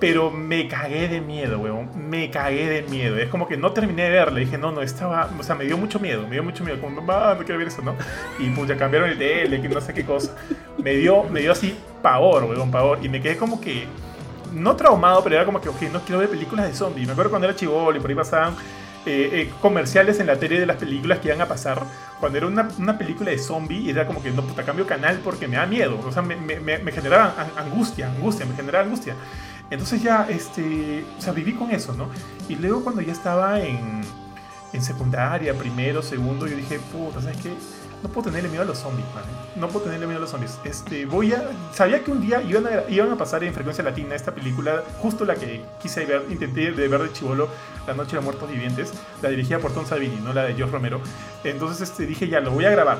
Pero 0.00 0.30
me 0.30 0.68
cagué 0.68 1.08
de 1.08 1.20
miedo, 1.20 1.58
weón. 1.58 1.90
Me 2.08 2.30
cagué 2.30 2.68
de 2.68 2.82
miedo. 2.82 3.16
Es 3.18 3.28
como 3.28 3.48
que 3.48 3.56
no 3.56 3.72
terminé 3.72 4.04
de 4.04 4.10
verla. 4.10 4.38
Dije, 4.38 4.56
no, 4.56 4.70
no, 4.70 4.80
estaba. 4.80 5.28
O 5.38 5.42
sea, 5.42 5.56
me 5.56 5.64
dio 5.64 5.76
mucho 5.76 5.98
miedo. 5.98 6.22
Me 6.22 6.34
dio 6.34 6.44
mucho 6.44 6.62
miedo. 6.64 6.80
Como, 6.80 7.00
mamá, 7.00 7.34
no 7.34 7.44
quiero 7.44 7.58
ver 7.58 7.66
eso, 7.68 7.82
¿no? 7.82 7.96
Y 8.38 8.48
pues 8.50 8.68
ya 8.68 8.76
cambiaron 8.76 9.10
el 9.10 9.18
tele, 9.18 9.60
que 9.60 9.68
no 9.68 9.80
sé 9.80 9.92
qué 9.92 10.04
cosa. 10.04 10.36
Me 10.82 10.94
dio, 10.94 11.24
me 11.24 11.40
dio 11.40 11.50
así 11.50 11.76
pavor, 12.00 12.44
weón, 12.44 12.70
pavor. 12.70 13.00
Y 13.02 13.08
me 13.08 13.20
quedé 13.20 13.36
como 13.36 13.60
que. 13.60 13.86
No 14.52 14.76
traumado, 14.76 15.22
pero 15.22 15.34
era 15.34 15.44
como 15.44 15.60
que, 15.60 15.68
ok, 15.68 15.82
no 15.92 16.00
quiero 16.00 16.20
ver 16.20 16.30
películas 16.30 16.66
de 16.68 16.74
zombies. 16.74 17.06
Me 17.06 17.12
acuerdo 17.12 17.30
cuando 17.30 17.48
era 17.48 17.56
chivolo 17.56 17.96
y 17.96 18.00
por 18.00 18.08
ahí 18.08 18.16
pasaban 18.16 18.54
eh, 19.04 19.30
eh, 19.32 19.50
comerciales 19.60 20.20
en 20.20 20.26
la 20.26 20.36
tele 20.38 20.58
de 20.60 20.64
las 20.64 20.76
películas 20.76 21.18
que 21.18 21.28
iban 21.28 21.40
a 21.42 21.46
pasar. 21.46 21.82
Cuando 22.18 22.38
era 22.38 22.46
una, 22.46 22.68
una 22.78 22.96
película 22.96 23.30
de 23.30 23.38
zombie 23.38 23.78
y 23.78 23.90
era 23.90 24.06
como 24.06 24.22
que 24.22 24.30
no, 24.30 24.42
puta, 24.42 24.62
cambio 24.62 24.86
canal 24.86 25.20
porque 25.22 25.46
me 25.48 25.56
da 25.56 25.66
miedo. 25.66 26.00
O 26.06 26.12
sea, 26.12 26.22
me, 26.22 26.36
me, 26.36 26.78
me, 26.78 26.92
generaba 26.92 27.34
an- 27.36 27.66
angustia, 27.66 28.06
angustia, 28.08 28.46
me 28.46 28.54
generaba 28.54 28.84
angustia. 28.84 29.16
Entonces 29.70 30.02
ya, 30.02 30.26
este, 30.28 31.04
o 31.18 31.20
sea, 31.20 31.32
viví 31.32 31.54
con 31.54 31.70
eso, 31.70 31.92
¿no? 31.92 32.08
Y 32.48 32.56
luego 32.56 32.82
cuando 32.82 33.02
ya 33.02 33.12
estaba 33.12 33.60
en, 33.60 34.00
en 34.72 34.82
secundaria, 34.82 35.54
primero, 35.54 36.02
segundo, 36.02 36.46
yo 36.46 36.56
dije, 36.56 36.78
puta, 36.78 37.20
¿sabes 37.20 37.36
qué? 37.38 37.52
No 38.02 38.08
puedo 38.08 38.26
tenerle 38.26 38.48
miedo 38.48 38.62
a 38.62 38.66
los 38.66 38.78
zombies, 38.78 39.06
man. 39.12 39.24
No 39.56 39.68
puedo 39.68 39.86
tenerle 39.86 40.06
miedo 40.06 40.18
a 40.18 40.20
los 40.20 40.30
zombies. 40.30 40.58
Este, 40.64 41.04
voy 41.04 41.32
a... 41.32 41.42
Sabía 41.72 42.04
que 42.04 42.12
un 42.12 42.20
día 42.20 42.40
iban 42.42 42.64
a, 42.66 42.88
iban 42.88 43.10
a 43.10 43.16
pasar 43.18 43.42
en 43.42 43.52
frecuencia 43.52 43.82
latina 43.82 44.14
esta 44.14 44.32
película, 44.32 44.84
justo 45.00 45.24
la 45.24 45.34
que 45.34 45.64
quise 45.82 46.04
ver, 46.06 46.24
intenté 46.30 46.70
de 46.70 46.88
ver 46.88 47.02
de 47.02 47.12
chivolo, 47.12 47.48
La 47.86 47.94
Noche 47.94 48.16
de 48.16 48.22
Muertos 48.22 48.48
Vivientes, 48.50 48.92
la 49.20 49.30
dirigida 49.30 49.58
por 49.58 49.72
Tom 49.72 49.84
Savini, 49.84 50.16
no 50.22 50.32
la 50.32 50.44
de 50.44 50.54
George 50.54 50.72
Romero. 50.72 51.00
Entonces 51.42 51.90
este, 51.90 52.06
dije, 52.06 52.28
ya, 52.28 52.40
lo 52.40 52.52
voy 52.52 52.66
a 52.66 52.70
grabar. 52.70 52.98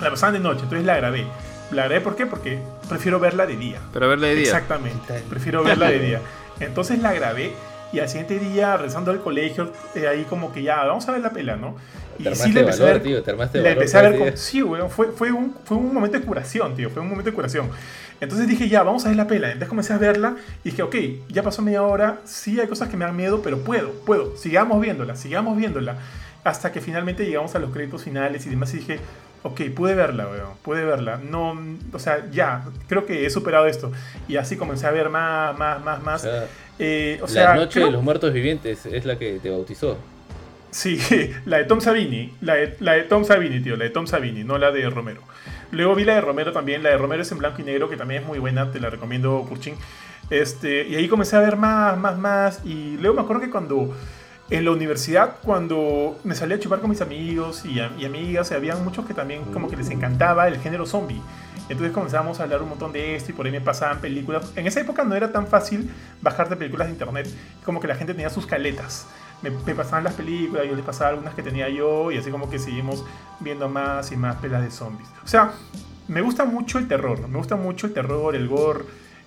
La 0.00 0.10
pasaban 0.10 0.34
de 0.34 0.40
noche, 0.40 0.62
entonces 0.62 0.86
la 0.86 0.96
grabé. 0.96 1.26
La 1.70 1.84
grabé, 1.84 2.00
¿por 2.00 2.16
qué? 2.16 2.26
Porque 2.26 2.58
prefiero 2.88 3.20
verla 3.20 3.46
de 3.46 3.56
día. 3.56 3.78
Para 3.92 4.06
verla 4.06 4.28
de 4.28 4.34
día. 4.36 4.44
Exactamente, 4.44 5.22
prefiero 5.28 5.62
verla 5.62 5.90
de 5.90 5.98
día. 5.98 6.20
Entonces 6.60 6.98
la 7.00 7.12
grabé 7.12 7.52
y 7.92 8.00
al 8.00 8.08
siguiente 8.08 8.38
día, 8.38 8.76
regresando 8.76 9.10
al 9.10 9.20
colegio, 9.20 9.72
eh, 9.94 10.06
ahí 10.08 10.24
como 10.24 10.52
que 10.52 10.62
ya, 10.62 10.84
vamos 10.84 11.08
a 11.08 11.12
ver 11.12 11.22
la 11.22 11.30
pela, 11.30 11.56
¿no? 11.56 11.76
Y 12.18 12.24
Te 12.24 12.34
sí 12.34 12.52
le 12.52 12.60
empecé 12.60 12.82
a 12.82 12.86
valor, 12.86 13.00
ver, 13.00 13.02
tío, 13.08 13.22
te 13.22 13.30
armaste 13.30 13.58
le 13.58 13.64
valor. 13.64 13.78
empecé 13.78 13.98
a 13.98 14.02
ver 14.02 14.18
como, 14.18 14.36
sí, 14.36 14.62
weón, 14.62 14.90
fue, 14.90 15.12
fue, 15.12 15.30
un, 15.30 15.54
fue 15.64 15.76
un 15.76 15.94
momento 15.94 16.18
de 16.18 16.24
curación, 16.24 16.74
tío, 16.74 16.90
fue 16.90 17.00
un 17.00 17.08
momento 17.08 17.30
de 17.30 17.34
curación. 17.34 17.70
Entonces 18.20 18.48
dije, 18.48 18.68
ya, 18.68 18.82
vamos 18.82 19.04
a 19.04 19.08
ver 19.08 19.16
la 19.16 19.26
pela. 19.26 19.46
Entonces 19.48 19.68
comencé 19.68 19.92
a 19.92 19.98
verla 19.98 20.36
y 20.64 20.70
dije, 20.70 20.82
ok, 20.82 20.96
ya 21.28 21.42
pasó 21.42 21.62
media 21.62 21.82
hora, 21.82 22.18
sí 22.24 22.60
hay 22.60 22.66
cosas 22.66 22.88
que 22.88 22.96
me 22.96 23.04
dan 23.04 23.16
miedo, 23.16 23.40
pero 23.42 23.58
puedo, 23.60 23.92
puedo, 24.04 24.36
sigamos 24.36 24.80
viéndola, 24.80 25.14
sigamos 25.14 25.56
viéndola. 25.56 25.96
Hasta 26.44 26.72
que 26.72 26.80
finalmente 26.80 27.24
llegamos 27.24 27.54
a 27.54 27.58
los 27.58 27.70
créditos 27.70 28.02
finales 28.02 28.44
y 28.46 28.50
demás 28.50 28.74
y 28.74 28.78
dije, 28.78 28.98
ok, 29.42 29.60
pude 29.74 29.94
verla, 29.94 30.26
weón, 30.28 30.50
pude 30.62 30.84
verla. 30.84 31.16
No, 31.18 31.56
o 31.92 31.98
sea, 31.98 32.26
ya, 32.30 32.64
creo 32.88 33.06
que 33.06 33.24
he 33.26 33.30
superado 33.30 33.66
esto. 33.66 33.92
Y 34.28 34.36
así 34.36 34.56
comencé 34.56 34.86
a 34.86 34.90
ver 34.90 35.08
más, 35.10 35.56
más, 35.58 35.82
más, 35.84 36.02
más. 36.02 36.22
sea, 36.22 36.46
Eh, 36.78 37.18
o 37.22 37.28
sea, 37.28 37.50
la 37.50 37.54
noche 37.56 37.74
creo- 37.74 37.86
de 37.86 37.92
los 37.92 38.02
muertos 38.02 38.32
vivientes 38.32 38.86
es 38.86 39.04
la 39.04 39.18
que 39.18 39.38
te 39.40 39.50
bautizó. 39.50 39.96
Sí, 40.70 40.98
la 41.46 41.58
de 41.58 41.64
Tom 41.64 41.80
Savini, 41.80 42.34
la 42.40 42.54
de, 42.54 42.76
la 42.80 42.92
de 42.92 43.02
Tom 43.04 43.24
Savini, 43.24 43.60
tío, 43.60 43.76
la 43.76 43.84
de 43.84 43.90
Tom 43.90 44.06
Savini, 44.06 44.44
no 44.44 44.58
la 44.58 44.70
de 44.70 44.88
Romero. 44.90 45.22
Luego 45.70 45.94
vi 45.94 46.04
la 46.04 46.14
de 46.14 46.20
Romero 46.20 46.52
también, 46.52 46.82
la 46.82 46.90
de 46.90 46.98
Romero 46.98 47.22
es 47.22 47.32
en 47.32 47.38
blanco 47.38 47.60
y 47.60 47.64
negro, 47.64 47.88
que 47.88 47.96
también 47.96 48.22
es 48.22 48.28
muy 48.28 48.38
buena, 48.38 48.70
te 48.70 48.80
la 48.80 48.90
recomiendo, 48.90 49.44
Kurchin. 49.48 49.74
Este, 50.30 50.86
y 50.86 50.94
ahí 50.94 51.08
comencé 51.08 51.36
a 51.36 51.40
ver 51.40 51.56
más, 51.56 51.96
más, 51.98 52.18
más. 52.18 52.60
Y 52.64 52.96
luego 52.98 53.16
me 53.16 53.22
acuerdo 53.22 53.42
que 53.42 53.50
cuando 53.50 53.94
en 54.50 54.64
la 54.64 54.70
universidad, 54.70 55.36
cuando 55.42 56.18
me 56.24 56.34
salí 56.34 56.54
a 56.54 56.58
chupar 56.58 56.80
con 56.80 56.90
mis 56.90 57.00
amigos 57.00 57.64
y, 57.64 57.80
y 57.80 58.04
amigas, 58.04 58.50
habían 58.52 58.82
muchos 58.82 59.04
que 59.06 59.14
también 59.14 59.44
como 59.52 59.68
que 59.68 59.76
les 59.76 59.90
encantaba 59.90 60.48
el 60.48 60.58
género 60.58 60.86
zombie. 60.86 61.20
Entonces 61.68 61.92
comenzamos 61.92 62.40
a 62.40 62.44
hablar 62.44 62.62
un 62.62 62.70
montón 62.70 62.92
de 62.92 63.14
esto 63.14 63.30
y 63.30 63.34
por 63.34 63.44
ahí 63.44 63.52
me 63.52 63.60
pasaban 63.60 64.00
películas. 64.00 64.50
En 64.56 64.66
esa 64.66 64.80
época 64.80 65.04
no 65.04 65.14
era 65.14 65.32
tan 65.32 65.46
fácil 65.46 65.90
bajarte 66.22 66.56
películas 66.56 66.86
de 66.88 66.94
internet, 66.94 67.28
como 67.62 67.78
que 67.78 67.86
la 67.86 67.94
gente 67.94 68.14
tenía 68.14 68.30
sus 68.30 68.46
caletas. 68.46 69.06
Me, 69.42 69.50
me 69.50 69.74
pasaban 69.74 70.02
las 70.02 70.14
películas, 70.14 70.64
yo 70.66 70.74
les 70.74 70.84
pasaba 70.84 71.10
algunas 71.10 71.34
que 71.34 71.42
tenía 71.42 71.68
yo 71.68 72.10
y 72.10 72.16
así 72.16 72.30
como 72.30 72.48
que 72.48 72.58
seguimos 72.58 73.04
viendo 73.40 73.68
más 73.68 74.10
y 74.12 74.16
más 74.16 74.36
pelas 74.36 74.62
de 74.62 74.70
zombies. 74.70 75.08
O 75.22 75.28
sea, 75.28 75.52
me 76.08 76.22
gusta 76.22 76.46
mucho 76.46 76.78
el 76.78 76.88
terror, 76.88 77.28
me 77.28 77.36
gusta 77.36 77.56
mucho 77.56 77.86
el 77.86 77.92
terror, 77.92 78.34
el 78.34 78.48
gore. 78.48 78.84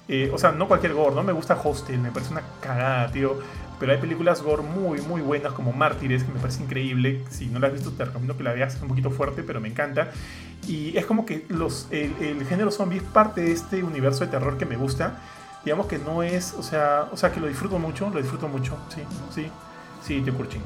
eh, 0.08 0.32
o 0.34 0.38
sea, 0.40 0.52
no 0.52 0.68
cualquier 0.68 0.94
gore, 0.94 1.16
no 1.16 1.24
me 1.24 1.32
gusta 1.32 1.58
Hostel, 1.64 2.00
me 2.00 2.12
parece 2.12 2.32
una 2.32 2.42
cagada, 2.60 3.12
tío. 3.12 3.38
Pero 3.82 3.94
hay 3.94 3.98
películas 3.98 4.44
gore 4.44 4.62
muy, 4.62 5.02
muy 5.02 5.22
buenas 5.22 5.54
como 5.54 5.74
Mártires, 5.74 6.24
que 6.24 6.32
me 6.32 6.40
parece 6.40 6.62
increíble. 6.62 7.24
Si 7.32 7.48
no 7.48 7.58
la 7.58 7.66
has 7.66 7.74
visto, 7.74 7.90
te 7.90 8.06
recomiendo 8.06 8.38
que 8.38 8.44
la 8.44 8.54
veas, 8.54 8.80
un 8.80 8.88
poquito 8.88 9.10
fuerte, 9.10 9.42
pero 9.42 9.60
me 9.60 9.70
encanta. 9.70 10.12
Y 10.68 10.96
es 10.96 11.08
como 11.08 11.26
que 11.26 11.46
los, 11.50 11.88
el, 11.90 12.14
el 12.22 12.46
género 12.46 12.70
zombie 12.70 12.98
es 12.98 13.04
parte 13.04 13.42
de 13.42 13.52
este 13.52 13.84
universo 13.84 14.24
de 14.24 14.30
terror 14.30 14.60
que 14.60 14.68
me 14.68 14.78
gusta. 14.78 15.20
Digamos 15.66 15.88
que 15.88 15.98
no 15.98 16.22
es, 16.22 16.54
o 16.54 16.62
sea, 16.62 17.10
o 17.12 17.18
sea 17.18 17.32
que 17.32 17.40
lo 17.40 17.48
disfruto 17.48 17.80
mucho, 17.80 18.08
lo 18.12 18.22
disfruto 18.22 18.48
mucho, 18.48 18.78
sí, 18.90 19.02
sí, 19.34 19.48
sí, 20.06 20.22
te 20.22 20.32
curchín. 20.32 20.62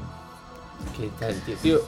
¿Qué 0.96 1.10
tal, 1.20 1.34
tío? 1.42 1.56
Tío, 1.62 1.80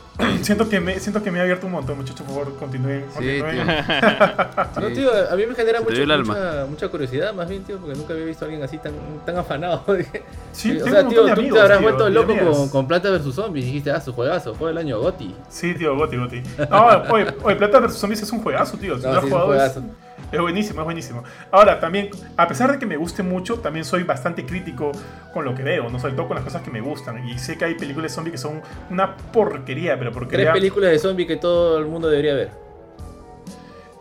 Siento 0.42 0.68
que 0.68 0.80
me, 0.80 0.98
siento 0.98 1.22
que 1.22 1.30
me 1.30 1.38
he 1.38 1.42
abierto 1.42 1.66
un 1.66 1.72
montón, 1.72 1.96
muchachos, 1.96 2.22
por 2.26 2.34
favor, 2.44 2.56
continúen. 2.58 3.04
Sí, 3.18 3.38
continúen. 3.40 3.66
no, 4.80 4.88
Sí. 4.88 4.94
tío, 4.94 5.10
a 5.30 5.36
mí 5.36 5.46
me 5.46 5.54
genera 5.54 5.80
mucho- 5.80 5.92
el 6.02 6.24
mucha, 6.24 6.66
mucha 6.68 6.88
curiosidad, 6.88 7.32
más 7.32 7.48
bien, 7.48 7.62
tío, 7.64 7.78
porque 7.78 7.96
nunca 7.96 8.12
había 8.12 8.26
visto 8.26 8.44
a 8.44 8.46
alguien 8.46 8.62
así 8.64 8.76
tan, 8.78 8.92
tan 9.24 9.36
afanado. 9.38 9.84
Sí, 10.52 10.72
o 10.72 10.84
tengo 10.84 10.90
sea, 10.90 11.02
un 11.04 11.08
tío, 11.10 11.24
tú 11.26 11.32
amigos, 11.32 11.54
te 11.54 11.60
habrás 11.62 11.78
tío, 11.78 11.88
vuelto 11.88 12.10
loco 12.10 12.34
con, 12.52 12.68
con 12.70 12.88
Planta 12.88 13.10
vs 13.10 13.34
Zombies. 13.34 13.64
Dijiste, 13.66 13.90
ah, 13.92 14.00
su 14.00 14.12
juegazo, 14.12 14.50
juego 14.52 14.66
del 14.68 14.78
año 14.78 14.98
Goti. 15.00 15.34
Sí, 15.48 15.74
tío, 15.74 15.96
Goti, 15.96 16.16
Goti. 16.16 16.42
No, 16.68 16.86
oye, 17.10 17.26
oye, 17.44 17.56
Plata 17.56 17.78
vs 17.80 17.94
Zombies 17.94 18.22
es 18.22 18.32
un 18.32 18.42
juegazo, 18.42 18.76
tío. 18.76 18.96
Si 18.98 19.04
no, 19.04 19.08
No, 19.08 19.14
lo 19.14 19.18
has 19.20 19.24
sí, 19.24 19.28
es 19.28 19.32
un 19.32 19.40
jugado, 19.40 19.54
es, 19.54 19.72
juegazo. 19.72 20.07
Es 20.30 20.40
buenísimo, 20.40 20.80
es 20.80 20.84
buenísimo. 20.84 21.24
Ahora, 21.50 21.80
también, 21.80 22.10
a 22.36 22.46
pesar 22.48 22.70
de 22.72 22.78
que 22.78 22.86
me 22.86 22.96
guste 22.96 23.22
mucho, 23.22 23.60
también 23.60 23.84
soy 23.84 24.02
bastante 24.02 24.44
crítico 24.44 24.92
con 25.32 25.44
lo 25.44 25.54
que 25.54 25.62
veo, 25.62 25.88
¿no? 25.88 25.98
Sobre 25.98 26.14
todo 26.14 26.28
con 26.28 26.34
las 26.36 26.44
cosas 26.44 26.62
que 26.62 26.70
me 26.70 26.80
gustan. 26.80 27.26
Y 27.28 27.38
sé 27.38 27.56
que 27.56 27.64
hay 27.64 27.74
películas 27.74 28.10
de 28.12 28.14
zombies 28.16 28.32
que 28.32 28.38
son 28.38 28.60
una 28.90 29.16
porquería, 29.16 29.98
pero 29.98 30.10
Tres 30.10 30.18
porquería. 30.20 30.52
películas 30.52 30.90
de 30.90 30.98
zombies 30.98 31.28
que 31.28 31.36
todo 31.36 31.78
el 31.78 31.86
mundo 31.86 32.08
debería 32.08 32.34
ver. 32.34 32.50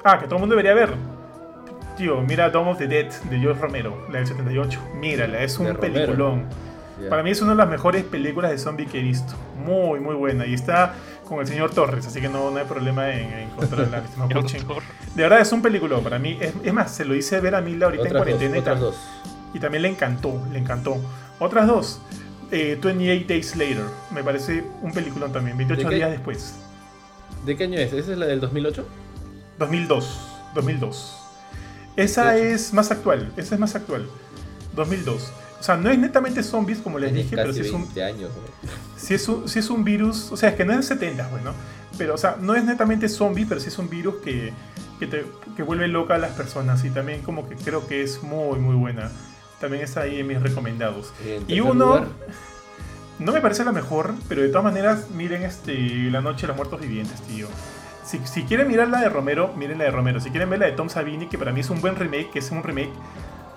Ah, 0.04 0.20
que 0.20 0.26
todo 0.26 0.36
el 0.36 0.42
mundo 0.42 0.56
debería 0.56 0.74
ver. 0.74 0.94
Tío, 1.98 2.22
mira 2.22 2.50
Dawn 2.50 2.68
of 2.68 2.78
the 2.78 2.88
Dead 2.88 3.08
de 3.30 3.40
George 3.40 3.60
Romero, 3.62 4.06
la 4.12 4.20
del 4.20 4.28
78. 4.28 4.80
Mírala, 4.96 5.42
es 5.42 5.58
un 5.58 5.66
De 5.66 5.74
Romero. 5.74 6.44
Para 7.10 7.24
mí 7.24 7.32
es 7.32 7.42
una 7.42 7.52
de 7.52 7.58
las 7.58 7.70
mejores 7.70 8.04
películas 8.04 8.52
de 8.52 8.58
zombie 8.58 8.88
que 8.88 9.00
he 9.00 9.04
visto. 9.04 9.34
Muy, 9.64 10.00
muy 10.00 10.16
buena. 10.16 10.46
Y 10.46 10.54
está 10.54 10.96
con 11.28 11.40
el 11.40 11.48
señor 11.48 11.72
Torres, 11.72 12.08
así 12.08 12.22
que 12.22 12.30
no, 12.30 12.50
no 12.52 12.58
hay 12.58 12.66
problema 12.66 13.12
en, 13.14 13.32
en 13.32 13.40
encontrarla. 13.50 14.02
De 15.16 15.24
verdad 15.24 15.42
es 15.42 15.52
un 15.52 15.62
peliculón 15.62 16.04
para 16.04 16.18
mí. 16.20 16.38
Es, 16.40 16.54
es 16.64 16.74
más, 16.74 16.94
se 16.96 17.06
lo 17.06 17.16
hice 17.16 17.40
ver 17.40 17.56
a 17.56 17.62
Mila 17.62 17.86
ahorita 17.88 18.08
en 18.08 18.14
dos, 18.14 18.18
cuarentena 18.24 18.58
y, 18.58 18.62
dos. 18.62 18.96
y 19.54 19.60
también 19.60 19.84
le 19.84 19.90
encantó, 19.90 20.42
le 20.52 20.60
encantó. 20.60 20.98
Otras 21.40 21.68
dos, 21.68 22.02
eh, 22.52 22.80
28 22.82 23.26
Days 23.28 23.56
Later, 23.56 23.86
me 24.12 24.24
parece 24.24 24.64
un 24.82 24.92
peliculón 24.92 25.32
también, 25.32 25.58
28 25.58 25.84
¿De 25.84 25.90
qué? 25.90 25.96
días 25.96 26.12
después. 26.12 26.56
¿De 27.46 27.56
qué 27.56 27.66
año 27.66 27.78
es? 27.78 27.94
¿Esa 27.94 28.12
es 28.14 28.18
la 28.18 28.26
del 28.26 28.40
2008? 28.40 28.86
2002, 29.60 30.20
2002. 30.56 31.18
Esa 31.96 32.38
es 32.38 32.74
más 32.74 32.92
actual, 32.92 33.32
esa 33.38 33.56
es 33.56 33.60
más 33.60 33.76
actual. 33.76 34.08
2002. 34.76 35.32
O 35.60 35.64
sea, 35.64 35.76
no 35.76 35.90
es 35.90 35.98
netamente 35.98 36.44
zombies 36.44 36.80
como 36.80 37.00
les 37.00 37.12
Tiene 37.12 37.24
dije, 37.24 37.36
pero 37.36 37.52
sí 37.52 37.62
es 37.62 37.72
un, 37.72 37.84
20 37.84 38.04
años. 38.04 38.30
es 39.10 39.28
un, 39.28 39.50
sí 39.50 39.60
es 39.60 39.70
un 39.70 39.84
virus, 39.84 40.32
o 40.32 40.38
sea, 40.38 40.50
es 40.50 40.56
que 40.56 40.66
no 40.66 40.74
es 40.74 40.86
70, 40.86 41.28
bueno, 41.30 41.54
pero, 41.98 42.14
o 42.14 42.18
sea, 42.18 42.38
no 42.40 42.56
es 42.56 42.64
netamente 42.64 43.10
zombie, 43.10 43.46
pero 43.46 43.60
sí 43.60 43.70
es 43.70 43.78
un 43.80 43.90
virus 43.90 44.18
que, 44.18 44.54
que, 45.00 45.08
te, 45.08 45.26
que 45.56 45.64
vuelve 45.64 45.88
loca 45.88 46.16
a 46.16 46.18
las 46.18 46.32
personas 46.32 46.84
y 46.86 46.90
también 46.90 47.22
como 47.22 47.50
que 47.50 47.56
creo 47.56 47.88
que 47.88 48.04
es 48.04 48.24
muy, 48.24 48.60
muy 48.60 48.76
buena. 48.76 49.12
También 49.60 49.84
está 49.84 50.02
ahí 50.02 50.20
en 50.20 50.28
mis 50.28 50.42
recomendados. 50.42 51.12
En 51.26 51.44
Y 51.48 51.60
uno, 51.60 51.86
lugar, 51.86 52.08
no 53.20 53.32
me 53.32 53.42
parece 53.42 53.66
la 53.66 53.72
mejor, 53.72 54.14
pero 54.30 54.42
de 54.42 54.50
todas 54.50 54.64
maneras, 54.64 55.10
miren 55.10 55.44
este, 55.44 55.76
La 56.12 56.22
Noche 56.22 56.42
de 56.42 56.48
los 56.50 56.58
Muertos 56.58 56.80
Vivientes, 56.80 57.20
tío. 57.22 57.48
Si, 58.06 58.20
si 58.26 58.44
quieren 58.44 58.68
mirar 58.68 58.88
la 58.90 59.02
de 59.02 59.10
Romero, 59.10 59.54
miren 59.58 59.80
la 59.80 59.86
de 59.86 59.92
Romero. 59.92 60.20
Si 60.22 60.30
quieren 60.30 60.50
ver 60.50 60.60
la 60.60 60.68
de 60.68 60.74
Tom 60.74 60.90
Savini, 60.90 61.28
que 61.28 61.38
para 61.38 61.52
mí 61.52 61.62
es 61.62 61.70
un 61.70 61.82
buen 61.82 61.96
remake, 61.96 62.30
que 62.30 62.40
es 62.40 62.52
un 62.52 62.64
remake, 62.64 62.94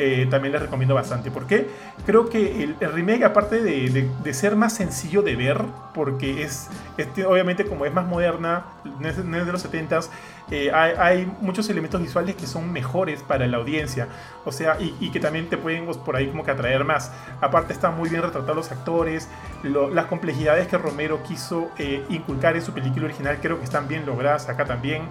eh, 0.00 0.26
también 0.30 0.52
les 0.52 0.62
recomiendo 0.62 0.94
bastante. 0.94 1.30
Porque 1.30 1.68
creo 2.06 2.28
que 2.28 2.64
el, 2.64 2.76
el 2.80 2.92
remake, 2.92 3.24
aparte 3.24 3.60
de, 3.62 3.90
de- 3.90 4.10
de 4.22 4.34
ser 4.34 4.56
más 4.56 4.74
sencillo 4.74 5.22
de 5.22 5.36
ver, 5.36 5.62
porque 5.94 6.42
es, 6.42 6.68
este, 6.96 7.24
obviamente 7.26 7.64
como 7.66 7.84
es 7.86 7.92
más 7.92 8.06
moderna, 8.06 8.64
no 9.00 9.08
es, 9.08 9.18
no 9.24 9.36
es 9.36 9.46
de 9.46 9.52
los 9.52 9.62
70s, 9.62 10.10
eh, 10.50 10.70
hay, 10.72 10.92
hay 10.98 11.32
muchos 11.40 11.68
elementos 11.70 12.00
visuales 12.00 12.34
que 12.34 12.46
son 12.46 12.72
mejores 12.72 13.22
para 13.22 13.46
la 13.46 13.58
audiencia. 13.58 14.08
O 14.44 14.52
sea, 14.52 14.76
y, 14.80 14.94
y 15.00 15.10
que 15.10 15.20
también 15.20 15.48
te 15.48 15.56
pueden 15.56 15.84
pues, 15.84 15.96
por 15.98 16.16
ahí 16.16 16.28
como 16.28 16.44
que 16.44 16.50
atraer 16.50 16.84
más. 16.84 17.12
Aparte 17.40 17.72
están 17.72 17.96
muy 17.96 18.08
bien 18.08 18.22
retratados 18.22 18.56
los 18.56 18.72
actores, 18.72 19.28
lo- 19.62 19.90
las 19.90 20.06
complejidades 20.06 20.66
que 20.68 20.78
Romero 20.78 21.22
quiso 21.22 21.70
eh, 21.78 22.04
inculcar 22.08 22.56
en 22.56 22.62
su 22.62 22.72
película 22.72 23.04
original 23.06 23.38
creo 23.40 23.58
que 23.58 23.64
están 23.64 23.86
bien 23.88 24.06
logradas 24.06 24.48
acá 24.48 24.64
también. 24.64 25.02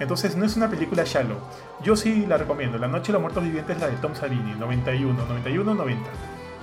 Entonces 0.00 0.34
no 0.34 0.46
es 0.46 0.56
una 0.56 0.68
película 0.68 1.04
shallow. 1.04 1.36
Yo 1.82 1.94
sí 1.94 2.24
la 2.26 2.38
recomiendo. 2.38 2.78
La 2.78 2.88
Noche 2.88 3.08
de 3.08 3.12
los 3.12 3.22
Muertos 3.22 3.44
Vivientes 3.44 3.76
es 3.76 3.82
la 3.82 3.88
de 3.88 3.96
Tom 3.96 4.14
Savini, 4.14 4.54
91, 4.54 5.26
91, 5.26 5.74
90. 5.74 6.10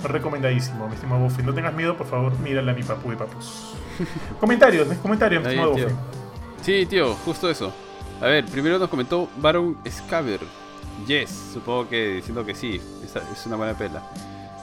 Recomendadísimo, 0.03 0.87
mi 0.87 0.95
estimado 0.95 1.21
Buffy. 1.21 1.43
No 1.43 1.53
tengas 1.53 1.73
miedo, 1.73 1.95
por 1.95 2.07
favor, 2.07 2.37
mírala 2.39 2.73
mi 2.73 2.83
papu 2.83 3.11
de 3.11 3.15
papus. 3.15 3.75
comentarios, 4.39 4.87
mis 4.87 4.97
comentarios, 4.97 5.43
mi 5.43 5.49
estimado. 5.49 5.71
Buffy. 5.73 5.85
Sí, 6.61 6.85
tío, 6.87 7.13
justo 7.13 7.49
eso. 7.49 7.71
A 8.19 8.25
ver, 8.25 8.45
primero 8.45 8.79
nos 8.79 8.89
comentó 8.89 9.29
Baron 9.37 9.77
Scaver. 9.87 10.39
Yes, 11.05 11.51
supongo 11.53 11.87
que 11.87 12.15
diciendo 12.15 12.43
que 12.43 12.55
sí, 12.55 12.81
es 13.03 13.45
una 13.45 13.55
buena 13.55 13.77
pela. 13.77 14.01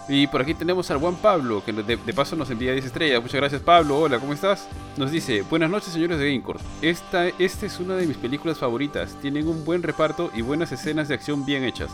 Y 0.06 0.26
por 0.26 0.42
aquí 0.42 0.52
tenemos 0.52 0.90
al 0.90 0.98
Juan 0.98 1.16
Pablo, 1.16 1.62
que 1.64 1.72
de, 1.72 1.96
paso 2.12 2.36
nos 2.36 2.50
envía 2.50 2.72
10 2.72 2.84
estrellas. 2.84 3.22
Muchas 3.22 3.40
gracias, 3.40 3.62
Pablo. 3.62 3.98
Hola, 3.98 4.18
¿cómo 4.18 4.34
estás? 4.34 4.68
Nos 4.98 5.10
dice: 5.10 5.42
Buenas 5.42 5.70
noches, 5.70 5.94
señores 5.94 6.18
de 6.18 6.26
Gamecourt. 6.26 6.60
Esta, 6.82 7.28
esta 7.28 7.64
es 7.64 7.80
una 7.80 7.96
de 7.96 8.06
mis 8.06 8.18
películas 8.18 8.58
favoritas. 8.58 9.16
Tienen 9.22 9.48
un 9.48 9.64
buen 9.64 9.82
reparto 9.82 10.30
y 10.34 10.42
buenas 10.42 10.72
escenas 10.72 11.08
de 11.08 11.14
acción 11.14 11.46
bien 11.46 11.64
hechas. 11.64 11.90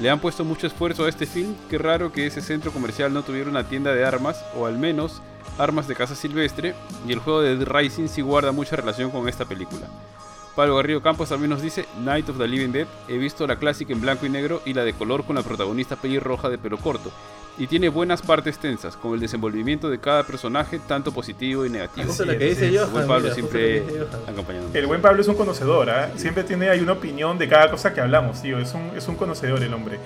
Le 0.00 0.08
han 0.08 0.20
puesto 0.20 0.44
mucho 0.44 0.68
esfuerzo 0.68 1.04
a 1.04 1.08
este 1.08 1.26
film. 1.26 1.56
Qué 1.68 1.78
raro 1.78 2.12
que 2.12 2.26
ese 2.26 2.40
centro 2.40 2.70
comercial 2.70 3.12
no 3.12 3.24
tuviera 3.24 3.50
una 3.50 3.64
tienda 3.64 3.92
de 3.92 4.04
armas, 4.04 4.44
o 4.56 4.66
al 4.66 4.78
menos 4.78 5.20
armas 5.58 5.88
de 5.88 5.96
caza 5.96 6.14
silvestre. 6.14 6.76
Y 7.08 7.12
el 7.12 7.18
juego 7.18 7.40
de 7.42 7.56
Dead 7.56 7.66
Rising 7.66 8.06
sí 8.06 8.22
guarda 8.22 8.52
mucha 8.52 8.76
relación 8.76 9.10
con 9.10 9.28
esta 9.28 9.46
película. 9.46 9.88
Pablo 10.58 10.74
Garrido 10.74 11.00
Campos 11.00 11.28
también 11.28 11.50
nos 11.50 11.62
dice 11.62 11.86
Night 12.04 12.28
of 12.28 12.36
the 12.36 12.48
Living 12.48 12.72
Dead. 12.72 12.88
He 13.08 13.16
visto 13.16 13.46
la 13.46 13.54
clásica 13.60 13.92
en 13.92 14.00
blanco 14.00 14.26
y 14.26 14.28
negro 14.28 14.60
y 14.64 14.74
la 14.74 14.82
de 14.82 14.92
color 14.92 15.24
con 15.24 15.36
la 15.36 15.42
protagonista 15.44 15.94
pelirroja 15.94 16.48
de 16.48 16.58
pelo 16.58 16.78
corto. 16.78 17.12
Y 17.58 17.68
tiene 17.68 17.88
buenas 17.88 18.22
partes 18.22 18.58
tensas, 18.58 18.96
con 18.96 19.14
el 19.14 19.20
desenvolvimiento 19.20 19.88
de 19.88 20.00
cada 20.00 20.24
personaje, 20.24 20.80
tanto 20.88 21.12
positivo 21.12 21.64
y 21.64 21.70
negativo. 21.70 22.08
Justo 22.08 22.24
Así 22.24 22.32
la 22.32 22.38
que 22.38 22.50
es, 22.50 22.58
dice 22.58 22.74
es. 22.74 22.80
Johan. 22.80 22.92
Buen 22.92 23.06
Pablo 23.06 23.22
mira, 23.22 23.34
siempre 23.34 23.84
acompañándonos. 24.28 24.74
El 24.74 24.86
buen 24.88 25.00
Pablo 25.00 25.20
es 25.22 25.28
un 25.28 25.36
conocedor, 25.36 25.90
¿ah? 25.90 26.10
siempre 26.16 26.42
tiene 26.42 26.68
hay 26.70 26.80
una 26.80 26.92
opinión 26.94 27.38
de 27.38 27.48
cada 27.48 27.70
cosa 27.70 27.94
que 27.94 28.00
hablamos, 28.00 28.42
tío. 28.42 28.58
Es 28.58 28.74
un, 28.74 28.90
es 28.96 29.06
un 29.06 29.14
conocedor 29.14 29.62
el 29.62 29.72
hombre. 29.72 30.00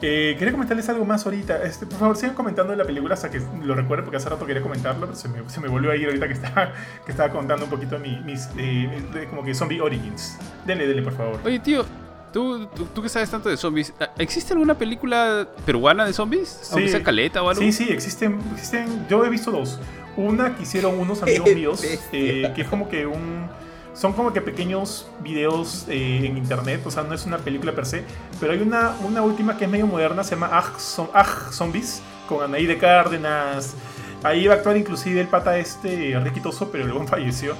Eh, 0.00 0.36
quería 0.38 0.52
comentarles 0.52 0.88
algo 0.90 1.04
más 1.04 1.24
ahorita. 1.26 1.60
Este, 1.64 1.84
por 1.84 1.98
favor, 1.98 2.16
sigan 2.16 2.36
comentando 2.36 2.72
la 2.76 2.84
película 2.84 3.14
hasta 3.14 3.30
que 3.32 3.40
lo 3.64 3.74
recuerde, 3.74 4.04
porque 4.04 4.18
hace 4.18 4.28
rato 4.28 4.46
quería 4.46 4.62
comentarlo, 4.62 5.06
pero 5.06 5.18
se 5.18 5.28
me, 5.28 5.48
se 5.50 5.60
me 5.60 5.66
volvió 5.66 5.90
a 5.90 5.96
ir 5.96 6.06
ahorita 6.06 6.28
que 6.28 6.34
estaba, 6.34 6.72
que 7.04 7.10
estaba 7.10 7.30
contando 7.32 7.64
un 7.64 7.70
poquito 7.70 7.98
mi- 7.98 8.20
mis, 8.20 8.48
eh, 8.58 9.02
de- 9.12 9.26
como 9.26 9.42
que 9.42 9.54
Zombie 9.54 9.80
Origins. 9.98 10.38
Denle, 10.66 10.86
denle, 10.86 11.02
por 11.02 11.16
favor. 11.16 11.40
Oye, 11.44 11.58
tío, 11.58 11.84
¿tú, 12.32 12.66
tú, 12.74 12.86
tú 12.94 13.02
que 13.02 13.08
sabes 13.08 13.30
tanto 13.30 13.48
de 13.48 13.56
zombies, 13.56 13.92
¿existe 14.18 14.52
alguna 14.52 14.76
película 14.76 15.48
peruana 15.64 16.04
de 16.04 16.12
zombies? 16.12 16.68
Aunque 16.72 16.88
sea 16.88 17.02
caleta 17.02 17.42
o 17.42 17.48
algo. 17.50 17.60
Sí, 17.62 17.72
sí, 17.72 17.88
existen, 17.90 18.38
existen. 18.52 19.06
Yo 19.08 19.24
he 19.24 19.28
visto 19.28 19.50
dos. 19.50 19.78
Una 20.16 20.56
que 20.56 20.64
hicieron 20.64 20.98
unos 20.98 21.22
amigos 21.22 21.54
míos, 21.54 21.84
eh, 22.12 22.52
que 22.54 22.62
es 22.62 22.68
como 22.68 22.88
que 22.88 23.06
un. 23.06 23.46
Son 23.94 24.12
como 24.12 24.32
que 24.32 24.40
pequeños 24.40 25.08
videos 25.24 25.86
eh, 25.88 26.20
en 26.24 26.36
internet, 26.38 26.82
o 26.84 26.90
sea, 26.90 27.02
no 27.02 27.14
es 27.14 27.26
una 27.26 27.38
película 27.38 27.72
per 27.72 27.84
se, 27.84 28.04
pero 28.38 28.52
hay 28.52 28.60
una, 28.60 28.94
una 29.04 29.22
última 29.22 29.56
que 29.56 29.64
es 29.64 29.70
medio 29.70 29.88
moderna, 29.88 30.22
se 30.22 30.36
llama 30.36 30.56
Aj, 30.56 30.76
Zom- 30.78 31.10
Aj 31.12 31.50
Zombies, 31.50 32.00
con 32.28 32.44
Anaí 32.44 32.66
de 32.66 32.78
Cárdenas. 32.78 33.74
Ahí 34.22 34.44
iba 34.44 34.54
a 34.54 34.58
actuar 34.58 34.76
inclusive 34.76 35.20
el 35.20 35.26
pata 35.26 35.58
este, 35.58 36.16
Riquitoso, 36.22 36.70
pero 36.70 36.84
luego 36.86 37.04
falleció. 37.08 37.56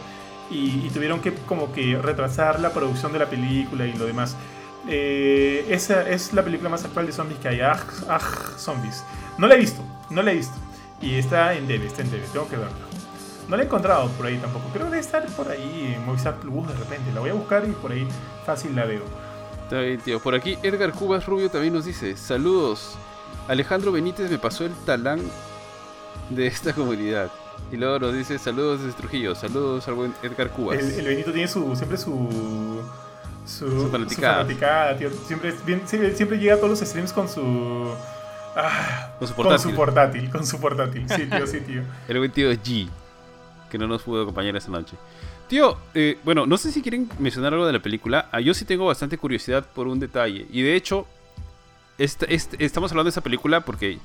Y, 0.50 0.88
tuvieron 0.90 1.20
que 1.20 1.34
como 1.34 1.72
que 1.72 1.98
retrasar 1.98 2.60
la 2.60 2.72
producción 2.72 3.12
de 3.12 3.18
la 3.18 3.26
película 3.26 3.86
y 3.86 3.92
lo 3.92 4.06
demás. 4.06 4.36
Eh, 4.88 5.66
esa 5.68 6.08
es 6.08 6.32
la 6.32 6.42
película 6.42 6.70
más 6.70 6.84
actual 6.84 7.06
de 7.06 7.12
zombies 7.12 7.38
que 7.40 7.48
hay, 7.48 7.60
Aj 7.60 7.82
Zombies. 8.56 9.04
No 9.36 9.46
la 9.46 9.54
he 9.54 9.58
visto, 9.58 9.82
no 10.10 10.22
la 10.22 10.32
he 10.32 10.36
visto. 10.36 10.56
Y 11.00 11.14
está 11.14 11.54
en 11.54 11.68
debe, 11.68 11.86
está 11.86 12.02
en 12.02 12.10
debe, 12.10 12.24
tengo 12.32 12.48
que 12.48 12.56
verla. 12.56 12.72
No 13.48 13.56
la 13.56 13.62
he 13.62 13.66
encontrado 13.66 14.08
por 14.10 14.26
ahí 14.26 14.36
tampoco. 14.38 14.68
Creo 14.72 14.86
que 14.86 14.90
debe 14.90 15.00
estar 15.00 15.26
por 15.28 15.50
ahí 15.50 15.94
en 15.96 16.04
Movistar 16.04 16.36
Plus 16.36 16.68
de 16.68 16.74
repente. 16.74 17.12
La 17.14 17.20
voy 17.20 17.30
a 17.30 17.34
buscar 17.34 17.66
y 17.66 17.72
por 17.72 17.92
ahí 17.92 18.06
fácil 18.44 18.76
la 18.76 18.84
veo. 18.84 19.02
Está 19.64 19.80
bien, 19.80 20.00
tío. 20.00 20.20
Por 20.20 20.34
aquí 20.34 20.58
Edgar 20.62 20.92
Cubas 20.92 21.26
Rubio 21.26 21.50
también 21.50 21.72
nos 21.72 21.84
dice, 21.84 22.16
saludos. 22.16 22.96
Alejandro 23.48 23.92
Benítez 23.92 24.30
me 24.30 24.38
pasó 24.38 24.66
el 24.66 24.74
talán 24.84 25.20
de 26.30 26.46
esta 26.46 26.74
comunidad. 26.74 27.30
Y 27.70 27.76
luego 27.76 27.98
nos 27.98 28.14
dice 28.14 28.38
saludos 28.38 28.82
desde 28.82 28.96
Trujillo, 28.96 29.34
saludos 29.34 29.86
al 29.88 29.94
buen 29.94 30.14
Edgar 30.22 30.48
Cubas. 30.50 30.78
El, 30.78 30.90
el 30.90 31.06
Benito 31.06 31.32
tiene 31.32 31.48
su, 31.48 31.74
siempre 31.76 31.98
su. 31.98 32.80
Su, 33.46 33.70
Su 33.70 33.88
fanaticada. 33.90 34.36
fanaticada, 34.38 34.96
tío. 34.98 35.10
Siempre, 35.26 35.54
bien- 35.64 35.82
siempre, 35.86 36.14
siempre 36.14 36.38
llega 36.38 36.54
a 36.54 36.56
todos 36.58 36.70
los 36.80 36.88
streams 36.88 37.12
con 37.12 37.28
su. 37.28 37.92
ah, 38.56 39.10
Con 39.18 39.28
su 39.28 39.34
Con 39.34 39.44
portátil. 39.46 39.70
su 39.70 39.76
portátil, 39.76 40.30
con 40.30 40.46
su 40.46 40.60
portátil. 40.60 41.06
Sí, 41.08 41.26
tío, 41.26 41.46
sí, 41.46 41.60
tío. 41.60 41.82
El 42.08 42.18
buen 42.18 42.30
tío 42.30 42.50
G, 42.52 42.88
que 43.70 43.78
no 43.78 43.86
nos 43.86 44.02
pudo 44.02 44.22
acompañar 44.22 44.54
esta 44.56 44.70
noche. 44.70 44.96
Tío, 45.48 45.78
eh, 45.94 46.18
bueno, 46.24 46.44
no 46.46 46.58
sé 46.58 46.70
si 46.72 46.82
quieren 46.82 47.08
mencionar 47.18 47.54
algo 47.54 47.66
de 47.66 47.72
la 47.72 47.80
película. 47.80 48.28
Ah, 48.32 48.40
yo 48.40 48.52
sí 48.52 48.66
tengo 48.66 48.84
bastante 48.86 49.16
curiosidad 49.16 49.64
por 49.74 49.88
un 49.88 49.98
detalle. 49.98 50.46
Y 50.50 50.60
de 50.60 50.74
hecho, 50.76 51.06
este- 51.96 52.34
este- 52.34 52.62
estamos 52.62 52.90
hablando 52.92 53.06
de 53.06 53.10
esta 53.10 53.22
película 53.22 53.60
porque, 53.62 53.98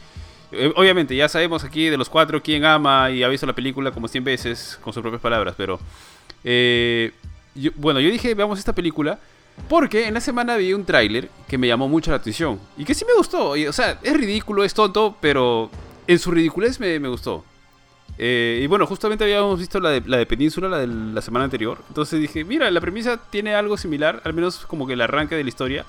obviamente, 0.75 1.15
ya 1.15 1.27
sabemos 1.29 1.63
aquí 1.63 1.85
de 1.89 1.97
los 1.97 2.09
cuatro 2.09 2.41
quién 2.41 2.65
ama 2.65 3.09
y 3.11 3.23
ha 3.23 3.27
visto 3.27 3.45
la 3.45 3.53
película 3.53 3.91
como 3.91 4.07
100 4.07 4.23
veces 4.23 4.79
con 4.81 4.93
sus 4.93 5.01
propias 5.01 5.21
palabras. 5.21 5.55
Pero, 5.57 5.79
eh, 6.43 7.11
yo- 7.55 7.71
bueno, 7.75 7.99
yo 7.99 8.09
dije, 8.09 8.33
veamos 8.33 8.59
esta 8.59 8.73
película. 8.73 9.19
Porque 9.69 10.07
en 10.07 10.15
la 10.15 10.19
semana 10.19 10.55
vi 10.57 10.73
un 10.73 10.83
tráiler 10.83 11.29
que 11.47 11.59
me 11.59 11.67
llamó 11.67 11.87
mucho 11.87 12.09
la 12.09 12.17
atención. 12.17 12.59
Y 12.75 12.85
que 12.85 12.95
sí 12.95 13.05
me 13.05 13.13
gustó. 13.13 13.49
o 13.51 13.73
sea, 13.73 13.99
es 14.01 14.13
ridículo, 14.17 14.63
es 14.63 14.73
tonto, 14.73 15.15
pero 15.21 15.69
en 16.07 16.17
su 16.17 16.31
ridiculez 16.31 16.79
me, 16.79 16.99
me 16.99 17.07
gustó. 17.07 17.45
Eh, 18.17 18.61
y 18.63 18.67
bueno, 18.67 18.87
justamente 18.87 19.23
habíamos 19.23 19.59
visto 19.59 19.79
la 19.79 19.91
de, 19.91 20.01
la 20.07 20.17
de 20.17 20.25
Península, 20.25 20.69
la 20.69 20.79
de 20.79 20.87
la 20.87 21.21
semana 21.21 21.45
anterior. 21.45 21.77
Entonces 21.87 22.19
dije, 22.19 22.43
mira, 22.43 22.69
la 22.71 22.81
premisa 22.81 23.17
tiene 23.29 23.53
algo 23.53 23.77
similar, 23.77 24.21
al 24.23 24.33
menos 24.33 24.65
como 24.65 24.87
que 24.87 24.93
el 24.93 25.01
arranque 25.01 25.35
de 25.35 25.43
la 25.43 25.49
historia. 25.49 25.85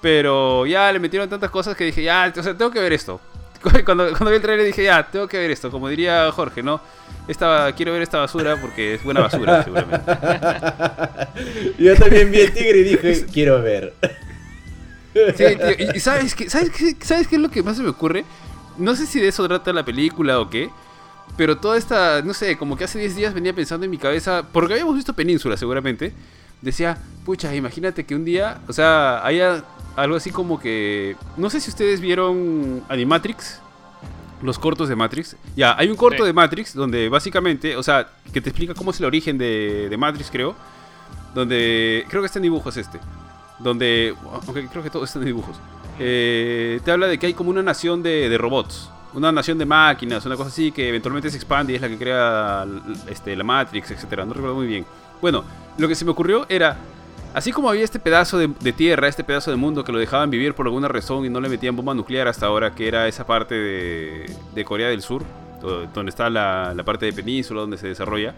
Pero 0.00 0.66
ya 0.66 0.90
le 0.92 0.98
metieron 0.98 1.28
tantas 1.28 1.50
cosas 1.50 1.76
que 1.76 1.84
dije, 1.84 2.02
ya, 2.02 2.32
o 2.34 2.42
sea, 2.42 2.56
tengo 2.56 2.70
que 2.70 2.80
ver 2.80 2.92
esto. 2.94 3.20
Cuando, 3.84 4.08
cuando 4.10 4.30
vi 4.30 4.36
el 4.36 4.42
trailer 4.42 4.66
dije, 4.66 4.84
ya, 4.84 5.06
tengo 5.06 5.26
que 5.28 5.38
ver 5.38 5.50
esto. 5.50 5.70
Como 5.70 5.88
diría 5.88 6.30
Jorge, 6.32 6.62
¿no? 6.62 6.80
Esta, 7.28 7.72
quiero 7.72 7.92
ver 7.92 8.02
esta 8.02 8.18
basura 8.18 8.60
porque 8.60 8.94
es 8.94 9.04
buena 9.04 9.20
basura, 9.20 9.62
seguramente. 9.64 10.12
Yo 11.78 11.96
también 11.96 12.30
vi 12.30 12.40
el 12.40 12.52
tigre 12.52 12.78
y 12.78 12.84
dije, 12.84 13.26
quiero 13.32 13.62
ver. 13.62 13.94
Sí, 15.14 15.44
tío, 15.56 15.70
y, 15.78 15.96
y 15.96 16.00
¿sabes, 16.00 16.34
qué, 16.34 16.50
¿sabes, 16.50 16.70
qué, 16.70 16.94
¿sabes 17.00 17.26
qué 17.26 17.36
es 17.36 17.42
lo 17.42 17.50
que 17.50 17.62
más 17.62 17.76
se 17.76 17.82
me 17.82 17.88
ocurre? 17.88 18.24
No 18.76 18.94
sé 18.94 19.06
si 19.06 19.18
de 19.18 19.28
eso 19.28 19.46
trata 19.48 19.72
la 19.72 19.84
película 19.84 20.38
o 20.38 20.50
qué, 20.50 20.70
pero 21.36 21.56
toda 21.56 21.78
esta, 21.78 22.22
no 22.22 22.34
sé, 22.34 22.56
como 22.56 22.76
que 22.76 22.84
hace 22.84 22.98
10 22.98 23.16
días 23.16 23.34
venía 23.34 23.54
pensando 23.54 23.84
en 23.84 23.90
mi 23.90 23.98
cabeza, 23.98 24.44
porque 24.52 24.74
habíamos 24.74 24.94
visto 24.94 25.14
Península 25.14 25.56
seguramente, 25.56 26.12
decía, 26.60 26.98
pucha, 27.24 27.54
imagínate 27.54 28.04
que 28.04 28.14
un 28.14 28.24
día, 28.24 28.60
o 28.68 28.72
sea, 28.72 29.24
haya 29.24 29.64
algo 29.96 30.16
así 30.16 30.30
como 30.30 30.60
que, 30.60 31.16
no 31.36 31.50
sé 31.50 31.60
si 31.60 31.70
ustedes 31.70 32.00
vieron 32.00 32.82
Animatrix, 32.88 33.60
los 34.42 34.58
cortos 34.58 34.88
de 34.88 34.96
Matrix. 34.96 35.36
Ya, 35.56 35.74
hay 35.78 35.88
un 35.88 35.96
corto 35.96 36.22
Sí. 36.22 36.26
de 36.26 36.32
Matrix 36.32 36.74
donde 36.74 37.08
básicamente, 37.08 37.76
o 37.76 37.82
sea, 37.82 38.08
que 38.32 38.40
te 38.40 38.50
explica 38.50 38.74
cómo 38.74 38.90
es 38.90 39.00
el 39.00 39.06
origen 39.06 39.38
de, 39.38 39.88
de 39.88 39.96
Matrix, 39.96 40.30
creo. 40.30 40.54
Donde, 41.34 42.04
creo 42.08 42.22
que 42.22 42.26
está 42.26 42.38
en 42.38 42.44
dibujos 42.44 42.76
este. 42.76 42.98
Donde, 43.58 44.14
aunque 44.46 44.66
creo 44.68 44.82
que 44.82 44.90
todo 44.90 45.04
está 45.04 45.18
en 45.18 45.24
dibujos. 45.24 45.56
Eh, 45.98 46.80
te 46.84 46.90
habla 46.90 47.06
de 47.06 47.18
que 47.18 47.26
hay 47.26 47.34
como 47.34 47.50
una 47.50 47.62
nación 47.62 48.02
de, 48.02 48.28
de 48.28 48.38
robots. 48.38 48.90
Una 49.14 49.32
nación 49.32 49.56
de 49.56 49.64
máquinas, 49.64 50.26
una 50.26 50.36
cosa 50.36 50.48
así 50.48 50.72
que 50.72 50.88
eventualmente 50.90 51.30
se 51.30 51.36
expande 51.36 51.72
y 51.72 51.76
es 51.76 51.82
la 51.82 51.88
que 51.88 51.96
crea 51.96 52.66
este, 53.08 53.34
la 53.34 53.44
Matrix, 53.44 53.90
etcétera. 53.90 54.26
No 54.26 54.34
recuerdo 54.34 54.56
muy 54.56 54.66
bien. 54.66 54.84
Bueno, 55.22 55.42
lo 55.78 55.88
que 55.88 55.94
se 55.94 56.04
me 56.04 56.10
ocurrió 56.10 56.44
era, 56.50 56.76
así 57.36 57.52
como 57.52 57.68
había 57.68 57.84
este 57.84 57.98
pedazo 57.98 58.38
de, 58.38 58.72
tierra, 58.72 59.08
este 59.08 59.22
pedazo 59.22 59.50
de 59.50 59.58
mundo 59.58 59.84
que 59.84 59.92
lo 59.92 59.98
dejaban 59.98 60.30
vivir 60.30 60.54
por 60.54 60.66
alguna 60.66 60.88
razón 60.88 61.26
y 61.26 61.28
no 61.28 61.38
le 61.38 61.50
metían 61.50 61.76
bomba 61.76 61.92
nuclear 61.92 62.26
hasta 62.28 62.46
ahora, 62.46 62.74
que 62.74 62.88
era 62.88 63.06
esa 63.06 63.26
parte 63.26 63.54
de, 63.54 64.64
Corea 64.64 64.88
del 64.88 65.02
Sur, 65.02 65.22
do- 65.60 65.86
donde 65.88 66.08
está 66.08 66.30
la, 66.30 66.74
parte 66.86 67.04
de 67.04 67.12
península, 67.12 67.60
donde 67.60 67.76
se 67.76 67.88
desarrolla. 67.88 68.34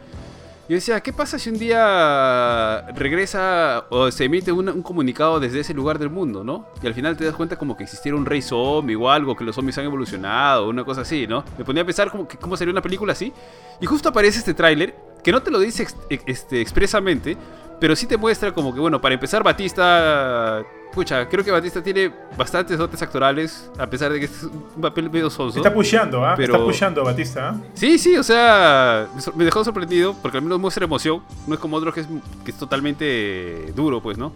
Yo 0.69 0.75
decía, 0.75 1.01
¿qué 1.01 1.13
pasa 1.13 1.39
si 1.39 1.49
un 1.49 1.59
día 1.61 2.85
regresa 2.97 3.87
o 3.89 4.11
se 4.11 4.25
emite 4.25 4.51
un, 4.51 4.69
un 4.69 4.83
comunicado 4.83 5.39
desde 5.39 5.61
ese 5.61 5.73
lugar 5.75 6.01
del 6.01 6.11
mundo, 6.11 6.43
¿no? 6.43 6.67
Y 6.83 6.87
al 6.89 6.93
final 6.93 7.17
te 7.17 7.25
das 7.25 7.37
cuenta 7.37 7.57
como 7.57 7.77
que 7.77 7.85
existiera 7.85 8.19
un 8.19 8.27
rey 8.27 8.43
zombie 8.43 8.97
o 8.97 9.09
algo, 9.09 9.37
que 9.37 9.45
los 9.45 9.55
zombies 9.55 9.79
han 9.79 9.85
evolucionado, 9.85 10.69
una 10.69 10.85
cosa 10.85 11.03
así, 11.03 11.29
¿no? 11.29 11.45
Me 11.57 11.65
ponía 11.65 11.85
a 11.85 11.87
pensar 11.87 12.11
cómo 12.11 12.57
sería 12.57 12.73
una 12.73 12.83
película 12.83 13.13
así. 13.13 13.33
Y 13.81 13.87
justo 13.87 14.09
aparece 14.09 14.41
este 14.41 14.55
tráiler, 14.55 14.95
que 15.23 15.31
no 15.31 15.41
te 15.41 15.53
lo 15.53 15.61
dice 15.61 15.87
este, 16.27 16.61
expresamente, 16.61 17.37
pero 17.81 17.95
sí 17.97 18.07
te 18.07 18.17
muestra 18.17 18.53
como 18.53 18.73
que, 18.75 18.81
bueno, 18.81 19.01
para 19.01 19.15
empezar, 19.15 19.43
Batista... 19.43 20.63
Pucha, 20.91 21.29
creo 21.29 21.45
que 21.45 21.51
Batista 21.51 21.83
tiene 21.83 22.11
bastantes 22.37 22.79
dotes 22.79 23.01
actorales, 23.03 23.71
a 23.79 23.87
pesar 23.87 24.11
de 24.11 24.21
que 24.21 24.25
es 24.25 24.43
un 24.43 24.81
papel 24.81 25.11
medio 25.11 25.29
sonso. 25.29 25.59
Está 25.59 25.73
pusheando, 25.73 26.25
¿ah? 26.25 26.33
Pero- 26.35 26.55
Está 26.55 26.65
pusheando 26.65 27.05
Batista, 27.05 27.51
¿ah? 27.51 27.57
Sí, 27.75 27.99
sí, 27.99 28.17
o 28.17 28.23
sea, 28.23 29.07
me 29.37 29.45
dejó 29.45 29.63
sorprendido 29.63 30.15
porque 30.23 30.39
al 30.39 30.43
menos 30.43 30.59
muestra 30.59 30.85
emoción. 30.87 31.23
No 31.47 31.55
es 31.55 31.61
como 31.61 31.77
otro 31.77 31.93
que 31.93 32.01
es, 32.01 32.09
que 32.43 32.51
es 32.53 32.57
totalmente 32.59 33.71
duro, 33.77 34.01
pues, 34.03 34.17
¿no? 34.17 34.33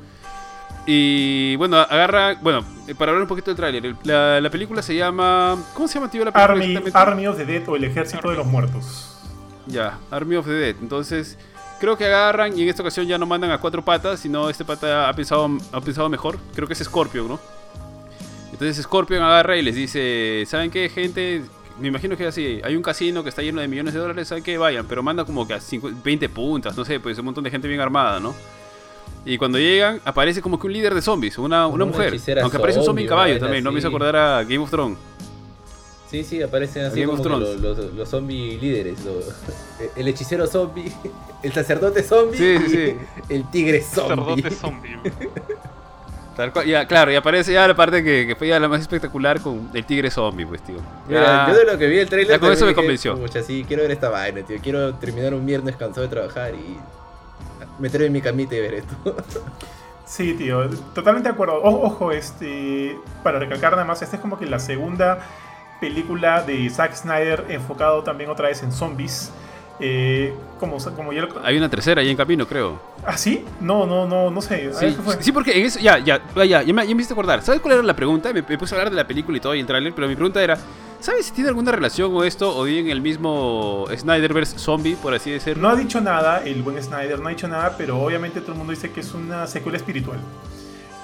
Y 0.86 1.57
bueno, 1.57 1.78
agarra. 1.78 2.34
Bueno, 2.40 2.64
eh, 2.86 2.95
para 2.95 3.11
hablar 3.12 3.22
un 3.22 3.28
poquito 3.28 3.51
del 3.51 3.57
tráiler, 3.57 3.95
la, 4.05 4.40
la 4.40 4.51
película 4.51 4.82
se 4.82 4.95
llama. 4.95 5.57
¿Cómo 5.74 5.88
se 5.88 5.95
llama, 5.95 6.11
tío, 6.11 6.24
la 6.24 6.32
película? 6.32 6.80
Army? 6.80 6.90
Army 6.93 7.26
of 7.28 7.36
the 7.38 7.47
Dead 7.47 7.66
o 7.68 7.76
el 7.76 7.84
Ejército 7.84 8.28
de 8.30 8.36
los 8.36 8.47
Muertos. 8.47 9.16
Ya, 9.66 9.99
Army 10.11 10.36
of 10.36 10.47
the 10.47 10.53
Dead. 10.53 10.76
Entonces, 10.82 11.38
creo 11.83 11.97
que 11.97 12.05
agarran 12.07 12.57
y 12.57 12.62
en 12.62 12.68
esta 12.68 12.80
ocasión 12.83 13.09
ya 13.09 13.18
no 13.18 13.26
mandan 13.26 13.51
a 13.51 13.59
cuatro 13.59 13.85
patas, 13.85 14.20
sino 14.20 14.49
este 14.49 14.64
pata 14.64 15.09
ha 15.09 15.12
pensado, 15.14 15.51
ha 15.72 15.80
pensado 15.80 16.09
mejor. 16.09 16.39
Creo 16.55 16.68
que 16.68 16.74
es 16.74 16.78
Scorpion, 16.78 17.26
¿no? 17.26 17.41
Entonces 18.53 18.80
Scorpion 18.85 19.20
agarra 19.20 19.57
y 19.57 19.62
les 19.62 19.74
dice, 19.74 20.45
¿saben 20.47 20.70
qué, 20.70 20.89
gente? 20.89 21.43
Me 21.80 21.89
imagino 21.89 22.16
que 22.16 22.22
es 22.22 22.28
así, 22.28 22.61
hay 22.62 22.76
un 22.76 22.83
casino 22.83 23.24
que 23.24 23.30
está 23.30 23.43
lleno 23.43 23.61
de 23.61 23.66
millones 23.66 23.95
de 23.95 23.99
dólares, 24.01 24.28
¿saben 24.28 24.45
qué? 24.45 24.57
Vayan, 24.59 24.87
pero 24.87 25.03
manda 25.03 25.24
como 25.24 25.45
que 25.49 25.55
a 25.55 25.59
cincu- 25.59 25.93
20 26.05 26.28
puntas, 26.28 26.76
no 26.76 26.85
sé, 26.85 27.01
pues 27.01 27.18
un 27.18 27.24
montón 27.24 27.43
de 27.43 27.51
gente 27.51 27.66
bien 27.66 27.80
armada, 27.80 28.20
¿no? 28.20 28.33
Y 29.24 29.37
cuando 29.39 29.59
llegan, 29.59 30.01
aparece 30.05 30.41
como 30.41 30.61
que 30.61 30.66
un 30.68 30.72
líder 30.74 30.95
de 30.95 31.03
zombies, 31.03 31.37
una, 31.39 31.66
una 31.66 31.85
mujer. 31.87 32.11
Aunque 32.43 32.57
aparece 32.59 32.78
un 32.78 32.85
zombie 32.85 33.03
zombie, 33.03 33.03
en 33.03 33.09
caballo 33.09 33.35
también, 33.41 33.64
no 33.64 33.72
me 33.72 33.78
hizo 33.80 33.89
acordar 33.89 34.16
a 34.16 34.43
Game 34.45 34.59
of 34.59 34.70
Thrones. 34.70 34.99
Sí, 36.13 36.23
sí, 36.25 36.43
aparecen 36.43 36.85
así 36.85 37.05
como 37.05 37.25
los, 37.25 37.59
los, 37.59 37.79
los 37.95 38.09
zombie 38.09 38.59
líderes. 38.61 38.99
el 39.97 40.07
hechicero 40.09 40.47
zombie, 40.47 40.93
el 41.43 41.53
sacerdote 41.53 42.03
zombie, 42.03 42.37
Sí, 42.39 42.59
sí, 42.59 42.69
sí. 42.69 42.97
y 43.31 43.35
el 43.35 43.51
tigre 43.51 43.81
zombie. 43.83 44.43
Sacerdote 44.43 44.51
zombie. 44.55 44.99
Tal 46.37 46.53
cual, 46.53 46.67
ya, 46.67 46.87
claro, 46.87 47.11
y 47.13 47.15
aparece 47.15 47.53
ya 47.53 47.67
la 47.69 47.75
parte 47.75 48.03
que, 48.05 48.27
que 48.27 48.37
fue 48.37 48.49
ya 48.49 48.59
la 48.61 48.69
más 48.69 48.81
espectacular 48.81 49.41
con 49.41 49.71
el 49.75 49.85
tigre 49.85 50.11
zombie, 50.11 50.47
pues, 50.47 50.63
tío. 50.63 50.77
Mira, 51.09 51.47
yo 51.49 51.55
de 51.57 51.65
lo 51.65 51.79
que 51.79 51.87
vi 51.87 51.99
el 51.99 52.09
trailer 52.09 52.35
ya 52.37 52.39
con 52.39 52.53
eso 52.53 52.65
me 52.67 52.75
convenció. 52.75 53.17
Mucha, 53.17 53.43
sí, 53.43 53.65
quiero 53.67 53.83
ver 53.83 53.91
esta 53.93 54.09
vaina, 54.09 54.43
tío. 54.43 54.59
Quiero 54.63 54.95
terminar 54.95 55.35
un 55.35 55.45
viernes 55.45 55.77
cansado 55.77 56.03
de 56.03 56.09
trabajar 56.09 56.55
y 56.55 56.79
meterme 57.79 58.07
en 58.07 58.13
mi 58.13 58.21
camita 58.23 58.55
y 58.55 58.61
ver 58.61 58.75
esto. 58.75 58.97
Sí, 60.07 60.35
tío, 60.35 60.69
totalmente 60.95 61.29
de 61.29 61.35
acuerdo. 61.35 61.57
O- 61.63 61.87
ojo, 61.87 62.13
este, 62.13 62.99
para 63.23 63.39
recalcar 63.39 63.73
nada 63.73 63.85
más, 63.85 64.03
esta 64.03 64.17
es 64.17 64.23
como 64.23 64.39
que 64.39 64.45
la 64.47 64.59
segunda 64.59 65.19
película 65.83 66.43
de 66.43 66.70
Zack 66.70 66.95
Snyder 66.95 67.47
enfocado 67.49 68.05
también 68.05 68.30
otra 68.30 68.47
vez 68.47 68.62
en 68.62 68.70
zombies. 68.70 69.33
Eh, 69.80 70.33
como, 70.61 70.76
como 70.95 71.12
ya 71.12 71.22
lo... 71.22 71.45
Hay 71.45 71.57
una 71.57 71.68
tercera 71.68 72.01
ahí 72.01 72.09
en 72.09 72.16
camino, 72.16 72.47
creo. 72.47 72.80
¿Ah, 73.05 73.16
sí? 73.16 73.45
No, 73.61 73.85
no, 73.85 74.07
no, 74.07 74.30
no 74.30 74.41
sé. 74.41 74.72
Sí, 74.74 74.97
sí, 75.18 75.33
porque 75.33 75.59
en 75.59 75.66
eso, 75.66 75.80
ya, 75.80 75.99
ya, 75.99 76.22
ya, 76.37 76.62
ya 76.62 76.72
me, 76.72 76.87
ya 76.87 76.95
me 76.95 77.01
hiciste 77.01 77.14
acordar. 77.14 77.43
¿Sabes 77.43 77.61
cuál 77.61 77.74
era 77.74 77.83
la 77.83 77.97
pregunta? 77.97 78.33
Me, 78.33 78.43
me 78.43 78.59
puse 78.59 78.76
a 78.76 78.78
hablar 78.78 78.91
de 78.91 78.97
la 78.97 79.09
película 79.09 79.37
y 79.37 79.41
todo 79.41 79.57
y 79.57 79.61
el 79.61 79.66
tráiler, 79.66 79.93
pero 79.93 80.07
mi 80.07 80.14
pregunta 80.14 80.41
era, 80.41 80.57
¿sabes 81.01 81.26
si 81.26 81.33
tiene 81.33 81.49
alguna 81.49 81.72
relación 81.72 82.14
o 82.14 82.22
esto 82.22 82.57
o 82.57 82.62
bien 82.62 82.91
el 82.91 83.01
mismo 83.01 83.87
Snyderverse 83.93 84.57
zombie, 84.57 84.95
por 84.95 85.14
así 85.14 85.33
decirlo? 85.33 85.62
No 85.62 85.70
ha 85.70 85.74
dicho 85.74 86.01
nada, 86.01 86.45
el 86.45 86.62
buen 86.62 86.80
Snyder 86.80 87.18
no 87.18 87.26
ha 87.26 87.30
dicho 87.30 87.49
nada, 87.49 87.74
pero 87.76 88.01
obviamente 88.01 88.41
todo 88.41 88.53
el 88.53 88.59
mundo 88.59 88.72
dice 88.72 88.93
que 88.93 89.01
es 89.01 89.12
una 89.14 89.49
secuela 89.49 89.78
espiritual. 89.78 90.20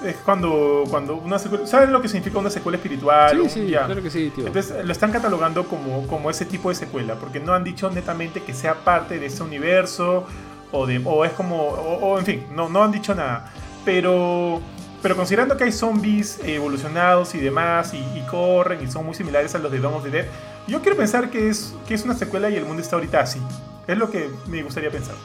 Es 0.03 0.15
cuando, 0.17 0.85
cuando 0.89 1.15
una 1.15 1.37
secuela... 1.37 1.67
¿Saben 1.67 1.91
lo 1.91 2.01
que 2.01 2.07
significa 2.07 2.39
una 2.39 2.49
secuela 2.49 2.77
espiritual? 2.77 3.41
Sí, 3.43 3.49
sí, 3.49 3.67
ya. 3.67 3.85
claro 3.85 4.01
que 4.01 4.09
sí, 4.09 4.31
tío. 4.33 4.47
Entonces 4.47 4.85
lo 4.85 4.91
están 4.91 5.11
catalogando 5.11 5.65
como, 5.67 6.07
como 6.07 6.29
ese 6.29 6.45
tipo 6.45 6.69
de 6.69 6.75
secuela, 6.75 7.15
porque 7.15 7.39
no 7.39 7.53
han 7.53 7.63
dicho 7.63 7.89
netamente 7.89 8.41
que 8.43 8.53
sea 8.53 8.75
parte 8.75 9.19
de 9.19 9.25
ese 9.25 9.43
universo, 9.43 10.25
o, 10.71 10.85
de, 10.85 11.01
o 11.03 11.25
es 11.25 11.31
como, 11.33 11.63
o, 11.63 12.11
o 12.13 12.19
en 12.19 12.25
fin, 12.25 12.45
no, 12.55 12.69
no 12.69 12.83
han 12.83 12.91
dicho 12.91 13.13
nada. 13.13 13.51
Pero, 13.83 14.61
pero 15.01 15.15
considerando 15.15 15.57
que 15.57 15.65
hay 15.65 15.71
zombies 15.71 16.39
evolucionados 16.43 17.35
y 17.35 17.39
demás, 17.39 17.93
y, 17.93 17.97
y 17.97 18.25
corren 18.29 18.81
y 18.81 18.89
son 18.89 19.05
muy 19.05 19.15
similares 19.15 19.53
a 19.55 19.59
los 19.59 19.71
de 19.71 19.79
Dawn 19.79 19.95
of 19.95 20.03
the 20.03 20.09
Dead, 20.11 20.25
yo 20.67 20.81
quiero 20.81 20.95
pensar 20.95 21.29
que 21.29 21.49
es, 21.49 21.73
que 21.87 21.93
es 21.93 22.03
una 22.03 22.13
secuela 22.13 22.49
y 22.49 22.55
el 22.55 22.65
mundo 22.65 22.81
está 22.81 22.95
ahorita 22.95 23.19
así. 23.19 23.41
Es 23.87 23.97
lo 23.97 24.11
que 24.11 24.29
me 24.47 24.61
gustaría 24.61 24.91
pensar. 24.91 25.15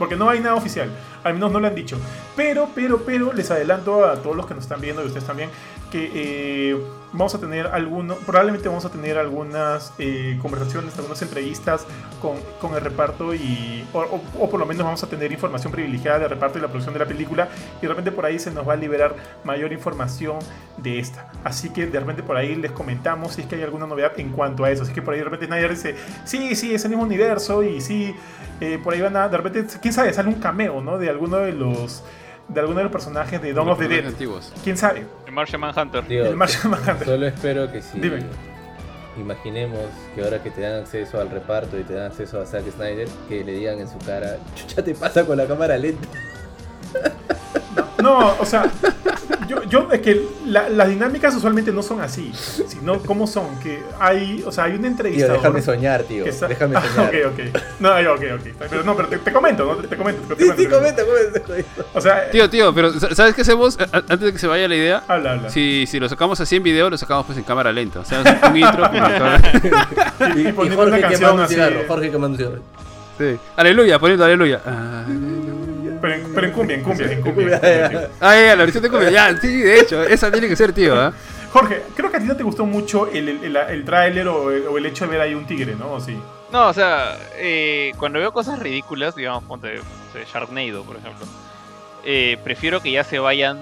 Porque 0.00 0.16
no 0.16 0.30
hay 0.30 0.40
nada 0.40 0.54
oficial, 0.54 0.90
al 1.22 1.34
menos 1.34 1.52
no 1.52 1.60
lo 1.60 1.66
han 1.66 1.74
dicho. 1.74 1.98
Pero, 2.34 2.70
pero, 2.74 3.02
pero, 3.04 3.34
les 3.34 3.50
adelanto 3.50 4.06
a 4.06 4.16
todos 4.16 4.34
los 4.34 4.46
que 4.46 4.54
nos 4.54 4.64
están 4.64 4.80
viendo 4.80 5.02
y 5.02 5.06
ustedes 5.06 5.26
también, 5.26 5.50
que 5.92 6.10
eh, 6.14 6.80
vamos 7.12 7.34
a 7.34 7.38
tener 7.40 7.66
alguno, 7.66 8.14
probablemente 8.14 8.68
vamos 8.68 8.84
a 8.84 8.90
tener 8.90 9.18
algunas 9.18 9.92
eh, 9.98 10.38
conversaciones, 10.40 10.96
algunas 10.96 11.20
entrevistas 11.22 11.84
con, 12.22 12.36
con 12.60 12.74
el 12.74 12.80
reparto 12.82 13.34
y 13.34 13.84
o, 13.92 13.98
o- 14.00 14.22
o 14.44 14.50
por 14.50 14.60
lo 14.60 14.66
menos 14.66 14.84
vamos 14.84 15.02
a 15.02 15.08
tener 15.08 15.32
información 15.32 15.72
privilegiada 15.72 16.20
del 16.20 16.30
reparto 16.30 16.58
y 16.58 16.62
la 16.62 16.68
producción 16.68 16.92
de 16.94 17.00
la 17.00 17.06
película 17.06 17.48
y 17.78 17.82
de 17.82 17.88
repente 17.88 18.12
por 18.12 18.26
ahí 18.26 18.38
se 18.38 18.50
nos 18.50 18.68
va 18.68 18.74
a 18.74 18.76
liberar 18.76 19.14
mayor 19.44 19.72
información 19.72 20.38
de 20.76 20.98
esta. 21.00 21.30
Así 21.42 21.70
que 21.70 21.86
de 21.86 21.98
repente 21.98 22.22
por 22.22 22.36
ahí 22.36 22.54
les 22.54 22.70
comentamos 22.72 23.32
si 23.34 23.40
es 23.42 23.46
que 23.48 23.56
hay 23.56 23.62
alguna 23.62 23.86
novedad 23.86 24.12
en 24.18 24.30
cuanto 24.30 24.64
a 24.64 24.70
eso. 24.70 24.84
Así 24.84 24.92
que 24.92 25.02
por 25.02 25.14
ahí 25.14 25.18
de 25.20 25.24
repente 25.24 25.46
Snyder 25.46 25.70
dice, 25.70 25.96
sí, 26.24 26.54
sí, 26.54 26.74
es 26.74 26.84
el 26.84 26.90
mismo 26.90 27.04
universo 27.04 27.62
y 27.62 27.80
sí, 27.80 28.14
eh, 28.60 28.78
por 28.82 28.94
ahí 28.94 29.00
van 29.00 29.16
a, 29.16 29.28
de 29.28 29.36
repente, 29.36 29.66
quién 29.82 29.92
sabe, 29.94 30.12
sale 30.12 30.28
un 30.28 30.36
cameo, 30.36 30.80
¿no? 30.80 30.96
De 30.98 31.08
alguno 31.10 31.38
de 31.38 31.52
los 31.52 32.04
de 32.48 32.58
alguno 32.58 32.78
de 32.78 32.82
los 32.84 32.92
personajes 32.92 33.40
de 33.40 33.52
Dawn 33.52 33.68
of 33.68 33.78
the 33.78 33.86
Dead. 33.86 34.06
antiguos. 34.06 34.52
¿Quién 34.64 34.76
sabe? 34.76 35.06
El 35.30 35.36
Martian 35.36 35.60
Manhunter. 35.60 36.06
Digo, 36.08 36.24
El 36.26 36.34
Martian 36.36 36.70
Manhunter. 36.70 37.06
Solo 37.06 37.26
espero 37.28 37.70
que 37.70 37.80
si 37.80 38.00
Dime. 38.00 38.24
imaginemos 39.16 39.78
que 40.16 40.24
ahora 40.24 40.42
que 40.42 40.50
te 40.50 40.60
dan 40.62 40.80
acceso 40.80 41.20
al 41.20 41.30
reparto 41.30 41.78
y 41.78 41.84
te 41.84 41.94
dan 41.94 42.06
acceso 42.10 42.40
a 42.40 42.46
Zack 42.46 42.64
Snyder, 42.72 43.06
que 43.28 43.44
le 43.44 43.52
digan 43.52 43.78
en 43.78 43.88
su 43.88 43.96
cara, 43.98 44.38
chucha 44.56 44.82
te 44.82 44.92
pasa 44.92 45.24
con 45.24 45.36
la 45.36 45.46
cámara 45.46 45.78
lenta. 45.78 46.08
No, 48.02 48.34
o 48.38 48.44
sea, 48.46 48.70
yo, 49.48 49.62
yo 49.64 49.88
es 49.92 50.00
que 50.00 50.22
la- 50.46 50.68
las 50.68 50.88
dinámicas 50.88 51.34
usualmente 51.34 51.72
no 51.72 51.82
son 51.82 52.00
así, 52.00 52.32
sino 52.34 52.98
cómo 53.00 53.26
son, 53.26 53.58
que 53.60 53.82
hay, 53.98 54.42
o 54.46 54.52
sea, 54.52 54.64
hay 54.64 54.72
un 54.72 54.78
Tío, 54.80 54.86
entrevistador. 54.88 55.36
déjame 55.36 55.62
soñar, 55.62 56.02
tío. 56.04 56.24
está- 56.26 56.46
Déjame 56.48 56.76
Ah, 56.78 56.82
soñar. 56.94 57.14
ok, 57.26 57.32
ok. 57.32 57.62
No, 57.80 57.88
ok, 57.90 58.22
ok. 58.40 58.66
Pero 58.70 58.82
no, 58.84 58.96
pero 58.96 59.08
te, 59.08 59.18
te 59.18 59.32
comento, 59.32 59.64
¿no? 59.64 59.76
Te 59.76 59.96
comento. 59.96 60.22
te 60.34 60.42
Sí, 60.42 60.48
comento, 60.50 60.62
sí, 60.62 60.68
comento. 60.68 61.02
comenta, 61.06 61.40
comenta. 61.40 61.70
O 61.94 62.00
sea, 62.00 62.30
Tío, 62.30 62.48
tío, 62.48 62.74
pero 62.74 62.92
sa- 62.92 63.14
¿sabes 63.14 63.34
qué 63.34 63.42
hacemos? 63.42 63.76
Antes 63.92 64.20
de 64.20 64.32
que 64.32 64.38
se 64.38 64.46
vaya 64.46 64.68
la 64.68 64.76
idea, 64.76 65.02
habla, 65.08 65.32
habla. 65.32 65.50
si, 65.50 65.86
si 65.86 65.98
lo 66.00 66.08
sacamos 66.08 66.40
así 66.40 66.56
en 66.56 66.62
video, 66.62 66.88
lo 66.90 66.96
sacamos 66.98 67.26
pues 67.26 67.36
en 67.38 67.44
cámara 67.44 67.72
lenta. 67.72 68.00
O 68.00 68.04
sea, 68.04 68.20
un 68.50 68.56
intro 68.56 68.90
Y, 70.36 70.40
Y, 70.40 70.48
y 70.48 70.52
Jorge 70.52 70.74
una 70.74 71.00
canción 71.00 71.10
quemando 71.10 71.34
un 71.34 71.40
así. 71.40 71.54
cigarro. 71.54 71.80
Jorge 71.88 72.10
quemando 72.10 72.28
un 72.28 72.36
cigarro. 72.36 72.62
Sí. 73.18 73.36
Aleluya, 73.56 73.98
poniendo 73.98 74.24
aleluya. 74.24 74.60
Aleluya. 74.64 75.52
Pero 76.00 76.14
en, 76.14 76.32
pero 76.34 76.46
en 76.46 76.52
cumbia, 76.52 76.76
en 76.76 76.82
cumbia, 76.82 77.12
en 77.12 77.20
cumbia. 77.22 77.60
en 77.62 77.82
cumbia. 77.92 78.10
Ah, 78.20 78.34
ya, 78.36 78.56
la 78.56 78.62
versión 78.64 78.82
de 78.82 78.90
cumbia. 78.90 79.10
Ya, 79.10 79.36
sí, 79.36 79.60
de 79.60 79.80
hecho, 79.80 80.02
esa 80.02 80.30
tiene 80.32 80.48
que 80.48 80.56
ser, 80.56 80.72
tío. 80.72 80.98
¿ah? 81.00 81.12
Jorge, 81.52 81.82
creo 81.96 82.10
que 82.10 82.16
a 82.16 82.20
ti 82.20 82.26
no 82.26 82.36
te 82.36 82.42
gustó 82.42 82.64
mucho 82.64 83.06
el, 83.08 83.28
el, 83.28 83.44
el, 83.44 83.56
el 83.56 83.84
tráiler 83.84 84.28
o, 84.28 84.50
el- 84.50 84.66
o 84.68 84.78
el 84.78 84.86
hecho 84.86 85.04
de 85.06 85.10
ver 85.12 85.20
ahí 85.20 85.34
un 85.34 85.46
tigre, 85.46 85.74
¿no? 85.74 85.92
¿O 85.92 86.00
sí? 86.00 86.16
No, 86.52 86.68
o 86.68 86.72
sea, 86.72 87.16
eh, 87.36 87.92
cuando 87.98 88.18
veo 88.18 88.32
cosas 88.32 88.58
ridículas, 88.58 89.14
digamos, 89.14 89.44
ponte 89.44 89.74
no 89.76 89.82
sé, 90.12 90.24
Sharknado, 90.32 90.82
por 90.84 90.96
ejemplo, 90.96 91.26
eh, 92.04 92.38
prefiero 92.42 92.80
que 92.80 92.92
ya 92.92 93.04
se 93.04 93.18
vayan 93.18 93.58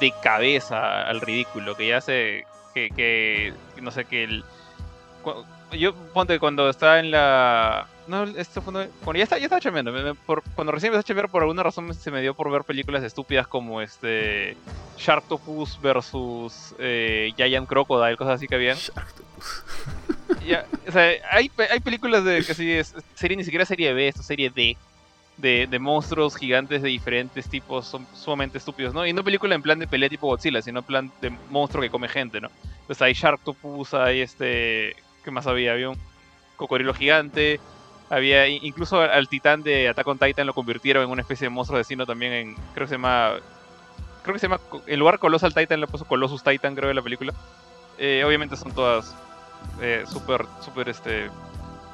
de 0.00 0.12
cabeza 0.22 1.02
al 1.02 1.20
ridículo, 1.20 1.74
que 1.76 1.88
ya 1.88 2.00
se. 2.00 2.44
que, 2.74 2.90
que 2.90 3.52
no 3.80 3.90
sé, 3.90 4.04
que 4.04 4.24
el. 4.24 4.44
Yo, 5.72 5.94
ponte, 5.94 6.38
cuando 6.38 6.68
estaba 6.68 6.98
en 7.00 7.10
la. 7.10 7.86
No, 8.06 8.24
esto 8.24 8.60
fue. 8.60 8.72
Cuando 9.04 9.18
ya 9.18 9.22
estaba, 9.24 9.38
ya 9.38 9.46
estaba 9.46 9.60
chambeando. 9.60 9.92
me- 9.92 10.02
me- 10.02 10.14
por- 10.14 10.42
cuando 10.54 10.72
recién 10.72 10.92
empecé 10.92 11.00
a 11.00 11.08
chambear, 11.08 11.28
por 11.30 11.42
alguna 11.42 11.62
razón 11.62 11.92
se 11.94 12.10
me 12.10 12.20
dio 12.20 12.34
por 12.34 12.50
ver 12.50 12.64
películas 12.64 13.02
estúpidas 13.04 13.46
como 13.46 13.80
este. 13.80 14.56
Sharktopus 14.98 15.80
versus 15.80 16.74
eh, 16.78 17.32
Giant 17.36 17.68
Crocodile, 17.68 18.16
cosas 18.16 18.34
así 18.34 18.46
que 18.48 18.54
habían. 18.56 18.76
Ya, 20.46 20.64
o 20.88 20.90
sea, 20.92 21.12
hay, 21.30 21.50
hay 21.70 21.80
películas 21.80 22.24
de 22.24 22.44
que 22.44 22.54
sí 22.54 22.70
es 22.72 22.94
serie 23.14 23.36
ni 23.36 23.44
siquiera 23.44 23.64
serie 23.64 23.92
B, 23.94 24.08
esto 24.08 24.20
es 24.20 24.26
serie 24.26 24.50
D. 24.50 24.76
De, 25.38 25.66
de 25.68 25.78
monstruos 25.78 26.36
gigantes 26.36 26.82
de 26.82 26.88
diferentes 26.90 27.48
tipos, 27.48 27.86
son 27.86 28.06
sumamente 28.14 28.58
estúpidos, 28.58 28.92
¿no? 28.92 29.06
Y 29.06 29.12
no 29.14 29.24
película 29.24 29.54
en 29.54 29.62
plan 29.62 29.78
de 29.78 29.86
pelea 29.88 30.08
tipo 30.08 30.26
Godzilla, 30.26 30.60
sino 30.60 30.80
en 30.80 30.84
plan 30.84 31.12
de 31.22 31.30
monstruo 31.48 31.82
que 31.82 31.88
come 31.90 32.06
gente, 32.08 32.40
¿no? 32.40 32.50
Pues 32.86 33.00
hay 33.00 33.14
Sharktopus, 33.14 33.94
hay 33.94 34.20
este... 34.20 34.94
¿Qué 35.24 35.30
más 35.30 35.46
había? 35.46 35.72
Había 35.72 35.88
un 35.88 35.96
cocodrilo 36.56 36.92
gigante, 36.92 37.58
había 38.12 38.46
incluso 38.46 39.00
al, 39.00 39.26
titán 39.26 39.62
de 39.62 39.88
Attack 39.88 40.06
on 40.06 40.18
Titan 40.18 40.46
lo 40.46 40.52
convirtieron 40.52 41.02
en 41.02 41.10
una 41.10 41.22
especie 41.22 41.46
de 41.46 41.48
monstruo 41.48 41.78
vecino 41.78 42.04
también 42.04 42.32
en... 42.34 42.54
Creo 42.74 42.84
que 42.84 42.88
se 42.88 42.94
llama... 42.96 43.36
Creo 44.22 44.34
que 44.34 44.38
se 44.38 44.48
llama... 44.48 44.60
En 44.86 44.98
lugar 44.98 45.18
Colossal 45.18 45.54
Titan 45.54 45.80
le 45.80 45.86
puso 45.86 46.04
Colossus 46.04 46.42
Titan, 46.42 46.74
creo, 46.74 46.88
de 46.88 46.94
la 46.94 47.00
película. 47.00 47.32
Eh, 47.96 48.22
obviamente 48.26 48.54
son 48.56 48.72
todas 48.72 49.14
eh, 49.80 50.04
súper 50.06 50.46
este, 50.88 51.30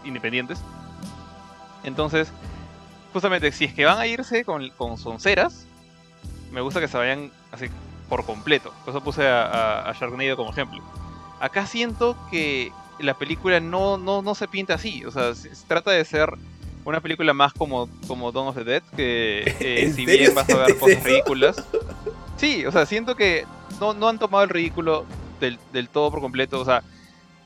independientes. 0.05 0.61
Entonces, 1.85 2.33
justamente, 3.13 3.53
si 3.53 3.67
es 3.67 3.73
que 3.73 3.85
van 3.85 3.99
a 3.99 4.07
irse 4.09 4.45
con, 4.45 4.71
con 4.71 4.99
sonceras, 4.99 5.69
me 6.51 6.61
gusta 6.63 6.81
que 6.81 6.89
se 6.89 6.99
vayan 6.99 7.31
así 7.53 7.67
por 8.09 8.27
completo. 8.27 8.75
Por 8.85 8.93
eso 8.93 9.05
puse 9.05 9.25
a, 9.25 9.45
a, 9.45 9.91
a 9.91 9.93
Sharknado 9.93 10.37
como 10.37 10.51
ejemplo. 10.51 10.83
Acá 11.39 11.65
siento 11.65 12.17
que 12.29 12.73
la 13.01 13.15
película 13.15 13.61
no, 13.61 13.99
no, 13.99 14.23
no 14.23 14.35
se 14.35 14.49
pinta 14.49 14.75
así. 14.75 15.05
O 15.05 15.11
sea, 15.11 15.35
se, 15.35 15.55
se 15.55 15.67
trata 15.67 15.91
de 15.91 16.05
ser 16.05 16.31
una 16.85 17.01
película 17.01 17.35
más 17.35 17.53
como, 17.53 17.89
como 18.07 18.33
Dawn 18.33 18.49
of 18.49 18.57
the 18.57 18.65
Dead, 18.65 18.83
que 18.97 19.41
eh, 19.61 19.85
¿En 19.85 19.95
si 19.95 20.07
bien 20.07 20.35
vas 20.35 20.49
a 20.51 20.57
ver 20.57 20.79
cosas 20.79 21.03
ridículas. 21.03 21.65
Sí, 22.37 22.65
o 22.65 22.73
sea, 22.73 22.87
siento 22.87 23.15
que 23.15 23.45
no, 23.81 23.95
no 23.95 24.09
han 24.09 24.19
tomado 24.19 24.45
el 24.45 24.51
ridículo 24.51 25.05
del, 25.41 25.59
del 25.73 25.89
todo 25.89 26.11
por 26.11 26.21
completo. 26.21 26.61
O 26.61 26.65
sea, 26.65 26.83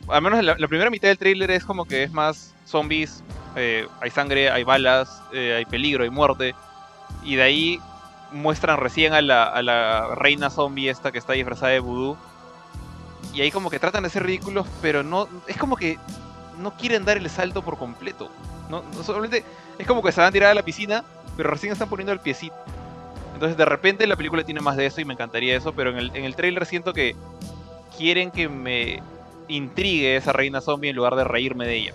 al 0.09 0.23
menos 0.23 0.45
la, 0.45 0.57
la 0.59 0.69
primera 0.69 0.91
mitad 0.91 1.09
del 1.09 1.19
tráiler 1.19 1.51
es 1.51 1.65
como 1.65 1.85
que 1.85 2.05
es 2.05 2.13
más 2.13 2.55
zombies, 2.67 3.23
eh, 3.57 3.87
hay 4.01 4.11
sangre, 4.11 4.51
hay 4.51 4.65
balas, 4.65 5.23
eh, 5.33 5.55
hay 5.57 5.65
peligro, 5.65 6.05
hay 6.05 6.11
muerte. 6.11 6.55
Y 7.25 7.37
de 7.37 7.43
ahí 7.43 7.81
muestran 8.31 8.79
recién 8.79 9.13
a 9.13 9.23
la, 9.23 9.45
a 9.45 9.63
la 9.63 10.15
reina 10.15 10.51
zombie 10.51 10.89
esta 10.89 11.13
que 11.13 11.19
está 11.19 11.35
disfrazada 11.35 11.73
de 11.73 11.81
vudú. 11.81 12.17
Y 13.33 13.41
ahí 13.41 13.51
como 13.51 13.71
que 13.71 13.79
tratan 13.79 14.03
de 14.05 14.11
ser 14.11 14.25
ridículos, 14.25 14.67
pero 14.81 15.03
no... 15.03 15.29
Es 15.47 15.57
como 15.57 15.77
que 15.77 15.99
no 16.59 16.77
quieren 16.77 17.05
dar 17.05 17.17
el 17.17 17.29
salto 17.31 17.63
por 17.63 17.79
completo. 17.79 18.31
No, 18.69 18.83
no 18.97 19.03
solamente 19.03 19.45
es 19.79 19.87
como 19.87 20.03
que 20.03 20.13
se 20.13 20.21
van 20.21 20.29
a 20.29 20.33
tirar 20.33 20.51
a 20.51 20.55
la 20.55 20.63
piscina, 20.63 21.05
pero 21.37 21.51
recién 21.51 21.73
están 21.73 21.89
poniendo 21.89 22.13
el 22.13 22.21
piecito. 22.21 22.55
Entonces 23.35 23.57
de 23.57 23.65
repente 23.65 24.07
la 24.07 24.17
película 24.17 24.45
tiene 24.45 24.61
más 24.61 24.77
de 24.77 24.87
eso 24.87 25.01
y 25.01 25.05
me 25.05 25.15
encantaría 25.15 25.57
eso, 25.57 25.73
pero 25.73 25.91
en 25.91 25.99
el, 25.99 26.11
en 26.15 26.25
el 26.25 26.37
trailer 26.37 26.67
siento 26.67 26.93
que 26.93 27.17
quieren 27.97 28.31
que 28.31 28.49
me 28.49 29.03
intrigue 29.49 30.17
esa 30.17 30.33
reina 30.33 30.61
zombie 30.61 30.91
en 30.91 30.97
lugar 30.97 31.17
de 31.17 31.25
reírme 31.25 31.67
de 31.67 31.75
ella. 31.77 31.95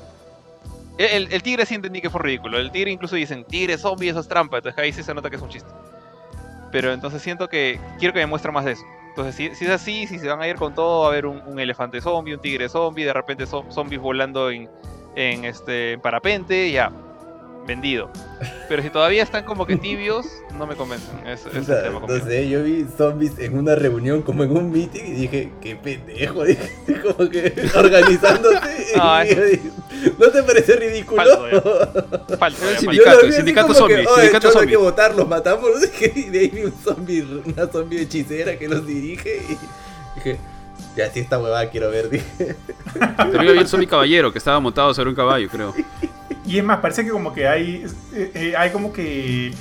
El, 0.97 1.31
el- 1.31 1.43
tigre 1.43 1.65
sí 1.67 1.75
entendí 1.75 2.01
que 2.01 2.09
fue 2.09 2.21
ridículo. 2.21 2.57
El 2.57 2.71
tigre 2.71 2.91
incluso 2.91 3.15
dicen, 3.15 3.45
tigre 3.45 3.77
zombie, 3.77 4.09
eso 4.09 4.19
es 4.19 4.27
trampa. 4.27 4.57
Entonces 4.57 4.79
ahí 4.83 4.91
sí 4.91 5.03
se 5.03 5.13
nota 5.13 5.29
que 5.29 5.35
es 5.35 5.41
un 5.41 5.49
chiste. 5.49 5.69
Pero 6.71 6.91
entonces 6.91 7.21
siento 7.21 7.47
que 7.47 7.79
quiero 7.99 8.13
que 8.13 8.19
me 8.19 8.25
muestre 8.25 8.51
más 8.51 8.65
de 8.65 8.71
eso. 8.73 8.83
Entonces 9.17 9.57
si, 9.57 9.65
es 9.65 9.71
así, 9.71 10.05
si 10.05 10.19
se 10.19 10.27
van 10.27 10.39
a 10.41 10.47
ir 10.47 10.57
con 10.57 10.75
todo, 10.75 11.01
va 11.01 11.07
a 11.07 11.09
haber 11.09 11.25
un, 11.25 11.59
elefante 11.59 11.99
zombie, 12.01 12.35
un 12.35 12.39
tigre 12.39 12.69
zombie, 12.69 13.03
de 13.03 13.13
repente 13.13 13.45
zo- 13.45 13.65
zombies 13.71 13.99
volando 13.99 14.51
en, 14.51 14.69
en 15.15 15.43
este 15.43 15.93
en 15.93 16.01
parapente, 16.01 16.69
ya, 16.71 16.91
vendido. 17.67 18.09
Pero 18.69 18.81
si 18.81 18.89
todavía 18.89 19.21
están 19.23 19.43
como 19.43 19.65
que 19.67 19.75
tibios, 19.75 20.25
no 20.57 20.65
me 20.65 20.75
convencen. 20.75 21.27
Es, 21.27 21.45
es 21.45 21.53
O 21.53 21.57
el 21.57 21.65
sea, 21.65 21.83
tema 21.83 22.01
no 22.07 22.25
sé, 22.25 22.49
yo 22.49 22.63
vi 22.63 22.85
zombies 22.97 23.37
en 23.37 23.57
una 23.57 23.75
reunión, 23.75 24.21
como 24.23 24.43
en 24.43 24.55
un 24.55 24.71
meeting, 24.71 25.03
y 25.05 25.11
dije, 25.11 25.51
qué 25.61 25.75
pendejo, 25.75 26.43
dije, 26.45 26.71
como 27.03 27.29
que 27.29 27.53
organizándose. 27.75 28.59
No, 28.95 29.23
y 29.25 29.35
yo 29.35 29.43
dije, 29.45 29.71
¿No 30.17 30.29
te 30.29 30.43
parece 30.43 30.75
ridículo? 30.75 31.23
Falso, 31.23 32.37
Falso, 32.39 32.69
El 32.69 32.73
ya, 32.75 32.79
sindicato, 32.79 32.79
falso. 32.79 32.91
Yo 32.93 33.11
lo 33.15 33.21
vi 33.21 33.27
el 33.27 33.33
sindicato 33.33 33.67
que, 33.67 33.73
zombie, 33.73 33.95
"Oye, 33.95 34.05
sindicato 34.07 34.39
cholo, 34.47 34.47
hay 34.47 34.53
zombie". 34.53 34.69
que 34.71 34.77
votar, 34.77 35.15
los 35.15 35.27
matamos, 35.27 35.69
y 36.15 36.23
de 36.29 36.39
ahí 36.39 36.47
vi 36.49 36.61
un 36.63 36.73
zombie, 36.83 37.21
una 37.45 37.67
zombie 37.67 38.01
hechicera 38.01 38.57
que 38.57 38.67
los 38.67 38.85
dirige, 38.85 39.37
y 39.37 40.15
dije, 40.15 40.37
ya 40.97 41.11
sí 41.11 41.19
esta 41.21 41.39
huevada 41.39 41.69
quiero 41.69 41.89
ver, 41.89 42.09
dije. 42.09 42.55
También 43.15 43.39
había 43.49 43.61
el 43.61 43.67
zombie 43.67 43.87
caballero 43.87 44.31
que 44.31 44.37
estaba 44.39 44.59
montado 44.59 44.93
sobre 44.93 45.09
un 45.09 45.15
caballo, 45.15 45.47
creo. 45.49 45.73
Y 46.45 46.57
es 46.57 46.63
más, 46.63 46.79
parece 46.79 47.03
que 47.03 47.11
como 47.11 47.33
que 47.33 47.47
hay, 47.47 47.85
eh, 48.13 48.31
eh, 48.33 48.53
hay 48.57 48.69
como 48.71 48.93
que 48.93 49.53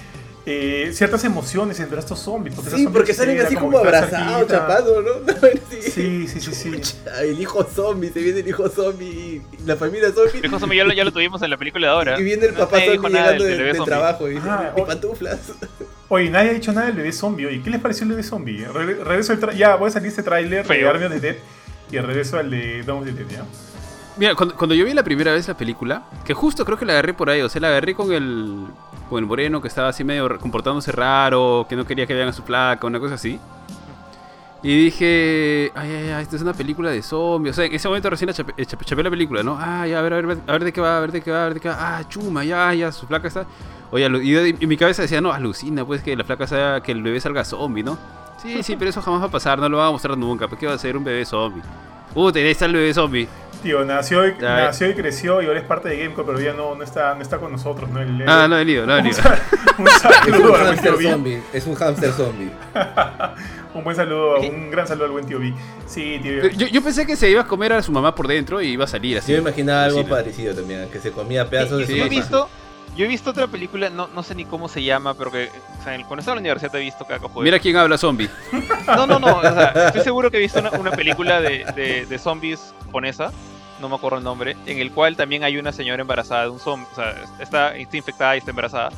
eh, 0.48 0.90
ciertas 0.92 1.24
emociones 1.24 1.80
entre 1.80 1.98
estos 1.98 2.20
zombies. 2.20 2.54
Porque 2.54 2.70
Sí, 2.70 2.86
porque 2.92 3.12
salen 3.12 3.40
así 3.40 3.54
como 3.56 3.66
como 3.72 3.78
abrazados, 3.78 4.46
chapando, 4.48 5.02
¿no? 5.02 5.32
No, 5.32 5.34
Sí, 5.80 6.28
sí, 6.28 6.40
sí, 6.40 6.54
sí. 6.54 6.70
Chucha, 6.72 7.22
El 7.22 7.40
hijo 7.40 7.64
zombie, 7.64 8.10
se 8.10 8.20
viene 8.20 8.40
el 8.40 8.48
hijo 8.48 8.68
zombie, 8.68 9.06
y 9.06 9.42
la 9.66 9.74
familia 9.76 10.10
zombie. 10.12 10.38
El 10.38 10.46
hijo 10.46 10.58
zombie 10.60 10.76
ya 10.78 10.84
lo, 10.84 10.92
ya 10.92 11.04
lo 11.04 11.10
tuvimos 11.12 11.42
en 11.42 11.50
la 11.50 11.56
película 11.56 11.88
de 11.88 11.92
ahora. 11.92 12.20
Y 12.20 12.22
viene 12.22 12.46
el 12.46 12.54
papá 12.54 12.76
Nadie 12.76 12.90
dijo 12.92 13.02
zombie 13.02 13.18
llegando 13.20 13.44
del 13.44 13.58
del 13.58 13.76
zombie. 13.76 13.90
trabajo 13.90 14.28
y 14.28 14.34
dice, 14.34 14.46
Ah, 14.48 14.72
"Mi 14.76 14.82
o- 14.82 14.86
pantuflas. 14.86 15.40
Oye, 16.08 16.30
nadie 16.30 16.50
ha 16.50 16.52
dicho 16.52 16.72
nada 16.72 16.86
del 16.86 16.96
bebé 16.96 17.12
zombie. 17.12 17.46
Oye, 17.46 17.60
¿qué 17.62 17.70
les 17.70 17.80
pareció 17.80 18.04
el 18.04 18.10
bebé 18.10 18.22
zombie? 18.22 18.64
Re- 18.64 19.02
regreso 19.04 19.34
tra- 19.34 19.54
ya, 19.54 19.74
voy 19.76 19.88
a 19.88 19.90
salir 19.90 20.08
este 20.08 20.22
tráiler 20.22 20.64
de. 20.66 20.88
Army 20.88 21.04
of 21.06 21.12
the 21.12 21.20
Dead 21.20 21.36
y 21.90 21.98
regreso 21.98 22.38
al 22.38 22.50
de 22.50 22.82
Dawn 22.84 23.00
of 23.00 23.06
the 23.06 23.12
Dead, 23.12 23.28
¿ya? 23.28 23.44
Mira, 24.16 24.34
cuando, 24.34 24.54
cuando 24.56 24.74
yo 24.74 24.84
vi 24.84 24.94
la 24.94 25.02
primera 25.02 25.32
vez 25.32 25.46
la 25.48 25.56
película, 25.56 26.04
que 26.24 26.32
justo 26.32 26.64
creo 26.64 26.78
que 26.78 26.84
la 26.86 26.92
agarré 26.94 27.12
por 27.12 27.28
ahí, 27.28 27.42
o 27.42 27.48
sea, 27.48 27.60
la 27.60 27.68
agarré 27.68 27.94
con 27.94 28.12
el, 28.12 28.66
con 29.10 29.18
el 29.18 29.26
moreno 29.26 29.60
que 29.60 29.68
estaba 29.68 29.88
así 29.88 30.04
medio 30.04 30.38
comportándose 30.38 30.90
raro, 30.92 31.66
que 31.68 31.76
no 31.76 31.84
quería 31.84 32.06
que 32.06 32.14
vean 32.14 32.28
a 32.28 32.32
su 32.32 32.42
placa, 32.42 32.86
una 32.86 32.98
cosa 33.00 33.14
así. 33.16 33.38
Y 34.62 34.84
dije, 34.84 35.70
ay, 35.74 35.90
ay, 35.92 36.08
ay, 36.10 36.22
esta 36.22 36.36
es 36.36 36.42
una 36.42 36.54
película 36.54 36.90
de 36.90 37.02
zombies. 37.02 37.52
O 37.52 37.56
sea, 37.56 37.66
en 37.66 37.74
ese 37.74 37.86
momento 37.88 38.08
recién 38.08 38.26
la 38.28 38.32
chapé, 38.32 38.54
eh, 38.56 38.64
chapé- 38.64 38.84
chapé 38.84 39.02
la 39.02 39.10
película, 39.10 39.42
¿no? 39.42 39.56
Ah, 39.60 39.86
ya, 39.86 39.98
a 39.98 40.02
ver, 40.02 40.14
a 40.14 40.16
ver, 40.22 40.38
a 40.46 40.52
ver 40.52 40.64
de 40.64 40.72
qué 40.72 40.80
va, 40.80 40.96
a 40.96 41.00
ver 41.00 41.12
de 41.12 41.20
qué 41.20 41.30
va, 41.30 41.42
a 41.42 41.44
ver 41.46 41.54
de 41.54 41.60
qué 41.60 41.68
va. 41.68 41.76
Ah, 41.98 42.08
chuma, 42.08 42.42
ya, 42.42 42.72
ya, 42.72 42.90
su 42.90 43.06
placa 43.06 43.28
está. 43.28 43.46
Oye, 43.90 44.08
y 44.22 44.36
en 44.36 44.68
mi 44.68 44.76
cabeza 44.76 45.02
decía, 45.02 45.20
no, 45.20 45.32
alucina, 45.32 45.84
pues 45.84 46.02
que 46.02 46.16
la 46.16 46.24
placa 46.24 46.46
sea, 46.46 46.80
que 46.80 46.92
el 46.92 47.02
bebé 47.02 47.20
salga 47.20 47.44
zombie, 47.44 47.82
¿no? 47.84 47.96
Sí, 48.42 48.62
sí, 48.62 48.76
pero 48.76 48.90
eso 48.90 49.00
jamás 49.00 49.22
va 49.22 49.26
a 49.26 49.30
pasar, 49.30 49.58
no 49.58 49.68
lo 49.68 49.78
van 49.78 49.88
a 49.88 49.90
mostrar 49.92 50.16
nunca. 50.18 50.46
¿Por 50.48 50.58
qué 50.58 50.66
va 50.66 50.74
a 50.74 50.78
ser 50.78 50.96
un 50.96 51.04
bebé 51.04 51.24
zombie? 51.24 51.62
Uh, 52.14 52.32
te 52.32 52.50
está 52.50 52.64
el 52.66 52.72
bebé 52.72 52.92
zombie. 52.94 53.28
Tío, 53.62 53.84
nació 53.84 54.26
y, 54.28 54.34
nació 54.40 54.90
y 54.90 54.94
creció 54.94 55.40
y 55.42 55.46
ahora 55.46 55.58
es 55.58 55.64
parte 55.64 55.88
de 55.88 55.96
Gamecore, 55.98 56.26
pero 56.26 56.40
ya 56.40 56.52
no, 56.52 56.74
no, 56.74 56.82
está, 56.84 57.14
no 57.14 57.22
está 57.22 57.38
con 57.38 57.50
nosotros, 57.52 57.88
¿no? 57.90 58.00
El- 58.00 58.20
el- 58.20 58.28
Ah, 58.28 58.46
no 58.48 58.56
he 58.56 58.58
venido, 58.64 58.86
no 58.86 58.94
un, 58.98 59.12
sal- 59.12 59.40
un 59.78 59.86
Es 59.88 59.94
un 59.94 60.00
saludo 60.00 60.44
al 60.44 60.50
buen 60.50 60.64
hámster 60.66 60.90
tío 60.96 60.98
B. 60.98 61.10
zombie. 61.12 61.42
Es 61.52 61.66
un 61.66 61.74
hámster 61.74 62.12
zombie. 62.12 62.50
Un 63.74 63.84
buen 63.84 63.94
saludo, 63.94 64.40
un 64.40 64.70
gran 64.70 64.86
saludo 64.88 65.04
al 65.04 65.10
buen 65.10 65.26
tío 65.26 65.38
B. 65.38 65.52
Sí, 65.86 66.18
tío. 66.22 66.38
Pero 66.40 66.48
Yo, 66.54 66.66
yo 66.68 66.82
pensé 66.82 67.04
que 67.06 67.14
se 67.14 67.28
iba 67.30 67.42
a 67.42 67.46
comer 67.46 67.74
a 67.74 67.82
su 67.82 67.92
mamá 67.92 68.14
por 68.14 68.26
dentro 68.26 68.62
y 68.62 68.68
iba 68.68 68.84
a 68.84 68.88
salir 68.88 69.18
así. 69.18 69.32
Yo 69.32 69.36
me 69.42 69.50
imaginaba 69.50 69.84
algo 69.84 69.98
Sí, 70.02 70.06
parecido 70.08 70.54
también, 70.54 70.88
que 70.90 70.98
se 70.98 71.10
comía 71.12 71.48
pedazos 71.50 71.80
de 71.80 71.86
Sí, 71.86 71.92
su 71.92 71.98
yo 71.98 72.04
he 72.04 72.08
mamá. 72.08 72.20
visto, 72.20 72.48
yo 72.96 73.04
he 73.04 73.08
visto 73.08 73.30
otra 73.30 73.46
película, 73.46 73.90
no, 73.90 74.08
no 74.08 74.22
sé 74.22 74.34
ni 74.34 74.44
cómo 74.44 74.68
se 74.68 74.82
llama, 74.82 75.14
pero 75.14 75.30
que 75.30 75.50
o 75.80 75.84
sea, 75.84 75.94
en- 75.94 76.02
cuando 76.04 76.20
estaba 76.20 76.38
en 76.38 76.44
la 76.44 76.48
universidad 76.52 76.74
he 76.76 76.84
visto 76.84 77.06
que 77.06 77.16
cojo 77.18 77.40
Mira 77.42 77.58
quién 77.58 77.76
habla 77.76 77.98
zombie. 77.98 78.28
No, 78.86 79.06
no, 79.06 79.18
no, 79.18 79.36
o 79.38 79.42
sea, 79.42 79.72
estoy 79.86 80.02
seguro 80.02 80.30
que 80.30 80.38
he 80.38 80.40
visto 80.40 80.60
una, 80.60 80.70
una 80.70 80.90
película 80.92 81.40
de, 81.40 81.64
de, 81.76 82.06
de 82.06 82.18
zombies 82.18 82.74
japonesa, 82.84 83.30
no 83.80 83.88
me 83.88 83.96
acuerdo 83.96 84.18
el 84.18 84.24
nombre, 84.24 84.56
en 84.66 84.78
el 84.78 84.90
cual 84.92 85.16
también 85.16 85.44
hay 85.44 85.58
una 85.58 85.72
señora 85.72 86.00
embarazada 86.00 86.44
de 86.44 86.50
un 86.50 86.58
zombie, 86.58 86.86
o 86.92 86.94
sea, 86.94 87.14
está, 87.40 87.76
está 87.76 87.96
infectada 87.96 88.34
y 88.34 88.38
está 88.38 88.50
embarazada. 88.50 88.88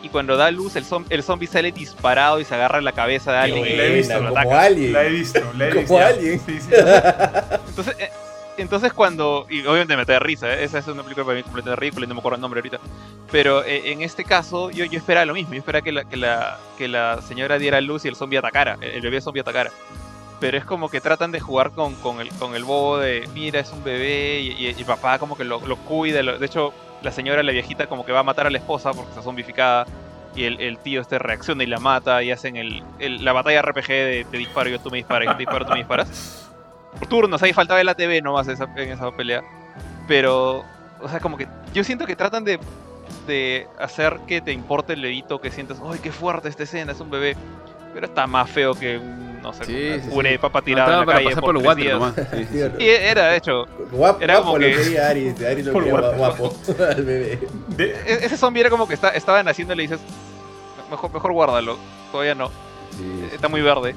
Y 0.00 0.10
cuando 0.10 0.36
da 0.36 0.48
luz, 0.52 0.76
el, 0.76 0.84
zom- 0.84 1.06
el 1.10 1.24
zombie 1.24 1.48
sale 1.48 1.72
disparado 1.72 2.38
y 2.38 2.44
se 2.44 2.54
agarra 2.54 2.78
en 2.78 2.84
la 2.84 2.92
cabeza 2.92 3.32
de 3.32 3.38
alguien. 3.38 3.76
la 3.76 3.82
he 3.82 3.94
visto. 3.96 4.20
La 4.20 5.04
he 5.04 5.08
visto, 5.10 5.40
la 5.56 5.66
he 5.66 5.70
Como 5.70 5.80
visto. 5.80 5.98
alguien. 5.98 6.40
Sí, 6.46 6.60
sí. 6.60 6.68
Entonces, 7.68 7.96
eh, 7.98 8.10
entonces 8.62 8.92
cuando. 8.92 9.46
Y 9.48 9.60
obviamente 9.60 9.96
me 9.96 10.04
da 10.04 10.18
risa, 10.18 10.52
¿eh? 10.52 10.64
esa 10.64 10.78
es 10.78 10.86
una 10.88 11.02
película 11.02 11.24
para 11.26 11.36
mí 11.36 11.42
completamente 11.42 11.80
ridícula 11.80 12.04
y 12.04 12.08
no 12.08 12.14
me 12.14 12.20
acuerdo 12.20 12.36
el 12.36 12.40
nombre 12.42 12.58
ahorita. 12.60 12.78
Pero 13.30 13.64
eh, 13.64 13.92
en 13.92 14.02
este 14.02 14.24
caso, 14.24 14.70
yo, 14.70 14.84
yo 14.84 14.98
esperaba 14.98 15.26
lo 15.26 15.34
mismo. 15.34 15.52
Yo 15.54 15.58
esperaba 15.58 15.82
que 15.82 15.92
la, 15.92 16.04
que, 16.04 16.16
la, 16.16 16.58
que 16.76 16.88
la 16.88 17.20
señora 17.22 17.58
diera 17.58 17.80
luz 17.80 18.04
y 18.04 18.08
el 18.08 18.16
zombie 18.16 18.38
atacara, 18.38 18.78
el, 18.80 19.00
bebé 19.00 19.20
zombie 19.20 19.40
atacara. 19.40 19.70
Pero 20.40 20.56
es 20.56 20.64
como 20.64 20.88
que 20.88 21.00
tratan 21.00 21.32
de 21.32 21.40
jugar 21.40 21.72
con, 21.72 21.94
con, 21.96 22.20
el, 22.20 22.28
con 22.30 22.54
el 22.54 22.62
bobo 22.64 22.98
de, 22.98 23.28
mira, 23.34 23.58
es 23.60 23.72
un 23.72 23.82
bebé 23.82 24.40
y, 24.40 24.50
y- 24.52 24.74
y 24.78 24.84
papá 24.84 25.18
como 25.18 25.36
que 25.36 25.44
lo, 25.44 25.60
lo 25.66 25.76
cuida. 25.78 26.22
lo- 26.22 26.38
de 26.38 26.46
hecho, 26.46 26.72
la 27.02 27.10
señora, 27.10 27.42
la 27.42 27.52
viejita, 27.52 27.86
como 27.88 28.04
que 28.06 28.12
va 28.12 28.20
a 28.20 28.24
matar 28.24 28.46
a 28.46 28.50
la 28.50 28.58
esposa 28.58 28.92
porque 28.92 29.10
está 29.10 29.22
zombificada. 29.22 29.86
Y 30.36 30.44
el, 30.44 30.60
el 30.60 30.78
tío 30.78 31.00
este 31.00 31.18
reacciona 31.18 31.64
y 31.64 31.66
la 31.66 31.78
mata 31.80 32.22
y 32.22 32.30
hacen 32.30 32.56
el, 32.56 32.82
el- 33.00 33.24
la 33.24 33.32
batalla 33.32 33.62
RPG 33.62 33.88
de 33.88 34.26
disparo, 34.32 34.70
yo 34.70 34.78
tú 34.78 34.90
me 34.90 34.98
disparas, 34.98 35.26
yo 35.26 35.32
te 35.32 35.38
disparo, 35.38 35.64
tú 35.66 35.72
me 35.72 35.78
disparas 35.78 36.47
turnos, 37.08 37.42
ahí 37.42 37.52
faltaba 37.52 37.80
el 37.80 37.88
ATV 37.88 38.22
nomás 38.22 38.48
esa, 38.48 38.64
en 38.76 38.92
esa 38.92 39.10
pelea. 39.12 39.42
Pero, 40.06 40.64
o 41.00 41.08
sea, 41.08 41.20
como 41.20 41.36
que 41.36 41.46
yo 41.74 41.84
siento 41.84 42.06
que 42.06 42.16
tratan 42.16 42.44
de, 42.44 42.58
de 43.26 43.66
hacer 43.78 44.18
que 44.26 44.40
te 44.40 44.52
importe 44.52 44.94
el 44.94 45.02
bebito, 45.02 45.40
que 45.40 45.50
sientas, 45.50 45.78
¡ay, 45.84 45.98
qué 46.02 46.10
fuerte 46.12 46.48
esta 46.48 46.62
escena! 46.62 46.92
Es 46.92 47.00
un 47.00 47.10
bebé. 47.10 47.36
Pero 47.94 48.06
está 48.06 48.26
más 48.26 48.50
feo 48.50 48.74
que 48.74 48.98
un, 48.98 49.40
no 49.42 49.52
sé, 49.54 49.64
Sí, 49.64 49.88
un 49.94 50.02
sí, 50.02 50.10
puré 50.10 50.28
sí. 50.28 50.32
de 50.34 50.38
papa 50.38 50.58
No, 50.60 50.64
tirada 50.64 50.86
estaba 50.88 51.02
en 51.02 51.06
la 51.06 51.06
para 51.06 51.18
calle 51.18 51.28
pasar 51.30 51.42
por 51.42 51.54
por 51.54 51.66
water 51.66 51.92
nomás. 51.94 52.14
Sí, 52.30 52.44
sí. 52.44 52.46
Tío, 52.52 52.70
Y 52.78 52.88
era, 52.88 53.26
de 53.28 53.36
hecho, 53.38 53.66
Guapo, 53.90 54.20
Era 54.20 54.34
guapo 54.36 54.46
como 54.52 54.58
lo 54.58 54.66
que- 54.66 54.76
quería 54.82 55.08
Ari, 55.08 55.34
Ari 55.50 55.62
lo 55.62 55.72
Por 55.72 55.84
quería 55.84 56.00
guapo. 56.00 56.16
guapo 56.16 56.56
al 56.90 57.02
bebé. 57.04 57.38
De- 57.68 57.90
e- 58.06 58.24
ese 58.26 58.36
zombie 58.36 58.60
era 58.60 58.70
como 58.70 58.86
que 58.86 58.94
está, 58.94 59.08
estaba 59.10 59.42
naciendo 59.42 59.72
y 59.74 59.76
le 59.78 59.82
dices, 59.84 60.00
mejor, 60.90 61.12
mejor 61.12 61.32
guárdalo, 61.32 61.78
todavía 62.12 62.34
no, 62.34 62.50
Sí. 62.98 63.28
está 63.32 63.48
muy 63.48 63.62
verde, 63.62 63.94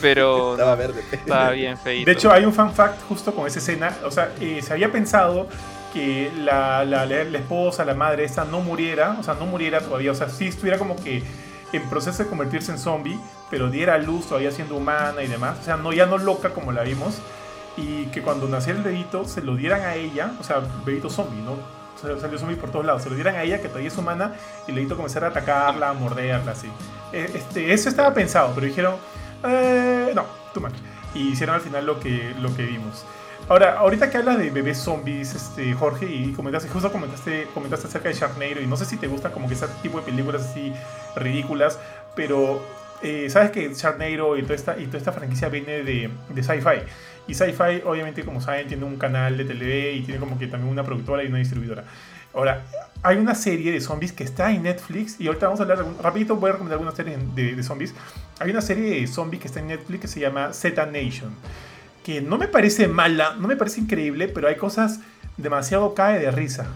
pero 0.00 0.52
Estaba 0.58 0.74
verde. 0.76 1.02
está 1.10 1.50
bien 1.50 1.76
feito. 1.78 2.06
De 2.06 2.12
hecho, 2.12 2.30
hay 2.30 2.44
un 2.44 2.52
fan 2.52 2.72
fact 2.72 3.02
justo 3.08 3.34
con 3.34 3.46
esa 3.46 3.58
escena. 3.58 3.96
O 4.04 4.10
sea, 4.10 4.32
eh, 4.40 4.60
se 4.62 4.72
había 4.72 4.92
pensado 4.92 5.48
que 5.92 6.30
la, 6.38 6.84
la, 6.84 7.04
la- 7.06 7.24
la 7.24 7.38
esposa, 7.38 7.84
la 7.84 7.94
madre 7.94 8.24
esta, 8.24 8.44
no 8.44 8.60
muriera. 8.60 9.16
O 9.18 9.22
sea, 9.22 9.34
no 9.34 9.46
muriera 9.46 9.80
todavía. 9.80 10.12
O 10.12 10.14
sea, 10.14 10.28
sí 10.28 10.46
estuviera 10.48 10.78
como 10.78 10.96
que 10.96 11.22
en 11.72 11.82
proceso 11.88 12.22
de 12.22 12.28
convertirse 12.28 12.70
en 12.72 12.78
zombie, 12.78 13.18
pero 13.50 13.70
diera 13.70 13.94
a 13.94 13.98
luz 13.98 14.26
todavía 14.26 14.50
siendo 14.50 14.76
humana 14.76 15.22
y 15.22 15.26
demás. 15.26 15.58
O 15.60 15.64
sea, 15.64 15.76
no, 15.76 15.92
ya 15.92 16.06
no 16.06 16.18
loca 16.18 16.50
como 16.50 16.72
la 16.72 16.82
vimos. 16.82 17.16
Y 17.76 18.04
que 18.06 18.20
cuando 18.20 18.46
naciera 18.48 18.78
el 18.78 18.84
bebito, 18.84 19.24
se 19.26 19.40
lo 19.40 19.56
dieran 19.56 19.80
a 19.80 19.94
ella. 19.94 20.32
O 20.40 20.44
sea, 20.44 20.60
bebito 20.84 21.08
zombie, 21.08 21.40
¿no? 21.42 21.56
Salió 22.02 22.38
zombie 22.38 22.56
por 22.56 22.70
todos 22.70 22.84
lados. 22.84 23.02
Se 23.02 23.08
lo 23.08 23.14
dieran 23.14 23.36
a 23.36 23.42
ella, 23.44 23.60
que 23.62 23.68
todavía 23.68 23.88
es 23.88 23.96
humana, 23.96 24.34
y 24.66 24.70
el 24.70 24.76
bebito 24.76 24.96
comenzara 24.96 25.28
a 25.28 25.30
atacarla, 25.30 25.90
a 25.90 25.92
morderla, 25.94 26.52
así. 26.52 26.68
Eh, 27.12 27.30
Este, 27.34 27.72
eso 27.72 27.88
estaba 27.88 28.12
pensado, 28.12 28.52
pero 28.54 28.66
dijeron, 28.66 28.96
eh, 29.44 30.12
no, 30.14 30.24
too 30.52 30.60
much. 30.60 30.74
Y 31.14 31.32
hicieron 31.32 31.54
al 31.54 31.60
final 31.60 31.86
lo 31.86 32.00
que, 32.00 32.34
lo 32.40 32.54
que 32.56 32.64
vimos. 32.64 33.04
Ahora, 33.48 33.78
ahorita 33.78 34.08
que 34.08 34.18
hablas 34.18 34.38
de 34.38 34.50
bebés 34.50 34.78
zombies, 34.78 35.34
este, 35.34 35.74
Jorge, 35.74 36.06
y 36.06 36.32
comentaste, 36.32 36.68
justo 36.68 36.90
comentaste, 36.92 37.48
comentaste 37.52 37.88
acerca 37.88 38.08
de 38.08 38.14
Sharknado, 38.14 38.60
y 38.60 38.66
no 38.66 38.76
sé 38.76 38.84
si 38.84 38.96
te 38.96 39.06
gusta 39.08 39.30
como 39.30 39.48
que 39.48 39.54
ese 39.54 39.66
tipo 39.82 39.98
de 39.98 40.04
películas 40.04 40.42
así 40.42 40.72
ridículas, 41.16 41.78
pero 42.14 42.62
eh, 43.02 43.28
sabes 43.30 43.50
que 43.50 43.74
Sharknado 43.74 44.36
y 44.36 44.42
toda 44.42 44.54
esta, 44.54 44.78
y 44.78 44.86
toda 44.86 44.98
esta 44.98 45.12
franquicia 45.12 45.48
viene 45.48 45.82
de, 45.82 46.10
de 46.28 46.42
Sci-Fi. 46.42 46.86
Y 47.26 47.34
Sci-Fi, 47.34 47.82
obviamente, 47.84 48.24
como 48.24 48.40
saben, 48.40 48.66
tiene 48.66 48.84
un 48.84 48.96
canal 48.96 49.36
de 49.36 49.44
TV 49.44 49.92
y 49.92 50.02
tiene 50.02 50.18
como 50.18 50.38
que 50.38 50.46
también 50.46 50.70
una 50.72 50.82
productora 50.82 51.22
y 51.22 51.28
una 51.28 51.38
distribuidora. 51.38 51.84
Ahora, 52.34 52.62
hay 53.02 53.16
una 53.18 53.34
serie 53.34 53.72
de 53.72 53.80
zombies 53.80 54.12
que 54.12 54.24
está 54.24 54.50
en 54.50 54.62
Netflix 54.62 55.20
y 55.20 55.26
ahorita 55.26 55.46
vamos 55.46 55.60
a 55.60 55.64
hablar, 55.64 55.84
rapidito 56.02 56.36
voy 56.36 56.50
a 56.50 56.52
recomendar 56.52 56.78
algunas 56.78 56.94
series 56.94 57.18
de, 57.34 57.54
de 57.54 57.62
zombies. 57.62 57.94
Hay 58.38 58.50
una 58.50 58.62
serie 58.62 59.00
de 59.00 59.06
zombies 59.06 59.42
que 59.42 59.48
está 59.48 59.60
en 59.60 59.68
Netflix 59.68 60.00
que 60.00 60.08
se 60.08 60.20
llama 60.20 60.52
Z 60.52 60.86
Nation, 60.86 61.30
que 62.04 62.20
no 62.20 62.38
me 62.38 62.48
parece 62.48 62.88
mala, 62.88 63.36
no 63.38 63.48
me 63.48 63.56
parece 63.56 63.80
increíble, 63.80 64.28
pero 64.28 64.48
hay 64.48 64.56
cosas 64.56 65.00
demasiado 65.36 65.94
cae 65.94 66.18
de 66.20 66.30
risa. 66.30 66.66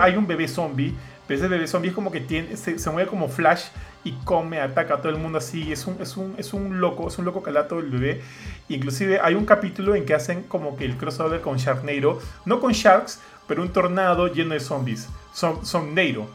Hay 0.00 0.16
un 0.16 0.26
bebé 0.26 0.48
zombie, 0.48 0.94
pero 1.26 1.48
bebé 1.48 1.66
zombie 1.66 1.88
es 1.88 1.94
como 1.94 2.10
que 2.10 2.20
tiene, 2.20 2.56
se, 2.56 2.78
se 2.78 2.90
mueve 2.90 3.08
como 3.08 3.28
Flash 3.28 3.64
y 4.04 4.12
come, 4.24 4.60
ataca 4.60 4.94
a 4.94 4.96
todo 4.98 5.10
el 5.10 5.18
mundo 5.18 5.38
así. 5.38 5.72
Es 5.72 5.86
un, 5.86 6.00
es 6.00 6.16
un, 6.16 6.34
es 6.38 6.52
un 6.52 6.80
loco, 6.80 7.08
es 7.08 7.18
un 7.18 7.24
loco 7.24 7.42
calato 7.42 7.80
el 7.80 7.90
bebé. 7.90 8.22
Inclusive 8.68 9.18
hay 9.20 9.34
un 9.34 9.44
capítulo 9.44 9.94
en 9.96 10.06
que 10.06 10.14
hacen 10.14 10.44
como 10.44 10.76
que 10.76 10.84
el 10.84 10.96
crossover 10.96 11.40
con 11.40 11.56
Sharknado, 11.56 12.20
no 12.44 12.60
con 12.60 12.72
Sharks, 12.72 13.20
pero 13.48 13.62
un 13.62 13.70
tornado 13.70 14.28
lleno 14.28 14.54
de 14.54 14.60
zombies. 14.60 15.08
Son, 15.34 15.66
son 15.66 15.94
Neiro. 15.94 16.28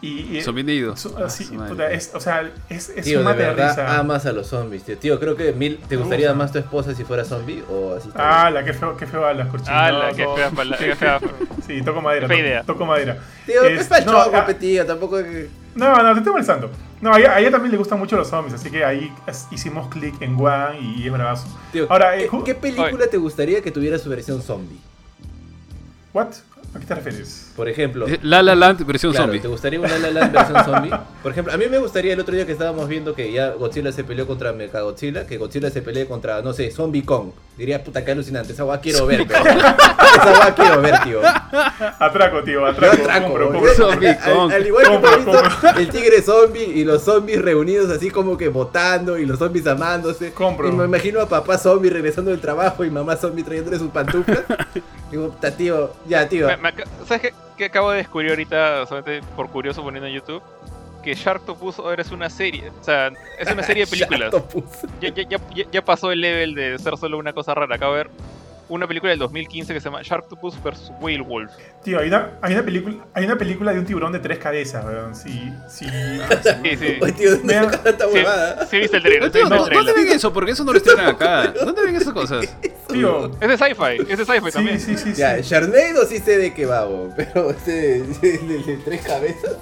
Y, 0.00 0.36
y- 0.38 0.42
Zombie 0.42 0.62
Nido. 0.62 0.96
so- 0.96 1.12
Ah, 1.18 1.26
puta, 1.68 1.90
es, 1.90 2.12
o 2.14 2.20
sea, 2.20 2.48
es, 2.68 2.88
es 2.90 3.04
Tío, 3.04 3.18
un 3.18 3.26
de 3.26 3.32
verdad 3.32 3.70
risa. 3.70 3.98
amas 3.98 4.26
a 4.26 4.32
los 4.32 4.46
zombies, 4.46 4.84
tío. 4.84 4.96
Tío, 4.96 5.18
creo 5.18 5.34
que 5.34 5.52
Mil, 5.52 5.78
¿te 5.88 5.96
gustaría 5.96 6.28
gusta. 6.28 6.38
más 6.38 6.52
tu 6.52 6.58
esposa 6.58 6.94
si 6.94 7.02
fuera 7.02 7.24
zombie 7.24 7.64
o 7.68 7.94
así? 7.96 8.08
Ah, 8.14 8.48
la 8.50 8.64
que 8.64 8.72
feo, 8.74 8.96
qué 8.96 9.06
feo 9.08 9.26
hablas, 9.26 9.48
Corchino. 9.48 9.74
¡Hala, 9.76 10.12
qué 10.14 10.22
No, 10.22 10.36
fea, 10.36 10.50
pala- 10.50 10.76
qué 10.78 10.94
fea! 10.94 11.18
Sí, 11.66 11.82
toco 11.82 12.00
madera. 12.00 12.28
Fea 12.28 12.38
idea. 12.38 12.62
Toco 12.62 12.86
madera. 12.86 13.14
bien? 13.14 13.24
Tío, 13.58 13.62
Es- 13.64 13.80
es 13.82 13.86
para 13.88 14.04
no, 14.04 14.18
ah, 14.20 14.46
tío, 14.58 14.86
tampoco 14.86 15.16
que... 15.18 15.48
No, 15.74 15.94
no, 16.02 16.12
te 16.12 16.18
estoy 16.18 16.32
molestando. 16.32 16.70
No, 17.00 17.14
a 17.14 17.18
ella, 17.18 17.34
a 17.34 17.40
ella 17.40 17.50
también 17.50 17.72
le 17.72 17.78
gustan 17.78 17.98
mucho 17.98 18.16
los 18.16 18.28
zombies, 18.28 18.54
así 18.54 18.70
que 18.70 18.84
ahí 18.84 19.12
hicimos 19.50 19.88
clic 19.88 20.14
en 20.22 20.34
One 20.40 20.80
y 20.80 21.06
es 21.06 21.12
bravazo. 21.12 21.46
Tío, 21.72 21.86
Ahora, 21.90 22.16
¿qué, 22.16 22.24
eh, 22.24 22.30
qué 22.44 22.54
película 22.54 23.06
te 23.08 23.16
gustaría 23.16 23.60
que 23.62 23.70
tuviera 23.70 23.98
su 23.98 24.08
versión 24.08 24.40
zombie? 24.42 24.78
¿What? 26.14 26.28
¿A 26.74 26.78
qué 26.80 26.86
te 26.86 26.94
refieres? 26.94 27.47
Por 27.58 27.68
ejemplo... 27.68 28.06
La 28.22 28.40
La 28.40 28.54
Land 28.54 28.86
versión 28.86 29.10
Claro, 29.10 29.26
zombie. 29.26 29.40
¿te 29.40 29.48
gustaría 29.48 29.80
una 29.80 29.88
La 29.98 29.98
La 29.98 30.20
Land 30.20 30.32
versión 30.32 30.64
zombie? 30.64 30.90
Por 31.24 31.32
ejemplo, 31.32 31.52
a 31.52 31.56
mí 31.56 31.64
me 31.68 31.78
gustaría 31.78 32.12
el 32.12 32.20
otro 32.20 32.32
día 32.32 32.46
que 32.46 32.52
estábamos 32.52 32.88
viendo 32.88 33.14
que 33.16 33.32
ya 33.32 33.50
Godzilla 33.50 33.90
se 33.90 34.04
peleó 34.04 34.28
contra 34.28 34.52
Mechagodzilla, 34.52 35.26
que 35.26 35.38
Godzilla 35.38 35.68
se 35.68 35.82
pelee 35.82 36.06
contra, 36.06 36.40
no 36.40 36.52
sé, 36.52 36.70
Zombie 36.70 37.02
Kong. 37.04 37.30
Diría, 37.56 37.82
puta, 37.82 38.04
qué 38.04 38.12
alucinante, 38.12 38.52
esa 38.52 38.62
guay 38.62 38.78
quiero 38.80 39.04
ver, 39.06 39.26
pero... 39.26 39.40
esa 39.44 40.36
guay 40.38 40.52
quiero 40.52 40.80
ver, 40.80 40.94
tío. 41.02 41.20
Atraco, 41.98 42.44
tío, 42.44 42.60
Yo 42.60 42.66
atraco. 42.66 43.22
compro, 43.26 43.50
compro. 43.52 43.74
Zombie 43.74 44.06
al, 44.08 44.32
Kong. 44.32 44.52
al 44.52 44.66
igual 44.66 44.84
que 44.84 44.90
Compro, 44.92 45.12
hemos 45.14 45.26
visto 45.62 45.68
el 45.78 45.88
tigre 45.88 46.22
zombie 46.22 46.62
y 46.64 46.84
los 46.84 47.02
zombies 47.02 47.42
reunidos 47.42 47.90
así 47.90 48.10
como 48.10 48.36
que 48.38 48.46
votando 48.48 49.18
y 49.18 49.26
los 49.26 49.38
zombies 49.40 49.66
amándose. 49.66 50.32
Compro. 50.32 50.68
Y 50.68 50.72
me 50.72 50.84
imagino 50.84 51.20
a 51.20 51.28
papá 51.28 51.58
zombie 51.58 51.90
regresando 51.90 52.30
del 52.30 52.40
trabajo 52.40 52.84
y 52.84 52.90
mamá 52.90 53.16
zombie 53.16 53.42
trayéndole 53.42 53.78
sus 53.80 53.90
pantuflas. 53.90 54.44
Digo, 55.10 55.30
puta, 55.30 55.50
tío, 55.50 55.90
ya, 56.06 56.28
tío. 56.28 56.46
Me- 56.46 56.56
me 56.58 56.68
aca- 56.68 56.84
¿Sabes 57.06 57.22
qué, 57.22 57.34
qué 57.58 57.66
acabo 57.66 57.90
de 57.90 57.98
descubrir 57.98 58.30
ahorita, 58.30 58.86
solamente 58.86 59.20
por 59.36 59.50
curioso 59.50 59.82
poniendo 59.82 60.06
en 60.08 60.14
YouTube? 60.14 60.42
Que 61.02 61.14
Sharktopus 61.14 61.78
ahora 61.78 62.00
es 62.02 62.10
una 62.10 62.30
serie. 62.30 62.70
O 62.80 62.84
sea, 62.84 63.10
es 63.38 63.50
una 63.52 63.62
serie 63.62 63.84
de 63.84 63.90
películas. 63.90 64.34
Ya, 65.00 65.10
ya, 65.10 65.22
ya, 65.28 65.38
ya- 65.70 65.84
pasó 65.84 66.10
el 66.10 66.20
level 66.20 66.54
de 66.54 66.78
ser 66.78 66.96
solo 66.96 67.18
una 67.18 67.32
cosa 67.32 67.54
rara. 67.54 67.74
Acabo 67.76 67.92
de 67.94 68.04
ver 68.04 68.10
una 68.68 68.86
película 68.86 69.10
del 69.10 69.18
2015 69.20 69.72
que 69.72 69.80
se 69.80 69.84
llama 69.86 70.02
Sharktopus 70.02 70.62
vs. 70.62 70.92
Whale 71.00 71.22
Wolf. 71.22 71.50
Tío, 71.82 72.00
hay 72.00 72.08
una, 72.08 72.32
hay, 72.42 72.52
una 72.52 72.62
película, 72.62 72.96
hay 73.14 73.24
una 73.24 73.36
película 73.38 73.72
de 73.72 73.78
un 73.78 73.86
tiburón 73.86 74.12
de 74.12 74.18
tres 74.18 74.38
cabezas, 74.38 74.84
weón. 74.84 75.14
Sí, 75.14 75.50
sí. 75.68 75.86
Sí, 75.88 76.76
sí. 76.76 76.98
Oye, 77.00 77.12
tío, 77.12 77.36
¿dónde 77.36 77.54
Sí, 77.54 78.04
huevada? 78.12 78.66
sí 78.66 78.78
viste 78.78 78.96
el 78.98 79.02
trailer. 79.04 79.22
No, 79.22 79.32
sí 79.32 79.38
viste 79.38 79.40
el 79.40 79.48
¿Dónde 79.48 79.70
trailer. 79.70 79.94
ven 79.94 80.08
eso? 80.08 80.32
Porque 80.32 80.50
eso 80.50 80.64
no 80.64 80.72
lo 80.72 80.78
estrenan 80.78 81.06
acá. 81.06 81.54
¿Dónde 81.64 81.82
ven 81.82 81.96
esas 81.96 82.12
cosas? 82.12 82.44
Tío. 82.88 83.30
Es 83.40 83.48
de 83.48 83.56
sci-fi, 83.58 84.02
es 84.12 84.18
de 84.18 84.24
sci-fi 84.24 84.46
Sí, 84.46 84.52
también. 84.52 84.80
sí, 84.80 84.96
sí, 84.96 85.12
sí. 85.14 85.20
Ya, 85.20 85.38
Sharknado 85.40 86.06
sí 86.06 86.18
sé 86.18 86.38
de 86.38 86.54
qué 86.54 86.64
va, 86.66 86.84
bo, 86.84 87.12
pero 87.16 87.50
este 87.50 87.96
el 87.96 88.20
de, 88.20 88.38
de 88.66 88.76
tres 88.84 89.02
cabezas. 89.06 89.56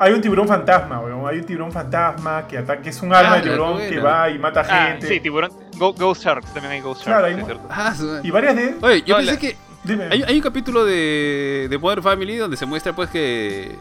Hay 0.00 0.12
un 0.12 0.20
tiburón 0.20 0.46
fantasma, 0.46 1.00
weón. 1.00 1.26
Hay 1.28 1.38
un 1.38 1.44
tiburón 1.44 1.72
fantasma 1.72 2.46
que 2.46 2.56
ataca, 2.58 2.80
que 2.80 2.90
es 2.90 3.02
un 3.02 3.12
alma 3.12 3.32
Ah, 3.32 3.36
de 3.36 3.42
tiburón 3.42 3.72
buena. 3.74 3.90
que 3.90 3.98
va 3.98 4.30
y 4.30 4.38
mata 4.38 4.60
Ah, 4.68 4.86
gente. 4.92 5.08
sí, 5.08 5.18
tiburón. 5.18 5.50
Go- 5.76 5.92
Ghost 5.92 6.22
Sharks, 6.22 6.52
también 6.54 6.72
hay 6.74 6.80
Ghost 6.80 7.02
Claro, 7.02 7.26
Sharks, 7.26 7.34
hay 7.34 7.40
mu- 7.40 7.46
cierto. 7.46 7.66
Ah, 7.68 7.94
su- 7.96 8.20
Y 8.22 8.30
varias 8.30 8.54
de. 8.54 8.76
Oye, 8.80 9.02
yo 9.02 9.14
No, 9.14 9.26
pensé 9.26 9.32
la- 9.32 9.38
que 9.40 9.56
Dime. 9.82 10.04
hay, 10.10 10.22
hay 10.22 10.36
un 10.36 10.42
capítulo 10.42 10.84
de, 10.84 11.66
de 11.68 11.78
Modern 11.78 12.02
Family 12.04 12.36
donde 12.36 12.56
se 12.56 12.64
muestra 12.64 12.92
pues 12.94 13.10
que, 13.10 13.76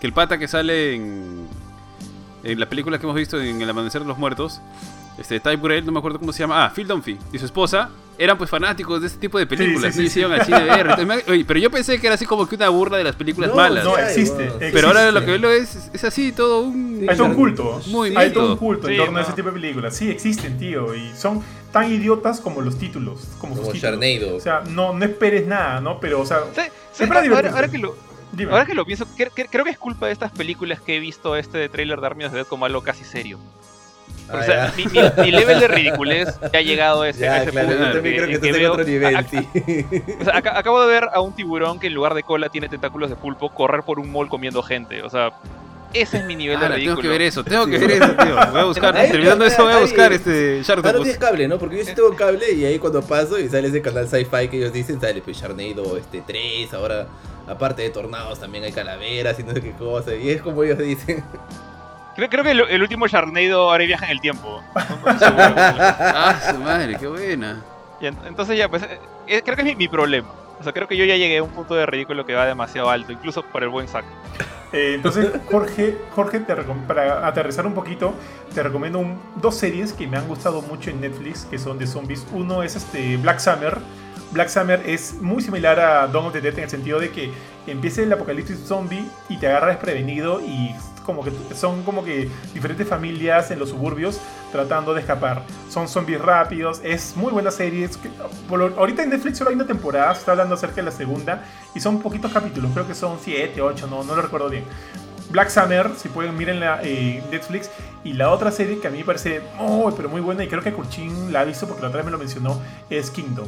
que 0.00 0.06
el 0.08 0.12
pata 0.12 0.36
que 0.36 0.48
sale 0.48 0.94
en, 0.96 1.46
en 2.42 2.58
las 2.58 2.68
películas 2.68 2.98
que 2.98 3.06
hemos 3.06 3.14
visto 3.16 3.40
en 3.40 3.62
El 3.62 3.70
Amanecer 3.70 4.02
de 4.02 4.08
los 4.08 4.18
Muertos 4.18 4.60
este 5.18 5.40
Ty 5.40 5.56
Burrell, 5.56 5.84
no 5.84 5.92
me 5.92 5.98
acuerdo 5.98 6.18
cómo 6.18 6.32
se 6.32 6.40
llama, 6.40 6.64
ah, 6.64 6.72
Phil 6.74 6.86
Dunphy 6.86 7.18
y 7.32 7.38
su 7.38 7.44
esposa 7.46 7.90
eran 8.18 8.36
pues 8.38 8.50
fanáticos 8.50 9.00
de 9.00 9.06
este 9.08 9.18
tipo 9.18 9.38
de 9.38 9.46
películas, 9.46 9.94
sí, 9.94 10.02
sí, 10.08 10.20
sí, 10.20 10.22
al 10.22 10.44
cine 10.44 10.58
a. 10.70 10.80
Entonces 10.80 11.06
me- 11.06 11.32
oye, 11.32 11.44
pero 11.46 11.58
yo 11.58 11.70
pensé 11.70 11.98
que 12.00 12.06
era 12.06 12.14
así 12.14 12.26
como 12.26 12.46
que 12.48 12.54
una 12.56 12.68
burla 12.68 12.98
de 12.98 13.04
las 13.04 13.16
películas 13.16 13.50
No, 13.50 13.56
malas. 13.56 13.84
No, 13.84 13.96
existe. 13.98 14.50
pero 14.72 14.88
ahora 14.88 15.08
existe. 15.08 15.20
lo 15.20 15.26
que 15.26 15.38
veo 15.38 15.50
es, 15.50 15.90
es 15.92 16.04
así, 16.04 16.30
todo 16.30 16.60
un... 16.60 16.98
Sí, 17.00 17.06
Hay 17.08 17.16
todo 17.16 17.26
un 17.26 17.34
culto. 17.34 17.80
Muy 17.86 18.14
Hay 18.16 18.30
todo 18.32 18.52
un 18.52 18.58
culto 18.58 18.88
en 18.88 18.96
torno 18.98 19.18
a 19.18 19.22
no. 19.22 19.26
ese 19.26 19.32
tipo 19.34 19.48
de 19.48 19.54
películas. 19.54 19.96
Sí, 19.96 20.10
existen, 20.10 20.58
tío. 20.58 20.94
Y 20.94 21.10
son 21.16 21.42
tan 21.72 21.90
idiotas 21.90 22.40
como 22.40 22.60
los 22.60 22.78
títulos. 22.78 23.28
Como, 23.38 23.54
sus 23.56 23.62
Como 23.64 23.72
títulos. 23.72 23.98
Sharknado. 24.00 24.36
O 24.36 24.40
sea, 24.40 24.62
no, 24.68 24.92
no 24.92 25.04
esperes 25.04 25.46
nada, 25.46 25.80
¿no? 25.80 25.98
Pero, 25.98 26.20
o 26.20 26.26
sea, 26.26 26.40
Sí, 26.54 26.60
sí, 26.92 27.02
Es 27.04 27.08
para 27.08 27.20
ahora, 27.22 27.50
ahora 27.50 27.68
que 27.68 27.78
lo, 27.78 27.96
dime. 28.32 28.52
ahora 28.52 28.66
que 28.66 28.74
lo 28.74 28.84
pienso, 28.84 29.06
cre- 29.16 29.30
cre- 29.34 29.48
creo 29.50 29.64
que 29.64 29.70
es 29.70 29.78
culpa 29.78 30.06
de 30.06 30.12
estas 30.12 30.30
películas 30.30 30.80
que 30.80 30.96
he 30.96 31.00
visto 31.00 31.34
este 31.34 31.58
de 31.58 31.68
trailer 31.70 32.00
de 32.00 32.06
Army 32.06 32.24
of 32.26 32.30
the 32.32 32.36
Dead 32.38 32.46
como 32.46 32.66
algo 32.66 32.82
casi 32.82 33.04
serio. 33.04 33.38
Ah, 34.28 34.38
o 34.38 34.42
sea, 34.42 34.66
ya. 34.68 34.74
mi, 34.76 34.84
mi- 34.86 35.22
mi 35.24 35.30
level 35.32 35.60
de 35.60 35.68
ridiculez 35.68 36.38
ya 36.52 36.58
ha 36.58 36.62
llegado 36.62 37.02
a 37.02 37.08
ese, 37.08 37.28
a 37.28 37.36
Ya, 37.36 37.42
ese 37.42 37.50
claro, 37.52 37.68
punto. 37.68 37.84
yo 37.84 37.92
también 37.92 38.14
que- 38.16 38.22
creo 38.22 38.40
que 38.40 38.48
en 38.48 38.54
veo- 38.54 38.72
otro 38.72 38.84
nivel, 38.84 39.16
a- 39.16 39.18
a- 39.18 39.24
sí. 39.24 39.48
o 40.20 40.24
sea, 40.24 40.36
aca- 40.36 40.58
acabo 40.58 40.80
de 40.80 40.86
ver 40.86 41.08
a 41.12 41.20
un 41.20 41.32
tiburón 41.34 41.78
que 41.78 41.88
en 41.88 41.94
lugar 41.94 42.14
de 42.14 42.22
cola 42.22 42.48
tiene 42.48 42.68
tentáculos 42.68 43.10
de 43.10 43.16
pulpo 43.16 43.50
correr 43.52 43.82
por 43.82 43.98
un 43.98 44.10
mall 44.10 44.28
comiendo 44.28 44.62
gente. 44.62 45.02
O 45.02 45.10
sea, 45.10 45.32
ese 45.92 46.18
es 46.18 46.24
mi 46.24 46.34
nivel 46.36 46.58
de 46.58 46.64
Ahora, 46.64 46.76
tengo 46.76 46.86
ridículo. 46.96 47.02
que 47.02 47.08
ver 47.08 47.22
eso, 47.22 47.44
tengo 47.44 47.66
que 47.66 47.76
ver 47.78 47.90
eso, 47.90 48.12
tío. 48.16 48.34
Voy 48.50 48.60
a 48.60 48.64
buscar, 48.64 48.96
Ahí- 48.96 49.10
terminando 49.10 49.44
eso 49.44 49.64
voy 49.64 49.72
a 49.72 49.76
ahí- 49.76 49.82
buscar 49.82 50.12
este 50.12 50.30
Ah, 50.54 50.56
no 50.58 50.62
Sharktopus. 50.64 51.02
tienes 51.02 51.18
cable, 51.18 51.48
¿no? 51.48 51.58
Porque 51.58 51.76
yo 51.78 51.84
sí 51.84 51.94
tengo 51.94 52.14
cable 52.16 52.50
y 52.52 52.64
ahí 52.64 52.78
cuando 52.78 53.02
paso 53.02 53.38
y 53.38 53.48
sale 53.50 53.68
ese 53.68 53.82
canal 53.82 54.08
sci-fi 54.08 54.48
que 54.48 54.56
ellos 54.56 54.72
dicen, 54.72 54.98
sale 55.00 55.20
pues 55.20 55.36
Sharknado 55.38 55.98
este, 55.98 56.22
3, 56.26 56.72
ahora 56.72 57.06
aparte 57.46 57.82
de 57.82 57.90
tornados 57.90 58.40
también 58.40 58.64
hay 58.64 58.72
calaveras 58.72 59.38
y 59.38 59.42
no 59.42 59.52
sé 59.52 59.60
qué 59.60 59.72
cosa. 59.72 60.14
Y 60.14 60.30
es 60.30 60.40
como 60.40 60.62
ellos 60.62 60.78
dicen. 60.78 61.22
Creo, 62.14 62.28
creo 62.28 62.44
que 62.44 62.50
el, 62.50 62.60
el 62.60 62.82
último 62.82 63.06
Sharknado 63.06 63.70
ahora 63.70 63.84
viaja 63.84 64.06
en 64.06 64.12
el 64.12 64.20
tiempo. 64.20 64.62
No- 64.74 65.12
no. 65.12 65.54
Ah, 65.58 66.38
su 66.50 66.58
madre, 66.58 66.96
qué 66.98 67.06
buena. 67.06 67.62
Y 68.00 68.06
en- 68.06 68.18
entonces 68.26 68.56
ya, 68.58 68.68
pues, 68.68 68.82
eh, 69.26 69.42
creo 69.44 69.56
que 69.56 69.62
es 69.62 69.66
mi, 69.66 69.74
mi 69.76 69.88
problema. 69.88 70.28
O 70.60 70.62
sea, 70.62 70.72
creo 70.72 70.86
que 70.86 70.96
yo 70.96 71.04
ya 71.04 71.16
llegué 71.16 71.38
a 71.38 71.42
un 71.42 71.50
punto 71.50 71.74
de 71.74 71.86
ridículo 71.86 72.24
que 72.24 72.34
va 72.34 72.46
demasiado 72.46 72.88
alto, 72.90 73.12
incluso 73.12 73.42
por 73.42 73.62
el 73.62 73.68
buen 73.68 73.88
saco. 73.88 74.06
Eh, 74.72 74.92
entonces, 74.94 75.28
Jorge, 75.50 75.98
Jorge 76.14 76.40
te 76.40 76.54
para 76.86 77.26
aterrizar 77.26 77.66
un 77.66 77.74
poquito, 77.74 78.14
te 78.54 78.62
recomiendo 78.62 78.98
un- 78.98 79.20
dos 79.36 79.56
series 79.56 79.92
que 79.92 80.06
me 80.06 80.16
han 80.16 80.26
gustado 80.28 80.62
mucho 80.62 80.90
en 80.90 81.00
Netflix, 81.00 81.44
que 81.46 81.58
son 81.58 81.78
de 81.78 81.86
zombies. 81.86 82.26
Uno 82.32 82.62
es 82.62 82.76
este 82.76 83.16
Black 83.16 83.38
Summer. 83.38 83.78
Black 84.30 84.48
Summer 84.48 84.82
es 84.86 85.14
muy 85.20 85.42
similar 85.42 85.78
a 85.78 86.06
Dawn 86.06 86.26
of 86.26 86.32
the 86.32 86.40
Dead 86.40 86.54
en 86.56 86.64
el 86.64 86.70
sentido 86.70 86.98
de 87.00 87.10
que 87.10 87.30
empieza 87.66 88.00
el 88.02 88.12
apocalipsis 88.12 88.58
zombie 88.66 89.04
y 89.28 89.36
te 89.36 89.46
agarra 89.48 89.68
desprevenido 89.68 90.40
y 90.40 90.74
como 91.04 91.22
que 91.24 91.32
son 91.54 91.82
como 91.82 92.04
que 92.04 92.30
diferentes 92.54 92.86
familias 92.88 93.50
en 93.50 93.58
los 93.58 93.70
suburbios 93.70 94.20
tratando 94.50 94.94
de 94.94 95.00
escapar. 95.00 95.44
Son 95.70 95.88
zombies 95.88 96.20
rápidos, 96.20 96.80
es 96.84 97.16
muy 97.16 97.32
buena 97.32 97.50
serie. 97.50 97.84
es 97.84 97.96
que- 97.96 98.10
por 98.48 98.60
ahorita 98.62 99.02
en 99.02 99.10
Netflix 99.10 99.38
solo 99.38 99.50
hay 99.50 99.56
una 99.56 99.66
temporada, 99.66 100.12
se 100.14 100.20
está 100.20 100.32
hablando 100.32 100.54
acerca 100.54 100.76
de 100.76 100.82
la 100.82 100.90
segunda 100.90 101.44
y 101.74 101.80
son 101.80 102.00
poquitos 102.00 102.32
capítulos, 102.32 102.70
creo 102.72 102.86
que 102.86 102.94
son 102.94 103.18
7, 103.20 103.60
8, 103.62 103.86
no, 103.86 104.04
no 104.04 104.14
lo 104.14 104.22
recuerdo 104.22 104.48
bien. 104.50 104.64
Black 105.32 105.48
Summer, 105.48 105.90
si 105.96 106.08
pueden, 106.08 106.36
mírenla 106.36 106.80
en 106.82 107.28
Netflix. 107.30 107.70
Y 108.04 108.12
la 108.14 108.30
otra 108.30 108.50
serie 108.50 108.78
que 108.80 108.86
a 108.88 108.90
mí 108.90 108.98
me 108.98 109.04
parece 109.04 109.40
muy, 109.58 109.92
pero 109.96 110.08
muy 110.08 110.20
buena, 110.20 110.42
y 110.44 110.48
creo 110.48 110.62
que 110.62 110.72
Kurchin 110.72 111.32
la 111.32 111.40
ha 111.40 111.44
visto 111.44 111.66
porque 111.66 111.82
la 111.82 111.88
otra 111.88 111.98
vez 111.98 112.04
me 112.04 112.10
lo 112.10 112.18
mencionó, 112.18 112.60
es 112.90 113.10
Kingdom. 113.10 113.46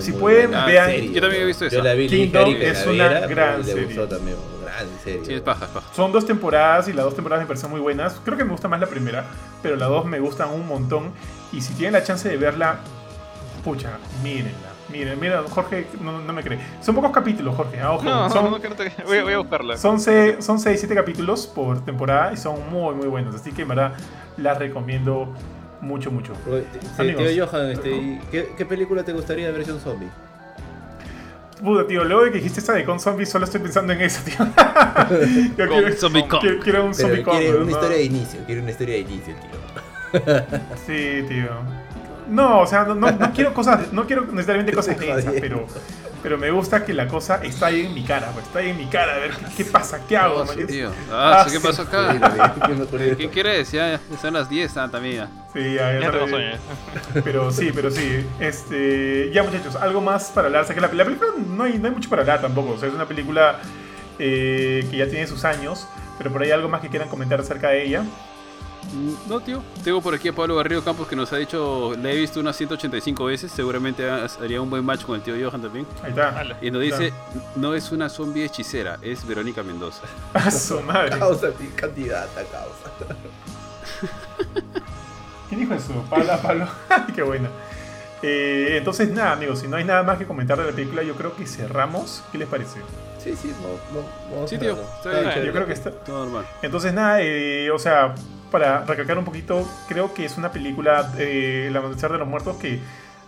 Si 0.00 0.12
Muy 0.12 0.20
pueden, 0.20 0.50
buena 0.50 0.66
vean- 0.66 0.86
serie, 0.90 1.12
yo 1.12 1.20
también 1.20 1.42
he 1.42 1.46
visto 1.46 1.66
esa. 1.66 1.82
la 1.82 1.94
vi 1.94 2.08
Kingdom 2.08 2.54
es 2.60 2.86
una 2.86 3.08
gran 3.26 3.64
serie. 3.64 3.84
gustó 3.86 4.06
también, 4.08 4.36
gran 4.62 4.86
serie. 5.02 5.24
Sí, 5.24 5.34
es 5.34 5.40
paja, 5.40 5.64
es 5.64 5.70
paja. 5.72 5.88
Son 5.94 6.12
dos 6.12 6.24
temporadas 6.26 6.86
y 6.88 6.92
las 6.92 7.04
dos 7.04 7.14
temporadas 7.14 7.42
me 7.44 7.48
parecen 7.48 7.70
muy 7.70 7.80
buenas. 7.80 8.20
Creo 8.24 8.36
que 8.38 8.44
me 8.44 8.52
gusta 8.52 8.68
más 8.68 8.78
la 8.80 8.86
primera, 8.86 9.24
pero 9.62 9.74
las 9.76 9.88
dos 9.88 10.04
me 10.06 10.20
gustan 10.20 10.50
un 10.50 10.66
montón. 10.66 11.10
Y 11.52 11.60
si 11.60 11.74
tienen 11.74 11.94
la 11.94 12.04
chance 12.04 12.28
de 12.28 12.36
verla, 12.36 12.78
pucha, 13.64 13.98
mírenla. 14.22 14.68
Miren, 14.90 15.20
mira, 15.20 15.42
Jorge 15.50 15.86
no, 16.00 16.20
no 16.20 16.32
me 16.32 16.42
cree. 16.42 16.58
Son 16.80 16.94
pocos 16.94 17.10
capítulos, 17.12 17.54
Jorge. 17.54 17.78
ah, 17.80 17.92
ojo. 17.92 18.04
No, 18.04 18.30
son, 18.30 18.44
no, 18.44 18.50
no, 18.52 18.60
que 18.60 18.68
no 18.70 18.74
te- 18.74 18.90
voy, 19.04 19.20
voy 19.20 19.34
a 19.34 19.38
buscarla. 19.38 19.76
Son 19.76 20.00
6, 20.00 20.36
son 20.44 20.58
7 20.58 20.94
capítulos 20.94 21.46
por 21.46 21.84
temporada 21.84 22.32
y 22.32 22.36
son 22.38 22.70
muy, 22.70 22.94
muy 22.94 23.06
buenos. 23.06 23.34
Así 23.34 23.52
que 23.52 23.62
en 23.62 23.68
verdad 23.68 23.92
las 24.38 24.58
recomiendo 24.58 25.32
mucho, 25.82 26.10
mucho. 26.10 26.32
Sí, 26.96 27.14
tío 27.14 27.46
Johan, 27.46 27.70
este, 27.70 27.90
¿y 27.90 28.20
¿qué, 28.30 28.52
qué 28.56 28.64
película 28.66 29.04
te 29.04 29.12
gustaría 29.12 29.46
de 29.46 29.52
versión 29.52 29.78
zombie? 29.78 30.08
Puta, 31.62 31.86
tío, 31.86 32.04
luego 32.04 32.24
de 32.24 32.30
que 32.30 32.38
dijiste 32.38 32.60
esa 32.60 32.72
de 32.72 32.84
con 32.84 33.00
zombies, 33.00 33.28
solo 33.30 33.44
estoy 33.44 33.60
pensando 33.60 33.92
en 33.92 34.00
eso, 34.00 34.20
tío. 34.24 34.36
Yo 35.58 35.68
Con 35.68 35.80
quiero, 35.80 35.96
Zombie 35.96 36.28
Con. 36.28 36.40
quiero, 36.40 36.60
quiero 36.60 36.84
un 36.84 36.92
Pero 36.92 37.08
zombie 37.08 37.22
con. 37.24 37.36
quiere 37.36 37.56
una 37.56 37.64
¿no? 37.64 37.70
historia 37.70 37.96
de 37.96 38.04
inicio, 38.04 38.40
quiere 38.46 38.60
una 38.62 38.70
historia 38.70 38.94
de 38.94 39.00
inicio, 39.00 39.34
tío. 39.34 40.44
Sí, 40.86 41.24
tío. 41.28 41.48
No, 42.28 42.60
o 42.60 42.66
sea, 42.66 42.84
no, 42.84 42.94
no, 42.94 43.10
no 43.10 43.32
quiero 43.32 43.52
cosas, 43.54 43.92
no 43.92 44.06
quiero 44.06 44.26
necesariamente 44.26 44.72
cosas 44.72 44.98
densas, 44.98 45.34
pero, 45.40 45.66
pero 46.22 46.36
me 46.38 46.50
gusta 46.50 46.84
que 46.84 46.92
la 46.94 47.08
cosa 47.08 47.40
está 47.42 47.66
ahí 47.66 47.86
en 47.86 47.94
mi 47.94 48.04
cara, 48.04 48.30
pues, 48.32 48.44
está 48.46 48.58
ahí 48.60 48.70
en 48.70 48.76
mi 48.76 48.86
cara, 48.86 49.14
a 49.14 49.18
ver 49.18 49.30
qué, 49.30 49.44
qué 49.58 49.64
pasa, 49.64 50.00
qué 50.06 50.16
hago, 50.16 50.42
Ah, 50.42 50.66
tío. 50.66 50.90
Ah, 51.10 51.40
Ah, 51.40 51.44
¿qué 51.44 51.58
sí. 51.58 51.66
pasó 51.66 51.82
acá? 51.82 52.14
¿Qué 53.16 53.28
quieres? 53.32 53.72
Ya, 53.72 53.92
ya 54.10 54.18
son 54.20 54.34
las 54.34 54.48
10 54.48 54.76
ah, 54.76 54.88
también. 54.90 55.16
ya. 55.16 55.28
Sí, 55.52 55.74
ya, 55.74 55.92
ya 55.94 56.00
Ya 56.00 56.10
tengo 56.10 56.28
sabes. 56.28 56.30
sueño. 56.30 57.22
Pero 57.24 57.50
sí, 57.50 57.70
pero 57.74 57.90
sí. 57.90 58.26
Este, 58.40 59.30
ya 59.32 59.42
muchachos, 59.42 59.76
algo 59.76 60.00
más 60.00 60.24
para 60.30 60.46
hablar. 60.48 60.62
O 60.62 60.66
sea, 60.66 60.74
que 60.74 60.80
la, 60.80 60.92
la 60.92 61.04
película 61.04 61.30
no 61.48 61.64
hay, 61.64 61.78
no 61.78 61.88
hay 61.88 61.94
mucho 61.94 62.10
para 62.10 62.22
hablar 62.22 62.40
tampoco. 62.42 62.72
O 62.74 62.78
sea, 62.78 62.88
es 62.88 62.94
una 62.94 63.06
película 63.06 63.58
eh, 64.18 64.86
que 64.90 64.96
ya 64.96 65.06
tiene 65.08 65.26
sus 65.26 65.44
años, 65.44 65.86
pero 66.18 66.30
por 66.30 66.42
ahí 66.42 66.50
algo 66.50 66.68
más 66.68 66.80
que 66.80 66.88
quieran 66.88 67.08
comentar 67.08 67.40
acerca 67.40 67.68
de 67.70 67.84
ella. 67.84 68.02
No, 69.28 69.40
tío. 69.40 69.62
Tengo 69.84 70.00
por 70.00 70.14
aquí 70.14 70.28
a 70.28 70.32
Pablo 70.32 70.56
Garrido 70.56 70.82
Campos 70.82 71.06
que 71.08 71.14
nos 71.14 71.32
ha 71.32 71.36
dicho, 71.36 71.94
le 72.00 72.12
he 72.12 72.16
visto 72.16 72.40
unas 72.40 72.56
185 72.56 73.24
veces. 73.26 73.52
Seguramente 73.52 74.08
ha- 74.08 74.26
haría 74.42 74.60
un 74.62 74.70
buen 74.70 74.84
match 74.84 75.02
con 75.04 75.16
el 75.16 75.22
tío 75.22 75.34
Johan 75.38 75.60
también. 75.62 75.86
Ahí 76.02 76.10
está. 76.10 76.44
Y 76.62 76.70
nos 76.70 76.80
dice, 76.82 77.12
no 77.56 77.74
es 77.74 77.92
una 77.92 78.08
zombie 78.08 78.44
hechicera, 78.44 78.98
es 79.02 79.26
Verónica 79.26 79.62
Mendoza. 79.62 80.02
A 80.34 80.50
su 80.50 80.80
madre. 80.80 81.18
Causa, 81.18 81.48
candidata, 81.76 82.42
causa. 82.44 83.14
¿Quién 85.48 85.60
dijo 85.60 85.74
eso? 85.74 85.92
Pablo, 86.10 86.32
Pablo. 86.42 86.68
Qué 87.14 87.22
buena. 87.22 87.48
Eh, 88.22 88.74
entonces, 88.78 89.10
nada, 89.10 89.32
amigos, 89.32 89.60
si 89.60 89.68
no 89.68 89.76
hay 89.76 89.84
nada 89.84 90.02
más 90.02 90.18
que 90.18 90.26
comentar 90.26 90.58
de 90.58 90.64
la 90.64 90.72
película, 90.72 91.02
yo 91.02 91.14
creo 91.14 91.34
que 91.36 91.46
cerramos. 91.46 92.22
¿Qué 92.32 92.38
les 92.38 92.48
parece? 92.48 92.80
Sí, 93.22 93.34
sí, 93.40 93.52
no, 93.62 94.00
no, 94.00 94.06
vamos 94.34 94.50
Sí, 94.50 94.58
tío, 94.58 94.76
está 94.96 95.10
bien. 95.20 95.44
Yo 95.46 95.52
creo 95.52 95.66
que 95.66 95.72
está. 95.72 95.90
Todo 95.90 96.24
normal. 96.24 96.46
Entonces, 96.62 96.92
nada, 96.92 97.18
eh, 97.22 97.70
o 97.70 97.78
sea, 97.78 98.14
para 98.50 98.84
recalcar 98.84 99.18
un 99.18 99.24
poquito, 99.24 99.68
creo 99.88 100.14
que 100.14 100.24
es 100.24 100.36
una 100.36 100.50
película, 100.50 101.12
eh, 101.18 101.66
El 101.68 101.76
Amanecer 101.76 102.10
de 102.12 102.18
los 102.18 102.28
Muertos, 102.28 102.56
que, 102.56 102.80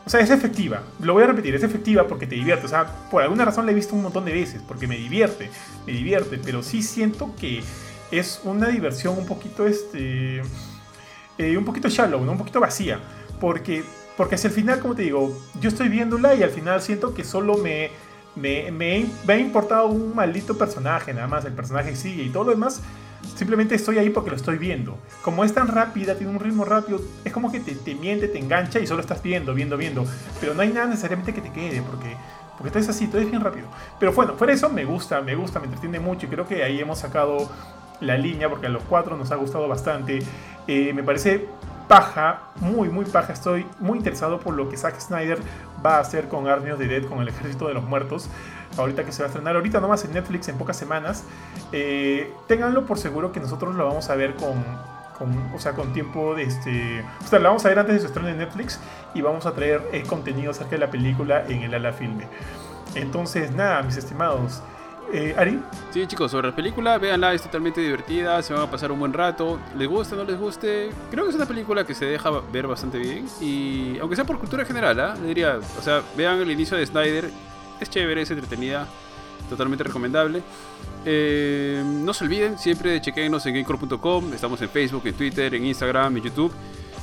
o 0.04 0.10
sea, 0.10 0.20
es 0.20 0.30
efectiva. 0.30 0.82
Lo 1.00 1.12
voy 1.12 1.24
a 1.24 1.26
repetir, 1.26 1.54
es 1.54 1.62
efectiva 1.62 2.06
porque 2.06 2.26
te 2.26 2.34
divierte. 2.34 2.66
O 2.66 2.68
sea, 2.68 2.86
por 3.10 3.22
alguna 3.22 3.44
razón 3.44 3.66
la 3.66 3.72
he 3.72 3.74
visto 3.74 3.94
un 3.94 4.02
montón 4.02 4.24
de 4.24 4.32
veces, 4.32 4.62
porque 4.66 4.86
me 4.86 4.96
divierte, 4.96 5.50
me 5.86 5.92
divierte, 5.92 6.38
pero 6.42 6.62
sí 6.62 6.82
siento 6.82 7.34
que 7.38 7.62
es 8.10 8.40
una 8.44 8.68
diversión 8.68 9.16
un 9.18 9.26
poquito, 9.26 9.66
este, 9.66 10.42
eh, 11.38 11.56
un 11.56 11.64
poquito 11.64 11.88
shallow. 11.88 12.20
Un 12.20 12.38
poquito 12.38 12.60
vacía, 12.60 12.98
porque, 13.40 13.84
porque 14.16 14.34
hacia 14.34 14.48
el 14.48 14.54
final, 14.54 14.80
como 14.80 14.94
te 14.94 15.02
digo, 15.02 15.38
yo 15.60 15.68
estoy 15.68 15.88
viéndola 15.88 16.34
y 16.34 16.42
al 16.42 16.50
final 16.50 16.80
siento 16.82 17.14
que 17.14 17.24
solo 17.24 17.56
me... 17.56 17.90
Me, 18.36 18.70
me, 18.70 19.06
me 19.26 19.34
ha 19.34 19.38
importado 19.38 19.88
un 19.88 20.14
maldito 20.14 20.56
personaje, 20.56 21.12
nada 21.12 21.26
más. 21.26 21.44
El 21.44 21.52
personaje 21.52 21.96
sigue 21.96 22.22
y 22.22 22.30
todo 22.30 22.44
lo 22.44 22.50
demás 22.52 22.80
Simplemente 23.36 23.74
estoy 23.74 23.98
ahí 23.98 24.10
porque 24.10 24.30
lo 24.30 24.36
estoy 24.36 24.58
viendo. 24.58 24.98
Como 25.22 25.44
es 25.44 25.54
tan 25.54 25.68
rápida, 25.68 26.14
tiene 26.14 26.32
un 26.32 26.40
ritmo 26.40 26.64
rápido, 26.64 27.00
es 27.24 27.32
como 27.32 27.50
que 27.50 27.60
te, 27.60 27.74
te 27.74 27.94
miente, 27.94 28.28
te 28.28 28.38
engancha 28.38 28.78
y 28.80 28.86
solo 28.86 29.00
estás 29.00 29.22
viendo, 29.22 29.54
viendo, 29.54 29.76
viendo. 29.76 30.04
Pero 30.40 30.54
no 30.54 30.62
hay 30.62 30.68
nada 30.68 30.86
necesariamente 30.86 31.32
que 31.32 31.40
te 31.40 31.50
quede 31.50 31.82
porque, 31.82 32.16
porque 32.56 32.70
todo 32.70 32.80
es 32.80 32.88
así, 32.88 33.06
todo 33.06 33.20
es 33.20 33.30
bien 33.30 33.42
rápido. 33.42 33.68
Pero 33.98 34.12
bueno, 34.12 34.34
fuera 34.36 34.52
eso 34.52 34.68
me 34.68 34.84
gusta, 34.84 35.20
me 35.20 35.34
gusta, 35.34 35.58
me 35.58 35.66
entretiene 35.66 36.00
mucho 36.00 36.26
y 36.26 36.28
creo 36.28 36.46
que 36.46 36.62
ahí 36.62 36.80
hemos 36.80 36.98
sacado 36.98 37.50
la 38.00 38.16
línea 38.16 38.48
porque 38.48 38.66
a 38.66 38.70
los 38.70 38.82
cuatro 38.84 39.16
nos 39.16 39.30
ha 39.30 39.36
gustado 39.36 39.68
bastante. 39.68 40.20
Eh, 40.66 40.92
me 40.92 41.02
parece 41.02 41.46
paja, 41.88 42.42
muy, 42.60 42.88
muy 42.88 43.04
paja. 43.04 43.32
Estoy 43.32 43.66
muy 43.80 43.98
interesado 43.98 44.38
por 44.38 44.54
lo 44.54 44.68
que 44.68 44.76
Zack 44.76 45.00
Snyder 45.00 45.40
va 45.84 45.96
a 45.96 46.00
hacer 46.00 46.28
con 46.28 46.46
Army 46.46 46.70
of 46.70 46.78
Dead, 46.78 47.04
con 47.04 47.20
el 47.20 47.28
Ejército 47.28 47.66
de 47.66 47.74
los 47.74 47.82
Muertos. 47.82 48.30
Ahorita 48.76 49.04
que 49.04 49.12
se 49.12 49.22
va 49.22 49.26
a 49.26 49.28
estrenar, 49.28 49.56
ahorita 49.56 49.80
nomás 49.80 50.04
en 50.04 50.12
Netflix 50.12 50.48
en 50.48 50.58
pocas 50.58 50.76
semanas. 50.76 51.24
Eh, 51.72 52.32
por 52.86 52.98
seguro 52.98 53.32
que 53.32 53.40
nosotros 53.40 53.74
lo 53.74 53.86
vamos 53.86 54.10
a 54.10 54.14
ver 54.14 54.34
con, 54.34 54.62
con, 55.18 55.54
o 55.54 55.58
sea, 55.58 55.72
con 55.72 55.92
tiempo 55.92 56.34
de 56.34 56.44
este... 56.44 57.04
O 57.24 57.26
sea, 57.26 57.38
lo 57.38 57.48
vamos 57.48 57.64
a 57.64 57.68
ver 57.68 57.78
antes 57.78 57.94
de 57.94 58.00
su 58.00 58.06
estreno 58.06 58.28
en 58.28 58.38
Netflix 58.38 58.78
y 59.14 59.22
vamos 59.22 59.46
a 59.46 59.52
traer 59.52 59.82
eh, 59.92 60.02
contenido 60.06 60.52
acerca 60.52 60.72
de 60.72 60.78
la 60.78 60.90
película 60.90 61.44
en 61.46 61.62
el 61.62 61.74
ala 61.74 61.92
filme. 61.92 62.26
Entonces, 62.94 63.52
nada, 63.52 63.82
mis 63.82 63.96
estimados. 63.96 64.62
Eh, 65.12 65.34
Ari, 65.36 65.60
Sí, 65.90 66.06
chicos, 66.06 66.30
sobre 66.30 66.48
la 66.48 66.54
película, 66.54 66.96
véanla, 66.96 67.34
es 67.34 67.42
totalmente 67.42 67.80
divertida, 67.80 68.40
se 68.42 68.52
van 68.54 68.62
a 68.62 68.70
pasar 68.70 68.92
un 68.92 69.00
buen 69.00 69.12
rato. 69.12 69.58
¿Les 69.76 69.88
gusta, 69.88 70.14
no 70.14 70.22
les 70.22 70.38
guste? 70.38 70.90
Creo 71.10 71.24
que 71.24 71.30
es 71.30 71.36
una 71.36 71.46
película 71.46 71.84
que 71.84 71.94
se 71.94 72.04
deja 72.04 72.30
ver 72.52 72.68
bastante 72.68 72.98
bien. 72.98 73.26
Y 73.40 73.98
aunque 73.98 74.14
sea 74.14 74.24
por 74.24 74.38
cultura 74.38 74.64
general. 74.64 74.96
Le 75.20 75.28
diría, 75.28 75.58
o 75.78 75.82
sea, 75.82 76.02
vean 76.16 76.40
el 76.40 76.50
inicio 76.50 76.76
de 76.76 76.86
Snyder, 76.86 77.30
es 77.80 77.90
chévere, 77.90 78.22
es 78.22 78.30
entretenida, 78.30 78.86
totalmente 79.48 79.84
recomendable. 79.84 80.42
Eh, 81.04 81.82
no 81.84 82.12
se 82.12 82.24
olviden, 82.24 82.58
siempre 82.58 83.00
chequennos 83.00 83.44
en 83.46 83.54
gamecore.com, 83.54 84.32
estamos 84.32 84.60
en 84.62 84.68
Facebook, 84.68 85.02
en 85.06 85.14
Twitter, 85.14 85.54
en 85.54 85.66
Instagram, 85.66 86.16
en 86.16 86.22
YouTube. 86.22 86.52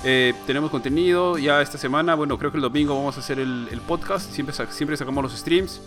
Eh, 0.04 0.34
tenemos 0.46 0.70
contenido 0.70 1.38
ya 1.38 1.62
esta 1.62 1.78
semana. 1.78 2.16
Bueno, 2.16 2.38
creo 2.38 2.52
que 2.52 2.58
el 2.58 2.64
domingo 2.64 2.96
vamos 2.96 3.18
a 3.18 3.20
hacer 3.20 3.40
el, 3.40 3.68
el 3.72 3.82
podcast. 3.82 4.32
Siempre, 4.32 4.56
siempre 4.70 4.96
sacamos 4.96 5.24
los 5.24 5.34
streams. 5.36 5.82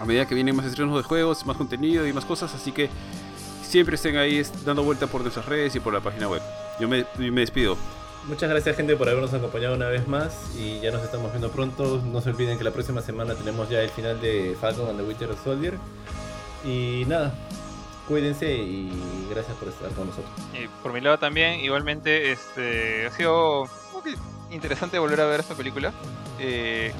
A 0.00 0.04
medida 0.04 0.26
que 0.26 0.34
vienen 0.34 0.54
más 0.54 0.66
estrenos 0.66 0.96
de 0.96 1.02
juegos, 1.02 1.44
más 1.46 1.56
contenido 1.56 2.06
y 2.06 2.12
más 2.12 2.24
cosas. 2.24 2.54
Así 2.54 2.72
que 2.72 2.88
siempre 3.62 3.96
estén 3.96 4.16
ahí 4.16 4.42
dando 4.64 4.82
vuelta 4.82 5.06
por 5.06 5.22
nuestras 5.22 5.46
redes 5.46 5.74
y 5.74 5.80
por 5.80 5.92
la 5.92 6.00
página 6.00 6.28
web. 6.28 6.42
Yo 6.78 6.88
me, 6.88 7.04
me 7.18 7.40
despido. 7.40 7.76
Muchas 8.28 8.50
gracias 8.50 8.76
gente 8.76 8.94
por 8.94 9.08
habernos 9.08 9.32
acompañado 9.32 9.74
una 9.74 9.88
vez 9.88 10.06
más 10.06 10.54
y 10.54 10.80
ya 10.80 10.90
nos 10.90 11.02
estamos 11.02 11.32
viendo 11.32 11.50
pronto. 11.50 12.02
No 12.04 12.20
se 12.20 12.28
olviden 12.28 12.58
que 12.58 12.64
la 12.64 12.72
próxima 12.72 13.00
semana 13.00 13.34
tenemos 13.34 13.70
ya 13.70 13.80
el 13.80 13.88
final 13.88 14.20
de 14.20 14.54
Falcon 14.60 14.86
and 14.86 14.98
the 14.98 15.04
Winter 15.06 15.30
Soldier. 15.42 15.78
Y 16.62 17.04
nada, 17.08 17.32
cuídense 18.06 18.54
y 18.54 18.92
gracias 19.30 19.56
por 19.56 19.68
estar 19.68 19.88
con 19.92 20.08
nosotros. 20.08 20.30
Y 20.52 20.68
por 20.82 20.92
mi 20.92 21.00
lado 21.00 21.18
también, 21.18 21.60
igualmente, 21.60 22.30
este 22.30 23.06
ha 23.06 23.10
sido 23.12 23.64
interesante 24.50 24.98
volver 24.98 25.22
a 25.22 25.26
ver 25.26 25.40
esta 25.40 25.54
película. 25.54 25.94
Eh, 26.38 26.92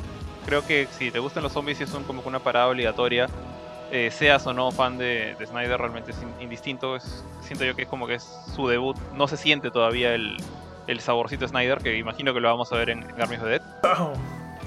creo 0.47 0.67
que 0.67 0.89
si 0.99 1.11
te 1.11 1.19
gustan 1.19 1.43
los 1.43 1.53
zombies 1.53 1.79
es 1.83 1.93
un, 1.93 2.05
como 2.05 2.23
una 2.23 2.39
parada 2.39 2.69
obligatoria, 2.69 3.29
eh, 3.93 4.11
seas 4.11 4.47
o 4.47 4.55
no 4.55 4.71
fan 4.71 4.97
de, 4.97 5.37
Snyder, 5.47 5.79
realmente 5.79 6.13
es 6.13 6.17
indistinto. 6.41 6.97
Siento 7.43 7.67
yo 7.67 7.77
que 7.77 7.83
es 7.83 7.89
como 7.89 8.07
que 8.07 8.15
es 8.15 8.27
su 8.57 8.67
debut. 8.67 8.97
No 9.15 9.29
se 9.29 9.37
siente 9.37 9.71
todavía 9.71 10.15
el, 10.15 10.39
el 10.89 11.01
saborcito 11.01 11.47
Snyder, 11.47 11.79
que 11.79 11.97
imagino 11.97 12.35
que 12.35 12.41
lo 12.41 12.49
vamos 12.49 12.73
a 12.73 12.77
ver 12.77 12.91
en 12.91 13.05
Army 13.21 13.37
of 13.37 13.43
the 13.45 13.49
Dead. 13.49 13.63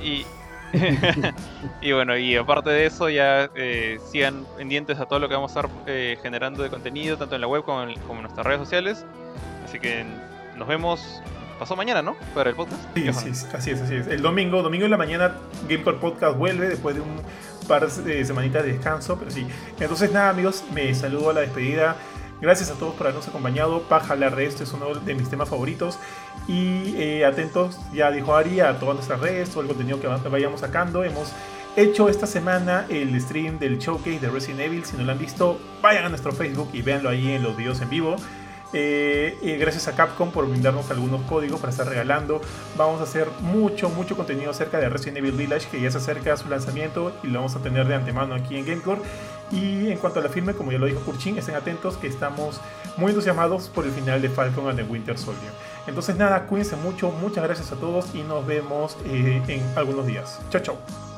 Y, 0.02 0.26
y 1.81 1.91
bueno, 1.91 2.18
y 2.18 2.35
aparte 2.35 2.72
de 2.72 2.88
eso, 2.88 3.07
ya 3.07 3.52
eh, 3.53 3.99
sigan 4.11 4.48
pendientes 4.57 4.99
a 4.99 5.06
todo 5.06 5.19
lo 5.19 5.30
que 5.30 5.35
vamos 5.35 5.56
a 5.56 5.60
estar 5.60 5.72
eh, 5.85 6.18
generando 6.23 6.64
de 6.64 6.72
contenido, 6.72 7.18
tanto 7.18 7.35
en 7.35 7.41
la 7.41 7.48
web 7.48 7.64
como 7.64 7.84
en, 7.84 7.93
nuestras 8.22 8.43
redes 8.43 8.61
sociales. 8.61 9.06
Así 9.64 9.80
que 9.80 10.03
nos 10.57 10.68
vemos 10.68 11.22
pasó 11.60 11.76
mañana, 11.76 12.02
¿no? 12.02 12.15
Para 12.34 12.49
el 12.49 12.56
podcast. 12.56 12.81
Sí, 12.95 13.02
sí, 13.14 13.45
así 13.53 13.69
es, 13.69 13.81
así 13.81 13.95
es. 13.95 14.07
El 14.07 14.23
domingo, 14.23 14.64
domingo 14.64 14.85
en 14.85 14.91
la 14.91 14.98
mañana, 14.98 15.35
Gamecore 15.69 15.98
Podcast 15.98 16.35
vuelve 16.35 16.68
después 16.68 16.95
de 16.95 17.02
un 17.02 17.22
par 17.68 17.88
de 17.88 18.26
semanitas 18.26 18.64
de 18.64 18.73
descanso, 18.73 19.19
pero 19.19 19.30
sí. 19.30 19.45
Entonces, 19.80 20.11
nada, 20.11 20.30
amigos, 20.30 20.64
me 20.73 20.95
saludo 20.95 21.30
a 21.30 21.34
la 21.34 21.41
despedida. 21.41 21.95
Gracias 22.41 22.72
a 22.72 22.73
todos 22.73 22.95
por 22.95 23.05
habernos 23.05 23.27
acompañado. 23.27 23.84
De 23.85 24.45
esto 24.45 24.63
es 24.63 24.73
uno 24.73 24.95
de 24.95 25.13
mis 25.13 25.30
temas 25.30 25.47
favoritos. 25.47 25.99
Y 26.47 26.95
eh, 26.97 27.23
atentos, 27.23 27.80
ya 27.93 28.09
dijo 28.09 28.35
Ari, 28.35 28.61
a 28.61 28.80
todas 28.80 28.95
nuestras 28.95 29.19
redes, 29.19 29.51
todo 29.51 29.61
el 29.61 29.68
contenido 29.68 29.99
que 30.01 30.07
vayamos 30.07 30.61
sacando. 30.61 31.03
Hemos 31.03 31.31
hecho 31.76 32.09
esta 32.09 32.26
semana 32.26 32.85
el 32.89 33.19
stream 33.22 33.59
del 33.59 33.77
showcase 33.77 34.19
de 34.19 34.30
Resident 34.30 34.61
Evil. 34.61 34.84
Si 34.85 34.97
no 34.97 35.03
lo 35.03 35.11
han 35.11 35.19
visto, 35.19 35.59
vayan 35.84 36.05
a 36.05 36.09
nuestro 36.09 36.31
Facebook 36.31 36.69
y 36.73 36.81
véanlo 36.81 37.09
ahí 37.09 37.31
en 37.31 37.43
los 37.43 37.55
videos 37.55 37.80
en 37.81 37.89
vivo. 37.89 38.15
Eh, 38.73 39.38
eh, 39.43 39.57
gracias 39.57 39.89
a 39.89 39.95
Capcom 39.95 40.31
por 40.31 40.47
brindarnos 40.47 40.89
algunos 40.91 41.22
códigos 41.23 41.59
para 41.59 41.72
estar 41.72 41.88
regalando. 41.88 42.41
Vamos 42.77 43.01
a 43.01 43.03
hacer 43.03 43.27
mucho, 43.41 43.89
mucho 43.89 44.15
contenido 44.15 44.49
acerca 44.49 44.80
de 44.80 44.89
Resident 44.89 45.18
Evil 45.18 45.34
Village, 45.34 45.68
que 45.69 45.81
ya 45.81 45.91
se 45.91 45.97
acerca 45.97 46.34
a 46.34 46.38
su 46.38 46.49
lanzamiento 46.49 47.11
y 47.22 47.27
lo 47.27 47.39
vamos 47.39 47.55
a 47.55 47.59
tener 47.59 47.88
de 47.88 47.95
antemano 47.95 48.34
aquí 48.34 48.57
en 48.57 48.65
Gamecore. 48.65 49.01
Y 49.52 49.90
en 49.91 49.98
cuanto 49.98 50.19
a 50.19 50.23
la 50.23 50.30
firme, 50.30 50.53
como 50.53 50.72
ya 50.72 50.78
lo 50.78 50.86
dijo 50.86 51.02
Kurchin, 51.02 51.38
estén 51.38 51.56
atentos 51.56 51.98
que 51.98 52.07
estamos 52.07 52.61
muy 52.98 53.10
entusiasmados 53.10 53.69
por 53.69 53.86
el 53.86 53.91
final 53.91 54.22
de 54.22 54.30
Falcon 54.30 54.69
and 54.69 54.78
the 54.78 54.84
Winter 54.84 55.18
Soldier. 55.18 55.52
Entonces 55.88 56.15
nada, 56.15 56.45
cuídense 56.48 56.76
mucho, 56.76 57.11
muchas 57.11 57.44
gracias 57.44 57.72
a 57.72 57.76
todos 57.76 58.14
y 58.14 58.23
nos 58.23 58.45
vemos 58.45 58.98
eh, 59.06 59.41
en 59.48 59.78
algunos 59.78 60.06
días. 60.06 60.40
Chao, 60.49 60.61
chao. 60.61 61.10